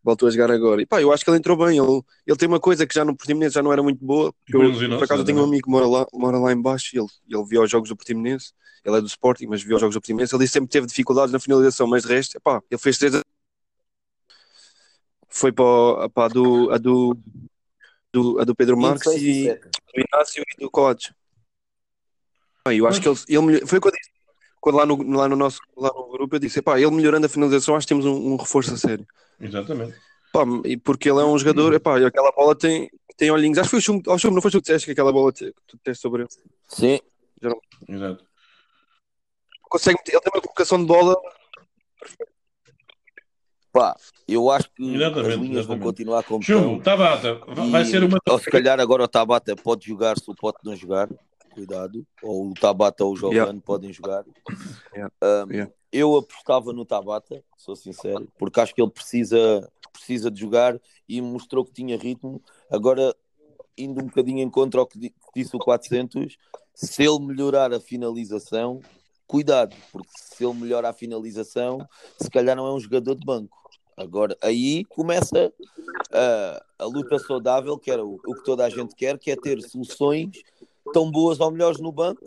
voltou 0.07 0.29
a 0.29 0.31
jogar 0.31 0.49
agora. 0.49 0.81
E 0.81 0.85
pá, 0.85 1.01
eu 1.01 1.11
acho 1.11 1.23
que 1.23 1.29
ele 1.29 1.37
entrou 1.37 1.57
bem. 1.57 1.77
Ele, 1.77 2.01
ele 2.25 2.37
tem 2.37 2.47
uma 2.47 2.61
coisa 2.61 2.87
que 2.87 2.95
já 2.95 3.03
no 3.03 3.15
Portimonense 3.15 3.55
já 3.55 3.61
não 3.61 3.73
era 3.73 3.83
muito 3.83 4.03
boa. 4.03 4.33
Eu, 4.47 4.73
por 4.97 5.03
acaso 5.03 5.21
eu 5.21 5.25
tenho 5.25 5.41
um 5.41 5.43
amigo 5.43 5.65
que 5.65 5.69
mora 5.69 5.85
lá, 5.85 6.07
mora 6.13 6.37
lá 6.39 6.53
embaixo 6.53 6.95
e 6.95 6.99
ele, 6.99 7.07
ele 7.29 7.45
viu 7.45 7.61
os 7.61 7.69
jogos 7.69 7.89
do 7.89 7.95
Portimonense. 7.95 8.53
Ele 8.85 8.95
é 8.95 9.01
do 9.01 9.07
Sporting, 9.07 9.47
mas 9.47 9.61
viu 9.61 9.75
os 9.75 9.81
jogos 9.81 9.95
do 9.95 9.99
Portimonense. 9.99 10.33
Ele 10.33 10.47
sempre 10.47 10.69
teve 10.69 10.87
dificuldades 10.87 11.33
na 11.33 11.39
finalização, 11.39 11.87
mas 11.87 12.03
de 12.03 12.09
resto, 12.09 12.39
pá, 12.39 12.61
ele 12.71 12.79
fez 12.79 12.97
três. 12.97 13.21
Foi 15.27 15.51
para, 15.51 16.09
para 16.09 16.25
a, 16.25 16.27
do, 16.29 16.71
a, 16.71 16.77
do, 16.77 17.17
do, 18.13 18.39
a 18.39 18.45
do 18.45 18.55
Pedro 18.55 18.77
Marques 18.77 19.11
e 19.11 19.53
do 19.53 20.05
Inácio 20.13 20.41
e 20.41 20.61
do 20.61 20.71
Codes. 20.71 21.11
Eu 22.65 22.87
acho 22.87 23.01
que 23.01 23.07
ele, 23.07 23.17
ele 23.53 23.65
foi 23.65 23.79
quando, 23.79 23.95
quando 24.67 24.75
lá, 24.75 24.85
no, 24.85 25.17
lá, 25.17 25.29
no 25.29 25.35
nosso, 25.37 25.59
lá 25.77 25.89
no 25.95 26.09
grupo 26.09 26.35
eu 26.35 26.39
disse: 26.39 26.61
pá, 26.61 26.77
ele 26.77 26.91
melhorando 26.91 27.25
a 27.25 27.29
finalização, 27.29 27.75
acho 27.75 27.87
que 27.87 27.93
temos 27.93 28.05
um, 28.05 28.33
um 28.33 28.35
reforço 28.35 28.73
a 28.73 28.77
sério. 28.77 29.07
Exatamente. 29.39 29.95
Pá, 30.33 30.43
e 30.65 30.75
porque 30.75 31.09
ele 31.09 31.21
é 31.21 31.23
um 31.23 31.37
jogador, 31.37 31.73
epá, 31.73 31.97
e 31.99 32.05
aquela 32.05 32.33
bola 32.33 32.53
tem, 32.53 32.89
tem 33.15 33.31
olhinhos. 33.31 33.57
Acho 33.57 33.69
que 33.69 33.71
foi 33.71 33.79
o 33.79 33.81
Chum, 33.81 34.01
oh, 34.05 34.17
Chum 34.17 34.31
não 34.31 34.41
foi 34.41 34.51
tu 34.51 34.57
que 34.57 34.63
disseste 34.63 34.85
que 34.85 34.91
aquela 34.91 35.13
bola 35.13 35.31
te, 35.31 35.53
tu 35.65 35.77
tens 35.77 35.99
sobre 35.99 36.23
ele? 36.23 36.29
Sim. 36.67 36.99
Já 37.41 37.49
não... 37.49 37.61
Exato. 37.87 38.25
Consegue, 39.61 39.99
ele 40.05 40.19
tem 40.19 40.31
uma 40.33 40.41
colocação 40.41 40.79
de 40.79 40.85
bola. 40.85 41.15
Pá, 43.71 43.95
eu 44.27 44.49
acho 44.51 44.69
que 44.75 44.83
exatamente, 44.83 45.19
as 45.19 45.35
linhas 45.35 45.57
exatamente. 45.59 45.67
vão 45.67 45.79
continuar 45.79 46.23
como 46.23 46.43
Chum, 46.43 46.79
Tabata, 46.79 47.35
vai 47.71 47.85
ser 47.85 48.03
uma. 48.03 48.17
Ou 48.27 48.39
se 48.39 48.49
calhar 48.49 48.79
agora 48.81 49.03
o 49.03 49.07
Tabata 49.07 49.55
pode 49.55 49.87
jogar, 49.87 50.17
se 50.17 50.29
o 50.29 50.35
pode 50.35 50.57
não 50.63 50.75
jogar. 50.75 51.07
Cuidado. 51.57 52.05
Ou 52.21 52.51
o 52.51 52.53
Tabata 52.53 53.03
ou 53.03 53.13
o 53.13 53.15
Giovanni 53.15 53.37
yeah. 53.37 53.61
podem 53.65 53.91
jogar. 53.91 54.23
Yeah. 54.93 55.13
Um, 55.23 55.51
yeah 55.51 55.71
eu 55.91 56.15
apostava 56.15 56.73
no 56.73 56.85
Tabata, 56.85 57.43
sou 57.57 57.75
sincero, 57.75 58.27
porque 58.37 58.59
acho 58.59 58.75
que 58.75 58.81
ele 58.81 58.91
precisa, 58.91 59.69
precisa 59.91 60.29
de 60.29 60.39
jogar 60.39 60.79
e 61.07 61.21
mostrou 61.21 61.63
que 61.65 61.71
tinha 61.71 61.97
ritmo. 61.97 62.41
Agora, 62.69 63.15
indo 63.77 64.01
um 64.01 64.05
bocadinho 64.05 64.39
em 64.39 64.49
contra 64.49 64.79
ao 64.79 64.87
que 64.87 65.13
disse 65.35 65.55
o 65.55 65.59
400, 65.59 66.37
se 66.73 67.03
ele 67.03 67.19
melhorar 67.19 67.73
a 67.73 67.79
finalização, 67.79 68.81
cuidado, 69.25 69.75
porque 69.91 70.09
se 70.15 70.45
ele 70.45 70.53
melhora 70.53 70.89
a 70.89 70.93
finalização, 70.93 71.79
se 72.21 72.29
calhar 72.29 72.55
não 72.55 72.67
é 72.67 72.73
um 72.73 72.79
jogador 72.79 73.15
de 73.15 73.25
banco. 73.25 73.57
Agora, 73.95 74.37
aí 74.41 74.85
começa 74.85 75.51
a, 76.11 76.63
a 76.77 76.85
luta 76.85 77.17
saudável, 77.17 77.77
que 77.77 77.89
era 77.89 78.05
o, 78.05 78.19
o 78.23 78.35
que 78.35 78.43
toda 78.43 78.63
a 78.63 78.69
gente 78.69 78.93
quer, 78.93 79.17
que 79.17 79.31
é 79.31 79.35
ter 79.35 79.59
soluções 79.61 80.29
tão 80.93 81.09
boas 81.09 81.39
ou 81.39 81.51
melhores 81.51 81.79
no 81.79 81.91
banco 81.91 82.21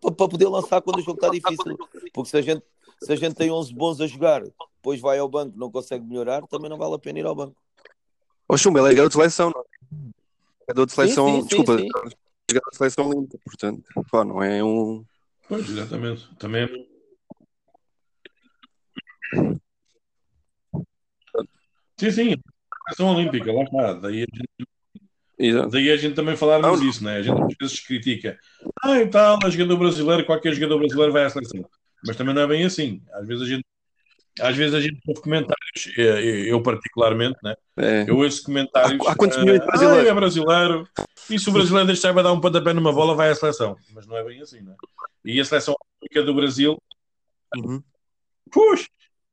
para 0.00 0.28
poder 0.28 0.48
lançar 0.48 0.80
quando 0.82 0.98
o 0.98 1.02
jogo 1.02 1.18
está 1.18 1.28
difícil. 1.28 1.76
Porque 2.12 2.30
se 2.30 2.36
a, 2.36 2.42
gente, 2.42 2.62
se 3.00 3.12
a 3.12 3.16
gente 3.16 3.34
tem 3.34 3.50
11 3.50 3.74
bons 3.74 4.00
a 4.00 4.06
jogar, 4.06 4.42
depois 4.42 5.00
vai 5.00 5.18
ao 5.18 5.28
banco 5.28 5.56
não 5.56 5.70
consegue 5.70 6.04
melhorar, 6.04 6.46
também 6.46 6.70
não 6.70 6.78
vale 6.78 6.94
a 6.94 6.98
pena 6.98 7.18
ir 7.18 7.26
ao 7.26 7.34
banco. 7.34 7.56
Ô 8.48 8.56
Chumba, 8.56 8.80
ele 8.80 8.92
é 8.92 8.94
garoto 8.94 9.10
de 9.10 9.16
seleção, 9.16 9.50
não 9.50 9.60
é? 9.60 9.64
Garoto 10.68 10.86
de 10.86 10.92
seleção, 10.92 11.26
sim, 11.26 11.40
sim, 11.40 11.46
desculpa, 11.46 11.78
sim, 11.78 11.84
sim. 11.84 12.16
garoto 12.50 12.70
de 12.70 12.76
seleção 12.76 13.10
limpa, 13.10 13.38
portanto, 13.44 13.82
pá, 14.10 14.24
não 14.24 14.42
é 14.42 14.64
um. 14.64 15.04
Pois, 15.48 15.68
exatamente. 15.68 16.28
Também 16.36 16.64
é. 16.64 16.68
Sim, 21.98 22.10
sim, 22.10 22.36
seleção 22.88 23.14
olímpica, 23.14 23.52
lá 23.52 23.62
está. 23.62 23.92
Daí 23.94 24.22
a 24.22 24.36
gente 24.36 24.68
Exato. 25.38 25.68
Daí 25.70 25.90
a 25.90 25.96
gente 25.96 26.14
também 26.14 26.36
falarmos 26.36 26.82
isso, 26.82 27.04
né? 27.04 27.18
A 27.18 27.22
gente 27.22 27.40
às 27.40 27.54
vezes 27.60 27.80
critica. 27.80 28.38
Ah, 28.82 28.98
e 28.98 29.06
tal, 29.06 29.38
é 29.44 29.50
jogador 29.50 29.76
brasileiro, 29.76 30.26
qualquer 30.26 30.52
jogador 30.52 30.78
brasileiro 30.78 31.12
vai 31.12 31.24
à 31.24 31.30
seleção. 31.30 31.64
Mas 32.04 32.16
também 32.16 32.34
não 32.34 32.42
é 32.42 32.46
bem 32.46 32.64
assim. 32.64 33.00
Às 33.12 33.26
vezes 33.26 33.42
a 33.44 33.46
gente, 33.46 33.64
às 34.40 34.56
vezes 34.56 34.74
a 34.74 34.80
gente 34.80 34.98
ouve 35.06 35.20
comentários, 35.20 35.96
eu 35.96 36.60
particularmente, 36.62 37.36
né? 37.42 37.54
É. 37.76 38.04
Eu 38.08 38.18
ouço 38.18 38.42
comentários. 38.42 39.06
Há, 39.06 39.12
há 39.12 39.16
quantos 39.16 39.38
milhões 39.38 39.60
de 39.60 39.66
brasileiros? 39.66 40.06
Ah, 40.06 40.10
é 40.10 40.14
brasileiro. 40.14 40.88
E 41.30 41.38
se 41.38 41.48
o 41.48 41.52
brasileiro 41.52 41.86
deixar 41.86 42.12
vai 42.12 42.24
dar 42.24 42.32
um 42.32 42.40
pontapé 42.40 42.72
numa 42.72 42.92
bola, 42.92 43.14
vai 43.14 43.30
à 43.30 43.34
seleção. 43.34 43.76
Mas 43.94 44.06
não 44.06 44.16
é 44.16 44.24
bem 44.24 44.40
assim, 44.40 44.60
né? 44.60 44.74
E 45.24 45.40
a 45.40 45.44
seleção 45.44 45.76
do 46.14 46.34
Brasil. 46.34 46.76
Uhum. 47.56 47.82
Puxa! 48.50 48.88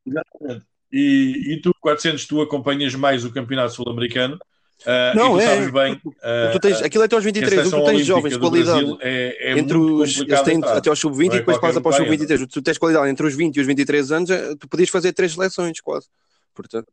Exatamente. 0.05 0.65
E, 0.91 1.53
e 1.53 1.61
tu, 1.61 1.73
400, 1.81 2.25
tu 2.25 2.41
acompanhas 2.41 2.93
mais 2.93 3.25
o 3.25 3.33
campeonato 3.33 3.73
sul-americano 3.73 4.39
Uh, 4.83 5.15
não, 5.15 5.39
é. 5.39 5.71
Bem, 5.71 5.93
uh, 5.93 6.51
tu 6.51 6.59
tens, 6.59 6.81
aquilo 6.81 7.03
é 7.03 7.05
até 7.05 7.15
aos 7.15 7.23
23, 7.23 7.67
o 7.67 7.79
tu 7.79 7.85
tens 7.85 8.05
jovens 8.05 8.33
de 8.33 8.39
qualidade. 8.39 8.97
É, 9.01 9.51
é 9.51 9.57
entre 9.57 9.77
os, 9.77 10.17
eles 10.19 10.41
têm 10.41 10.63
até 10.63 10.89
aos 10.89 10.99
sub-20 10.99 11.25
e 11.25 11.29
depois 11.29 11.57
passa 11.57 11.81
para 11.81 11.89
os 11.89 11.95
sub-23. 11.95 12.47
Tu 12.47 12.61
tens 12.61 12.77
qualidade 12.77 13.09
entre 13.09 13.25
os 13.25 13.35
20 13.35 13.55
e 13.55 13.61
os 13.61 13.67
23 13.67 14.11
anos, 14.11 14.29
eh, 14.29 14.55
tu 14.59 14.67
podias 14.67 14.89
fazer 14.89 15.13
três 15.13 15.33
seleções 15.33 15.79
quase. 15.79 16.07
Portanto. 16.53 16.87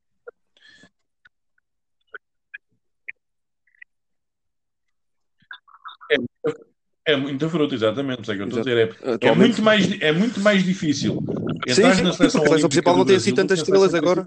É, 6.10 7.12
é 7.12 7.16
muita 7.16 7.48
fruta, 7.48 7.74
exatamente. 7.74 8.30
É, 8.30 8.34
que 8.34 8.42
eu 8.42 8.46
estou 8.46 8.60
a 8.60 8.62
dizer. 8.62 8.96
É, 9.02 9.28
é, 9.28 9.34
muito 9.34 9.60
mais, 9.60 10.00
é 10.00 10.12
muito 10.12 10.40
mais 10.40 10.64
difícil. 10.64 11.22
Sim, 11.68 11.74
sim, 11.94 12.02
na 12.02 12.12
seleção, 12.12 12.42
a 12.42 12.46
seleção 12.46 12.68
principal 12.68 12.96
não 12.96 13.04
tem 13.04 13.16
assim 13.16 13.34
tantas 13.34 13.58
estrelas 13.58 13.92
agora. 13.92 14.24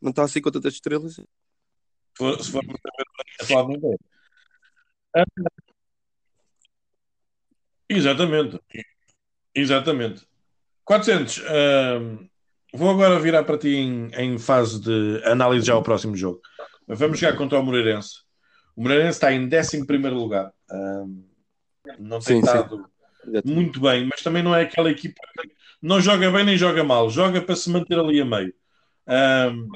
Não 0.00 0.10
está 0.10 0.22
assim 0.22 0.40
com 0.40 0.50
tantas 0.50 0.74
estrelas 0.74 1.18
for, 2.18 2.42
se 2.42 2.50
for 2.50 2.62
atualmente 3.40 3.86
é. 5.16 5.22
Exatamente. 7.88 8.60
Exatamente. 9.54 10.26
400. 10.84 11.38
Uh, 11.38 12.28
vou 12.74 12.90
agora 12.90 13.18
virar 13.18 13.44
para 13.44 13.58
ti 13.58 13.68
em, 13.76 14.10
em, 14.14 14.38
fase 14.38 14.80
de 14.80 15.22
análise 15.24 15.66
já 15.66 15.74
ao 15.74 15.82
próximo 15.82 16.14
jogo. 16.16 16.40
Vamos 16.86 17.18
jogar 17.18 17.36
contra 17.36 17.58
o 17.58 17.62
Moreirense. 17.62 18.22
O 18.76 18.82
Moreirense 18.82 19.16
está 19.16 19.32
em 19.32 19.46
11 19.46 19.84
lugar. 20.10 20.52
Uh, 20.70 21.24
não 21.98 22.20
tem 22.20 22.40
sim, 22.40 22.46
estado 22.46 22.86
sim. 23.24 23.42
muito 23.44 23.80
bem, 23.80 24.06
mas 24.06 24.22
também 24.22 24.42
não 24.42 24.54
é 24.54 24.62
aquela 24.62 24.90
equipa 24.90 25.20
que 25.40 25.50
não 25.80 26.00
joga 26.00 26.30
bem 26.30 26.44
nem 26.44 26.56
joga 26.56 26.84
mal. 26.84 27.08
Joga 27.10 27.40
para 27.40 27.56
se 27.56 27.70
manter 27.70 27.98
ali 27.98 28.20
a 28.20 28.24
meio. 28.24 28.54
Uh, 29.06 29.68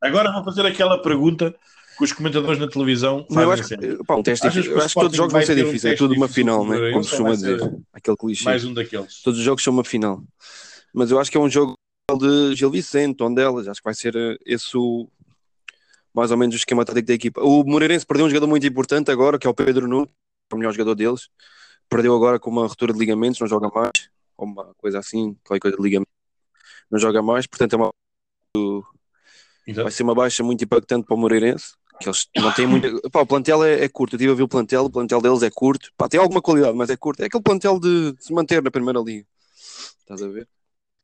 agora 0.00 0.32
vou 0.32 0.44
fazer 0.44 0.66
aquela 0.66 1.00
pergunta 1.00 1.54
que 1.96 2.04
os 2.04 2.12
comentadores 2.12 2.58
na 2.58 2.68
televisão 2.68 3.26
fazem 3.28 3.42
eu 3.42 3.52
acho, 3.52 3.68
que, 3.68 4.04
pá, 4.04 4.16
um 4.16 4.22
teste 4.22 4.46
eu 4.46 4.78
acho 4.78 4.94
que 4.94 5.00
todos 5.00 5.12
os 5.12 5.16
jogos 5.16 5.32
vão 5.32 5.42
ser 5.42 5.56
difíceis, 5.56 5.94
é 5.94 5.96
tudo 5.96 6.14
uma 6.14 6.28
final, 6.28 6.66
né? 6.66 6.90
como 6.90 7.04
se 7.04 7.10
costuma 7.10 7.32
dizer, 7.32 7.60
aquele 7.92 8.16
clichê. 8.16 8.44
Mais 8.44 8.64
um 8.64 8.74
daqueles. 8.74 9.22
Todos 9.22 9.38
os 9.38 9.44
jogos 9.44 9.62
são 9.62 9.72
uma 9.72 9.84
final. 9.84 10.22
Mas 10.92 11.10
eu 11.10 11.18
acho 11.18 11.30
que 11.30 11.36
é 11.36 11.40
um 11.40 11.48
jogo 11.48 11.74
de 12.18 12.54
Gil 12.54 12.70
Vicente, 12.70 13.22
onde 13.22 13.40
elas, 13.40 13.68
acho 13.68 13.80
que 13.80 13.84
vai 13.84 13.94
ser 13.94 14.14
eh, 14.14 14.36
esse 14.44 14.76
o 14.76 15.08
mais 16.14 16.30
ou 16.30 16.36
menos 16.36 16.54
o 16.54 16.58
esquema 16.58 16.84
tático 16.84 17.06
da 17.06 17.14
equipa. 17.14 17.40
O 17.42 17.64
Moreirense 17.64 18.04
perdeu 18.04 18.26
um 18.26 18.28
jogador 18.28 18.46
muito 18.46 18.66
importante 18.66 19.10
agora, 19.10 19.38
que 19.38 19.46
é 19.46 19.50
o 19.50 19.54
Pedro 19.54 19.88
Nuno, 19.88 20.08
o 20.52 20.56
melhor 20.56 20.72
jogador 20.72 20.94
deles. 20.94 21.30
Perdeu 21.88 22.14
agora 22.14 22.38
com 22.38 22.50
uma 22.50 22.66
ruptura 22.66 22.92
de 22.92 22.98
ligamentos, 22.98 23.40
não 23.40 23.46
joga 23.46 23.70
mais, 23.74 24.10
ou 24.36 24.46
uma 24.46 24.74
coisa 24.74 24.98
assim, 24.98 25.34
qualquer 25.42 25.60
coisa 25.60 25.76
de 25.76 25.82
ligamento. 25.82 26.10
Não 26.90 26.98
joga 26.98 27.22
mais, 27.22 27.46
portanto 27.46 27.72
é 27.72 27.76
uma 27.76 27.90
vai 29.76 29.90
ser 29.90 30.02
uma 30.02 30.14
baixa 30.14 30.42
muito 30.42 30.64
impactante 30.64 31.06
para 31.06 31.14
o 31.14 31.18
Moreirense 31.18 31.74
que 32.02 32.08
eles 32.08 32.28
não 32.36 32.52
têm 32.52 32.66
muito. 32.66 33.00
Pá, 33.10 33.20
o 33.20 33.26
plantel 33.26 33.64
é, 33.64 33.84
é, 33.84 33.88
curto. 33.88 34.14
Eu 34.14 34.16
estive 34.18 34.32
a 34.32 34.36
ver 34.36 34.42
o 34.42 34.48
plantel, 34.48 34.84
o 34.84 34.90
plantel 34.90 35.20
deles 35.20 35.42
é 35.42 35.50
curto. 35.50 35.92
Pá, 35.96 36.08
tem 36.08 36.20
alguma 36.20 36.42
qualidade, 36.42 36.76
mas 36.76 36.90
é 36.90 36.96
curto. 36.96 37.22
É 37.22 37.26
aquele 37.26 37.42
plantel 37.42 37.78
de, 37.78 38.12
de 38.12 38.24
se 38.24 38.32
manter 38.32 38.62
na 38.62 38.70
primeira 38.70 39.00
liga. 39.00 39.26
Estás 40.00 40.22
a 40.22 40.28
ver? 40.28 40.48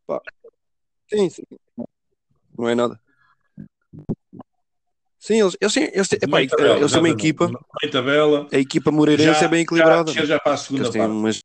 Pá. 0.07 0.21
Sim, 1.09 1.31
sim. 1.31 1.43
Não 2.59 2.69
é 2.69 2.75
nada. 2.75 3.01
Sim, 5.19 5.41
eles, 5.41 5.57
eles, 5.61 5.77
eles, 5.77 6.13
epá, 6.13 6.47
tabela, 6.47 6.77
eles 6.79 6.91
são 6.91 7.01
uma 7.01 7.09
equipa. 7.09 7.51
Tabela. 7.91 8.49
A 8.53 8.59
equipa 8.59 8.91
moreirense 8.91 9.45
é 9.45 9.49
bem 9.49 9.63
equilibrada. 9.63 10.13
Já, 10.13 10.25
já 10.25 10.41
para 10.41 10.55
a 10.55 10.57
segunda 10.57 10.85
eles 10.85 10.97
parte. 10.97 11.11
Umas... 11.11 11.41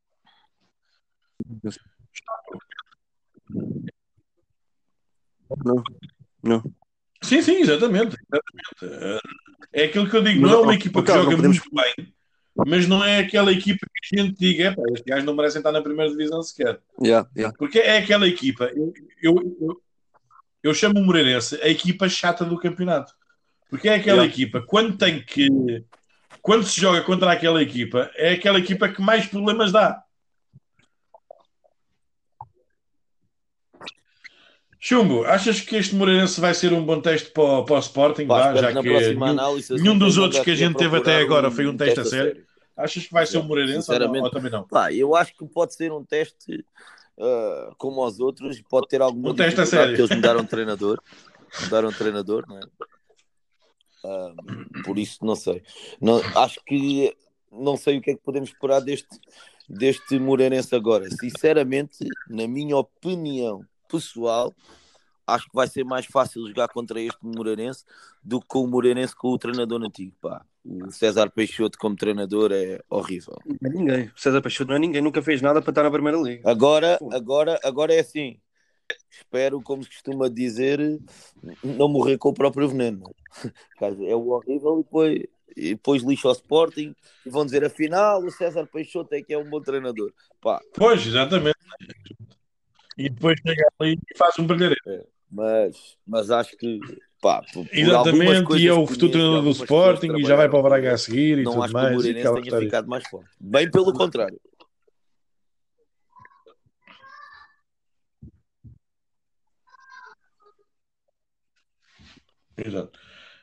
Não, 5.66 5.84
não. 6.42 6.64
Sim, 7.24 7.42
sim, 7.42 7.62
exatamente. 7.62 8.16
exatamente. 8.32 9.22
É 9.72 9.86
aquilo 9.86 10.08
que 10.08 10.16
eu 10.16 10.24
digo, 10.24 10.42
mas, 10.42 10.52
não 10.52 10.60
é 10.60 10.62
uma 10.62 10.76
equipa 10.76 11.02
que 11.02 11.12
joga 11.12 11.36
podemos... 11.36 11.60
muito 11.60 11.70
bem, 11.74 12.14
mas 12.56 12.88
não 12.88 13.04
é 13.04 13.20
aquela 13.20 13.52
equipa 13.52 13.86
que 14.02 14.20
a 14.20 14.24
gente 14.24 14.38
diga, 14.38 14.66
é 14.66 14.72
pá, 14.76 14.82
estes 14.90 15.04
gajos 15.04 15.26
não 15.26 15.36
merecem 15.36 15.60
estar 15.60 15.72
na 15.72 15.82
primeira 15.82 16.12
divisão 16.12 16.44
sequer. 16.44 16.80
Yeah, 17.02 17.28
yeah. 17.36 17.56
Porque 17.58 17.80
é 17.80 17.98
aquela 17.98 18.28
equipa, 18.28 18.66
eu, 18.76 18.94
eu, 19.22 19.58
eu, 19.60 19.82
eu 20.62 20.74
chamo 20.74 21.00
o 21.00 21.04
Moreirense 21.04 21.60
a 21.62 21.68
equipa 21.68 22.08
chata 22.08 22.46
do 22.46 22.60
campeonato. 22.60 23.14
Porque 23.70 23.90
é 23.90 23.96
aquela 23.96 24.22
yeah. 24.22 24.32
equipa, 24.32 24.62
quando 24.62 24.98
tem 24.98 25.24
que. 25.24 25.48
Quando 26.44 26.66
se 26.66 26.80
joga 26.80 27.02
contra 27.02 27.32
aquela 27.32 27.62
equipa, 27.62 28.12
é 28.16 28.34
aquela 28.34 28.60
equipa 28.60 28.90
que 28.90 29.02
mais 29.02 29.26
problemas 29.26 29.72
dá. 29.72 30.03
Chumbo, 34.86 35.24
achas 35.24 35.62
que 35.62 35.78
este 35.78 35.96
Moreirense 35.96 36.42
vai 36.42 36.54
ser 36.54 36.74
um 36.74 36.86
bom 36.86 37.00
teste 37.00 37.32
para, 37.32 37.64
para 37.64 37.76
o 37.76 37.80
Sporting? 37.80 38.28
Pá, 38.28 38.54
já 38.54 38.74
que 38.74 38.82
nenhum, 38.82 39.24
análise, 39.24 39.74
nenhum 39.76 39.98
dos 39.98 40.18
outros 40.18 40.42
que 40.42 40.52
a 40.52 40.56
gente 40.56 40.76
teve 40.76 40.98
até 40.98 41.22
agora 41.22 41.50
foi 41.50 41.66
um 41.68 41.78
teste 41.78 42.02
a 42.02 42.04
sério. 42.04 42.46
Achas 42.76 43.06
que 43.06 43.14
vai 43.14 43.26
ser 43.26 43.38
o 43.38 43.44
um 43.44 43.44
Moreirense 43.46 43.90
ou, 43.90 43.98
não, 43.98 44.24
ou, 44.24 44.30
também 44.30 44.52
não? 44.52 44.68
Pá, 44.68 44.92
eu 44.92 45.16
acho 45.16 45.34
que 45.38 45.46
pode 45.46 45.74
ser 45.74 45.90
um 45.94 46.04
teste 46.04 46.66
uh, 47.18 47.74
como 47.78 48.06
os 48.06 48.20
outros, 48.20 48.62
pode 48.70 48.90
ter 48.90 49.02
alguma 49.02 49.30
um 49.30 49.34
teste 49.34 49.62
a 49.62 49.66
sério. 49.66 49.96
que 49.96 50.02
eles 50.02 50.14
mudaram 50.14 50.42
de 50.42 50.50
treinador. 50.52 51.02
Mudaram 51.62 51.88
de 51.88 51.98
treinador, 51.98 52.44
não 52.46 52.58
é? 52.58 52.62
Uh, 54.04 54.84
por 54.84 55.00
isso, 55.00 55.26
não 55.26 55.38
sei. 55.38 55.64
Não, 56.02 56.22
acho 56.36 56.60
que 56.66 57.16
não 57.50 57.78
sei 57.78 58.00
o 58.00 58.02
que 58.02 58.12
é 58.12 58.16
que 58.16 58.22
podemos 58.22 58.50
esperar 58.50 58.82
deste, 58.82 59.18
deste 59.70 60.20
Moreirense 60.20 60.76
agora. 60.76 61.10
Sinceramente, 61.10 62.06
na 62.28 62.46
minha 62.50 62.76
opinião, 62.76 63.66
pessoal, 63.94 64.54
acho 65.28 65.46
que 65.46 65.56
vai 65.56 65.68
ser 65.68 65.84
mais 65.84 66.06
fácil 66.06 66.48
jogar 66.48 66.68
contra 66.70 67.00
este 67.00 67.20
Moreirense 67.22 67.86
do 68.24 68.40
que 68.40 68.48
com 68.48 68.64
o 68.64 68.68
Moreirense 68.68 69.16
com 69.16 69.30
o 69.30 69.38
treinador 69.38 69.84
antigo. 69.84 70.16
Pá. 70.20 70.44
O 70.66 70.92
César 70.92 71.30
Peixoto 71.30 71.78
como 71.78 71.96
treinador 71.96 72.52
é 72.52 72.80
horrível. 72.90 73.38
Não 73.46 73.70
é 73.70 73.74
ninguém. 73.74 74.06
O 74.08 74.20
César 74.20 74.42
Peixoto 74.42 74.70
não 74.70 74.78
é 74.78 74.80
ninguém, 74.80 75.02
nunca 75.02 75.22
fez 75.22 75.42
nada 75.42 75.62
para 75.62 75.72
estar 75.72 75.84
na 75.84 75.92
Primeira 75.92 76.18
Liga. 76.18 76.50
Agora, 76.50 76.98
agora, 77.12 77.60
agora 77.64 77.94
é 77.94 78.00
assim. 78.00 78.40
Espero, 79.10 79.62
como 79.62 79.84
se 79.84 79.90
costuma 79.90 80.28
dizer, 80.30 80.80
não 81.64 81.88
morrer 81.88 82.18
com 82.18 82.30
o 82.30 82.34
próprio 82.34 82.68
veneno. 82.68 83.14
É 83.82 84.16
o 84.16 84.30
horrível 84.30 84.80
e 84.80 84.84
depois, 84.84 85.24
e 85.58 85.70
depois 85.76 86.04
lixa 86.04 86.30
ao 86.30 86.34
Sporting 86.34 86.96
e 87.26 87.30
vão 87.30 87.44
dizer 87.44 87.66
afinal 87.66 88.24
o 88.24 88.32
César 88.32 88.66
Peixoto 88.66 89.14
é 89.14 89.22
que 89.22 89.34
é 89.34 89.38
um 89.38 89.50
bom 89.50 89.60
treinador. 89.60 90.14
Pá. 90.40 90.62
Pois, 90.74 91.06
exatamente 91.06 91.58
e 92.98 93.10
depois 93.10 93.40
chega 93.46 93.68
ali 93.80 94.00
e 94.10 94.18
faz 94.18 94.38
um 94.40 94.46
brilharete. 94.46 94.82
É, 94.88 95.06
mas, 95.32 95.98
mas 96.06 96.30
acho 96.30 96.56
que 96.58 96.80
pá, 97.22 97.42
por, 97.54 97.66
por 97.66 97.78
Exatamente, 97.78 98.58
e 98.58 98.68
é 98.68 98.74
o 98.74 98.86
futuro 98.86 99.12
treinador 99.12 99.42
do 99.42 99.52
Sporting 99.52 100.12
e 100.18 100.24
já 100.24 100.36
vai 100.36 100.50
para 100.50 100.60
o 100.60 100.64
Braga 100.64 100.94
a 100.94 100.98
seguir 100.98 101.40
e 101.40 101.44
não 101.44 101.54
tudo 101.54 101.64
acho 101.64 101.74
mais. 101.74 101.88
que 101.88 101.94
o 101.94 101.96
Moreirense 101.96 102.42
tenha 102.42 102.60
ficado 102.60 102.88
mais 102.88 103.08
forte. 103.08 103.30
Bem 103.40 103.72
pelo 103.72 103.94
contrário. 103.94 104.40
Exato. 112.56 113.00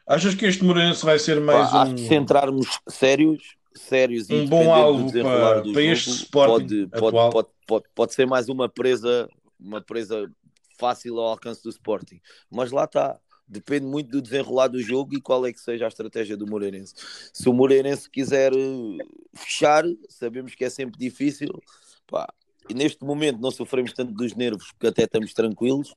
Achas 0.06 0.34
que 0.34 0.46
este 0.46 0.64
Moreirense 0.64 1.04
vai 1.04 1.18
ser 1.18 1.40
mais 1.40 1.70
pá, 1.70 1.84
um... 1.84 1.96
se 1.96 2.08
centrarmos 2.08 2.68
sérios, 2.88 3.56
sérios 3.74 4.28
um 4.30 4.46
bom 4.46 4.72
alvo 4.72 5.12
para, 5.12 5.62
para 5.62 5.82
este 5.82 6.10
Sporting 6.10 6.88
pode, 6.88 7.32
pode, 7.32 7.48
pode, 7.66 7.84
pode 7.94 8.14
ser 8.14 8.26
mais 8.26 8.48
uma 8.48 8.68
presa 8.68 9.28
uma 9.60 9.80
presa 9.80 10.30
fácil 10.78 11.18
ao 11.18 11.28
alcance 11.28 11.62
do 11.62 11.70
Sporting. 11.70 12.20
Mas 12.50 12.70
lá 12.70 12.84
está. 12.84 13.18
Depende 13.46 13.84
muito 13.84 14.10
do 14.10 14.22
desenrolar 14.22 14.68
do 14.68 14.80
jogo 14.80 15.16
e 15.16 15.20
qual 15.20 15.44
é 15.44 15.52
que 15.52 15.58
seja 15.58 15.84
a 15.84 15.88
estratégia 15.88 16.36
do 16.36 16.46
Moreirense. 16.46 16.94
Se 17.32 17.48
o 17.48 17.52
Moreirense 17.52 18.08
quiser 18.08 18.52
eh, 18.52 18.98
fechar, 19.34 19.82
sabemos 20.08 20.54
que 20.54 20.64
é 20.64 20.70
sempre 20.70 20.96
difícil. 20.96 21.60
Pá, 22.06 22.32
e 22.68 22.74
neste 22.74 23.04
momento 23.04 23.40
não 23.40 23.50
sofremos 23.50 23.92
tanto 23.92 24.12
dos 24.12 24.36
nervos 24.36 24.70
porque 24.70 24.86
até 24.86 25.02
estamos 25.02 25.34
tranquilos, 25.34 25.92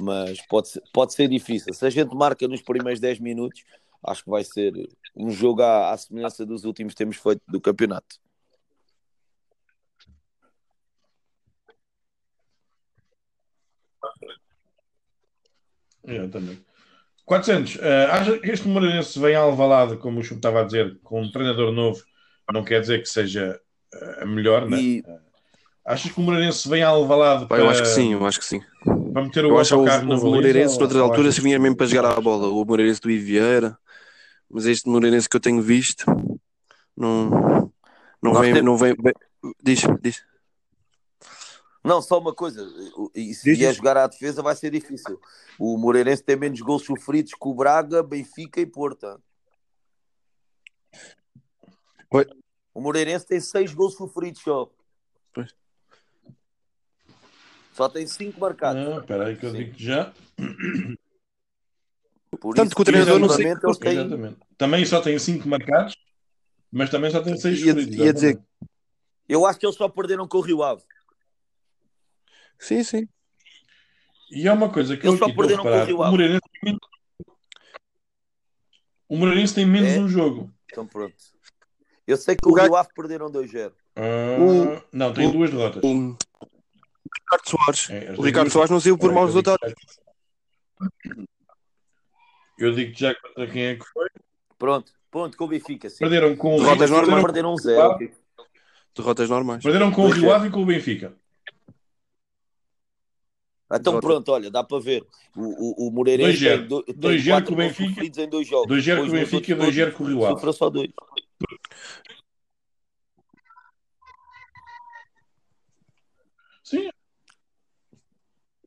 mas 0.00 0.40
pode 0.46 0.68
ser, 0.68 0.82
pode 0.92 1.12
ser 1.12 1.28
difícil. 1.28 1.74
Se 1.74 1.84
a 1.84 1.90
gente 1.90 2.14
marca 2.14 2.46
nos 2.46 2.62
primeiros 2.62 3.00
10 3.00 3.18
minutos, 3.18 3.64
acho 4.04 4.22
que 4.22 4.30
vai 4.30 4.44
ser 4.44 4.72
um 5.16 5.30
jogo 5.30 5.62
à, 5.62 5.92
à 5.92 5.96
semelhança 5.96 6.46
dos 6.46 6.64
últimos 6.64 6.94
tempos 6.94 7.16
feito 7.16 7.42
do 7.48 7.60
campeonato. 7.60 8.20
Também. 16.30 16.58
400. 17.24 17.76
Uh, 17.76 17.80
acha 18.10 18.38
que 18.38 18.50
este 18.50 18.68
Moreirense 18.68 19.18
vem 19.18 19.34
alvalado, 19.34 19.98
como 19.98 20.20
o 20.20 20.22
Chupo 20.22 20.36
estava 20.36 20.60
a 20.60 20.64
dizer, 20.64 20.98
com 21.02 21.22
um 21.22 21.30
treinador 21.30 21.72
novo, 21.72 22.02
não 22.52 22.64
quer 22.64 22.80
dizer 22.80 23.00
que 23.00 23.08
seja 23.08 23.58
uh, 23.94 24.26
melhor, 24.26 24.68
né? 24.68 24.80
E... 24.80 25.00
Uh, 25.00 25.20
achas 25.84 26.10
que 26.10 26.18
o 26.18 26.22
Moreirense 26.22 26.68
vem 26.68 26.82
alvalado 26.82 27.46
para... 27.46 27.62
Eu 27.62 27.70
acho 27.70 27.82
que 27.82 27.88
sim, 27.88 28.12
eu 28.12 28.26
acho 28.26 28.38
que 28.38 28.44
sim. 28.44 28.60
Para 29.12 29.22
meter 29.22 29.44
o 29.44 29.48
eu 29.48 29.58
acho 29.58 29.70
que 29.70 30.06
o, 30.06 30.14
o 30.14 30.30
Moreirense, 30.30 30.78
noutras 30.78 31.00
alturas, 31.00 31.38
vinha 31.38 31.58
mesmo 31.58 31.76
para 31.76 31.86
jogar 31.86 32.18
a 32.18 32.20
bola. 32.20 32.48
O 32.48 32.64
Moreirense 32.64 33.00
do 33.00 33.10
Ivieira, 33.10 33.76
mas 34.50 34.66
este 34.66 34.88
Moreirense 34.88 35.28
que 35.28 35.36
eu 35.36 35.40
tenho 35.40 35.62
visto, 35.62 36.04
não, 36.96 37.72
não, 38.22 38.34
vem, 38.34 38.62
não 38.62 38.76
vem... 38.76 38.94
Diz, 39.62 39.82
diz. 40.00 40.22
Não, 41.84 42.00
só 42.00 42.18
uma 42.18 42.32
coisa, 42.32 42.64
e 43.12 43.34
se 43.34 43.54
vier 43.54 43.74
jogar 43.74 43.96
à 43.96 44.06
defesa 44.06 44.40
vai 44.40 44.54
ser 44.54 44.70
difícil. 44.70 45.20
O 45.58 45.76
Moreirense 45.76 46.22
tem 46.22 46.36
menos 46.36 46.60
gols 46.60 46.84
sofridos 46.84 47.32
que 47.32 47.48
o 47.48 47.54
Braga, 47.54 48.04
Benfica 48.04 48.60
e 48.60 48.66
Porto. 48.66 49.20
Oi? 52.12 52.26
O 52.72 52.80
Moreirense 52.80 53.26
tem 53.26 53.40
seis 53.40 53.74
gols 53.74 53.94
sofridos 53.94 54.40
só. 54.42 54.70
Pois. 55.32 55.52
Só 57.72 57.88
tem 57.88 58.06
cinco 58.06 58.38
marcados. 58.38 58.86
Ah, 58.86 58.98
espera 59.00 59.26
aí 59.26 59.36
que 59.36 59.46
eu 59.46 59.50
Sim. 59.50 59.56
digo 59.56 59.74
já. 59.76 60.12
Por 62.38 62.54
Tanto 62.54 62.76
que 62.76 62.82
o 62.82 62.84
treinador 62.84 63.18
não 63.18 63.28
sei. 63.28 63.54
Tem... 63.80 64.36
Também 64.56 64.86
só 64.86 65.00
tem 65.00 65.18
cinco 65.18 65.48
marcados, 65.48 65.96
mas 66.70 66.90
também 66.90 67.10
só 67.10 67.20
tem 67.20 67.36
seis 67.36 67.60
ia, 67.60 67.72
sofridos. 67.72 67.96
Ia 67.96 68.12
dizer... 68.12 68.40
Eu 69.28 69.46
acho 69.46 69.58
que 69.58 69.66
eles 69.66 69.76
só 69.76 69.88
perderam 69.88 70.28
com 70.28 70.38
o 70.38 70.42
Rio 70.42 70.62
Ave. 70.62 70.82
Sim, 72.58 72.82
sim. 72.82 73.08
E 74.30 74.48
é 74.48 74.52
uma 74.52 74.70
coisa 74.70 74.96
que 74.96 75.06
Eles 75.06 75.20
eu 75.20 75.28
só 75.28 75.34
perderam 75.34 75.62
com 75.62 75.68
o 75.68 75.84
Rio 75.84 76.00
o 76.00 76.10
Moreirense, 76.10 76.40
tem... 76.62 76.78
o 79.08 79.16
Moreirense 79.16 79.54
tem 79.54 79.66
menos 79.66 79.90
é? 79.90 79.98
um 79.98 80.08
jogo. 80.08 80.50
Então 80.70 80.86
pronto. 80.86 81.14
Eu 82.06 82.16
sei 82.16 82.34
que 82.34 82.48
o, 82.48 82.52
o 82.52 82.54
Rio 82.54 82.74
Ave 82.74 82.88
perderam 82.94 83.30
2-0. 83.30 83.70
Uh, 83.70 84.76
ah, 84.78 84.84
não, 84.90 85.12
tem 85.12 85.30
duas 85.30 85.50
derrotas. 85.50 85.82
O 85.84 86.16
Ricardo 87.14 87.48
Soares. 87.48 87.90
É, 87.90 88.14
o 88.16 88.22
Ricardo 88.22 88.50
Soares 88.50 88.70
não 88.70 88.80
saiu 88.80 88.96
por 88.96 89.12
maus 89.12 89.26
resultados. 89.26 89.74
Eu 92.58 92.72
digo 92.72 92.96
já 92.96 93.14
contra 93.14 93.46
quem 93.46 93.62
é 93.66 93.76
que 93.76 93.84
foi. 93.84 94.08
Pronto, 94.58 94.92
ponto 95.10 95.36
com 95.36 95.44
o 95.44 95.48
Benfica. 95.48 95.90
Sim. 95.90 95.98
Perderam 95.98 96.34
com 96.36 96.56
Derrotas 96.56 96.90
o 96.90 96.94
normais. 96.94 97.22
Perderam 97.22 97.52
um 97.52 97.56
zero. 97.56 97.98
Derrotas 98.96 99.28
normais. 99.28 99.62
Perderam 99.62 99.90
com 99.90 100.06
o 100.06 100.10
Rio 100.10 100.32
Ave 100.32 100.48
e 100.48 100.50
com 100.50 100.62
o 100.62 100.66
Benfica. 100.66 101.14
Então 103.72 103.98
pronto, 104.00 104.30
olha, 104.30 104.50
dá 104.50 104.62
para 104.62 104.78
ver. 104.78 105.04
O, 105.34 105.86
o, 105.86 105.88
o 105.88 105.90
Moreirense 105.90 106.44
tem, 106.44 106.66
do, 106.66 106.82
tem 106.82 106.94
dois 106.94 107.24
quatro 107.24 107.50
com 107.50 107.56
Benfica, 107.56 108.22
em 108.22 108.28
dois 108.28 108.46
jogos. 108.46 108.76
2-0 108.76 108.96
com 108.96 109.08
o 109.08 109.10
Benfica 109.10 109.52
e 109.52 109.54
2-0 109.54 109.92
com 109.92 110.04
o 110.04 110.06
Rio 110.06 110.24
Ave. 110.24 110.34
Sofreu 110.34 110.52
só 110.52 110.70
dois. 110.70 110.90
Sim. 116.62 116.90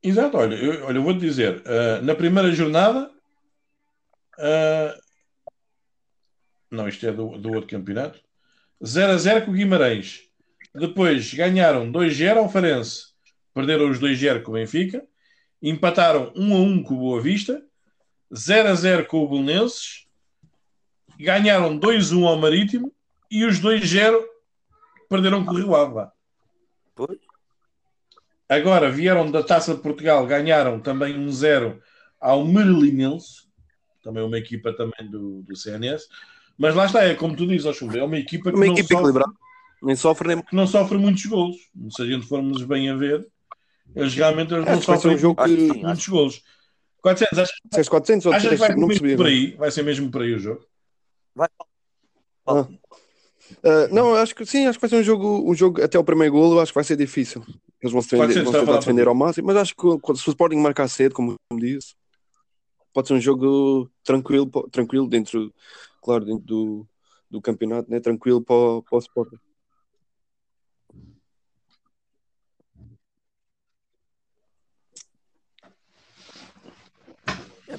Exato, 0.02 0.36
olha, 0.36 0.54
eu, 0.54 0.84
olha, 0.84 0.98
eu 0.98 1.02
vou-te 1.02 1.18
dizer, 1.18 1.62
uh, 1.62 2.02
na 2.02 2.14
primeira 2.14 2.52
jornada, 2.52 3.10
uh, 4.38 5.00
não, 6.70 6.88
isto 6.88 7.06
é 7.06 7.12
do, 7.12 7.36
do 7.38 7.52
outro 7.52 7.68
campeonato, 7.68 8.20
0 8.84 9.12
a 9.12 9.16
0 9.16 9.44
com 9.44 9.50
o 9.50 9.54
Guimarães. 9.54 10.22
Depois 10.74 11.32
ganharam 11.32 11.90
2-0 11.90 12.36
ao 12.36 12.48
Farense 12.48 13.15
perderam 13.56 13.88
os 13.88 13.98
2-0 13.98 14.42
com 14.42 14.50
o 14.50 14.54
Benfica, 14.54 15.02
empataram 15.62 16.30
1-1 16.34 16.84
com 16.84 16.92
o 16.92 16.98
Boa 16.98 17.22
Vista, 17.22 17.64
0-0 18.30 19.06
com 19.06 19.24
o 19.24 19.28
Belenenses, 19.30 20.06
ganharam 21.18 21.80
2-1 21.80 22.26
ao 22.26 22.36
Marítimo 22.36 22.92
e 23.30 23.46
os 23.46 23.58
2-0 23.58 24.22
perderam 25.08 25.42
com 25.42 25.52
o 25.52 25.56
Rio 25.56 25.74
Ave. 25.74 26.10
Pois. 26.94 27.18
Agora 28.46 28.90
vieram 28.90 29.30
da 29.30 29.42
Taça 29.42 29.74
de 29.74 29.80
Portugal, 29.80 30.26
ganharam 30.26 30.78
também 30.78 31.18
um 31.18 31.32
zero 31.32 31.80
ao 32.20 32.44
Merlinense, 32.44 33.48
também 34.02 34.22
uma 34.22 34.36
equipa 34.36 34.70
também 34.74 35.10
do, 35.10 35.40
do 35.44 35.56
CNS. 35.56 36.06
Mas 36.58 36.74
lá 36.74 36.84
está, 36.84 37.04
é 37.04 37.14
como 37.14 37.34
tu 37.34 37.46
dizes, 37.46 37.64
Oxum, 37.64 37.90
é 37.92 38.04
uma 38.04 38.18
equipa 38.18 38.50
que, 38.50 38.56
uma 38.56 38.66
não, 38.66 38.74
equipa 38.74 39.00
sofre, 39.00 39.24
nem 39.82 39.96
sofre 39.96 40.28
nem... 40.28 40.42
que 40.42 40.54
não 40.54 40.66
sofre 40.66 40.98
muitos 40.98 41.24
golos. 41.24 41.56
Se 41.88 42.02
a 42.02 42.04
gente 42.04 42.26
formos 42.26 42.62
bem 42.62 42.90
a 42.90 42.94
ver, 42.94 43.26
eles 43.94 44.14
realmente 44.14 44.52
eles 44.52 44.66
não 44.66 44.82
sofrem 44.82 45.14
um 45.14 45.18
jogo 45.18 45.44
que... 45.44 45.56
muitos 45.56 46.08
golos. 46.08 46.42
400, 47.02 47.38
achas, 47.72 47.88
400 47.88 48.26
ou 48.26 48.32
achas 48.32 48.50
que 48.50 48.56
vai 48.56 48.68
ser 48.68 48.76
mesmo 48.76 49.16
por 49.16 49.26
aí? 49.26 49.54
Vai 49.54 49.70
ser 49.70 49.82
mesmo 49.84 50.10
por 50.10 50.22
aí 50.22 50.34
o 50.34 50.38
jogo? 50.38 50.66
Vai. 51.34 51.48
Ah. 52.46 52.66
Uh, 53.62 53.94
não, 53.94 54.14
acho 54.14 54.34
que 54.34 54.44
sim, 54.44 54.66
acho 54.66 54.78
que 54.78 54.82
vai 54.82 54.90
ser 54.90 54.96
um 54.96 55.04
jogo, 55.04 55.48
um 55.48 55.54
jogo 55.54 55.82
até 55.82 55.96
o 55.98 56.04
primeiro 56.04 56.32
golo, 56.32 56.58
acho 56.58 56.72
que 56.72 56.76
vai 56.76 56.84
ser 56.84 56.96
difícil. 56.96 57.44
Eles 57.80 57.92
vão, 57.92 58.00
defender, 58.00 58.42
vão 58.42 58.52
tentar 58.52 58.78
defender 58.78 59.06
ao 59.06 59.14
máximo, 59.14 59.46
mas 59.46 59.56
acho 59.56 59.74
que 59.76 60.16
se 60.16 60.28
o 60.28 60.30
Sporting 60.30 60.56
marcar 60.56 60.88
cedo, 60.88 61.14
como 61.14 61.36
disse, 61.58 61.94
pode 62.92 63.06
ser 63.06 63.14
um 63.14 63.20
jogo 63.20 63.88
tranquilo, 64.02 64.50
tranquilo 64.70 65.06
dentro, 65.06 65.52
claro, 66.02 66.24
dentro 66.24 66.44
do, 66.44 66.86
do 67.30 67.40
campeonato, 67.40 67.90
né? 67.90 68.00
tranquilo 68.00 68.42
para, 68.42 68.82
para 68.82 68.96
o 68.96 68.98
Sporting. 68.98 69.36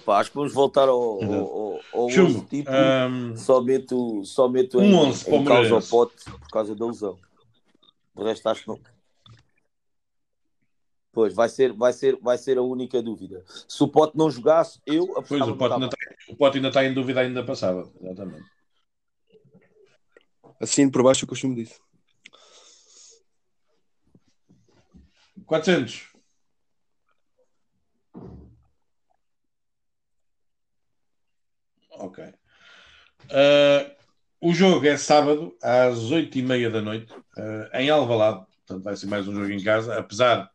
Epá, 0.07 0.19
acho 0.19 0.31
que 0.31 0.37
vamos 0.37 0.53
voltar 0.53 0.87
ao, 0.87 1.21
ao, 1.21 1.81
ao 1.93 2.09
Chumbo, 2.09 2.45
tipo, 2.45 2.71
um, 2.71 3.35
só 3.35 3.59
meto, 3.59 4.23
só 4.23 4.47
meto 4.47 4.79
um 4.79 4.83
em, 4.83 4.95
11 4.95 5.35
em 5.35 5.43
causa 5.43 5.75
ao 5.75 5.81
pote 5.81 6.23
por 6.23 6.47
causa 6.49 6.73
da 6.73 6.85
lesão. 6.85 7.19
O 8.15 8.23
resto 8.23 8.47
acho 8.47 8.61
que 8.61 8.67
não. 8.69 8.79
Pois, 11.11 11.33
vai 11.33 11.49
ser, 11.49 11.73
vai 11.73 11.91
ser, 11.91 12.17
vai 12.21 12.37
ser 12.37 12.57
a 12.57 12.61
única 12.61 13.01
dúvida. 13.01 13.43
Se 13.67 13.83
o 13.83 13.87
Pote 13.87 14.15
não 14.15 14.31
jogasse, 14.31 14.79
eu 14.85 15.07
Pois, 15.27 15.41
o 15.41 15.57
Pote, 15.57 15.73
ainda 15.73 15.87
está, 15.87 15.97
o 16.29 16.35
Pote 16.37 16.57
ainda 16.57 16.67
está 16.69 16.85
em 16.85 16.93
dúvida 16.93 17.19
ainda 17.19 17.43
passava, 17.43 17.91
exatamente. 17.99 18.45
Assim 20.61 20.89
por 20.89 21.03
baixo 21.03 21.25
o 21.25 21.27
costume 21.27 21.55
disse. 21.55 21.81
400. 25.45 26.16
Ok. 31.99 32.23
Uh, 32.23 33.97
o 34.39 34.53
jogo 34.53 34.85
é 34.85 34.97
sábado 34.97 35.55
às 35.61 35.97
8h30 36.11 36.69
da 36.69 36.81
noite 36.81 37.11
uh, 37.13 37.75
em 37.75 37.89
Alvalade. 37.89 38.45
Portanto, 38.65 38.83
vai 38.83 38.95
ser 38.95 39.07
mais 39.07 39.27
um 39.27 39.33
jogo 39.33 39.51
em 39.51 39.63
casa, 39.63 39.97
apesar 39.97 40.49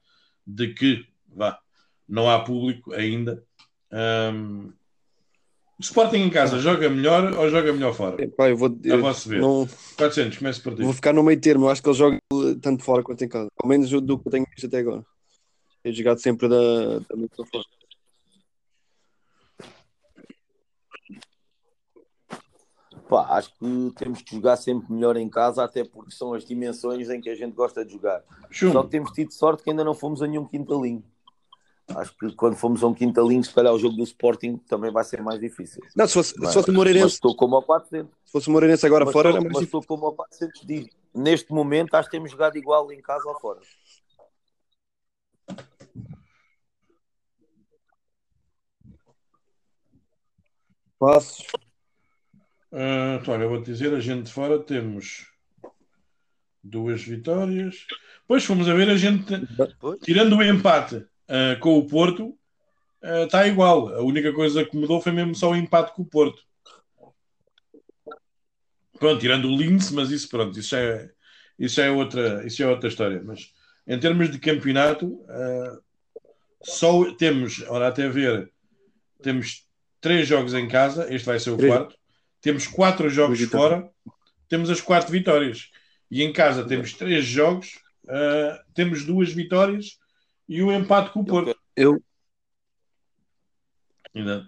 de 0.47 0.74
que 0.74 1.06
vá, 1.28 1.59
não 2.09 2.28
há 2.31 2.44
público 2.44 2.93
ainda. 2.93 3.43
Um, 3.90 4.73
o 5.78 5.82
Sporting 5.82 6.19
em 6.19 6.31
casa 6.31 6.59
joga 6.59 6.89
melhor 6.89 7.32
ou 7.32 7.51
joga 7.51 7.73
melhor 7.73 7.94
fora? 7.94 8.23
Epá, 8.23 8.48
eu 8.51 8.56
vou, 8.56 8.78
eu, 8.85 9.01
posso 9.01 9.28
ver. 9.28 9.40
Não... 9.40 9.69
400, 9.97 10.39
começa 10.39 10.62
por 10.62 10.74
ti. 10.74 10.82
Vou 10.82 10.93
ficar 10.93 11.12
no 11.12 11.24
meio 11.24 11.40
termo. 11.40 11.64
Eu 11.64 11.70
acho 11.70 11.82
que 11.82 11.89
ele 11.89 11.98
joga 11.98 12.19
tanto 12.60 12.85
fora 12.85 13.02
quanto 13.02 13.24
em 13.24 13.28
casa. 13.28 13.48
Ao 13.60 13.69
menos 13.69 13.90
do 13.90 14.19
que 14.19 14.28
eu 14.28 14.32
tenho 14.32 14.47
visto 14.55 14.66
até 14.66 14.78
agora. 14.78 15.05
Tenho 15.82 15.97
jogado 15.97 16.19
sempre 16.19 16.48
da, 16.48 16.98
da 16.98 17.47
fora. 17.51 17.64
Pá, 23.12 23.26
acho 23.36 23.51
que 23.59 23.93
temos 23.94 24.22
que 24.22 24.36
jogar 24.36 24.56
sempre 24.56 24.90
melhor 24.90 25.18
em 25.18 25.28
casa, 25.28 25.62
até 25.62 25.84
porque 25.84 26.12
são 26.12 26.32
as 26.32 26.47
dimensões 26.47 27.10
em 27.10 27.20
que 27.20 27.28
a 27.28 27.34
gente 27.34 27.52
gosta 27.52 27.84
de 27.84 27.93
jogar. 27.93 28.24
Chum. 28.51 28.72
Só 28.72 28.82
que 28.82 28.89
temos 28.89 29.10
tido 29.10 29.30
sorte 29.34 29.62
que 29.62 29.68
ainda 29.68 29.84
não 29.84 29.93
fomos 29.93 30.22
a 30.22 30.26
nenhum 30.26 30.47
quintalinho. 30.47 31.05
Acho 31.94 32.16
que 32.16 32.34
quando 32.34 32.56
fomos 32.56 32.82
a 32.82 32.86
um 32.86 32.94
quintalinho, 32.94 33.44
se 33.44 33.52
calhar 33.52 33.70
o 33.74 33.78
jogo 33.78 33.97
do 33.97 34.02
Sporting 34.02 34.56
também 34.66 34.90
vai 34.90 35.05
ser 35.05 35.20
mais 35.20 35.39
difícil. 35.39 35.82
Não, 35.94 36.06
se 36.06 36.14
fosse, 36.14 36.34
mas, 36.39 36.48
se 36.48 36.55
fosse 36.55 36.70
o 36.70 36.72
Moreirense. 36.72 37.16
estou 37.16 37.36
como 37.36 37.55
ao 37.55 37.62
400. 37.62 38.10
Se 38.24 38.32
fosse 38.32 38.48
o 38.48 38.51
Moreirense 38.51 38.86
agora 38.86 39.05
mas 39.05 39.12
fora, 39.12 39.28
estou, 39.28 39.40
era 39.43 39.44
mais 39.44 39.52
mas 39.52 39.60
difícil. 39.60 39.80
estou 39.80 39.97
como 39.97 40.06
ao 40.06 40.14
400 40.14 40.60
dias. 40.62 40.86
Neste 41.14 41.52
momento, 41.52 41.93
acho 41.93 42.09
que 42.09 42.16
temos 42.16 42.30
jogado 42.30 42.56
igual 42.56 42.90
em 42.90 43.02
casa 43.02 43.28
ou 43.28 43.39
fora. 43.39 43.60
Passos. 50.98 51.47
Uh, 52.73 53.20
então, 53.20 53.35
olha, 53.35 53.47
vou-te 53.47 53.66
dizer, 53.66 53.93
a 53.93 54.01
gente 54.01 54.24
de 54.24 54.32
fora 54.32 54.59
temos 54.59 55.27
duas 56.65 57.03
vitórias. 57.03 57.86
Pois 58.27 58.44
fomos 58.44 58.66
a 58.66 58.73
ver, 58.73 58.89
a 58.89 58.97
gente, 58.97 59.27
tirando 60.03 60.36
o 60.36 60.43
empate 60.43 60.97
uh, 60.97 61.61
com 61.61 61.77
o 61.77 61.86
Porto, 61.86 62.28
uh, 63.03 63.24
está 63.24 63.47
igual. 63.47 63.94
A 63.94 64.03
única 64.03 64.32
coisa 64.32 64.65
que 64.65 64.74
mudou 64.74 65.03
foi 65.03 65.12
mesmo 65.12 65.35
só 65.35 65.51
o 65.51 65.57
empate 65.57 65.93
com 65.93 66.01
o 66.01 66.07
Porto. 66.07 66.43
Pronto, 68.99 69.20
tirando 69.20 69.49
o 69.49 69.57
Linz, 69.57 69.90
mas 69.90 70.11
isso 70.11 70.28
pronto, 70.31 70.59
isso 70.59 70.74
é, 70.74 71.11
isso 71.59 71.78
é, 71.81 71.90
outra, 71.90 72.47
isso 72.47 72.62
é 72.62 72.66
outra 72.66 72.89
história. 72.89 73.20
Mas 73.23 73.53
em 73.86 73.99
termos 73.99 74.31
de 74.31 74.39
campeonato, 74.39 75.07
uh, 75.09 75.82
só 76.62 77.12
temos, 77.16 77.62
ora 77.69 77.89
até 77.89 78.09
ver, 78.09 78.51
temos 79.20 79.66
três 80.01 80.27
jogos 80.27 80.55
em 80.55 80.66
casa, 80.69 81.12
este 81.12 81.27
vai 81.27 81.39
ser 81.39 81.51
o 81.51 81.59
quarto 81.59 82.01
temos 82.43 82.66
quatro 82.66 83.09
jogos 83.09 83.40
fora, 83.44 83.89
temos 84.48 84.69
as 84.69 84.81
quatro 84.81 85.10
vitórias. 85.10 85.70
E 86.10 86.23
em 86.23 86.32
casa 86.32 86.64
temos 86.64 86.93
três 86.93 87.24
jogos, 87.24 87.78
uh, 88.05 88.59
temos 88.74 89.05
duas 89.05 89.32
vitórias 89.32 89.98
e 90.47 90.60
o 90.60 90.66
um 90.66 90.73
empate 90.73 91.10
com 91.10 91.20
o 91.20 91.24
Porto. 91.24 91.56
Eu. 91.74 92.02
Ainda. 94.14 94.47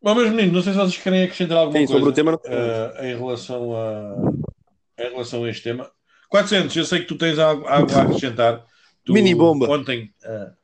Bom, 0.00 0.14
meus 0.14 0.30
meninos, 0.30 0.52
não 0.52 0.62
sei 0.62 0.72
se 0.72 0.78
vocês 0.78 1.02
querem 1.02 1.24
acrescentar 1.24 1.58
alguma 1.58 1.80
Sim, 1.80 1.86
coisa 1.86 1.98
sobre 1.98 2.10
o 2.10 2.12
tema, 2.12 2.34
uh, 2.36 3.04
em, 3.04 3.16
relação 3.18 3.76
a, 3.76 5.02
em 5.02 5.10
relação 5.10 5.44
a 5.44 5.50
este 5.50 5.64
tema. 5.64 5.90
400, 6.28 6.76
eu 6.76 6.84
sei 6.84 7.00
que 7.00 7.06
tu 7.06 7.16
tens 7.16 7.38
algo, 7.38 7.66
algo 7.66 7.92
a 7.92 8.02
acrescentar. 8.02 8.64
Tu, 9.04 9.12
Mini 9.12 9.34
bomba. 9.34 9.68
Ontem 9.68 10.14
uh, 10.24 10.54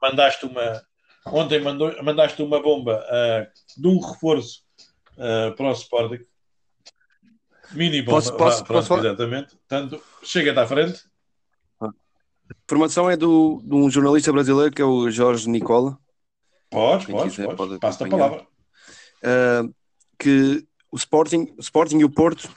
mandaste 0.00 0.46
uma 0.46 0.82
ontem 1.26 1.60
mandou, 1.60 1.92
mandaste 2.02 2.40
uma 2.40 2.62
bomba 2.62 3.04
uh, 3.04 3.80
de 3.80 3.88
um 3.88 3.98
reforço 3.98 4.67
uh, 5.18 5.54
para 5.54 5.68
o 5.68 5.72
Sporting. 5.72 6.24
Mini 7.72 8.00
bomba, 8.00 8.16
posso, 8.16 8.34
posso, 8.34 8.64
posso 8.64 8.98
exatamente. 8.98 9.56
Portanto, 9.56 10.02
chega-te 10.22 10.58
à 10.58 10.66
frente. 10.66 11.02
A 11.80 11.90
formação 12.66 13.10
é 13.10 13.16
do, 13.16 13.60
de 13.62 13.74
um 13.74 13.90
jornalista 13.90 14.32
brasileiro 14.32 14.72
que 14.74 14.80
é 14.80 14.84
o 14.84 15.10
Jorge 15.10 15.48
Nicola. 15.50 15.98
Pode, 16.70 17.06
pode, 17.06 17.36
pode. 17.36 17.56
pode 17.56 17.78
Passa 17.78 18.06
a 18.06 18.08
palavra. 18.08 18.46
Uh, 19.22 19.74
que 20.18 20.66
o 20.90 20.96
Sporting, 20.96 21.54
o 21.58 21.60
Sporting 21.60 21.98
e 21.98 22.04
o 22.04 22.10
Porto 22.10 22.50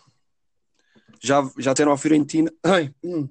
já, 1.21 1.41
já 1.57 1.73
teram 1.73 1.91
a 1.91 1.97
Fiorentina. 1.97 2.51
Ai, 2.63 2.93
hum, 3.03 3.27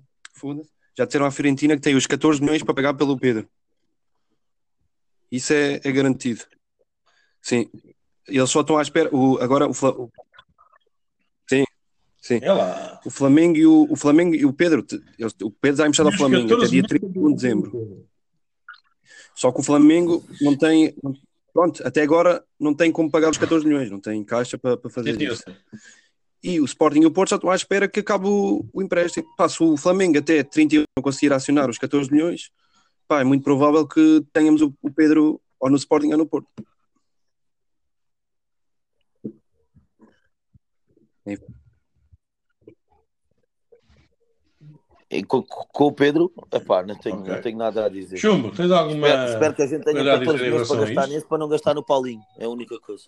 já 0.97 1.07
teram 1.07 1.27
a 1.27 1.31
Fiorentina 1.31 1.77
que 1.77 1.83
tem 1.83 1.97
os 1.97 2.07
14 2.07 2.41
milhões 2.41 2.63
para 2.63 2.75
pagar 2.75 2.95
pelo 2.95 3.19
Pedro. 3.19 3.49
Isso 5.31 5.53
é, 5.53 5.81
é 5.83 5.93
garantido. 5.93 6.45
Sim. 7.41 7.71
Eles 8.31 8.51
só 8.51 8.61
estão 8.61 8.79
à 8.79 8.83
espera. 8.83 9.15
O, 9.15 9.39
agora 9.39 9.69
o, 9.69 9.73
Sim, 11.49 11.65
sim. 12.21 12.41
É 12.43 12.53
o 13.05 13.11
Flamengo 13.11 13.57
e 13.57 13.67
o, 13.67 13.87
o 13.91 13.97
Flamengo 13.97 14.35
e 14.35 14.47
o 14.47 14.53
Pedro. 14.53 14.87
Eles, 15.19 15.35
o 15.43 15.51
Pedro 15.51 15.79
já 15.79 15.85
emprestado 15.85 16.07
ao 16.07 16.17
Flamengo 16.17 16.55
até 16.55 16.67
dia 16.67 16.83
31 16.83 17.29
de 17.29 17.35
dezembro. 17.35 18.07
Só 19.35 19.51
que 19.51 19.61
o 19.61 19.63
Flamengo 19.63 20.25
não 20.41 20.57
tem. 20.57 20.95
Pronto, 21.53 21.83
até 21.85 22.03
agora 22.03 22.45
não 22.59 22.73
tem 22.73 22.93
como 22.93 23.11
pagar 23.11 23.31
os 23.31 23.39
14 23.39 23.67
milhões, 23.67 23.91
não 23.91 23.99
tem 23.99 24.23
caixa 24.23 24.57
para, 24.57 24.77
para 24.77 24.91
fazer 24.91 25.17
sim, 25.17 25.25
isso. 25.25 25.43
E 26.43 26.61
o 26.61 26.65
Sporting 26.65 27.01
e 27.01 27.07
o 27.07 27.11
Porto 27.11 27.31
já 27.31 27.37
estão 27.37 27.51
à 27.51 27.57
espera 27.57 27.89
que 27.89 28.01
acabe 28.01 28.27
o, 28.29 28.65
o 28.73 28.81
empréstimo. 28.81 29.27
Pá, 29.37 29.49
se 29.49 29.63
o 29.63 29.77
Flamengo 29.77 30.19
até 30.19 30.45
31 30.45 30.85
não 30.97 31.03
conseguir 31.03 31.33
acionar 31.33 31.69
os 31.69 31.77
14 31.79 32.11
milhões, 32.13 32.51
pá, 33.09 33.21
é 33.21 33.25
muito 33.25 33.43
provável 33.43 33.87
que 33.87 34.25
tenhamos 34.33 34.63
o, 34.63 34.73
o 34.81 34.91
Pedro 34.91 35.41
ou 35.59 35.69
no 35.69 35.77
Sporting 35.77 36.13
ou 36.13 36.19
no 36.19 36.27
Porto. 36.27 36.49
E 45.11 45.25
com, 45.25 45.43
com, 45.43 45.85
o 45.87 45.93
Pedro, 45.93 46.33
epá, 46.53 46.85
não, 46.85 46.95
tenho, 46.95 47.17
okay. 47.19 47.35
não 47.35 47.43
tenho 47.43 47.59
nada 47.59 47.87
a 47.87 47.89
dizer. 47.89 48.17
Chumbo, 48.17 48.53
tens 48.53 48.71
alguma. 48.71 49.09
Espero, 49.09 49.33
espero 49.33 49.55
que 49.55 49.63
a 49.63 49.67
gente 49.67 49.85
tenha 49.85 50.05
14 50.05 50.43
milhões 50.43 50.69
para 50.69 50.81
gastar 50.81 51.07
nisso 51.09 51.27
para 51.27 51.39
não 51.39 51.49
gastar 51.49 51.75
no 51.75 51.85
Paulinho. 51.85 52.23
É 52.39 52.45
a 52.45 52.49
única 52.49 52.79
coisa. 52.79 53.03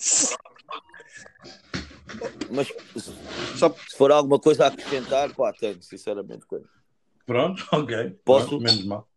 Mas 2.50 2.72
Só... 3.56 3.70
se 3.70 3.96
for 3.96 4.10
alguma 4.10 4.40
coisa 4.40 4.64
a 4.64 4.68
acrescentar, 4.68 5.32
pá, 5.32 5.52
tenho, 5.52 5.80
sinceramente. 5.80 6.44
Pronto, 7.24 7.64
ok. 7.70 8.18
Posso? 8.24 8.48
Pronto, 8.48 8.64
menos 8.64 8.84
mal. 8.84 9.08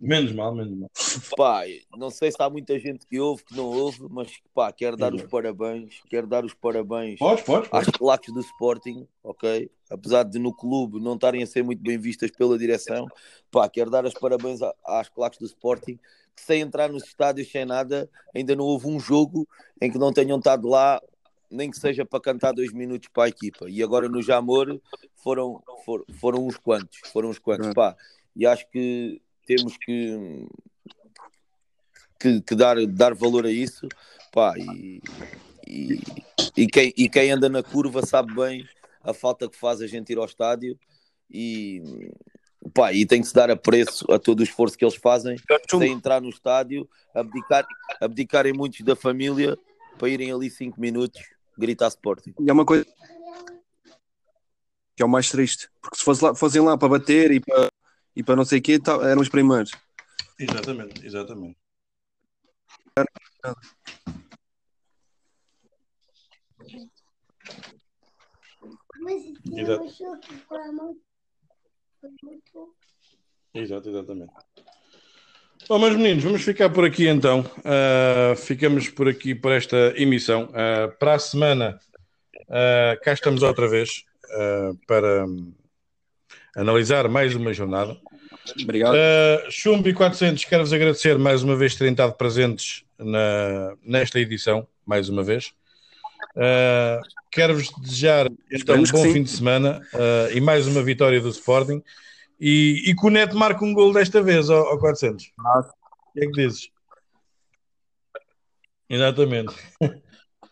Menos 0.00 0.32
mal, 0.32 0.54
menos 0.54 0.78
mal. 0.78 0.90
Pá, 1.36 1.62
não 1.96 2.08
sei 2.08 2.30
se 2.30 2.36
há 2.40 2.48
muita 2.48 2.78
gente 2.78 3.04
que 3.04 3.18
ouve, 3.18 3.42
que 3.44 3.56
não 3.56 3.64
ouve, 3.64 4.06
mas 4.08 4.30
pá, 4.54 4.70
quero 4.70 4.96
dar 4.96 5.12
os 5.12 5.22
parabéns, 5.24 6.00
quero 6.08 6.26
dar 6.26 6.44
os 6.44 6.54
parabéns 6.54 7.18
pode, 7.18 7.42
pode, 7.42 7.68
pode. 7.68 7.88
às 7.88 7.96
claques 7.96 8.32
do 8.32 8.40
Sporting, 8.40 9.08
ok? 9.24 9.68
Apesar 9.90 10.22
de 10.22 10.38
no 10.38 10.54
clube 10.54 11.00
não 11.00 11.14
estarem 11.14 11.42
a 11.42 11.46
ser 11.46 11.64
muito 11.64 11.82
bem 11.82 11.98
vistas 11.98 12.30
pela 12.30 12.56
direção, 12.56 13.08
pá, 13.50 13.68
quero 13.68 13.90
dar 13.90 14.04
os 14.04 14.14
parabéns 14.14 14.60
às 14.86 15.08
claques 15.08 15.40
do 15.40 15.46
Sporting, 15.46 15.98
que 16.36 16.42
sem 16.42 16.60
entrar 16.60 16.88
nos 16.92 17.02
estádios 17.02 17.50
sem 17.50 17.64
nada, 17.64 18.08
ainda 18.32 18.54
não 18.54 18.66
houve 18.66 18.86
um 18.86 19.00
jogo 19.00 19.48
em 19.82 19.90
que 19.90 19.98
não 19.98 20.12
tenham 20.12 20.38
estado 20.38 20.68
lá, 20.68 21.02
nem 21.50 21.70
que 21.70 21.78
seja 21.78 22.04
para 22.04 22.20
cantar 22.20 22.52
dois 22.52 22.72
minutos 22.72 23.08
para 23.12 23.24
a 23.24 23.28
equipa. 23.28 23.68
E 23.68 23.82
agora 23.82 24.08
no 24.08 24.22
Jamor 24.22 24.80
foram, 25.16 25.60
foram, 25.84 26.04
foram 26.20 26.46
uns 26.46 26.56
quantos, 26.56 27.00
foram 27.12 27.30
uns 27.30 27.38
quantos, 27.40 27.74
pá. 27.74 27.96
E 28.36 28.46
acho 28.46 28.68
que 28.70 29.20
temos 29.48 29.78
que, 29.78 30.46
que, 32.20 32.40
que, 32.42 32.54
dar, 32.54 32.76
dar 32.86 33.14
valor 33.14 33.46
a 33.46 33.50
isso. 33.50 33.88
Pá, 34.30 34.52
e, 34.58 35.00
e, 35.66 36.00
e, 36.54 36.66
quem, 36.66 36.92
e 36.94 37.08
quem 37.08 37.30
anda 37.30 37.48
na 37.48 37.62
curva 37.62 38.04
sabe 38.04 38.34
bem 38.34 38.68
a 39.02 39.14
falta 39.14 39.48
que 39.48 39.56
faz 39.56 39.80
a 39.80 39.86
gente 39.86 40.12
ir 40.12 40.18
ao 40.18 40.26
estádio 40.26 40.78
e, 41.30 41.82
pá, 42.74 42.92
e 42.92 43.06
tem 43.06 43.22
que 43.22 43.28
se 43.28 43.32
dar 43.32 43.50
a 43.50 43.56
preço 43.56 44.04
a 44.12 44.18
todo 44.18 44.40
o 44.40 44.42
esforço 44.42 44.76
que 44.76 44.84
eles 44.84 44.96
fazem 44.96 45.36
sem 45.70 45.92
entrar 45.92 46.20
no 46.20 46.28
estádio, 46.28 46.86
abdicar, 47.14 47.66
abdicarem 48.02 48.52
muitos 48.52 48.82
da 48.82 48.94
família 48.94 49.56
para 49.96 50.10
irem 50.10 50.30
ali 50.30 50.50
5 50.50 50.78
minutos 50.78 51.22
gritar 51.56 51.88
Sporting. 51.88 52.34
E 52.38 52.50
é 52.50 52.52
uma 52.52 52.66
coisa 52.66 52.84
que 54.94 55.02
é 55.02 55.06
o 55.06 55.08
mais 55.08 55.30
triste, 55.30 55.70
porque 55.80 55.96
se 55.96 56.04
fosse 56.04 56.22
lá, 56.22 56.34
fossem 56.34 56.60
lá 56.60 56.76
para 56.76 56.88
bater 56.88 57.30
e 57.30 57.40
para 57.40 57.68
e 58.18 58.22
para 58.24 58.34
não 58.34 58.44
sei 58.44 58.58
o 58.58 58.62
quê, 58.62 58.80
tá, 58.80 58.94
eram 59.08 59.22
os 59.22 59.28
primeiros. 59.28 59.70
Exatamente, 60.40 61.06
exatamente. 61.06 61.56
Exato. 69.56 69.86
Exato, 73.54 73.88
exatamente. 73.88 74.32
Bom, 75.68 75.78
meus 75.78 75.94
meninos, 75.94 76.24
vamos 76.24 76.42
ficar 76.42 76.70
por 76.70 76.84
aqui 76.84 77.06
então. 77.06 77.40
Uh, 77.58 78.34
ficamos 78.34 78.88
por 78.88 79.08
aqui 79.08 79.32
por 79.32 79.52
esta 79.52 79.94
emissão. 79.96 80.46
Uh, 80.46 80.90
para 80.98 81.14
a 81.14 81.18
semana, 81.20 81.80
uh, 82.48 83.00
cá 83.00 83.12
estamos 83.12 83.44
outra 83.44 83.68
vez 83.68 84.04
para 84.88 85.24
analisar 86.56 87.08
mais 87.08 87.34
uma 87.34 87.52
jornada. 87.52 87.96
Obrigado. 88.62 88.94
Uh, 88.94 89.50
Chumbi 89.50 89.92
400, 89.92 90.44
quero-vos 90.44 90.72
agradecer 90.72 91.18
mais 91.18 91.42
uma 91.42 91.56
vez 91.56 91.74
terem 91.74 91.92
estado 91.92 92.14
presentes 92.14 92.84
na, 92.98 93.74
nesta 93.82 94.18
edição, 94.18 94.66
mais 94.86 95.08
uma 95.08 95.22
vez. 95.22 95.52
Uh, 96.34 97.00
quero-vos 97.30 97.70
desejar 97.80 98.28
então, 98.50 98.76
um 98.76 98.84
bom 98.84 99.12
fim 99.12 99.22
de 99.22 99.30
semana 99.30 99.82
uh, 99.94 100.36
e 100.36 100.40
mais 100.40 100.66
uma 100.66 100.82
vitória 100.82 101.20
do 101.20 101.28
Sporting. 101.28 101.82
E, 102.40 102.84
e 102.86 102.94
que 102.94 103.06
o 103.06 103.10
Neto 103.10 103.36
marque 103.36 103.64
um 103.64 103.72
gol 103.72 103.92
desta 103.92 104.22
vez 104.22 104.48
ao, 104.48 104.68
ao 104.68 104.78
400. 104.78 105.24
O 105.24 106.12
que 106.12 106.24
é 106.24 106.26
que 106.26 106.32
dizes? 106.32 106.70
Exatamente. 108.88 109.54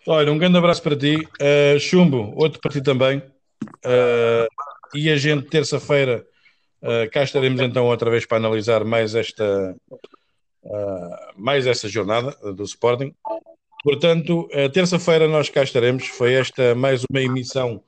Olha, 0.06 0.32
um 0.32 0.39
grande 0.39 0.59
abraço 0.59 0.82
para 0.82 0.97
ti. 0.97 1.16
Uh, 1.40 1.78
Chumbo, 1.81 2.32
outro 2.36 2.60
para 2.60 2.73
ti 2.73 2.81
também. 2.81 3.18
Uh, 3.85 4.47
e 4.94 5.10
a 5.10 5.16
gente, 5.16 5.48
terça-feira, 5.48 6.26
uh, 6.82 7.10
cá 7.10 7.22
estaremos 7.22 7.60
então 7.60 7.86
outra 7.86 8.10
vez 8.10 8.26
para 8.26 8.38
analisar 8.38 8.84
mais 8.84 9.14
esta, 9.14 9.76
uh, 9.90 11.16
mais 11.36 11.66
esta 11.66 11.88
jornada 11.88 12.32
do 12.52 12.64
Sporting. 12.64 13.14
Portanto, 13.82 14.48
terça-feira 14.72 15.28
nós 15.28 15.48
cá 15.48 15.62
estaremos. 15.62 16.08
Foi 16.08 16.34
esta 16.34 16.74
mais 16.74 17.04
uma 17.08 17.20
emissão 17.20 17.80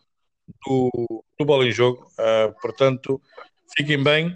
do, 0.64 0.90
do 1.36 1.44
Bola 1.44 1.66
em 1.66 1.72
Jogo. 1.72 2.06
Portanto, 2.60 3.20
fiquem 3.76 4.00
bem 4.00 4.26